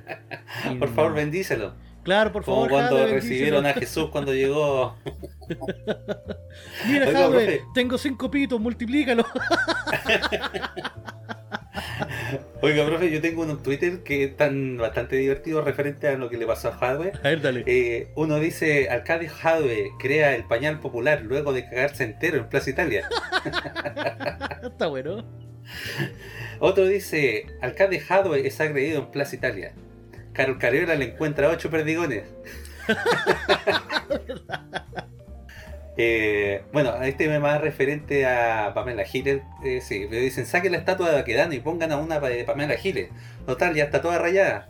Por 0.78 0.88
favor, 0.94 1.12
bendícelo. 1.12 1.74
Claro, 2.02 2.32
por 2.32 2.44
Como 2.44 2.56
favor. 2.64 2.70
cuando 2.70 2.96
Jadwe, 2.96 3.12
recibieron 3.12 3.66
a. 3.66 3.74
Jesús 3.74 4.08
cuando 4.10 4.32
llegó. 4.32 4.96
Mira, 6.88 7.10
profe. 7.10 7.60
tengo 7.74 7.98
cinco 7.98 8.30
pitos, 8.30 8.58
multiplícalo. 8.58 9.26
Oiga, 12.62 12.86
profe, 12.86 13.10
yo 13.10 13.20
tengo 13.20 13.42
un 13.42 13.62
Twitter 13.62 14.02
que 14.02 14.24
es 14.24 14.36
tan 14.36 14.76
bastante 14.76 15.16
divertido 15.16 15.62
referente 15.62 16.08
a 16.08 16.16
lo 16.16 16.28
que 16.28 16.36
le 16.36 16.46
pasó 16.46 16.68
a 16.68 16.72
Jadwe. 16.72 17.12
A 17.22 17.28
ver, 17.28 17.40
dale. 17.40 17.64
Eh, 17.66 18.08
uno 18.14 18.38
dice, 18.38 18.88
Alcalde 18.88 19.28
Jadwe 19.28 19.90
crea 19.98 20.34
el 20.34 20.44
pañal 20.44 20.80
popular 20.80 21.22
luego 21.22 21.52
de 21.52 21.64
cagarse 21.64 22.04
entero 22.04 22.38
en 22.38 22.48
Plaza 22.48 22.70
Italia. 22.70 23.08
Está 24.62 24.86
bueno. 24.86 25.24
Otro 26.60 26.86
dice, 26.86 27.46
Alcalde 27.60 28.00
Jadwe 28.00 28.46
es 28.46 28.60
agredido 28.60 29.00
en 29.00 29.10
Plaza 29.10 29.36
Italia. 29.36 29.72
Carol 30.32 30.58
Cariola 30.58 30.94
le 30.94 31.12
encuentra 31.12 31.48
ocho 31.48 31.70
perdigones. 31.70 32.24
Eh, 35.98 36.62
bueno, 36.72 36.94
este 37.02 37.26
me 37.28 37.38
más 37.38 37.60
referente 37.60 38.26
a 38.26 38.72
Pamela 38.74 39.04
Giles, 39.04 39.40
eh, 39.64 39.80
sí, 39.80 40.06
me 40.10 40.18
dicen 40.18 40.44
saquen 40.44 40.72
la 40.72 40.78
estatua 40.78 41.08
de 41.08 41.16
Baquedano 41.16 41.54
y 41.54 41.60
pongan 41.60 41.90
a 41.90 41.96
una 41.96 42.20
de 42.20 42.44
Pamela 42.44 42.76
Giles. 42.76 43.08
Total, 43.46 43.74
ya 43.74 43.84
está 43.84 44.02
toda 44.02 44.18
rayada. 44.18 44.68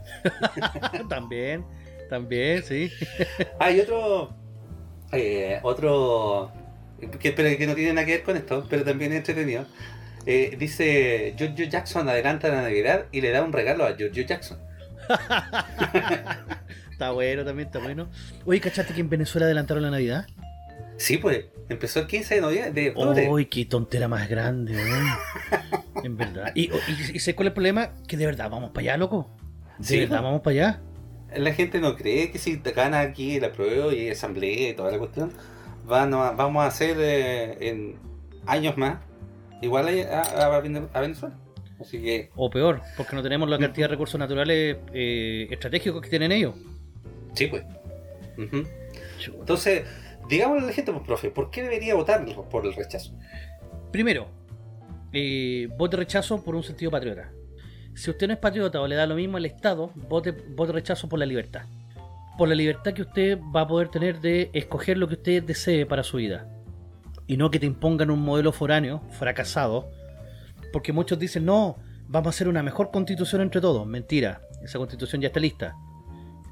también, 1.09 1.65
también, 2.09 2.63
sí. 2.63 2.91
Hay 3.59 3.79
otro, 3.81 4.33
eh, 5.11 5.59
otro, 5.63 6.51
que, 7.19 7.31
pero 7.33 7.57
que 7.57 7.67
no 7.67 7.75
tiene 7.75 7.93
nada 7.93 8.05
que 8.05 8.13
ver 8.13 8.23
con 8.23 8.37
esto, 8.37 8.65
pero 8.69 8.83
también 8.83 9.11
es 9.11 9.17
entretenido. 9.17 9.65
Eh, 10.25 10.55
dice, 10.57 11.33
Giorgio 11.37 11.65
Jackson 11.65 12.07
adelanta 12.09 12.49
la 12.49 12.63
Navidad 12.63 13.05
y 13.11 13.21
le 13.21 13.31
da 13.31 13.43
un 13.43 13.53
regalo 13.53 13.85
a 13.85 13.95
Giorgio 13.95 14.25
Jackson. 14.25 14.59
Está 16.91 17.11
bueno 17.11 17.45
también, 17.45 17.67
está 17.67 17.77
bueno. 17.77 18.09
Oye, 18.43 18.59
¿cachaste 18.59 18.91
que 18.91 19.01
en 19.01 19.09
Venezuela 19.09 19.45
adelantaron 19.45 19.83
la 19.83 19.91
Navidad? 19.91 20.25
Sí, 20.97 21.17
pues, 21.17 21.45
empezó 21.69 21.99
el 22.01 22.07
15 22.07 22.35
de 22.35 22.41
noviembre. 22.41 22.71
De 22.81 22.89
octubre. 22.89 23.29
Uy, 23.29 23.45
qué 23.45 23.65
tontera 23.65 24.07
más 24.07 24.27
grande, 24.29 24.75
en 26.03 26.17
verdad. 26.17 26.51
Y, 26.55 26.71
y, 26.71 27.15
y 27.15 27.19
sé 27.19 27.35
cuál 27.35 27.47
es 27.47 27.51
el 27.51 27.53
problema, 27.53 27.91
que 28.07 28.17
de 28.17 28.25
verdad 28.25 28.49
vamos 28.49 28.71
para 28.71 28.81
allá, 28.81 28.97
loco. 28.97 29.29
De 29.77 29.83
Sí, 29.85 29.99
verdad 29.99 30.17
pues. 30.17 30.23
vamos 30.23 30.41
para 30.41 30.51
allá. 30.53 30.81
La 31.35 31.53
gente 31.53 31.79
no 31.79 31.95
cree 31.95 32.31
que 32.31 32.39
si 32.39 32.57
te 32.57 32.71
gana 32.71 33.01
aquí 33.01 33.39
la 33.39 33.51
prueba 33.51 33.93
y 33.93 34.09
asamblea 34.09 34.69
y 34.69 34.73
toda 34.73 34.91
la 34.91 34.97
cuestión, 34.97 35.31
van 35.85 36.13
a- 36.13 36.31
vamos 36.31 36.63
a 36.63 36.67
hacer 36.67 36.95
eh, 36.99 37.57
en 37.69 37.95
años 38.45 38.77
más 38.77 38.99
igual 39.61 39.87
a, 39.89 40.21
a- 40.21 40.55
a 40.55 40.61
Vene- 40.61 40.87
a 40.93 41.01
Venezuela. 41.01 41.35
Así 41.79 42.01
que, 42.01 42.31
O 42.35 42.49
peor, 42.49 42.81
porque 42.95 43.15
no 43.15 43.21
tenemos 43.21 43.47
la 43.47 43.59
cantidad 43.59 43.85
de 43.87 43.91
recursos 43.91 44.17
naturales 44.19 44.77
eh, 44.93 45.47
estratégicos 45.51 46.01
que 46.01 46.09
tienen 46.09 46.31
ellos. 46.31 46.55
sí, 47.35 47.45
pues. 47.47 47.63
Entonces, 49.27 49.83
digámosle 50.27 50.63
a 50.63 50.67
la 50.67 50.73
gente, 50.73 50.91
pues, 50.91 51.03
profe, 51.05 51.29
¿por 51.29 51.49
qué 51.49 51.63
debería 51.63 51.95
votar 51.95 52.25
por 52.49 52.65
el 52.65 52.73
rechazo? 52.73 53.13
Primero, 53.91 54.27
eh, 55.13 55.69
vote 55.77 55.97
rechazo 55.97 56.43
por 56.43 56.55
un 56.55 56.63
sentido 56.63 56.91
patriota. 56.91 57.31
Si 57.95 58.11
usted 58.11 58.27
no 58.27 58.33
es 58.33 58.39
patriota 58.39 58.81
o 58.81 58.87
le 58.87 58.95
da 58.95 59.07
lo 59.07 59.15
mismo 59.15 59.37
al 59.37 59.45
Estado, 59.45 59.91
vote, 59.95 60.31
vote 60.31 60.71
rechazo 60.71 61.09
por 61.09 61.19
la 61.19 61.25
libertad. 61.25 61.63
Por 62.37 62.47
la 62.47 62.55
libertad 62.55 62.93
que 62.93 63.01
usted 63.01 63.39
va 63.55 63.61
a 63.61 63.67
poder 63.67 63.89
tener 63.89 64.21
de 64.21 64.51
escoger 64.53 64.97
lo 64.97 65.07
que 65.07 65.15
usted 65.15 65.43
desee 65.43 65.85
para 65.85 66.03
su 66.03 66.17
vida. 66.17 66.47
Y 67.25 67.37
no 67.37 67.49
que 67.49 67.59
te 67.59 67.65
impongan 67.65 68.11
un 68.11 68.21
modelo 68.21 68.51
foráneo, 68.51 69.01
fracasado. 69.09 69.89
Porque 70.71 70.93
muchos 70.93 71.17
dicen, 71.17 71.45
no, 71.45 71.77
vamos 72.07 72.27
a 72.27 72.29
hacer 72.29 72.47
una 72.47 72.61
mejor 72.61 72.91
constitución 72.91 73.41
entre 73.41 73.61
todos. 73.61 73.87
Mentira, 73.87 74.41
esa 74.63 74.77
constitución 74.77 75.21
ya 75.21 75.27
está 75.27 75.39
lista. 75.39 75.75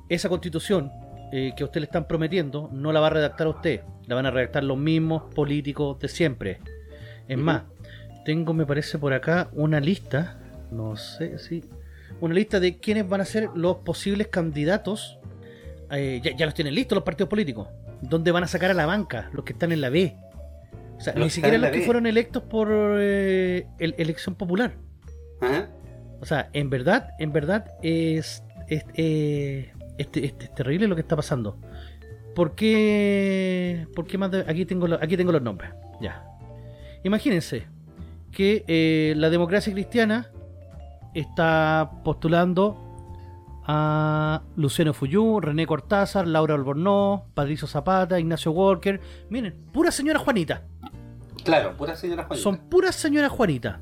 Esa 0.09 0.29
constitución 0.29 0.91
eh, 1.31 1.53
que 1.55 1.63
a 1.63 1.65
usted 1.65 1.81
le 1.81 1.85
están 1.85 2.07
prometiendo 2.07 2.69
no 2.71 2.91
la 2.91 2.99
va 2.99 3.07
a 3.07 3.11
redactar 3.11 3.47
usted. 3.47 3.81
La 4.07 4.15
van 4.15 4.25
a 4.25 4.31
redactar 4.31 4.63
los 4.63 4.77
mismos 4.77 5.23
políticos 5.33 5.99
de 5.99 6.07
siempre. 6.07 6.59
Es 7.27 7.37
más, 7.37 7.63
tengo, 8.25 8.53
me 8.53 8.65
parece, 8.65 8.97
por 8.99 9.13
acá 9.13 9.49
una 9.53 9.79
lista, 9.79 10.39
no 10.71 10.95
sé 10.95 11.37
si. 11.39 11.63
Una 12.21 12.33
lista 12.35 12.59
de 12.59 12.77
quiénes 12.77 13.07
van 13.09 13.21
a 13.21 13.25
ser 13.25 13.49
los 13.55 13.77
posibles 13.77 14.27
candidatos. 14.27 15.19
eh, 15.91 16.19
ya, 16.23 16.35
ya 16.35 16.45
los 16.45 16.53
tienen 16.55 16.73
listos 16.75 16.95
los 16.95 17.03
partidos 17.03 17.29
políticos. 17.29 17.67
Donde 18.01 18.31
van 18.31 18.43
a 18.43 18.47
sacar 18.47 18.71
a 18.71 18.73
la 18.73 18.85
banca, 18.85 19.29
los 19.33 19.43
que 19.45 19.53
están 19.53 19.71
en 19.71 19.81
la 19.81 19.89
B. 19.89 20.15
O 20.97 21.01
sea, 21.01 21.13
Los 21.13 21.23
ni 21.25 21.29
siquiera 21.29 21.57
los 21.57 21.69
que 21.71 21.79
B. 21.79 21.85
fueron 21.85 22.05
electos 22.07 22.43
por 22.43 22.69
eh, 22.71 23.67
el- 23.79 23.95
elección 23.97 24.35
popular. 24.35 24.75
Ajá. 25.41 25.69
O 26.21 26.25
sea, 26.25 26.49
en 26.53 26.69
verdad, 26.69 27.09
en 27.19 27.33
verdad 27.33 27.65
es, 27.83 28.43
es, 28.67 28.85
eh, 28.95 29.71
es 29.97 30.11
te- 30.11 30.25
es- 30.25 30.33
es 30.39 30.53
terrible 30.55 30.87
lo 30.87 30.95
que 30.95 31.01
está 31.01 31.15
pasando. 31.15 31.57
¿Por 32.35 32.53
qué? 32.55 33.87
¿Por 33.95 34.05
qué 34.07 34.17
más 34.17 34.31
de- 34.31 34.45
aquí 34.47 34.65
tengo 34.65 34.87
lo- 34.87 34.95
aquí 35.01 35.15
tengo 35.17 35.31
los 35.31 35.41
nombres. 35.41 35.71
Ya. 36.01 36.23
Imagínense 37.03 37.67
que 38.31 38.65
eh, 38.67 39.13
la 39.15 39.29
democracia 39.29 39.71
cristiana 39.71 40.29
está 41.13 41.89
postulando 42.03 42.81
a 43.67 44.41
Luciano 44.57 44.93
Fuyú, 44.93 45.39
René 45.39 45.65
Cortázar, 45.65 46.27
Laura 46.27 46.53
Albornoz, 46.55 47.21
Patricio 47.33 47.67
Zapata, 47.67 48.19
Ignacio 48.19 48.51
Walker. 48.51 48.99
Miren, 49.29 49.55
pura 49.71 49.91
señora 49.91 50.19
Juanita. 50.19 50.63
Claro, 51.43 51.75
pura 51.77 51.95
señora 51.95 52.23
Juanita. 52.25 52.43
Son 52.43 52.57
puras 52.57 52.95
señoras 52.95 53.31
Juanita. 53.31 53.79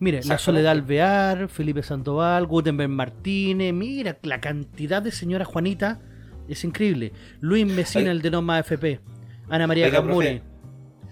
Mire, 0.00 0.20
la. 0.24 0.38
Soledad 0.38 0.72
Alvear, 0.72 1.48
Felipe 1.48 1.82
Sandoval, 1.82 2.46
Gutenberg 2.46 2.90
Martínez, 2.90 3.72
mira, 3.72 4.18
la 4.22 4.40
cantidad 4.40 5.02
de 5.02 5.12
señoras 5.12 5.48
Juanita 5.48 6.00
es 6.48 6.64
increíble. 6.64 7.12
Luis 7.40 7.66
Mesina, 7.66 8.10
el 8.10 8.22
de 8.22 8.30
Noma 8.30 8.58
AFP, 8.58 9.00
Ana 9.48 9.66
María 9.66 9.90
profe. 9.90 10.42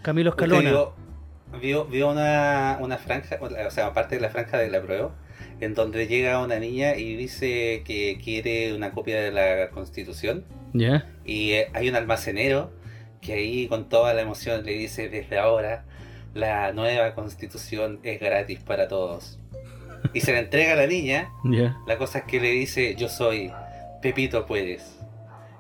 Camilo 0.03 0.31
¿Usted 0.31 0.45
Escalona. 0.45 0.71
vio, 1.61 1.85
vio, 1.87 2.11
una, 2.11 2.79
una 2.81 2.99
franja, 2.99 3.39
o 3.41 3.71
sea, 3.71 3.87
aparte 3.87 4.17
de 4.17 4.21
la 4.21 4.31
franja 4.31 4.59
de 4.59 4.69
la 4.69 4.83
prueba, 4.83 5.15
en 5.61 5.75
donde 5.75 6.09
llega 6.09 6.43
una 6.43 6.59
niña 6.59 6.97
y 6.97 7.15
dice 7.15 7.83
que 7.85 8.21
quiere 8.23 8.75
una 8.75 8.91
copia 8.91 9.23
de 9.23 9.31
la 9.31 9.71
constitución? 9.71 10.45
Y 11.25 11.53
eh, 11.53 11.69
hay 11.75 11.89
un 11.89 11.95
almacenero 11.95 12.73
que 13.21 13.35
ahí 13.35 13.69
con 13.69 13.89
toda 13.89 14.13
la 14.15 14.23
emoción 14.23 14.65
le 14.65 14.73
dice 14.73 15.09
desde 15.09 15.39
ahora 15.39 15.85
la 16.35 16.73
nueva 16.73 17.15
constitución 17.15 18.01
es 18.03 18.21
gratis 18.21 18.61
para 18.61 18.89
todos. 18.89 19.39
Y 20.15 20.21
se 20.21 20.33
la 20.33 20.41
entrega 20.41 20.73
a 20.73 20.77
la 20.77 20.87
niña, 20.87 21.31
¿Ya? 21.45 21.77
la 21.87 21.97
cosa 21.97 22.19
es 22.19 22.25
que 22.25 22.41
le 22.41 22.51
dice 22.51 22.95
yo 22.97 23.09
soy 23.09 23.53
Pepito 24.03 24.47
Puedes, 24.47 24.99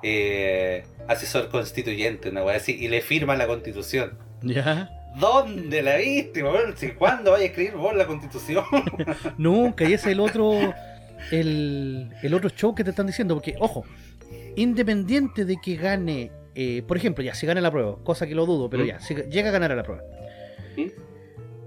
eh, 0.03 0.85
asesor 1.09 1.49
constituyente, 1.49 2.31
una 2.31 2.45
wea 2.45 2.57
así, 2.57 2.73
y 2.73 2.89
le 2.89 3.01
firma 3.01 3.37
la 3.37 3.47
constitución. 3.47 4.18
¿Ya? 4.43 4.91
¿Dónde 5.16 5.83
la 5.83 5.97
viste, 5.97 6.43
weón? 6.43 6.75
¿Cuándo 6.99 7.33
vaya 7.33 7.45
a 7.45 7.47
escribir 7.47 7.75
vos 7.75 7.95
la 7.95 8.07
constitución? 8.07 8.64
Nunca, 9.39 9.85
y 9.85 9.93
ese 9.93 10.09
es 10.09 10.12
el 10.12 10.20
otro, 10.20 10.75
el, 11.31 12.11
el 12.23 12.35
otro 12.35 12.49
show 12.51 12.75
que 12.75 12.83
te 12.83 12.91
están 12.91 13.07
diciendo, 13.07 13.35
porque, 13.35 13.55
ojo, 13.61 13.85
independiente 14.57 15.45
de 15.45 15.57
que 15.62 15.77
gane, 15.77 16.31
eh, 16.55 16.83
por 16.87 16.97
ejemplo, 16.97 17.23
ya, 17.23 17.35
si 17.35 17.47
gana 17.47 17.61
la 17.61 17.70
prueba, 17.70 17.97
cosa 18.03 18.27
que 18.27 18.35
lo 18.35 18.47
dudo, 18.47 18.70
pero 18.70 18.85
¿Mm? 18.85 18.87
ya, 18.87 19.01
si 19.01 19.14
llega 19.14 19.51
a 19.51 19.53
ganar 19.53 19.70
a 19.73 19.77
la 19.77 19.83
prueba, 19.83 20.03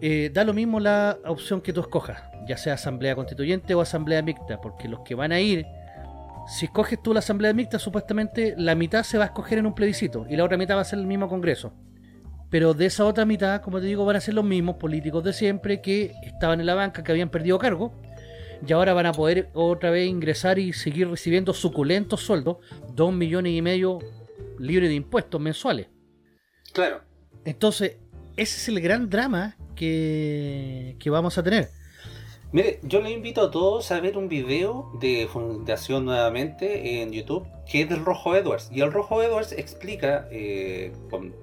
Eh, 0.02 0.30
da 0.34 0.44
lo 0.44 0.54
mismo 0.54 0.80
la 0.80 1.18
opción 1.26 1.62
que 1.62 1.74
tú 1.74 1.82
escojas, 1.82 2.22
ya 2.48 2.58
sea 2.58 2.74
asamblea 2.74 3.16
constituyente 3.16 3.74
o 3.74 3.82
asamblea 3.82 4.22
mixta, 4.22 4.60
porque 4.62 4.88
los 4.88 5.02
que 5.02 5.16
van 5.16 5.32
a 5.32 5.40
ir, 5.40 5.66
si 6.48 6.66
escoges 6.66 7.02
tú 7.02 7.14
la 7.14 7.20
asamblea 7.20 7.54
mixta, 7.54 7.80
supuestamente 7.80 8.54
la 8.58 8.76
mitad 8.76 9.04
se 9.04 9.18
va 9.18 9.24
a 9.24 9.28
escoger 9.28 9.58
en 9.58 9.66
un 9.66 9.74
plebiscito 9.74 10.26
y 10.30 10.36
la 10.36 10.44
otra 10.44 10.58
mitad 10.58 10.76
va 10.76 10.82
a 10.82 10.86
ser 10.86 11.00
el 11.00 11.08
mismo 11.08 11.28
congreso. 11.28 11.74
Pero 12.50 12.74
de 12.74 12.86
esa 12.86 13.06
otra 13.06 13.26
mitad, 13.26 13.62
como 13.62 13.80
te 13.80 13.88
digo, 13.88 14.06
van 14.06 14.18
a 14.18 14.22
ser 14.22 14.34
los 14.34 14.46
mismos 14.46 14.76
políticos 14.76 15.24
de 15.24 15.34
siempre 15.34 15.82
que 15.82 16.14
estaban 16.24 16.60
en 16.60 16.68
la 16.68 16.76
banca, 16.76 17.04
que 17.04 17.12
habían 17.12 17.30
perdido 17.30 17.58
cargo, 17.58 17.94
y 18.66 18.72
ahora 18.74 18.94
van 18.94 19.08
a 19.08 19.12
poder 19.12 19.50
otra 19.54 19.90
vez 19.90 20.08
ingresar 20.08 20.60
y 20.60 20.74
seguir 20.74 21.10
recibiendo 21.10 21.54
suculentos 21.54 22.22
sueldos, 22.22 22.58
dos 22.94 23.14
millones 23.14 23.54
y 23.54 23.62
medio 23.62 24.00
libres 24.60 24.90
de 24.90 24.96
impuestos 24.96 25.42
mensuales. 25.42 25.88
Claro. 26.74 27.02
Entonces, 27.44 27.98
ese 28.38 28.58
es 28.58 28.68
el 28.68 28.82
gran 28.82 29.10
drama 29.10 29.56
que, 29.76 30.96
que 31.00 31.10
vamos 31.10 31.38
a 31.38 31.44
tener. 31.44 31.70
Mire, 32.52 32.80
yo 32.84 33.02
le 33.02 33.12
invito 33.12 33.42
a 33.42 33.52
todos 33.52 33.92
a 33.92 34.00
ver 34.00 34.18
un 34.18 34.30
video 34.30 34.92
de 35.02 35.28
Fundación 35.30 36.06
nuevamente 36.06 37.02
en 37.02 37.12
YouTube, 37.12 37.46
que 37.70 37.82
es 37.82 37.90
del 37.90 38.06
Rojo 38.06 38.36
Edwards. 38.36 38.70
Y 38.72 38.82
el 38.82 38.94
Rojo 38.94 39.22
Edwards 39.22 39.52
explica 39.52 40.28
eh, 40.32 40.94
con 41.10 41.36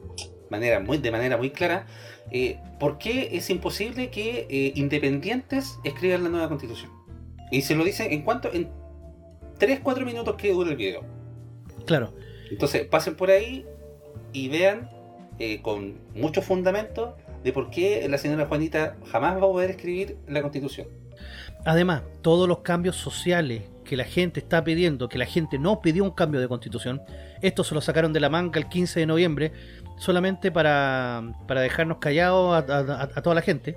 manera 0.48 0.80
muy, 0.80 0.98
de 0.98 1.10
manera 1.10 1.36
muy 1.36 1.50
clara 1.50 1.86
eh, 2.30 2.58
por 2.78 2.98
qué 2.98 3.30
es 3.32 3.50
imposible 3.50 4.10
que 4.10 4.46
eh, 4.48 4.72
independientes 4.74 5.78
escriban 5.84 6.24
la 6.24 6.30
nueva 6.30 6.48
constitución. 6.48 6.90
Y 7.50 7.60
se 7.60 7.74
lo 7.74 7.84
dice 7.84 8.14
en 8.14 8.22
cuanto 8.22 8.50
en 8.52 8.70
3-4 9.58 10.06
minutos 10.06 10.36
que 10.36 10.52
dura 10.52 10.70
el 10.70 10.76
video. 10.76 11.04
Claro, 11.84 12.14
Entonces, 12.50 12.86
pasen 12.86 13.16
por 13.16 13.30
ahí 13.30 13.66
y 14.32 14.48
vean 14.48 14.88
eh, 15.38 15.60
con 15.62 15.94
mucho 16.14 16.42
fundamento 16.42 17.16
de 17.44 17.52
por 17.52 17.70
qué 17.70 18.06
la 18.08 18.18
señora 18.18 18.46
Juanita 18.46 18.96
jamás 19.10 19.34
va 19.34 19.38
a 19.38 19.50
poder 19.50 19.70
escribir 19.70 20.16
la 20.28 20.42
constitución. 20.42 20.86
Además, 21.64 22.02
todos 22.22 22.48
los 22.48 22.58
cambios 22.58 22.96
sociales 22.96 23.62
que 23.84 23.96
la 23.96 24.04
gente 24.04 24.40
está 24.40 24.62
pidiendo, 24.64 25.08
que 25.08 25.18
la 25.18 25.26
gente 25.26 25.58
no 25.58 25.80
pidió 25.80 26.04
un 26.04 26.10
cambio 26.12 26.40
de 26.40 26.48
constitución, 26.48 27.02
esto 27.40 27.64
se 27.64 27.74
lo 27.74 27.80
sacaron 27.80 28.12
de 28.12 28.20
la 28.20 28.28
manga 28.28 28.58
el 28.58 28.68
15 28.68 29.00
de 29.00 29.06
noviembre, 29.06 29.52
solamente 29.98 30.50
para, 30.50 31.22
para 31.46 31.60
dejarnos 31.60 31.98
callados 31.98 32.52
a, 32.68 32.74
a- 32.76 33.02
a 33.14 33.22
toda 33.22 33.34
la 33.34 33.42
gente. 33.42 33.76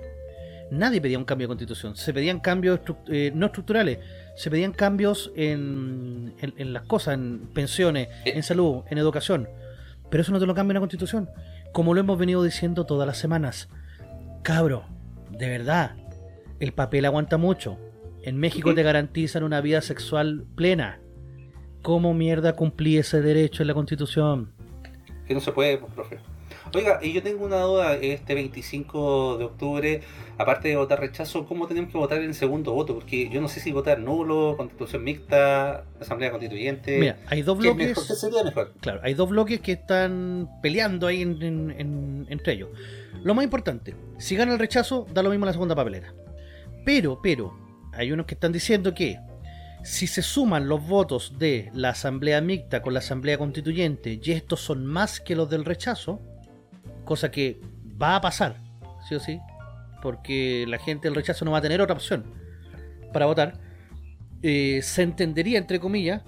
Nadie 0.70 1.00
pedía 1.00 1.18
un 1.18 1.24
cambio 1.24 1.44
de 1.46 1.48
constitución, 1.48 1.96
se 1.96 2.12
pedían 2.12 2.40
cambios 2.40 2.80
eh, 3.08 3.30
no 3.34 3.46
estructurales, 3.46 3.98
se 4.36 4.50
pedían 4.50 4.72
cambios 4.72 5.30
en, 5.36 6.34
en- 6.40 6.54
en 6.56 6.72
las 6.72 6.82
cosas, 6.84 7.14
en 7.14 7.48
pensiones, 7.54 8.08
en 8.24 8.42
salud, 8.42 8.82
en 8.90 8.98
educación. 8.98 9.48
Pero 10.10 10.22
eso 10.22 10.32
no 10.32 10.38
te 10.38 10.46
lo 10.46 10.54
cambia 10.54 10.72
una 10.72 10.80
constitución, 10.80 11.28
como 11.72 11.94
lo 11.94 12.00
hemos 12.00 12.18
venido 12.18 12.42
diciendo 12.42 12.86
todas 12.86 13.06
las 13.06 13.18
semanas. 13.18 13.68
Cabro, 14.42 14.84
de 15.30 15.48
verdad, 15.48 15.96
el 16.60 16.72
papel 16.72 17.04
aguanta 17.04 17.36
mucho. 17.36 17.78
En 18.22 18.38
México 18.38 18.74
te 18.74 18.82
garantizan 18.82 19.42
una 19.42 19.60
vida 19.60 19.80
sexual 19.80 20.46
plena. 20.54 21.00
¿Cómo 21.82 22.14
mierda 22.14 22.54
cumplí 22.54 22.96
ese 22.96 23.20
derecho 23.20 23.62
en 23.62 23.68
la 23.68 23.74
constitución? 23.74 24.52
Que 25.26 25.34
no 25.34 25.40
se 25.40 25.52
puede, 25.52 25.78
pues, 25.78 25.92
profe. 25.92 26.18
Oiga, 26.76 26.98
y 27.02 27.12
yo 27.14 27.22
tengo 27.22 27.46
una 27.46 27.60
duda, 27.62 27.94
este 27.96 28.34
25 28.34 29.38
de 29.38 29.44
octubre, 29.44 30.00
aparte 30.36 30.68
de 30.68 30.76
votar 30.76 31.00
rechazo, 31.00 31.46
¿cómo 31.46 31.66
tenemos 31.66 31.90
que 31.90 31.96
votar 31.96 32.20
en 32.20 32.34
segundo 32.34 32.72
voto? 32.74 32.94
Porque 32.94 33.30
yo 33.30 33.40
no 33.40 33.48
sé 33.48 33.60
si 33.60 33.72
votar 33.72 33.98
nulo, 33.98 34.54
constitución 34.58 35.02
mixta, 35.02 35.84
asamblea 35.98 36.30
constituyente. 36.30 36.98
Mira, 36.98 37.16
hay 37.28 37.40
dos 37.40 37.58
¿Qué 37.58 37.68
es 37.70 37.74
mejor? 37.76 37.94
bloques. 37.94 38.08
¿Qué 38.08 38.14
sería 38.14 38.44
mejor? 38.44 38.74
Claro, 38.80 39.00
hay 39.02 39.14
dos 39.14 39.30
bloques 39.30 39.60
que 39.60 39.72
están 39.72 40.50
peleando 40.62 41.06
ahí 41.06 41.22
en- 41.22 41.42
en- 41.42 41.70
en- 41.78 42.26
entre 42.28 42.52
ellos. 42.52 42.68
Lo 43.24 43.34
más 43.34 43.44
importante, 43.44 43.94
si 44.18 44.36
gana 44.36 44.52
el 44.52 44.58
rechazo, 44.58 45.06
da 45.14 45.22
lo 45.22 45.30
mismo 45.30 45.46
la 45.46 45.52
segunda 45.52 45.74
papelera. 45.74 46.12
Pero, 46.84 47.20
pero, 47.22 47.58
hay 47.94 48.12
unos 48.12 48.26
que 48.26 48.34
están 48.34 48.52
diciendo 48.52 48.92
que 48.92 49.18
si 49.82 50.06
se 50.06 50.20
suman 50.20 50.68
los 50.68 50.86
votos 50.86 51.38
de 51.38 51.70
la 51.72 51.90
asamblea 51.90 52.40
mixta 52.42 52.82
con 52.82 52.92
la 52.92 52.98
asamblea 52.98 53.38
constituyente 53.38 54.20
y 54.22 54.32
estos 54.32 54.60
son 54.60 54.84
más 54.84 55.20
que 55.20 55.34
los 55.36 55.48
del 55.48 55.64
rechazo, 55.64 56.20
cosa 57.06 57.30
que 57.30 57.62
va 58.00 58.16
a 58.16 58.20
pasar, 58.20 58.60
sí 59.08 59.14
o 59.14 59.20
sí, 59.20 59.40
porque 60.02 60.66
la 60.68 60.78
gente 60.78 61.08
del 61.08 61.14
rechazo 61.14 61.46
no 61.46 61.52
va 61.52 61.58
a 61.58 61.62
tener 61.62 61.80
otra 61.80 61.94
opción 61.94 62.26
para 63.14 63.24
votar, 63.24 63.58
eh, 64.42 64.80
se 64.82 65.02
entendería, 65.02 65.56
entre 65.56 65.80
comillas, 65.80 66.22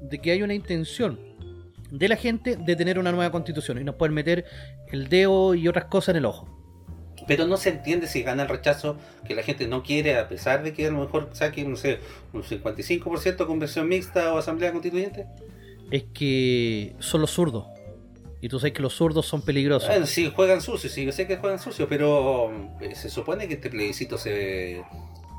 de 0.00 0.18
que 0.18 0.30
hay 0.30 0.42
una 0.42 0.54
intención 0.54 1.20
de 1.90 2.08
la 2.08 2.16
gente 2.16 2.56
de 2.56 2.74
tener 2.74 2.98
una 2.98 3.12
nueva 3.12 3.30
constitución 3.30 3.78
y 3.78 3.84
nos 3.84 3.96
pueden 3.96 4.14
meter 4.14 4.46
el 4.90 5.08
dedo 5.08 5.54
y 5.54 5.68
otras 5.68 5.84
cosas 5.84 6.14
en 6.14 6.16
el 6.16 6.24
ojo. 6.24 6.48
Pero 7.26 7.46
no 7.46 7.56
se 7.56 7.68
entiende 7.68 8.06
si 8.06 8.22
gana 8.22 8.44
el 8.44 8.48
rechazo 8.48 8.96
que 9.26 9.34
la 9.34 9.42
gente 9.42 9.68
no 9.68 9.82
quiere, 9.82 10.18
a 10.18 10.28
pesar 10.28 10.62
de 10.62 10.72
que 10.72 10.86
a 10.86 10.90
lo 10.90 11.00
mejor 11.00 11.28
saquen, 11.32 11.70
no 11.70 11.76
sé, 11.76 12.00
un 12.32 12.42
55% 12.42 13.46
conversión 13.46 13.88
mixta 13.88 14.32
o 14.32 14.38
asamblea 14.38 14.72
constituyente. 14.72 15.26
Es 15.90 16.04
que 16.14 16.96
son 16.98 17.20
los 17.20 17.30
zurdos. 17.30 17.66
Y 18.42 18.48
tú 18.48 18.58
sabes 18.58 18.74
que 18.74 18.82
los 18.82 18.94
zurdos 18.94 19.24
son 19.24 19.40
peligrosos. 19.40 19.88
Bueno, 19.88 20.04
sí, 20.04 20.30
juegan 20.34 20.60
sucio, 20.60 20.90
sí, 20.90 21.04
yo 21.04 21.12
sé 21.12 21.26
que 21.26 21.36
juegan 21.36 21.58
sucio, 21.58 21.88
pero 21.88 22.52
eh, 22.80 22.94
se 22.94 23.08
supone 23.08 23.48
que 23.48 23.54
este 23.54 23.70
plebiscito 23.70 24.18
se, 24.18 24.82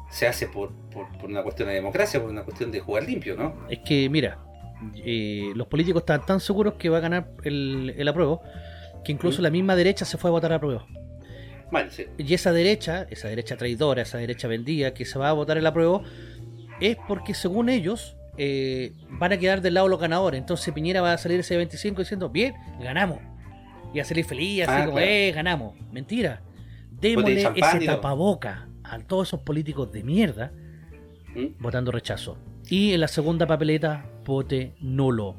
se 0.10 0.26
hace 0.26 0.48
por, 0.48 0.72
por, 0.90 1.16
por 1.20 1.30
una 1.30 1.44
cuestión 1.44 1.68
de 1.68 1.76
democracia, 1.76 2.22
por 2.22 2.30
una 2.30 2.44
cuestión 2.44 2.72
de 2.72 2.80
jugar 2.80 3.04
limpio, 3.04 3.36
¿no? 3.36 3.68
Es 3.70 3.80
que, 3.80 4.10
mira, 4.10 4.40
eh, 4.96 5.52
los 5.54 5.68
políticos 5.68 6.04
están 6.04 6.26
tan 6.26 6.40
seguros 6.40 6.76
que 6.76 6.88
va 6.88 6.98
a 6.98 7.02
ganar 7.02 7.28
el, 7.44 7.94
el 7.98 8.08
apruebo 8.08 8.42
que 9.04 9.12
incluso 9.12 9.42
¿Mm? 9.42 9.44
la 9.44 9.50
misma 9.50 9.76
derecha 9.76 10.06
se 10.06 10.18
fue 10.18 10.30
a 10.30 10.32
votar 10.32 10.52
a 10.54 10.56
apruebo. 10.56 10.86
Bueno, 11.72 11.92
sí. 11.92 12.06
Y 12.18 12.34
esa 12.34 12.54
derecha, 12.54 13.08
esa 13.10 13.28
derecha 13.28 13.58
traidora, 13.58 14.04
esa 14.04 14.18
derecha 14.18 14.48
vendida 14.48 14.94
que 14.94 15.06
se 15.06 15.20
va 15.20 15.30
a 15.30 15.34
votar 15.34 15.58
el 15.58 15.66
apruebo, 15.66 16.04
es 16.80 16.98
porque 17.08 17.34
según 17.34 17.70
ellos 17.70 18.16
eh, 18.38 18.94
van 19.10 19.32
a 19.32 19.38
quedar 19.38 19.62
del 19.62 19.76
lado 19.76 19.88
los 19.88 20.00
ganadores. 20.00 20.40
Entonces 20.40 20.74
Piñera 20.74 21.02
va 21.02 21.14
a 21.14 21.18
salir 21.18 21.40
ese 21.40 21.56
25 21.58 22.02
diciendo, 22.02 22.30
bien, 22.30 22.54
ganamos. 22.82 23.20
Y 23.94 24.00
a 24.00 24.06
salir 24.06 24.26
feliz, 24.26 24.64
así 24.64 24.72
Ah, 24.76 24.86
como, 24.86 24.98
claro. 24.98 25.08
eh, 25.12 25.32
ganamos. 25.34 25.76
Mentira. 25.92 26.42
Démosle 26.92 27.42
ese 27.56 27.86
tapaboca 27.86 28.68
a 28.84 29.00
todos 29.00 29.28
esos 29.30 29.42
políticos 29.42 29.92
de 29.92 30.04
mierda 30.04 30.52
¿Mm? 31.36 31.62
votando 31.62 31.92
rechazo. 31.92 32.38
Y 32.70 32.94
en 32.94 33.02
la 33.02 33.08
segunda 33.08 33.46
papeleta, 33.46 34.06
vote 34.26 34.76
nulo. 34.80 35.36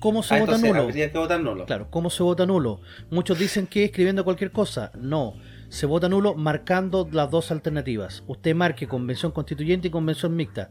¿Cómo 0.00 0.22
se 0.22 0.34
Ah, 0.34 0.38
vota 0.40 0.52
entonces 0.52 0.70
nulo? 0.70 0.82
habría 0.88 1.10
que 1.12 1.18
votar 1.18 1.40
nulo. 1.40 1.66
Claro, 1.66 1.88
¿cómo 1.90 2.08
se 2.08 2.22
vota 2.22 2.46
nulo? 2.46 2.80
Muchos 3.10 3.38
dicen 3.38 3.66
que 3.66 3.84
escribiendo 3.84 4.24
cualquier 4.24 4.52
cosa. 4.52 4.92
No, 4.98 5.34
se 5.68 5.86
vota 5.86 6.08
nulo 6.08 6.34
marcando 6.34 7.08
las 7.12 7.30
dos 7.30 7.50
alternativas. 7.50 8.22
Usted 8.26 8.54
marque 8.54 8.86
convención 8.86 9.32
constituyente 9.32 9.88
y 9.88 9.90
convención 9.90 10.34
mixta. 10.36 10.70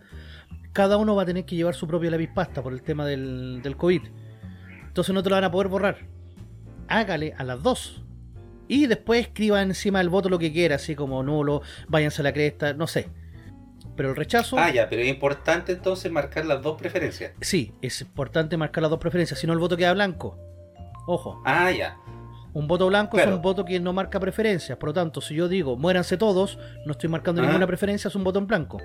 Cada 0.74 0.98
uno 0.98 1.16
va 1.16 1.24
a 1.24 1.26
tener 1.26 1.46
que 1.46 1.56
llevar 1.56 1.76
su 1.76 1.88
propio 1.88 2.10
lápiz 2.12 2.30
pasta 2.34 2.62
por 2.62 2.74
el 2.74 2.82
tema 2.82 3.06
del, 3.06 3.62
del 3.64 3.78
COVID. 3.78 4.02
Entonces 4.88 5.14
no 5.14 5.24
te 5.24 5.30
lo 5.30 5.36
van 5.36 5.44
a 5.44 5.52
poder 5.52 5.68
borrar. 5.68 5.98
Hágale 6.88 7.34
a 7.38 7.44
las 7.44 7.62
dos. 7.62 8.04
Y 8.68 8.88
después 8.88 9.22
escriba 9.22 9.62
encima 9.62 10.00
del 10.00 10.10
voto 10.10 10.30
lo 10.30 10.40
que 10.40 10.52
quiera, 10.52 10.76
así 10.76 10.96
como 10.96 11.24
nulo, 11.24 11.62
váyanse 11.88 12.22
a 12.22 12.24
la 12.24 12.34
cresta, 12.34 12.74
no 12.74 12.88
sé. 12.88 13.10
Pero 13.96 14.10
el 14.10 14.16
rechazo... 14.16 14.58
Ah, 14.60 14.70
ya, 14.70 14.90
pero 14.90 15.02
es 15.02 15.08
importante 15.08 15.72
entonces 15.72 16.12
marcar 16.12 16.46
las 16.46 16.62
dos 16.62 16.78
preferencias. 16.78 17.32
Sí, 17.42 17.74
es 17.82 18.02
importante 18.02 18.58
marcar 18.58 18.82
las 18.84 18.92
dos 18.92 19.00
preferencias, 19.00 19.40
si 19.40 19.48
no 19.48 19.54
el 19.54 19.60
voto 19.60 19.78
queda 19.78 19.94
blanco. 19.94 20.38
Ojo. 21.08 21.42
Ah, 21.46 21.72
ya. 21.72 21.98
Un 22.54 22.68
voto 22.68 22.88
blanco 22.88 23.18
es 23.18 23.28
un 23.28 23.42
voto 23.42 23.64
que 23.66 23.80
no 23.80 23.94
marca 23.94 24.20
preferencias. 24.20 24.78
Por 24.78 24.90
lo 24.90 24.94
tanto, 24.94 25.22
si 25.22 25.36
yo 25.36 25.48
digo 25.48 25.76
muéranse 25.78 26.18
todos, 26.18 26.58
no 26.86 26.92
estoy 26.92 27.10
marcando 27.10 27.42
Ajá. 27.42 27.50
ninguna 27.50 27.68
preferencia, 27.68 28.08
es 28.08 28.16
un 28.16 28.24
voto 28.24 28.40
en 28.40 28.48
blanco. 28.48 28.82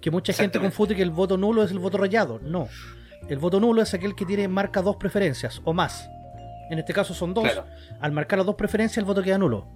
Que 0.00 0.10
mucha 0.10 0.32
gente 0.32 0.58
confunde 0.58 0.96
que 0.96 1.02
el 1.02 1.10
voto 1.10 1.36
nulo 1.36 1.62
es 1.62 1.70
el 1.70 1.78
voto 1.78 1.98
rayado. 1.98 2.40
No. 2.42 2.68
El 3.28 3.38
voto 3.38 3.60
nulo 3.60 3.82
es 3.82 3.92
aquel 3.94 4.14
que 4.14 4.24
tiene 4.24 4.48
marca 4.48 4.82
dos 4.82 4.96
preferencias 4.96 5.60
o 5.64 5.72
más. 5.72 6.08
En 6.70 6.78
este 6.78 6.92
caso 6.92 7.14
son 7.14 7.34
dos. 7.34 7.44
Claro. 7.44 7.66
Al 8.00 8.12
marcar 8.12 8.38
las 8.38 8.46
dos 8.46 8.54
preferencias, 8.54 8.98
el 8.98 9.04
voto 9.04 9.22
queda 9.22 9.38
nulo. 9.38 9.66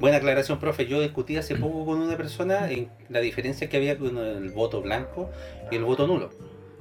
Buena 0.00 0.18
aclaración, 0.18 0.58
profe. 0.58 0.86
Yo 0.86 1.00
discutí 1.00 1.36
hace 1.36 1.56
poco 1.56 1.84
con 1.84 2.00
una 2.00 2.16
persona 2.16 2.70
en 2.70 2.88
la 3.08 3.20
diferencia 3.20 3.68
que 3.68 3.76
había 3.76 3.98
con 3.98 4.16
el 4.18 4.50
voto 4.50 4.80
blanco 4.80 5.30
y 5.70 5.76
el 5.76 5.84
voto 5.84 6.06
nulo. 6.06 6.30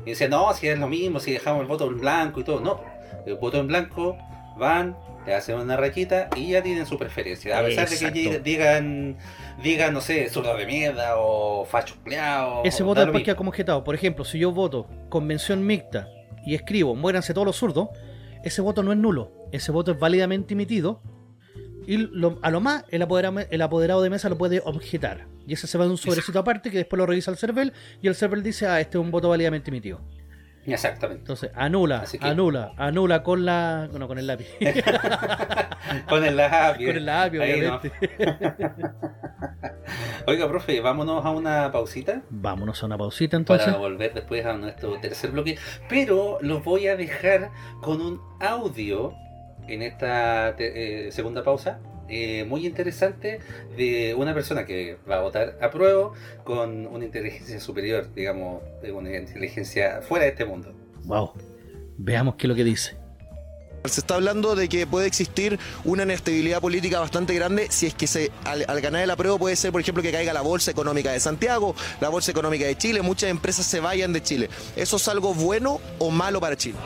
Y 0.06 0.12
decía, 0.12 0.28
no, 0.28 0.54
si 0.54 0.68
es 0.68 0.78
lo 0.78 0.88
mismo, 0.88 1.20
si 1.20 1.32
dejamos 1.32 1.62
el 1.62 1.68
voto 1.68 1.88
en 1.88 2.00
blanco 2.00 2.40
y 2.40 2.44
todo. 2.44 2.60
No, 2.62 2.82
el 3.26 3.36
voto 3.36 3.60
en 3.60 3.68
blanco 3.68 4.18
van, 4.58 4.96
le 5.26 5.34
hacen 5.34 5.58
una 5.58 5.78
rayita 5.78 6.30
y 6.36 6.52
ya 6.52 6.62
tienen 6.62 6.86
su 6.86 6.98
preferencia. 6.98 7.60
A 7.60 7.64
pesar 7.64 7.90
de 7.90 8.14
que 8.14 8.40
digan, 8.40 9.18
digan, 9.64 9.94
no 9.94 10.02
sé, 10.02 10.30
zurdo 10.30 10.56
de 10.56 10.66
mierda 10.66 11.16
o 11.18 11.66
facho 11.66 11.96
empleado. 11.96 12.62
Ese 12.64 12.84
voto 12.84 13.02
después 13.02 13.24
queda 13.24 13.36
como 13.36 13.50
objetado. 13.50 13.84
Por 13.84 13.96
ejemplo, 13.96 14.24
si 14.26 14.40
yo 14.40 14.52
voto 14.52 14.88
convención 15.10 15.66
mixta 15.66 16.08
y 16.46 16.56
escribo 16.56 16.96
muéranse 16.96 17.34
todos 17.34 17.46
los 17.48 17.56
zurdos, 17.58 17.90
ese 18.44 18.62
voto 18.62 18.84
no 18.84 18.92
es 18.92 18.98
nulo. 18.98 19.32
Ese 19.52 19.72
voto 19.72 19.92
es 19.92 20.00
válidamente 20.00 20.54
emitido. 20.54 21.02
Y 21.88 21.98
lo- 21.98 22.38
a 22.42 22.52
lo 22.52 22.60
más, 22.60 22.84
el 22.90 23.02
apoderado, 23.02 23.40
el 23.50 23.62
apoderado 23.62 24.02
de 24.02 24.10
mesa 24.10 24.28
lo 24.30 24.38
puede 24.38 24.62
objetar. 24.66 25.28
Y 25.48 25.54
ese 25.54 25.68
se 25.68 25.78
va 25.78 25.86
en 25.86 25.92
un 25.92 25.98
sobrecito 25.98 26.38
aparte 26.40 26.70
que 26.70 26.78
después 26.78 26.98
lo 26.98 27.06
revisa 27.06 27.32
el 27.32 27.38
CERVEL 27.38 27.72
y 28.02 28.08
el 28.10 28.16
CERVEL 28.16 28.44
dice, 28.44 28.68
ah, 28.68 28.82
este 28.82 28.98
es 28.98 29.02
un 29.04 29.12
voto 29.12 29.30
válidamente 29.30 29.70
emitido. 29.72 30.02
Exactamente. 30.68 31.22
Entonces, 31.22 31.52
anula, 31.56 32.04
que- 32.12 32.20
anula, 32.22 32.74
anula 32.78 33.24
con 33.24 33.46
la... 33.46 33.88
No, 33.92 34.08
con 34.08 34.20
el 34.20 34.28
lápiz. 34.28 34.48
con 36.10 36.24
el 36.26 36.36
lápiz. 36.36 36.86
con 36.86 36.96
el 36.98 37.06
lápiz, 37.06 37.40
Ahí 37.40 37.62
no. 37.62 37.76
obviamente. 37.78 37.92
Oiga, 40.28 40.48
profe, 40.48 40.82
vámonos 40.82 41.26
a 41.26 41.30
una 41.32 41.72
pausita. 41.72 42.22
Vámonos 42.30 42.84
a 42.84 42.86
una 42.86 42.98
pausita 42.98 43.38
entonces. 43.38 43.66
para 43.68 43.78
volver 43.78 44.14
después 44.14 44.46
a 44.46 44.54
nuestro 44.54 45.00
tercer 45.00 45.32
bloque. 45.32 45.58
Pero 45.88 46.38
los 46.42 46.64
voy 46.64 46.88
a 46.88 46.96
dejar 46.98 47.52
con 47.82 48.02
un 48.02 48.20
audio 48.42 49.14
en 49.68 49.82
esta 49.82 50.50
eh, 50.58 51.10
segunda 51.12 51.44
pausa. 51.44 51.80
Eh, 52.10 52.46
muy 52.46 52.66
interesante 52.66 53.40
de 53.76 54.16
una 54.16 54.34
persona 54.34 54.66
que 54.66 54.98
va 55.10 55.18
a 55.18 55.22
votar 55.22 55.58
a 55.62 55.70
prueba 55.72 56.12
con 56.44 56.88
una 56.88 57.06
inteligencia 57.06 57.60
superior, 57.60 58.14
digamos, 58.14 58.62
de 58.82 58.92
una 58.92 59.16
inteligencia 59.16 60.02
fuera 60.02 60.26
de 60.26 60.32
este 60.32 60.46
mundo. 60.46 60.74
Wow. 61.06 61.32
Veamos 61.98 62.36
qué 62.36 62.48
es 62.48 62.50
lo 62.50 62.56
que 62.56 62.64
dice. 62.64 62.96
Se 63.86 64.02
está 64.02 64.16
hablando 64.16 64.56
de 64.56 64.68
que 64.68 64.86
puede 64.86 65.08
existir 65.08 65.58
una 65.86 66.04
inestabilidad 66.04 66.60
política 66.60 67.00
bastante 67.00 67.34
grande 67.34 67.68
si 67.70 67.86
es 67.86 67.94
que 67.94 68.06
se, 68.08 68.32
al, 68.44 68.66
al 68.68 68.82
ganar 68.82 69.02
el 69.02 69.10
apruebo 69.10 69.40
puede 69.40 69.56
ser, 69.56 69.72
por 69.72 69.80
ejemplo, 69.80 70.04
que 70.04 70.12
caiga 70.12 70.34
la 70.34 70.42
Bolsa 70.42 70.72
Económica 70.72 71.12
de 71.12 71.20
Santiago, 71.22 71.74
la 72.02 72.10
Bolsa 72.10 72.32
Económica 72.32 72.66
de 72.66 72.76
Chile, 72.76 73.02
muchas 73.02 73.30
empresas 73.30 73.66
se 73.66 73.80
vayan 73.80 74.12
de 74.12 74.22
Chile. 74.22 74.50
¿Eso 74.76 74.98
es 74.98 75.08
algo 75.08 75.34
bueno 75.34 75.80
o 76.00 76.12
malo 76.12 76.42
para 76.42 76.58
Chile? 76.58 76.78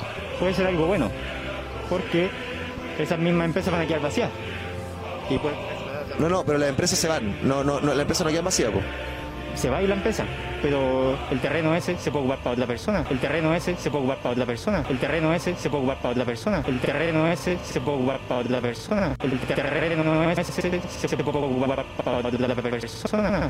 puede 0.41 0.55
ser 0.55 0.65
algo 0.65 0.87
bueno, 0.87 1.11
porque 1.87 2.31
esas 2.97 3.19
mismas 3.19 3.45
empresas 3.45 3.71
van 3.71 3.83
a 3.83 3.87
quedar 3.87 4.01
vacías. 4.01 4.31
Y 5.31 5.37
pues, 5.37 5.53
No, 6.19 6.27
no, 6.27 6.43
pero 6.43 6.57
las 6.57 6.67
empresas 6.67 6.99
se 6.99 7.07
van, 7.07 7.47
no, 7.47 7.63
no, 7.63 7.79
no 7.79 7.93
la 7.93 8.01
empresa 8.01 8.23
no 8.25 8.29
queda 8.29 8.41
vacía. 8.41 8.69
po. 8.69 8.81
se 9.55 9.69
va 9.69 9.81
ir 9.81 9.87
la 9.87 9.95
empresa, 9.95 10.25
pero 10.61 11.17
el 11.29 11.39
terreno 11.39 11.73
ese 11.73 11.97
se 11.97 12.11
puede 12.11 12.25
ocupar 12.25 12.39
para 12.39 12.53
otra 12.53 12.67
persona, 12.67 13.05
el 13.09 13.19
terreno 13.19 13.53
ese 13.53 13.77
se 13.77 13.89
puede 13.89 14.03
ocupar 14.03 14.17
para 14.17 14.33
otra 14.33 14.45
persona, 14.45 14.83
el 14.89 14.97
terreno 14.97 15.33
ese 15.33 15.55
se 15.55 15.69
puede 15.69 15.83
ocupar 15.83 15.97
para 16.01 16.11
otra 16.11 16.25
persona, 16.25 16.63
el 16.67 16.79
terreno 16.81 17.27
ese 17.27 17.57
se 17.63 17.79
puede 17.79 17.97
ocupar 17.97 18.19
para 18.27 18.41
otra 18.41 18.61
persona, 18.61 19.15
el 19.23 19.39
terreno 19.39 20.29
ese 20.31 20.43
se 20.43 21.23
puede 21.23 21.37
ocupar 21.37 21.85
para 22.03 22.17
otra 22.17 22.71
persona. 22.71 23.49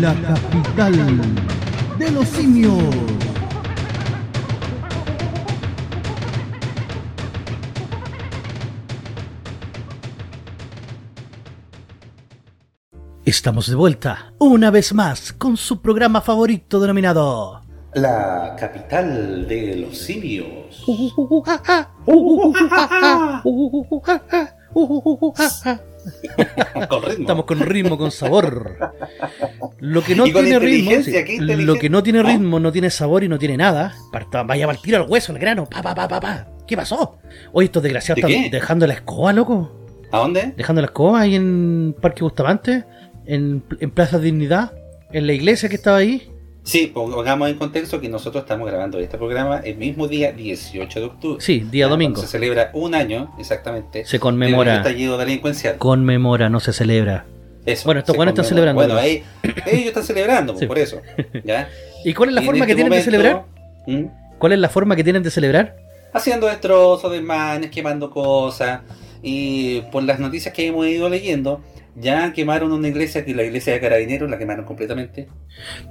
La 0.00 0.14
capital 0.14 1.20
de 1.98 2.10
los 2.10 2.28
simios. 2.28 3.25
Estamos 13.26 13.66
de 13.68 13.74
vuelta, 13.74 14.32
una 14.38 14.70
vez 14.70 14.94
más, 14.94 15.32
con 15.32 15.56
su 15.56 15.82
programa 15.82 16.20
favorito 16.20 16.78
denominado... 16.80 17.60
La 17.94 18.54
capital 18.58 19.48
de 19.48 19.76
los 19.76 19.98
simios. 19.98 20.84
Con 26.88 27.02
ritmo. 27.02 27.20
Estamos 27.20 27.44
con 27.46 27.60
ritmo, 27.60 27.98
con 27.98 28.10
sabor. 28.10 28.78
Lo 29.80 30.02
que 30.02 30.14
no 30.14 30.24
tiene 30.24 30.58
ritmo, 30.58 30.90
sí, 31.02 31.38
lo 31.40 31.74
que 31.76 31.88
no 31.90 32.02
tiene 32.02 32.20
¿Ah? 32.20 32.22
ritmo, 32.24 32.60
no 32.60 32.70
tiene 32.70 32.90
sabor 32.90 33.24
y 33.24 33.28
no 33.28 33.38
tiene 33.38 33.56
nada. 33.56 33.94
Parta- 34.12 34.42
Vaya 34.44 34.66
a 34.66 34.68
partir 34.68 34.94
al 34.94 35.08
hueso, 35.08 35.32
al 35.32 35.38
grano, 35.38 35.66
pa, 35.66 35.82
pa, 35.82 35.94
pa, 35.94 36.06
pa, 36.06 36.20
pa. 36.20 36.46
¿Qué 36.66 36.76
pasó? 36.76 37.16
Oye, 37.52 37.66
estos 37.66 37.82
desgraciados 37.82 38.22
¿De 38.22 38.28
están 38.30 38.44
qué? 38.44 38.50
dejando 38.50 38.86
la 38.86 38.94
escoba, 38.94 39.32
loco. 39.32 39.72
¿A 40.12 40.18
dónde? 40.18 40.52
Dejando 40.56 40.82
la 40.82 40.86
escoba 40.86 41.20
ahí 41.20 41.34
en 41.34 41.96
Parque 42.00 42.22
Bustamante, 42.22 42.84
en, 43.26 43.62
en 43.80 43.90
Plaza 43.90 44.18
Dignidad, 44.18 44.72
en 45.12 45.26
la 45.26 45.32
iglesia 45.32 45.68
que 45.68 45.76
estaba 45.76 45.98
ahí. 45.98 46.30
Sí, 46.62 46.88
pongamos 46.92 47.48
en 47.48 47.56
contexto 47.58 48.00
que 48.00 48.08
nosotros 48.08 48.42
estamos 48.42 48.66
grabando 48.68 48.98
este 48.98 49.16
programa 49.16 49.58
el 49.58 49.76
mismo 49.76 50.08
día 50.08 50.32
18 50.32 50.98
de 51.00 51.06
octubre. 51.06 51.36
Sí, 51.40 51.60
día 51.70 51.86
domingo. 51.86 52.20
Se 52.20 52.26
celebra 52.26 52.70
un 52.74 52.94
año, 52.96 53.32
exactamente. 53.38 54.04
Se 54.04 54.18
conmemora. 54.18 54.78
estallido 54.78 55.16
delincuencial. 55.16 55.76
Conmemora, 55.78 56.48
no 56.48 56.58
se 56.58 56.72
celebra. 56.72 57.24
Eso, 57.64 57.84
Bueno, 57.84 58.00
estos 58.00 58.16
buenos 58.16 58.32
están 58.32 58.44
celebrando. 58.46 58.80
Bueno, 58.82 58.96
ahí- 58.98 59.22
ellos 59.66 59.86
están 59.86 60.02
celebrando, 60.04 60.56
Sí. 60.58 60.66
por 60.66 60.78
eso. 60.78 61.00
¿ya? 61.44 61.68
¿Y 62.04 62.14
cuál 62.14 62.30
es 62.30 62.34
la 62.36 62.42
Y 62.42 62.46
forma 62.46 62.66
que 62.66 62.72
este 62.72 62.82
tienen 62.84 62.90
de 62.92 62.98
momento, 62.98 63.10
celebrar? 63.10 63.44
¿Mm? 63.86 64.36
¿Cuál 64.38 64.52
es 64.52 64.58
la 64.58 64.68
forma 64.68 64.96
que 64.96 65.04
tienen 65.04 65.22
de 65.22 65.30
celebrar? 65.30 65.76
Haciendo 66.12 66.46
destrozos, 66.48 67.12
desmanes, 67.12 67.70
quemando 67.70 68.10
cosas. 68.10 68.80
Y 69.22 69.82
por 69.92 70.02
las 70.02 70.18
noticias 70.20 70.52
que 70.54 70.66
hemos 70.66 70.86
ido 70.86 71.08
leyendo, 71.08 71.60
ya 71.96 72.32
quemaron 72.32 72.72
una 72.72 72.88
iglesia, 72.88 73.24
que 73.24 73.34
la 73.34 73.42
iglesia 73.42 73.72
de 73.72 73.80
Carabineros 73.80 74.30
la 74.30 74.38
quemaron 74.38 74.64
completamente. 74.64 75.28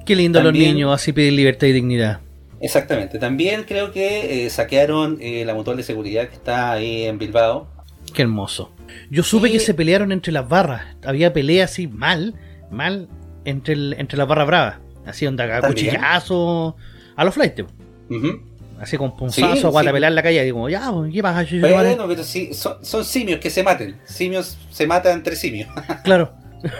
Qué 0.06 0.15
lindo 0.15 0.40
los 0.41 0.49
También- 0.53 0.73
niños, 0.76 0.94
así 0.94 1.11
piden 1.14 1.36
libertad 1.36 1.68
y 1.68 1.72
dignidad. 1.73 2.19
Exactamente. 2.61 3.19
También 3.19 3.64
creo 3.64 3.91
que 3.91 4.45
eh, 4.45 4.49
saquearon 4.49 5.18
eh, 5.22 5.44
la 5.45 5.53
mutual 5.53 5.77
de 5.77 5.84
seguridad 5.84 6.27
que 6.30 6.36
está 6.36 6.72
ahí 6.72 7.03
en 7.03 7.18
Bilbao. 7.18 7.68
Qué 8.14 8.22
hermoso. 8.22 8.72
Yo 9.10 9.23
supe 9.23 9.49
Y- 9.49 9.53
que 9.53 9.60
se 9.60 9.73
pelearon 9.73 10.11
entre 10.11 10.32
las 10.32 10.48
barras. 10.48 10.95
Había 11.03 11.34
pelea 11.34 11.65
así 11.65 11.88
mal, 11.88 12.36
mal, 12.72 13.10
entre, 13.44 13.73
el- 13.73 13.95
entre 13.98 14.18
las 14.18 14.27
barras 14.27 14.48
bravas. 14.48 14.76
Así 15.06 15.26
onda, 15.27 15.61
cuchillazo, 15.61 16.76
a 17.15 17.23
los 17.26 17.34
flights. 17.34 17.64
Ujú. 18.10 18.41
Así 18.80 18.98
con 18.98 19.16
punzazo, 19.16 19.56
Sí, 19.56 19.66
a 19.66 19.70
guata 19.70 19.92
sí. 19.94 20.00
la 20.00 20.24
calle. 20.24 20.44
Digo, 20.44 20.68
ya, 20.70 20.92
pues, 20.92 21.14
¿qué 21.14 21.22
pasa? 21.22 21.46
Bueno, 21.60 22.06
pero 22.08 22.24
sí, 22.24 22.54
son, 22.54 22.84
son 22.84 23.06
simios 23.06 23.40
que 23.40 23.50
se 23.50 23.64
maten. 23.64 24.00
Simios 24.06 24.58
se 24.72 24.88
matan 24.88 25.14
entre 25.14 25.36
simios. 25.36 25.70
Claro. 26.04 26.32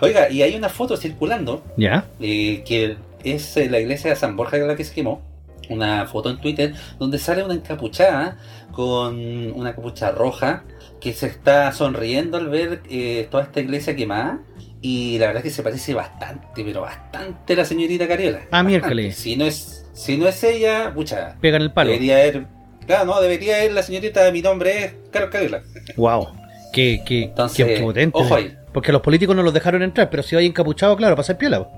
Oiga, 0.00 0.30
y 0.30 0.42
hay 0.42 0.54
una 0.56 0.68
foto 0.68 0.96
circulando 0.96 1.62
Ya. 1.76 2.06
eh, 2.20 2.62
que 2.66 2.96
es 3.24 3.56
eh, 3.56 3.68
la 3.68 3.80
iglesia 3.80 4.10
de 4.10 4.16
San 4.16 4.36
Borja 4.36 4.56
la 4.58 4.76
que 4.76 4.84
se 4.84 4.94
quemó. 4.94 5.20
Una 5.68 6.06
foto 6.06 6.28
en 6.30 6.40
Twitter 6.40 6.74
donde 6.98 7.18
sale 7.18 7.44
una 7.44 7.54
encapuchada 7.54 8.36
con 8.72 9.16
una 9.52 9.74
capucha 9.74 10.10
roja 10.10 10.64
que 11.00 11.12
se 11.12 11.26
está 11.26 11.70
sonriendo 11.72 12.36
al 12.36 12.48
ver 12.48 12.82
eh, 12.90 13.28
toda 13.30 13.44
esta 13.44 13.60
iglesia 13.60 13.94
quemada. 13.94 14.40
Y 14.80 15.18
la 15.18 15.26
verdad 15.26 15.44
es 15.46 15.52
que 15.52 15.56
se 15.56 15.62
parece 15.62 15.94
bastante, 15.94 16.64
pero 16.64 16.80
bastante 16.80 17.52
a 17.52 17.56
la 17.56 17.64
señorita 17.64 18.08
Cariola. 18.08 18.40
Ah, 18.50 18.62
miércoles. 18.64 19.16
Si 19.16 19.36
no 19.36 19.44
es, 19.44 19.81
si 19.92 20.16
no 20.16 20.26
es 20.28 20.42
ella, 20.44 20.92
pucha, 20.94 21.36
Pegan 21.40 21.62
el 21.62 21.72
palo. 21.72 21.90
debería 21.90 22.16
haber. 22.16 22.46
Claro, 22.86 23.04
no, 23.06 23.20
debería 23.20 23.64
ir 23.64 23.72
la 23.72 23.82
señorita, 23.82 24.30
mi 24.32 24.42
nombre 24.42 24.84
es 24.84 24.94
Carol 25.10 25.30
Cariola. 25.30 25.62
Wow. 25.96 26.28
Qué, 26.72 27.02
qué, 27.06 27.24
Entonces, 27.24 27.64
qué 27.66 27.80
potente. 27.80 28.18
ojo 28.18 28.34
ahí. 28.34 28.56
Porque 28.72 28.90
los 28.92 29.02
políticos 29.02 29.36
no 29.36 29.42
los 29.42 29.52
dejaron 29.54 29.82
entrar, 29.82 30.08
pero 30.10 30.22
si 30.22 30.34
va 30.34 30.42
encapuchado, 30.42 30.96
claro, 30.96 31.22
ser 31.22 31.36
piola. 31.36 31.68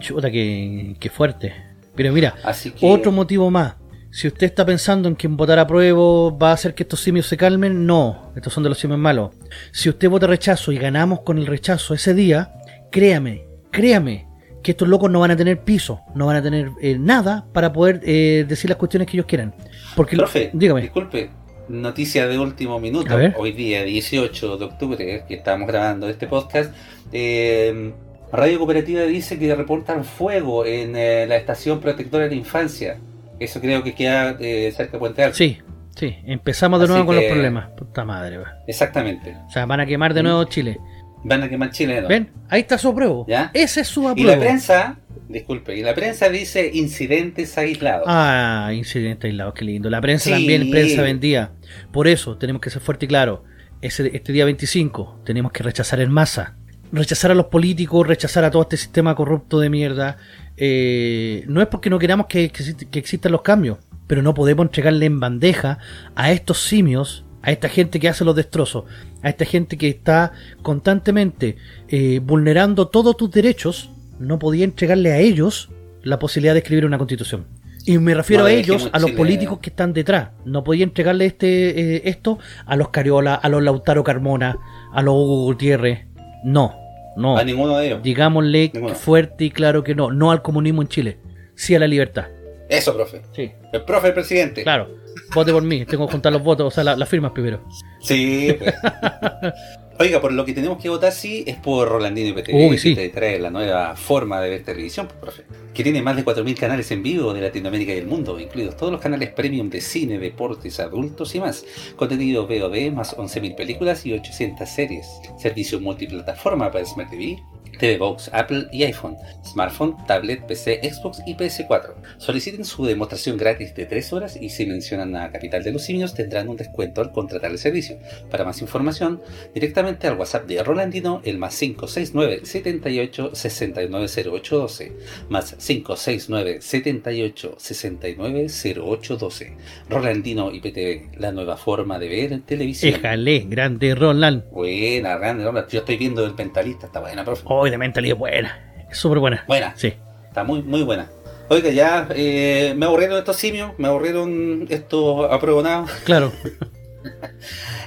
Chuta, 0.00 0.30
qué, 0.30 0.96
qué 0.98 1.10
fuerte. 1.10 1.54
Pero 1.94 2.12
mira, 2.12 2.34
Así 2.42 2.70
que. 2.70 2.86
otro 2.86 3.12
motivo 3.12 3.50
más. 3.50 3.74
Si 4.10 4.26
usted 4.26 4.46
está 4.46 4.66
pensando 4.66 5.08
en 5.08 5.14
que 5.14 5.28
en 5.28 5.36
votar 5.36 5.58
a 5.60 5.66
prueba 5.66 6.30
va 6.36 6.50
a 6.50 6.54
hacer 6.54 6.74
que 6.74 6.82
estos 6.82 7.00
simios 7.00 7.26
se 7.26 7.36
calmen, 7.36 7.86
no. 7.86 8.32
Estos 8.34 8.52
son 8.52 8.62
de 8.64 8.68
los 8.68 8.78
simios 8.78 8.98
malos. 8.98 9.30
Si 9.72 9.88
usted 9.88 10.08
vota 10.08 10.26
rechazo 10.26 10.72
y 10.72 10.78
ganamos 10.78 11.20
con 11.20 11.38
el 11.38 11.46
rechazo 11.46 11.94
ese 11.94 12.12
día, 12.12 12.52
créame, 12.90 13.44
créame, 13.70 14.26
que 14.62 14.72
estos 14.72 14.88
locos 14.88 15.10
no 15.10 15.20
van 15.20 15.30
a 15.30 15.36
tener 15.36 15.60
piso, 15.60 16.00
no 16.14 16.26
van 16.26 16.36
a 16.36 16.42
tener 16.42 16.70
eh, 16.80 16.96
nada 16.98 17.46
para 17.52 17.72
poder 17.72 18.00
eh, 18.04 18.44
decir 18.48 18.68
las 18.70 18.78
cuestiones 18.78 19.08
que 19.08 19.16
ellos 19.16 19.26
quieran. 19.26 19.54
Porque, 19.96 20.16
Profe, 20.16 20.50
dígame, 20.52 20.82
disculpe, 20.82 21.30
noticia 21.68 22.26
de 22.26 22.38
último 22.38 22.80
minuto. 22.80 23.14
Hoy 23.36 23.52
día, 23.52 23.84
18 23.84 24.56
de 24.56 24.64
octubre, 24.64 25.24
que 25.26 25.34
estamos 25.34 25.68
grabando 25.68 26.08
este 26.08 26.26
podcast, 26.26 26.74
eh, 27.12 27.92
Radio 28.32 28.58
Cooperativa 28.58 29.02
dice 29.02 29.38
que 29.38 29.54
reportan 29.54 30.04
fuego 30.04 30.64
en 30.64 30.94
eh, 30.94 31.26
la 31.26 31.36
estación 31.36 31.80
protectora 31.80 32.24
de 32.24 32.30
la 32.30 32.36
infancia. 32.36 32.98
Eso 33.40 33.60
creo 33.60 33.82
que 33.82 33.94
queda 33.94 34.36
eh, 34.38 34.72
cerca 34.76 34.92
de 34.92 34.98
Puente 34.98 35.24
Alto. 35.24 35.36
sí, 35.36 35.58
sí, 35.96 36.16
empezamos 36.26 36.78
de 36.78 36.84
Así 36.84 36.92
nuevo 36.92 37.06
con 37.06 37.16
los 37.16 37.24
problemas. 37.24 37.70
Puta 37.70 38.04
madre, 38.04 38.38
va. 38.38 38.58
Exactamente. 38.68 39.36
O 39.48 39.50
sea, 39.50 39.66
van 39.66 39.80
a 39.80 39.86
quemar 39.86 40.14
de 40.14 40.22
nuevo 40.22 40.44
Chile. 40.44 40.78
Van 41.24 41.42
a 41.42 41.48
quemar 41.48 41.70
Chile. 41.70 41.94
de 41.94 42.00
nuevo. 42.02 42.08
¿Ven? 42.08 42.30
Ahí 42.48 42.60
está 42.62 42.78
su 42.78 42.88
apruebo. 42.88 43.26
¿Ya? 43.28 43.50
Ese 43.54 43.82
es 43.82 43.88
su 43.88 44.00
Y 44.00 44.04
la 44.04 44.10
apruebo. 44.12 44.40
prensa, 44.40 44.98
disculpe, 45.28 45.76
y 45.76 45.82
la 45.82 45.94
prensa 45.94 46.28
dice 46.30 46.70
incidentes 46.72 47.56
aislados. 47.58 48.04
Ah, 48.08 48.70
incidente 48.74 49.26
aislado, 49.26 49.52
qué 49.54 49.64
lindo. 49.64 49.90
La 49.90 50.00
prensa 50.00 50.24
Sí. 50.26 50.30
también, 50.32 50.70
prensa 50.70 51.02
vendía. 51.02 51.52
Por 51.92 52.08
eso 52.08 52.36
tenemos 52.38 52.62
que 52.62 52.70
ser 52.70 52.80
fuerte 52.82 53.04
y 53.04 53.08
claro. 53.08 53.44
Ese, 53.82 54.10
este 54.14 54.32
día 54.32 54.44
25 54.44 55.20
tenemos 55.24 55.52
que 55.52 55.62
rechazar 55.62 56.00
en 56.00 56.10
masa. 56.10 56.56
Rechazar 56.92 57.30
a 57.30 57.34
los 57.34 57.46
políticos, 57.46 58.06
rechazar 58.06 58.44
a 58.44 58.50
todo 58.50 58.62
este 58.62 58.76
sistema 58.76 59.14
corrupto 59.14 59.60
de 59.60 59.70
mierda. 59.70 60.16
Eh, 60.56 61.44
no 61.46 61.62
es 61.62 61.68
porque 61.68 61.88
no 61.88 61.98
queramos 61.98 62.26
que, 62.26 62.50
que 62.50 62.62
exist- 62.62 62.90
que 62.90 62.98
existan 62.98 63.32
los 63.32 63.42
cambios, 63.42 63.78
pero 64.06 64.22
no 64.22 64.34
podemos 64.34 64.66
entregarle 64.66 65.06
en 65.06 65.18
bandeja 65.20 65.78
a 66.14 66.32
estos 66.32 66.62
simios, 66.62 67.24
a 67.42 67.50
esta 67.52 67.68
gente 67.68 67.98
que 68.00 68.08
hace 68.08 68.24
los 68.24 68.36
destrozos, 68.36 68.84
a 69.22 69.28
esta 69.28 69.44
gente 69.44 69.76
que 69.78 69.88
está 69.88 70.32
constantemente 70.62 71.56
eh, 71.88 72.20
vulnerando 72.22 72.88
todos 72.88 73.16
tus 73.16 73.30
derechos. 73.30 73.90
No 74.18 74.38
podía 74.38 74.64
entregarle 74.64 75.12
a 75.12 75.18
ellos 75.18 75.70
la 76.02 76.18
posibilidad 76.18 76.52
de 76.54 76.58
escribir 76.60 76.84
una 76.86 76.98
constitución. 76.98 77.46
Y 77.86 77.96
me 77.98 78.12
refiero 78.14 78.42
No 78.42 78.48
a 78.48 78.52
ellos, 78.52 78.90
a 78.92 78.98
los 78.98 79.06
Chile- 79.06 79.16
políticos 79.16 79.58
que 79.60 79.70
están 79.70 79.94
detrás. 79.94 80.28
No 80.44 80.62
podía 80.62 80.84
entregarle 80.84 81.24
este 81.26 81.96
eh, 81.96 82.02
esto 82.04 82.38
a 82.66 82.76
los 82.76 82.90
Cariola, 82.90 83.34
a 83.34 83.48
los 83.48 83.62
Lautaro 83.62 84.04
Carmona, 84.04 84.58
a 84.92 85.00
los 85.02 85.14
Hugo 85.14 85.44
Gutiérrez. 85.44 86.06
No, 86.44 86.74
no. 87.16 87.38
A 87.38 87.44
ninguno 87.44 87.78
de 87.78 87.86
ellos. 87.86 88.02
Digámosle 88.02 88.70
Ninguno. 88.74 88.94
fuerte 88.94 89.44
y 89.46 89.50
claro 89.50 89.82
que 89.82 89.94
no. 89.94 90.12
No 90.12 90.30
al 90.30 90.42
comunismo 90.42 90.82
en 90.82 90.88
Chile. 90.88 91.18
Sí 91.54 91.74
a 91.74 91.78
la 91.78 91.86
libertad. 91.86 92.26
Eso, 92.70 92.94
profe. 92.94 93.22
Sí, 93.34 93.50
El 93.72 93.82
profe, 93.84 94.08
el 94.08 94.14
presidente. 94.14 94.62
claro. 94.62 94.88
Vote 95.34 95.52
por 95.52 95.62
mí. 95.62 95.84
Tengo 95.84 96.06
que 96.06 96.12
juntar 96.12 96.32
los 96.32 96.42
votos, 96.42 96.66
o 96.68 96.70
sea, 96.70 96.84
la- 96.84 96.96
las 96.96 97.08
firmas 97.08 97.32
primero. 97.32 97.60
Sí, 98.00 98.54
pues. 98.58 98.74
Oiga, 99.98 100.18
por 100.18 100.32
lo 100.32 100.46
que 100.46 100.54
tenemos 100.54 100.80
que 100.80 100.88
votar 100.88 101.12
sí 101.12 101.44
es 101.46 101.56
por 101.56 101.86
Rolandino 101.86 102.30
IPTV, 102.30 102.54
Uy, 102.54 102.70
que 102.70 102.78
sí. 102.78 102.94
te 102.94 103.10
trae 103.10 103.38
la 103.38 103.50
nueva 103.50 103.94
forma 103.96 104.40
de 104.40 104.48
ver 104.48 104.64
televisión, 104.64 105.06
pues, 105.06 105.18
profe. 105.20 105.42
Que 105.74 105.82
tiene 105.82 106.00
más 106.00 106.16
de 106.16 106.24
4.000 106.24 106.56
canales 106.58 106.90
en 106.90 107.02
vivo 107.02 107.34
de 107.34 107.42
Latinoamérica 107.42 107.92
y 107.92 107.98
el 107.98 108.06
mundo, 108.06 108.40
incluidos 108.40 108.78
todos 108.78 108.90
los 108.92 109.00
canales 109.00 109.28
premium 109.32 109.68
de 109.68 109.82
cine, 109.82 110.18
deportes, 110.18 110.80
adultos 110.80 111.34
y 111.34 111.40
más. 111.40 111.66
Contenido 111.96 112.46
VOD, 112.46 112.92
más 112.92 113.14
11.000 113.14 113.54
películas 113.56 114.06
y 114.06 114.14
800 114.14 114.66
series. 114.66 115.06
Servicio 115.38 115.78
multiplataforma 115.80 116.70
para 116.72 116.84
Smart 116.86 117.10
TV, 117.10 117.42
TV 117.80 117.96
Box, 117.96 118.30
Apple 118.34 118.68
y 118.70 118.84
iPhone, 118.84 119.16
smartphone, 119.42 119.96
tablet, 120.06 120.46
PC, 120.46 120.80
Xbox 120.82 121.22
y 121.26 121.34
PS4. 121.34 121.94
Soliciten 122.18 122.66
su 122.66 122.84
demostración 122.84 123.38
gratis 123.38 123.74
de 123.74 123.86
3 123.86 124.12
horas 124.12 124.36
y 124.40 124.50
si 124.50 124.66
mencionan 124.66 125.16
a 125.16 125.32
Capital 125.32 125.64
de 125.64 125.72
los 125.72 125.82
Simios 125.82 126.14
tendrán 126.14 126.48
un 126.48 126.58
descuento 126.58 127.00
al 127.00 127.10
contratar 127.10 127.50
el 127.50 127.58
servicio. 127.58 127.98
Para 128.30 128.44
más 128.44 128.60
información, 128.60 129.22
directamente 129.54 130.06
al 130.06 130.18
WhatsApp 130.18 130.46
de 130.46 130.62
Rolandino, 130.62 131.22
el 131.24 131.38
más 131.38 131.58
569 131.58 132.44
78 132.44 133.30
690812, 133.34 134.92
más 135.30 135.54
569 135.54 136.60
78 136.60 137.54
690812. 137.56 139.56
Rolandino 139.88 140.52
IPTV, 140.52 141.18
la 141.18 141.32
nueva 141.32 141.56
forma 141.56 141.98
de 141.98 142.08
ver 142.08 142.40
televisión. 142.42 142.94
Éjale, 142.94 143.46
grande 143.48 143.94
Roland. 143.94 144.44
Buena, 144.50 145.16
grande, 145.16 145.44
Roland. 145.44 145.68
Yo 145.68 145.78
estoy 145.78 145.96
viendo 145.96 146.26
el 146.26 146.34
mentalista, 146.34 146.86
está 146.86 147.00
buena, 147.00 147.24
profe. 147.24 147.42
Hoy 147.46 147.69
de 147.70 147.78
mentalidad 147.78 148.16
buena. 148.16 148.58
Es 148.90 148.98
súper 148.98 149.18
buena. 149.18 149.44
Buena, 149.46 149.72
Sí. 149.76 149.94
está 150.28 150.44
muy, 150.44 150.62
muy 150.62 150.82
buena. 150.82 151.08
Oiga, 151.48 151.70
ya 151.70 152.06
eh, 152.14 152.74
me 152.76 152.86
aburrieron 152.86 153.18
estos 153.18 153.36
simios, 153.36 153.72
me 153.78 153.88
aburrieron 153.88 154.66
estos 154.70 155.30
aprobonados. 155.30 155.90
Claro. 156.04 156.32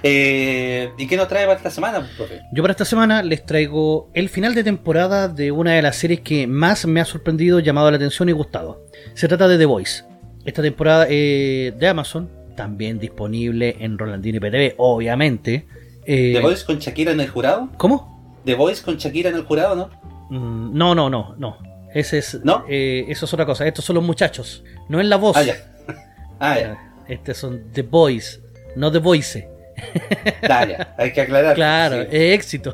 Eh, 0.01 0.89
¿Y 0.97 1.07
qué 1.07 1.15
nos 1.15 1.27
trae 1.27 1.45
para 1.45 1.57
esta 1.57 1.69
semana, 1.69 2.05
profe? 2.17 2.41
Yo 2.51 2.61
para 2.63 2.71
esta 2.71 2.83
semana 2.83 3.21
les 3.23 3.45
traigo 3.45 4.09
el 4.13 4.27
final 4.27 4.53
de 4.55 4.63
temporada 4.63 5.27
de 5.27 5.51
una 5.51 5.73
de 5.73 5.81
las 5.81 5.95
series 5.95 6.21
que 6.21 6.45
más 6.47 6.85
me 6.85 6.99
ha 6.99 7.05
sorprendido, 7.05 7.59
llamado 7.59 7.89
la 7.89 7.97
atención 7.97 8.27
y 8.27 8.31
gustado. 8.31 8.85
Se 9.13 9.27
trata 9.27 9.47
de 9.47 9.57
The 9.57 9.65
Voice. 9.65 10.03
Esta 10.45 10.61
temporada 10.61 11.05
eh, 11.09 11.73
de 11.77 11.87
Amazon, 11.87 12.29
también 12.57 12.99
disponible 12.99 13.77
en 13.79 13.97
Rolandino 13.97 14.37
IPTV, 14.37 14.73
obviamente. 14.77 15.67
¿The 16.05 16.39
Voice 16.41 16.65
con 16.65 16.79
Shakira 16.79 17.11
en 17.13 17.21
el 17.21 17.29
jurado? 17.29 17.69
¿Cómo? 17.77 18.12
¿The 18.45 18.55
Voice 18.55 18.83
con 18.83 18.97
Shakira 18.97 19.29
en 19.29 19.35
el 19.35 19.43
jurado, 19.45 19.75
no? 19.75 19.89
Mm, 20.29 20.77
no, 20.77 20.95
no, 20.95 21.09
no, 21.09 21.35
no. 21.37 21.57
Ese 21.93 22.17
es, 22.17 22.39
¿No? 22.43 22.65
eh, 22.67 23.05
eso 23.07 23.25
es 23.25 23.33
otra 23.33 23.45
cosa. 23.45 23.67
Estos 23.67 23.85
son 23.85 23.95
los 23.95 24.03
muchachos. 24.03 24.63
No 24.89 24.99
es 24.99 25.05
la 25.05 25.15
voz. 25.17 25.37
Ah, 25.37 25.43
ya. 25.43 25.55
Ah, 26.39 26.59
ya. 26.59 26.77
Estos 27.07 27.37
son 27.37 27.71
The 27.71 27.83
Boys, 27.83 28.41
no 28.75 28.91
The 28.91 28.99
Voice. 28.99 29.47
Ah, 30.49 30.65
ya. 30.65 30.93
Hay 30.97 31.13
que 31.13 31.21
aclarar. 31.21 31.55
Claro, 31.55 32.01
Sí. 32.03 32.07
es 32.11 32.33
éxito. 32.35 32.73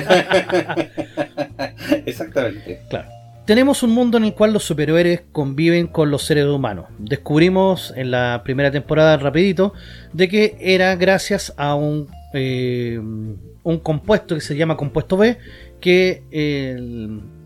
Exactamente. 2.05 2.81
Claro. 2.89 3.07
Tenemos 3.45 3.81
un 3.83 3.91
mundo 3.91 4.17
en 4.17 4.25
el 4.25 4.33
cual 4.33 4.53
los 4.53 4.63
superhéroes 4.63 5.23
conviven 5.31 5.87
con 5.87 6.11
los 6.11 6.23
seres 6.23 6.45
humanos. 6.45 6.85
Descubrimos 6.99 7.91
en 7.97 8.11
la 8.11 8.41
primera 8.43 8.71
temporada, 8.71 9.17
rapidito, 9.17 9.73
de 10.13 10.29
que 10.29 10.57
era 10.59 10.95
gracias 10.95 11.53
a 11.57 11.75
un, 11.75 12.07
eh, 12.33 12.97
un 12.99 13.79
compuesto 13.83 14.35
que 14.35 14.41
se 14.41 14.55
llama 14.55 14.77
compuesto 14.77 15.17
B, 15.17 15.37
que 15.79 16.23
eh, 16.31 16.79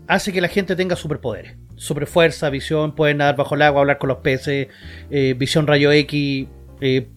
hace 0.06 0.32
que 0.32 0.40
la 0.40 0.48
gente 0.48 0.76
tenga 0.76 0.96
superpoderes. 0.96 1.56
Superfuerza, 1.76 2.48
visión, 2.50 2.94
pueden 2.94 3.18
nadar 3.18 3.36
bajo 3.36 3.54
el 3.54 3.62
agua, 3.62 3.80
hablar 3.82 3.98
con 3.98 4.08
los 4.08 4.18
peces, 4.18 4.68
eh, 5.10 5.34
visión 5.38 5.66
rayo 5.66 5.92
X, 5.92 6.46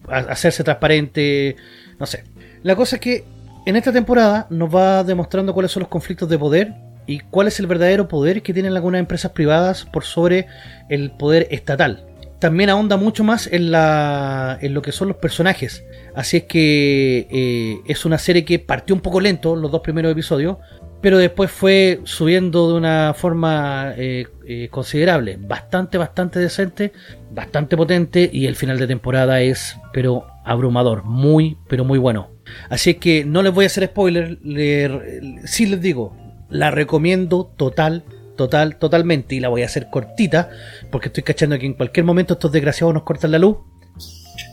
ha- 0.08 0.18
hacerse 0.18 0.64
transparente, 0.64 1.56
no 1.98 2.06
sé. 2.06 2.24
La 2.62 2.76
cosa 2.76 2.96
es 2.96 3.00
que 3.00 3.24
en 3.66 3.76
esta 3.76 3.92
temporada 3.92 4.46
nos 4.50 4.74
va 4.74 5.02
demostrando 5.04 5.54
cuáles 5.54 5.72
son 5.72 5.80
los 5.80 5.88
conflictos 5.88 6.28
de 6.28 6.38
poder 6.38 6.74
y 7.06 7.20
cuál 7.20 7.48
es 7.48 7.58
el 7.60 7.66
verdadero 7.66 8.06
poder 8.08 8.42
que 8.42 8.52
tienen 8.52 8.74
algunas 8.74 8.98
empresas 9.00 9.32
privadas 9.32 9.84
por 9.86 10.04
sobre 10.04 10.46
el 10.90 11.10
poder 11.10 11.48
estatal. 11.50 12.04
También 12.38 12.70
ahonda 12.70 12.96
mucho 12.96 13.22
más 13.24 13.46
en, 13.46 13.70
la, 13.70 14.58
en 14.60 14.72
lo 14.74 14.80
que 14.82 14.92
son 14.92 15.08
los 15.08 15.16
personajes. 15.18 15.84
Así 16.14 16.38
es 16.38 16.44
que 16.44 17.28
eh, 17.30 17.80
es 17.86 18.04
una 18.04 18.18
serie 18.18 18.44
que 18.44 18.58
partió 18.58 18.94
un 18.94 19.00
poco 19.00 19.20
lento 19.20 19.56
los 19.56 19.70
dos 19.70 19.80
primeros 19.80 20.12
episodios, 20.12 20.58
pero 21.00 21.18
después 21.18 21.50
fue 21.50 22.00
subiendo 22.04 22.70
de 22.70 22.74
una 22.74 23.14
forma 23.14 23.94
eh, 23.96 24.26
eh, 24.46 24.68
considerable, 24.70 25.38
bastante, 25.40 25.98
bastante 25.98 26.38
decente, 26.38 26.92
bastante 27.30 27.76
potente 27.76 28.28
y 28.32 28.46
el 28.46 28.56
final 28.56 28.78
de 28.78 28.86
temporada 28.86 29.40
es, 29.40 29.76
pero 29.92 30.26
abrumador, 30.44 31.04
muy, 31.04 31.56
pero 31.68 31.84
muy 31.84 31.98
bueno. 31.98 32.30
Así 32.68 32.94
que 32.94 33.24
no 33.24 33.42
les 33.42 33.54
voy 33.54 33.64
a 33.64 33.66
hacer 33.66 33.86
spoiler, 33.86 34.38
le, 34.42 35.40
sí 35.44 35.66
les 35.66 35.80
digo, 35.80 36.16
la 36.50 36.70
recomiendo 36.70 37.46
total, 37.56 38.04
total, 38.36 38.76
totalmente 38.76 39.36
y 39.36 39.40
la 39.40 39.48
voy 39.48 39.62
a 39.62 39.66
hacer 39.66 39.88
cortita 39.90 40.50
porque 40.90 41.08
estoy 41.08 41.22
cachando 41.22 41.58
que 41.58 41.66
en 41.66 41.74
cualquier 41.74 42.04
momento 42.04 42.34
estos 42.34 42.52
desgraciados 42.52 42.92
nos 42.92 43.04
cortan 43.04 43.30
la 43.30 43.38
luz 43.38 43.58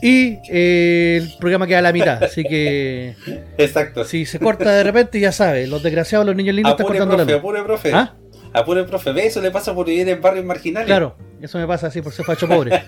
y 0.02 0.38
eh, 0.50 1.18
el 1.22 1.34
programa 1.38 1.66
queda 1.66 1.78
a 1.78 1.82
la 1.82 1.92
mitad, 1.92 2.22
así 2.22 2.42
que. 2.44 3.14
Exacto. 3.58 4.04
Si 4.04 4.26
se 4.26 4.38
corta 4.38 4.70
de 4.72 4.82
repente, 4.84 5.18
ya 5.20 5.32
sabes, 5.32 5.68
los 5.68 5.82
desgraciados, 5.82 6.26
los 6.26 6.36
niños 6.36 6.54
lindos 6.54 6.72
están 6.72 6.86
cortando 6.86 7.16
profe, 7.16 7.32
la. 7.32 7.38
Apure, 7.38 7.62
profe. 7.64 7.92
¿Ah? 7.92 8.14
Apure, 8.52 8.84
profe. 8.84 9.12
¿Ve? 9.12 9.26
Eso 9.26 9.40
le 9.40 9.50
pasa 9.50 9.74
por 9.74 9.86
vivir 9.86 10.08
en 10.08 10.20
barrios 10.20 10.44
marginales. 10.44 10.86
Claro, 10.86 11.16
eso 11.40 11.58
me 11.58 11.66
pasa 11.66 11.88
así 11.88 12.02
por 12.02 12.12
ser 12.12 12.24
facho 12.24 12.48
pobre. 12.48 12.82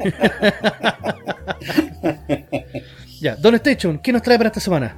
ya, 3.20 3.36
Don 3.36 3.54
Station, 3.56 3.98
¿qué 3.98 4.12
nos 4.12 4.22
trae 4.22 4.36
para 4.36 4.48
esta 4.48 4.60
semana? 4.60 4.96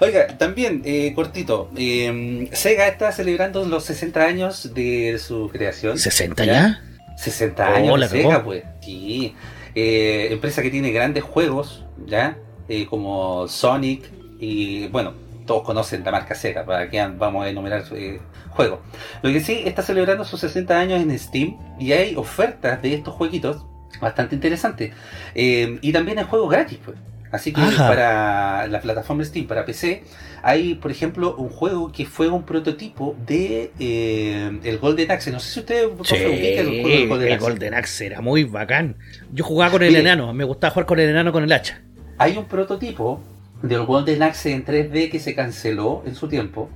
Oiga, 0.00 0.26
también, 0.36 0.82
eh, 0.84 1.12
cortito, 1.14 1.70
eh, 1.76 2.48
Sega 2.52 2.88
está 2.88 3.10
celebrando 3.12 3.64
los 3.64 3.84
60 3.84 4.22
años 4.22 4.74
de 4.74 5.18
su 5.18 5.48
creación. 5.48 5.96
¿60 5.96 6.44
ya? 6.44 6.80
60 7.16 7.70
Oh, 7.70 7.74
años 7.74 8.10
Sega, 8.10 8.44
pues. 8.44 8.64
Sí. 8.82 9.34
Eh, 9.78 10.32
empresa 10.32 10.62
que 10.62 10.70
tiene 10.70 10.90
grandes 10.90 11.22
juegos, 11.22 11.84
¿ya? 12.06 12.38
Eh, 12.66 12.86
como 12.86 13.46
Sonic 13.46 14.10
y, 14.40 14.88
bueno, 14.88 15.12
todos 15.44 15.64
conocen 15.64 16.02
la 16.02 16.12
marca 16.12 16.34
Sega, 16.34 16.64
para 16.64 16.88
que 16.88 17.06
vamos 17.06 17.44
a 17.44 17.50
enumerar 17.50 17.84
eh, 17.92 18.18
juegos. 18.48 18.80
Lo 19.20 19.30
que 19.30 19.40
sí, 19.40 19.64
está 19.66 19.82
celebrando 19.82 20.24
sus 20.24 20.40
60 20.40 20.80
años 20.80 21.02
en 21.02 21.16
Steam 21.18 21.58
y 21.78 21.92
hay 21.92 22.16
ofertas 22.16 22.80
de 22.80 22.94
estos 22.94 23.12
jueguitos 23.12 23.66
bastante 24.00 24.34
interesantes. 24.34 24.94
Y 25.34 25.92
también 25.92 26.18
hay 26.20 26.24
juegos 26.24 26.50
gratis, 26.50 26.78
pues. 26.82 26.96
Así 27.32 27.52
que 27.52 27.60
Ajá. 27.60 27.88
para 27.88 28.66
la 28.68 28.80
plataforma 28.80 29.24
Steam, 29.24 29.46
para 29.46 29.64
PC, 29.64 30.04
hay, 30.42 30.74
por 30.76 30.90
ejemplo, 30.90 31.34
un 31.36 31.48
juego 31.48 31.90
que 31.90 32.06
fue 32.06 32.28
un 32.28 32.44
prototipo 32.44 33.16
de 33.26 33.72
eh, 33.80 34.58
el 34.62 34.78
Golden 34.78 35.10
Axe. 35.10 35.30
No 35.32 35.40
sé 35.40 35.50
si 35.52 35.60
usted 35.60 35.88
profe, 35.90 36.16
Sí, 36.16 36.24
ubica 36.24 36.60
el 36.60 36.82
juego 36.82 36.98
del 36.98 37.08
Golden 37.08 37.28
el 37.28 37.34
Axe. 37.34 37.46
Golden 37.50 37.74
Axe 37.74 38.06
era 38.06 38.20
muy 38.20 38.44
bacán. 38.44 38.96
Yo 39.32 39.44
jugaba 39.44 39.72
con 39.72 39.82
el 39.82 39.88
Mire. 39.88 40.00
enano, 40.00 40.32
me 40.32 40.44
gustaba 40.44 40.72
jugar 40.72 40.86
con 40.86 41.00
el 41.00 41.08
enano 41.10 41.32
con 41.32 41.42
el 41.42 41.52
hacha. 41.52 41.82
Hay 42.18 42.36
un 42.36 42.44
prototipo 42.46 43.20
del 43.62 43.84
Golden 43.84 44.22
Axe 44.22 44.52
en 44.52 44.64
3D 44.64 45.10
que 45.10 45.18
se 45.18 45.34
canceló 45.34 46.02
en 46.06 46.14
su 46.14 46.28
tiempo. 46.28 46.70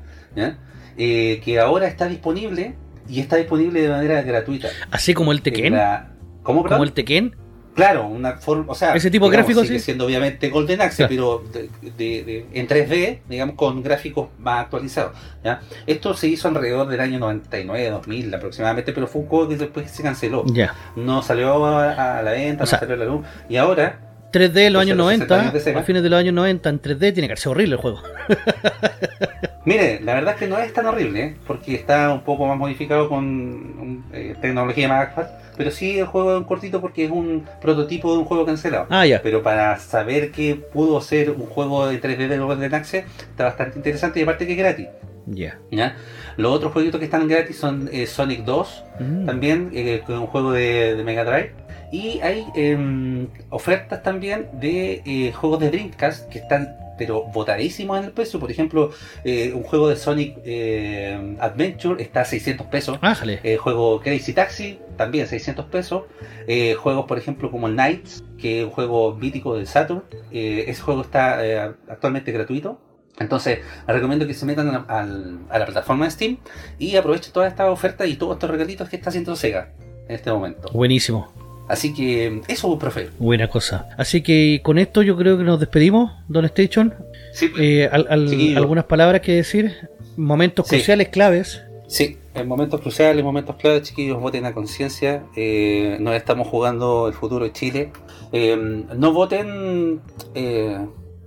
Eh, 0.97 1.41
que 1.45 1.59
ahora 1.59 1.87
está 1.87 2.09
disponible 2.09 2.75
y 3.09 3.21
está 3.21 3.37
disponible 3.37 3.81
de 3.83 3.89
manera 3.89 4.21
gratuita. 4.23 4.69
Así 4.91 5.15
como 5.15 5.33
el 5.33 5.39
En 5.39 5.45
Tekken, 5.45 5.73
la- 5.75 6.11
¿Cómo, 6.43 6.65
como 6.65 6.83
el 6.85 6.93
Tekken. 6.93 7.37
Claro, 7.75 8.07
una 8.07 8.33
forma, 8.37 8.73
o 8.73 8.75
sea, 8.75 8.95
Ese 8.95 9.11
tipo 9.11 9.31
de 9.31 9.37
gráficos, 9.37 9.67
sigue 9.67 9.79
sí. 9.79 9.85
siendo 9.87 10.05
obviamente 10.05 10.49
Golden 10.51 10.81
Axe, 10.81 11.07
Claro. 11.07 11.09
pero 11.09 11.45
de- 11.53 11.91
de- 11.97 12.25
de- 12.25 12.47
en 12.53 12.67
3D, 12.67 13.21
digamos, 13.29 13.55
con 13.55 13.83
gráficos 13.83 14.29
más 14.39 14.65
actualizados. 14.65 15.13
¿ya? 15.45 15.61
Esto 15.87 16.13
se 16.15 16.27
hizo 16.29 16.49
alrededor 16.49 16.89
del 16.89 17.01
año 17.01 17.19
99, 17.21 17.89
2000 17.91 18.35
aproximadamente, 18.35 18.93
pero 18.93 19.07
fue 19.07 19.23
un 19.23 19.29
juego 19.29 19.49
que 19.49 19.57
después 19.57 19.91
se 19.91 20.03
canceló. 20.03 20.45
Ya. 20.53 20.75
No 20.97 21.23
salió 21.23 21.65
a, 21.65 22.19
a 22.19 22.23
la 22.23 22.33
venta, 22.33 22.65
O 22.65 22.67
sea, 22.67 22.79
no 22.79 22.81
salió 22.89 22.95
a 22.97 22.99
la 22.99 23.05
luz. 23.13 23.27
Y 23.49 23.57
ahora 23.57 24.01
3D 24.33 24.67
en 24.67 24.73
los 24.75 24.83
años 24.83 24.97
los 24.97 25.09
60 25.09 25.35
años 25.35 25.45
90, 25.47 25.59
de 25.59 25.61
Sega. 25.65 25.81
a 25.81 25.83
fines 25.83 26.03
de 26.03 26.09
los 26.11 26.19
años 26.21 26.35
90 26.35 26.69
en 26.69 26.81
3D 26.83 27.13
tiene 27.13 27.29
que 27.29 27.37
ser 27.37 27.51
horrible 27.53 27.75
el 27.77 27.81
juego. 27.81 28.03
Mire, 29.65 30.01
la 30.03 30.15
verdad 30.15 30.35
es 30.35 30.41
que 30.41 30.47
no 30.47 30.59
es 30.59 30.73
tan 30.73 30.87
horrible, 30.87 31.23
¿eh? 31.23 31.37
porque 31.47 31.75
está 31.75 32.13
un 32.13 32.23
poco 32.23 32.47
más 32.47 32.57
modificado 32.57 33.09
con 33.09 34.05
eh, 34.13 34.35
tecnología 34.41 34.89
más 34.89 35.09
actual, 35.09 35.31
pero 35.61 35.71
sí 35.71 35.99
el 35.99 36.07
juego 36.07 36.33
es 36.33 36.39
un 36.39 36.45
cortito 36.45 36.81
porque 36.81 37.05
es 37.05 37.11
un 37.11 37.47
prototipo 37.61 38.11
de 38.15 38.21
un 38.21 38.25
juego 38.25 38.47
cancelado. 38.47 38.87
Ah, 38.89 39.05
ya. 39.05 39.21
Pero 39.21 39.43
para 39.43 39.77
saber 39.79 40.31
que 40.33 40.55
pudo 40.55 41.03
ser 41.03 41.33
un 41.33 41.45
juego 41.45 41.87
de 41.87 42.01
3D 42.01 42.29
de 42.29 42.39
Golden 42.39 42.73
Axe, 42.75 43.05
está 43.31 43.45
bastante 43.45 43.77
interesante 43.77 44.21
y 44.21 44.23
aparte 44.23 44.47
que 44.47 44.53
es 44.53 44.59
gratis. 44.59 44.87
Ya. 45.27 45.59
¿ya? 45.71 45.97
Los 46.39 46.53
otros 46.57 46.73
jueguitos 46.73 46.99
que 46.99 47.05
están 47.05 47.29
gratis 47.29 47.59
son 47.59 47.91
eh, 47.93 48.07
Sonic 48.07 48.45
2, 48.45 48.85
Mm. 49.01 49.27
también, 49.27 49.71
eh, 49.75 50.03
un 50.09 50.29
juego 50.29 50.53
de, 50.53 50.95
de 50.97 51.05
Mega 51.05 51.25
Drive. 51.25 51.53
Y 51.93 52.21
hay 52.23 52.47
em, 52.55 53.27
ofertas 53.51 54.03
también 54.03 54.49
de 54.55 55.03
eh, 55.05 55.33
juegos 55.33 55.61
de 55.61 55.69
Dreamcast 55.69 56.31
que 56.31 56.39
están 56.39 56.75
pero 57.01 57.23
botadísimos 57.23 57.99
en 57.99 58.05
el 58.05 58.13
precio. 58.13 58.39
Por 58.39 58.51
ejemplo, 58.51 58.91
eh, 59.25 59.55
un 59.55 59.63
juego 59.63 59.89
de 59.89 59.97
Sonic 59.97 60.37
eh, 60.45 61.35
Adventure 61.41 62.03
está 62.03 62.21
a 62.21 62.25
600 62.27 62.67
pesos. 62.67 62.99
Ájale. 63.01 63.41
El 63.43 63.57
juego 63.57 64.03
Crazy 64.03 64.35
Taxi, 64.35 64.79
también 64.99 65.27
600 65.27 65.65
pesos. 65.65 66.03
Eh, 66.47 66.75
juegos, 66.75 67.07
por 67.07 67.17
ejemplo, 67.17 67.51
como 67.51 67.69
el 67.69 67.73
Knights, 67.73 68.23
que 68.37 68.61
es 68.61 68.67
un 68.67 68.71
juego 68.71 69.15
mítico 69.15 69.57
del 69.57 69.67
Saturn. 69.67 70.03
Eh, 70.31 70.67
ese 70.69 70.83
juego 70.83 71.01
está 71.01 71.43
eh, 71.43 71.73
actualmente 71.89 72.33
gratuito. 72.33 72.79
Entonces, 73.19 73.61
les 73.87 73.97
recomiendo 73.97 74.27
que 74.27 74.35
se 74.35 74.45
metan 74.45 74.69
a, 74.69 75.01
a 75.49 75.59
la 75.59 75.65
plataforma 75.65 76.05
de 76.05 76.11
Steam 76.11 76.37
y 76.79 76.97
aprovechen 76.97 77.33
todas 77.33 77.51
estas 77.51 77.71
ofertas 77.71 78.09
y 78.09 78.17
todos 78.17 78.35
estos 78.35 78.51
regalitos 78.51 78.91
que 78.91 78.97
está 78.97 79.09
haciendo 79.09 79.35
Sega 79.37 79.73
en 80.07 80.15
este 80.15 80.31
momento. 80.31 80.71
Buenísimo. 80.75 81.50
Así 81.71 81.95
que 81.95 82.43
eso, 82.49 82.77
profe. 82.79 83.11
Buena 83.19 83.49
cosa. 83.49 83.89
Así 83.97 84.23
que 84.23 84.61
con 84.63 84.77
esto 84.79 85.03
yo 85.03 85.17
creo 85.17 85.39
que 85.39 85.45
nos 85.45 85.61
despedimos, 85.61 86.13
Don 86.29 86.45
Station. 86.47 86.95
Sí, 87.33 87.51
Eh, 87.59 87.89
al- 87.91 88.09
algunas 88.57 88.85
palabras 88.87 89.21
que 89.21 89.33
decir. 89.37 89.89
Momentos 90.17 90.67
Sí. 90.67 90.77
cruciales, 90.77 91.09
claves. 91.09 91.63
Sí, 91.87 92.19
en 92.35 92.49
momentos 92.49 92.81
cruciales, 92.81 93.19
en 93.21 93.25
momentos 93.25 93.55
claves, 93.57 93.83
chiquillos, 93.83 94.21
voten 94.21 94.45
a 94.47 94.53
conciencia. 94.53 95.23
Eh, 95.37 95.97
nos 96.01 96.15
estamos 96.17 96.49
jugando 96.49 97.07
el 97.07 97.15
futuro 97.15 97.45
de 97.45 97.53
Chile. 97.53 97.93
Eh, 98.33 98.57
no 98.97 99.13
voten 99.13 100.01
eh, 100.35 100.77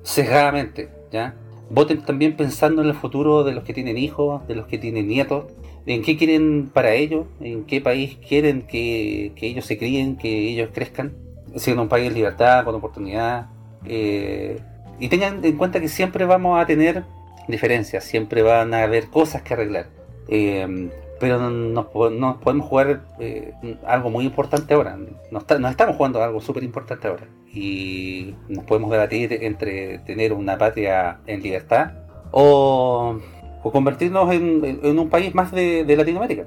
sesgadamente, 0.04 0.90
¿ya? 1.12 1.36
Voten 1.74 2.04
también 2.04 2.38
pensando 2.38 2.84
en 2.84 2.90
el 2.90 2.94
futuro 2.94 3.44
de 3.44 3.52
los 3.52 3.64
que 3.64 3.74
tienen 3.74 3.98
hijos, 3.98 4.48
de 4.48 4.54
los 4.54 4.68
que 4.68 4.78
tienen 4.78 5.08
nietos. 5.08 5.46
En 5.88 6.04
qué 6.04 6.16
quieren 6.16 6.70
para 6.72 6.94
ellos, 6.94 7.26
en 7.42 7.66
qué 7.66 7.82
país 7.82 8.18
quieren 8.28 8.62
que, 8.62 9.34
ellos 9.42 9.66
se 9.66 9.78
críen, 9.80 10.16
que 10.16 10.50
ellos 10.50 10.70
crezcan. 10.72 11.14
Siendo 11.56 11.82
un 11.82 11.90
país 11.90 12.08
en 12.08 12.14
libertad, 12.14 12.64
con 12.64 12.76
oportunidad. 12.76 13.48
eh, 13.86 14.60
y 15.00 15.10
tengan 15.10 15.44
en 15.44 15.58
cuenta 15.58 15.82
que 15.82 15.88
siempre 15.88 16.26
vamos 16.26 16.62
a 16.62 16.66
tener 16.68 17.04
diferencias, 17.48 18.04
siempre 18.04 18.44
van 18.44 18.74
a 18.76 18.84
haber 18.84 19.08
cosas 19.08 19.42
que 19.42 19.56
arreglar. 19.56 19.88
Eh, 20.28 20.92
pero 21.24 21.40
no- 21.40 21.50
nos, 21.50 22.12
nos 22.12 22.38
podemos 22.38 22.68
jugar 22.68 23.02
eh, 23.18 23.54
algo 23.88 24.10
muy 24.10 24.26
importante 24.26 24.74
ahora. 24.74 24.98
Nos, 25.32 25.44
estamos 25.50 25.96
jugando 25.96 26.22
algo 26.22 26.42
súper 26.42 26.64
importante 26.64 27.08
ahora. 27.08 27.24
Y 27.54 28.36
nos 28.50 28.66
podemos 28.66 28.92
debatir 28.92 29.32
entre 29.42 30.00
tener 30.00 30.34
una 30.34 30.58
patria 30.58 31.20
en 31.26 31.42
libertad 31.42 31.92
o, 32.32 33.22
convertirnos 33.62 34.34
en, 34.34 35.00
un 35.00 35.10
país 35.10 35.34
más 35.34 35.54
de, 35.54 35.86
Latinoamérica. 35.96 36.46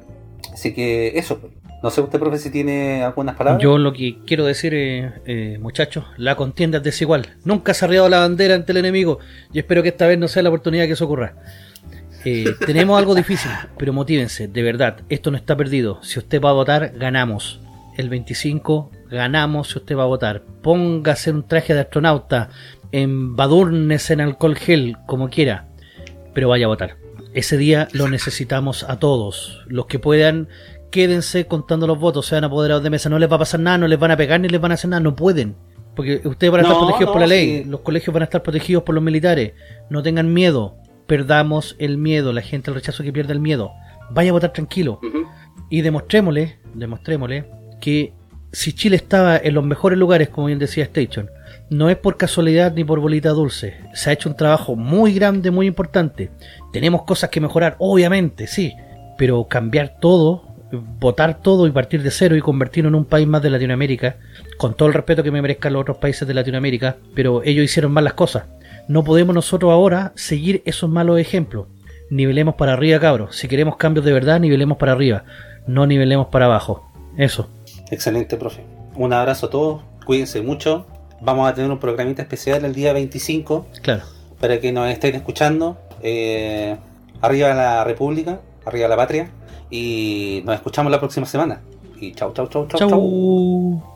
Así 0.52 0.74
que 0.74 1.16
eso. 1.16 1.40
No 1.82 1.90
sé 1.90 2.02
usted, 2.02 2.18
profe, 2.18 2.36
si 2.36 2.50
tiene 2.50 3.02
algunas 3.02 3.36
palabras. 3.36 3.62
Yo 3.62 3.78
lo 3.78 3.94
que 3.94 4.18
quiero 4.26 4.44
decir, 4.44 4.74
eh, 4.74 5.12
eh, 5.24 5.58
muchachos, 5.58 6.04
la 6.18 6.34
contienda 6.34 6.78
es 6.78 6.84
desigual. 6.84 7.36
Nunca 7.44 7.72
se 7.72 7.84
ha 7.84 7.88
arriado 7.88 8.10
la 8.10 8.20
bandera 8.20 8.54
ante 8.54 8.72
el 8.72 8.78
enemigo. 8.78 9.20
Y 9.54 9.58
espero 9.58 9.82
que 9.82 9.88
esta 9.90 10.06
vez 10.06 10.18
no 10.18 10.28
sea 10.28 10.42
la 10.42 10.50
oportunidad 10.50 10.84
que 10.84 10.92
eso 10.92 11.06
ocurra. 11.06 11.34
Eh, 12.28 12.54
tenemos 12.66 12.98
algo 12.98 13.14
difícil, 13.14 13.50
pero 13.78 13.92
motívense, 13.92 14.48
de 14.48 14.62
verdad, 14.62 14.98
esto 15.08 15.30
no 15.30 15.36
está 15.36 15.56
perdido. 15.56 16.02
Si 16.02 16.18
usted 16.18 16.40
va 16.40 16.50
a 16.50 16.54
votar, 16.54 16.92
ganamos. 16.98 17.60
El 17.96 18.08
25 18.08 18.90
ganamos 19.10 19.68
si 19.68 19.78
usted 19.78 19.96
va 19.96 20.02
a 20.02 20.06
votar. 20.06 20.42
Póngase 20.60 21.30
un 21.30 21.46
traje 21.46 21.72
de 21.72 21.80
astronauta, 21.80 22.50
embadúrnese 22.92 24.12
en 24.14 24.20
alcohol 24.20 24.56
gel, 24.56 24.96
como 25.06 25.30
quiera, 25.30 25.68
pero 26.34 26.48
vaya 26.48 26.66
a 26.66 26.68
votar. 26.68 26.96
Ese 27.32 27.56
día 27.56 27.88
lo 27.92 28.08
necesitamos 28.08 28.82
a 28.84 28.98
todos. 28.98 29.62
Los 29.68 29.86
que 29.86 29.98
puedan, 29.98 30.48
quédense 30.90 31.46
contando 31.46 31.86
los 31.86 31.98
votos, 31.98 32.26
sean 32.26 32.44
apoderados 32.44 32.82
de 32.82 32.90
mesa. 32.90 33.08
No 33.08 33.18
les 33.18 33.30
va 33.30 33.36
a 33.36 33.40
pasar 33.40 33.60
nada, 33.60 33.78
no 33.78 33.88
les 33.88 33.98
van 33.98 34.10
a 34.10 34.16
pegar 34.16 34.40
ni 34.40 34.48
les 34.48 34.60
van 34.60 34.72
a 34.72 34.74
hacer 34.74 34.90
nada, 34.90 35.00
no 35.00 35.14
pueden. 35.14 35.54
Porque 35.94 36.20
ustedes 36.24 36.50
van 36.50 36.60
a 36.60 36.62
estar 36.64 36.76
No, 36.76 36.86
protegidos 36.86 37.12
por 37.12 37.20
la 37.20 37.26
ley, 37.26 37.62
sí. 37.62 37.70
los 37.70 37.80
colegios 37.80 38.12
van 38.12 38.22
a 38.22 38.24
estar 38.24 38.42
protegidos 38.42 38.82
por 38.82 38.94
los 38.94 39.04
militares. 39.04 39.52
No 39.88 40.02
tengan 40.02 40.32
miedo, 40.32 40.76
perdamos 41.06 41.76
el 41.78 41.98
miedo, 41.98 42.32
la 42.32 42.42
gente 42.42 42.70
el 42.70 42.74
rechazo 42.74 43.02
que 43.02 43.12
pierde 43.12 43.32
el 43.32 43.40
miedo. 43.40 43.72
Vaya 44.10 44.30
a 44.30 44.32
votar 44.32 44.52
tranquilo 44.52 45.00
y 45.70 45.82
demostrémosle, 45.82 46.58
demostrémosle 46.74 47.46
que 47.80 48.12
si 48.52 48.72
Chile 48.72 48.96
estaba 48.96 49.36
en 49.36 49.54
los 49.54 49.64
mejores 49.64 49.98
lugares, 49.98 50.28
como 50.28 50.46
bien 50.46 50.58
decía 50.58 50.84
Station, 50.84 51.28
no 51.68 51.90
es 51.90 51.96
por 51.96 52.16
casualidad 52.16 52.72
ni 52.74 52.84
por 52.84 53.00
bolita 53.00 53.30
dulce. 53.30 53.76
Se 53.92 54.10
ha 54.10 54.12
hecho 54.12 54.28
un 54.28 54.36
trabajo 54.36 54.76
muy 54.76 55.12
grande, 55.12 55.50
muy 55.50 55.66
importante. 55.66 56.30
Tenemos 56.72 57.02
cosas 57.02 57.30
que 57.30 57.40
mejorar, 57.40 57.76
obviamente, 57.78 58.46
sí, 58.46 58.72
pero 59.18 59.44
cambiar 59.44 59.96
todo, 60.00 60.44
votar 61.00 61.40
todo 61.40 61.66
y 61.66 61.70
partir 61.70 62.02
de 62.02 62.10
cero 62.10 62.36
y 62.36 62.40
convertirnos 62.40 62.90
en 62.90 62.96
un 62.96 63.04
país 63.04 63.26
más 63.26 63.42
de 63.42 63.50
Latinoamérica, 63.50 64.16
con 64.56 64.74
todo 64.74 64.88
el 64.88 64.94
respeto 64.94 65.22
que 65.22 65.30
me 65.30 65.42
merezcan 65.42 65.72
los 65.72 65.82
otros 65.82 65.98
países 65.98 66.26
de 66.26 66.34
Latinoamérica, 66.34 66.96
pero 67.14 67.42
ellos 67.42 67.64
hicieron 67.64 67.92
mal 67.92 68.04
las 68.04 68.14
cosas. 68.14 68.44
No 68.88 69.04
podemos 69.04 69.34
nosotros 69.34 69.72
ahora 69.72 70.12
seguir 70.14 70.62
esos 70.64 70.88
malos 70.88 71.18
ejemplos. 71.18 71.66
Nivelemos 72.10 72.54
para 72.54 72.74
arriba, 72.74 73.00
cabros. 73.00 73.36
Si 73.36 73.48
queremos 73.48 73.76
cambios 73.76 74.04
de 74.04 74.12
verdad, 74.12 74.38
nivelemos 74.38 74.78
para 74.78 74.92
arriba. 74.92 75.24
No 75.66 75.86
nivelemos 75.86 76.28
para 76.28 76.44
abajo. 76.46 76.88
Eso. 77.16 77.48
Excelente, 77.90 78.36
profe. 78.36 78.62
Un 78.94 79.12
abrazo 79.12 79.46
a 79.46 79.50
todos. 79.50 79.82
Cuídense 80.04 80.40
mucho. 80.42 80.86
Vamos 81.20 81.48
a 81.50 81.54
tener 81.54 81.70
un 81.70 81.78
programita 81.78 82.22
especial 82.22 82.64
el 82.64 82.74
día 82.74 82.92
25 82.92 83.66
Claro. 83.82 84.02
para 84.40 84.60
que 84.60 84.70
nos 84.70 84.88
estén 84.88 85.14
escuchando. 85.16 85.78
Eh, 86.02 86.76
arriba 87.22 87.54
la 87.54 87.82
República, 87.84 88.40
arriba 88.64 88.86
la 88.86 88.96
patria. 88.96 89.30
Y 89.70 90.42
nos 90.44 90.54
escuchamos 90.54 90.92
la 90.92 91.00
próxima 91.00 91.26
semana. 91.26 91.60
Y 92.00 92.12
chau, 92.12 92.32
chau, 92.32 92.46
chau, 92.46 92.66
chau, 92.68 92.78
chau. 92.78 92.88
Chau. 92.90 93.95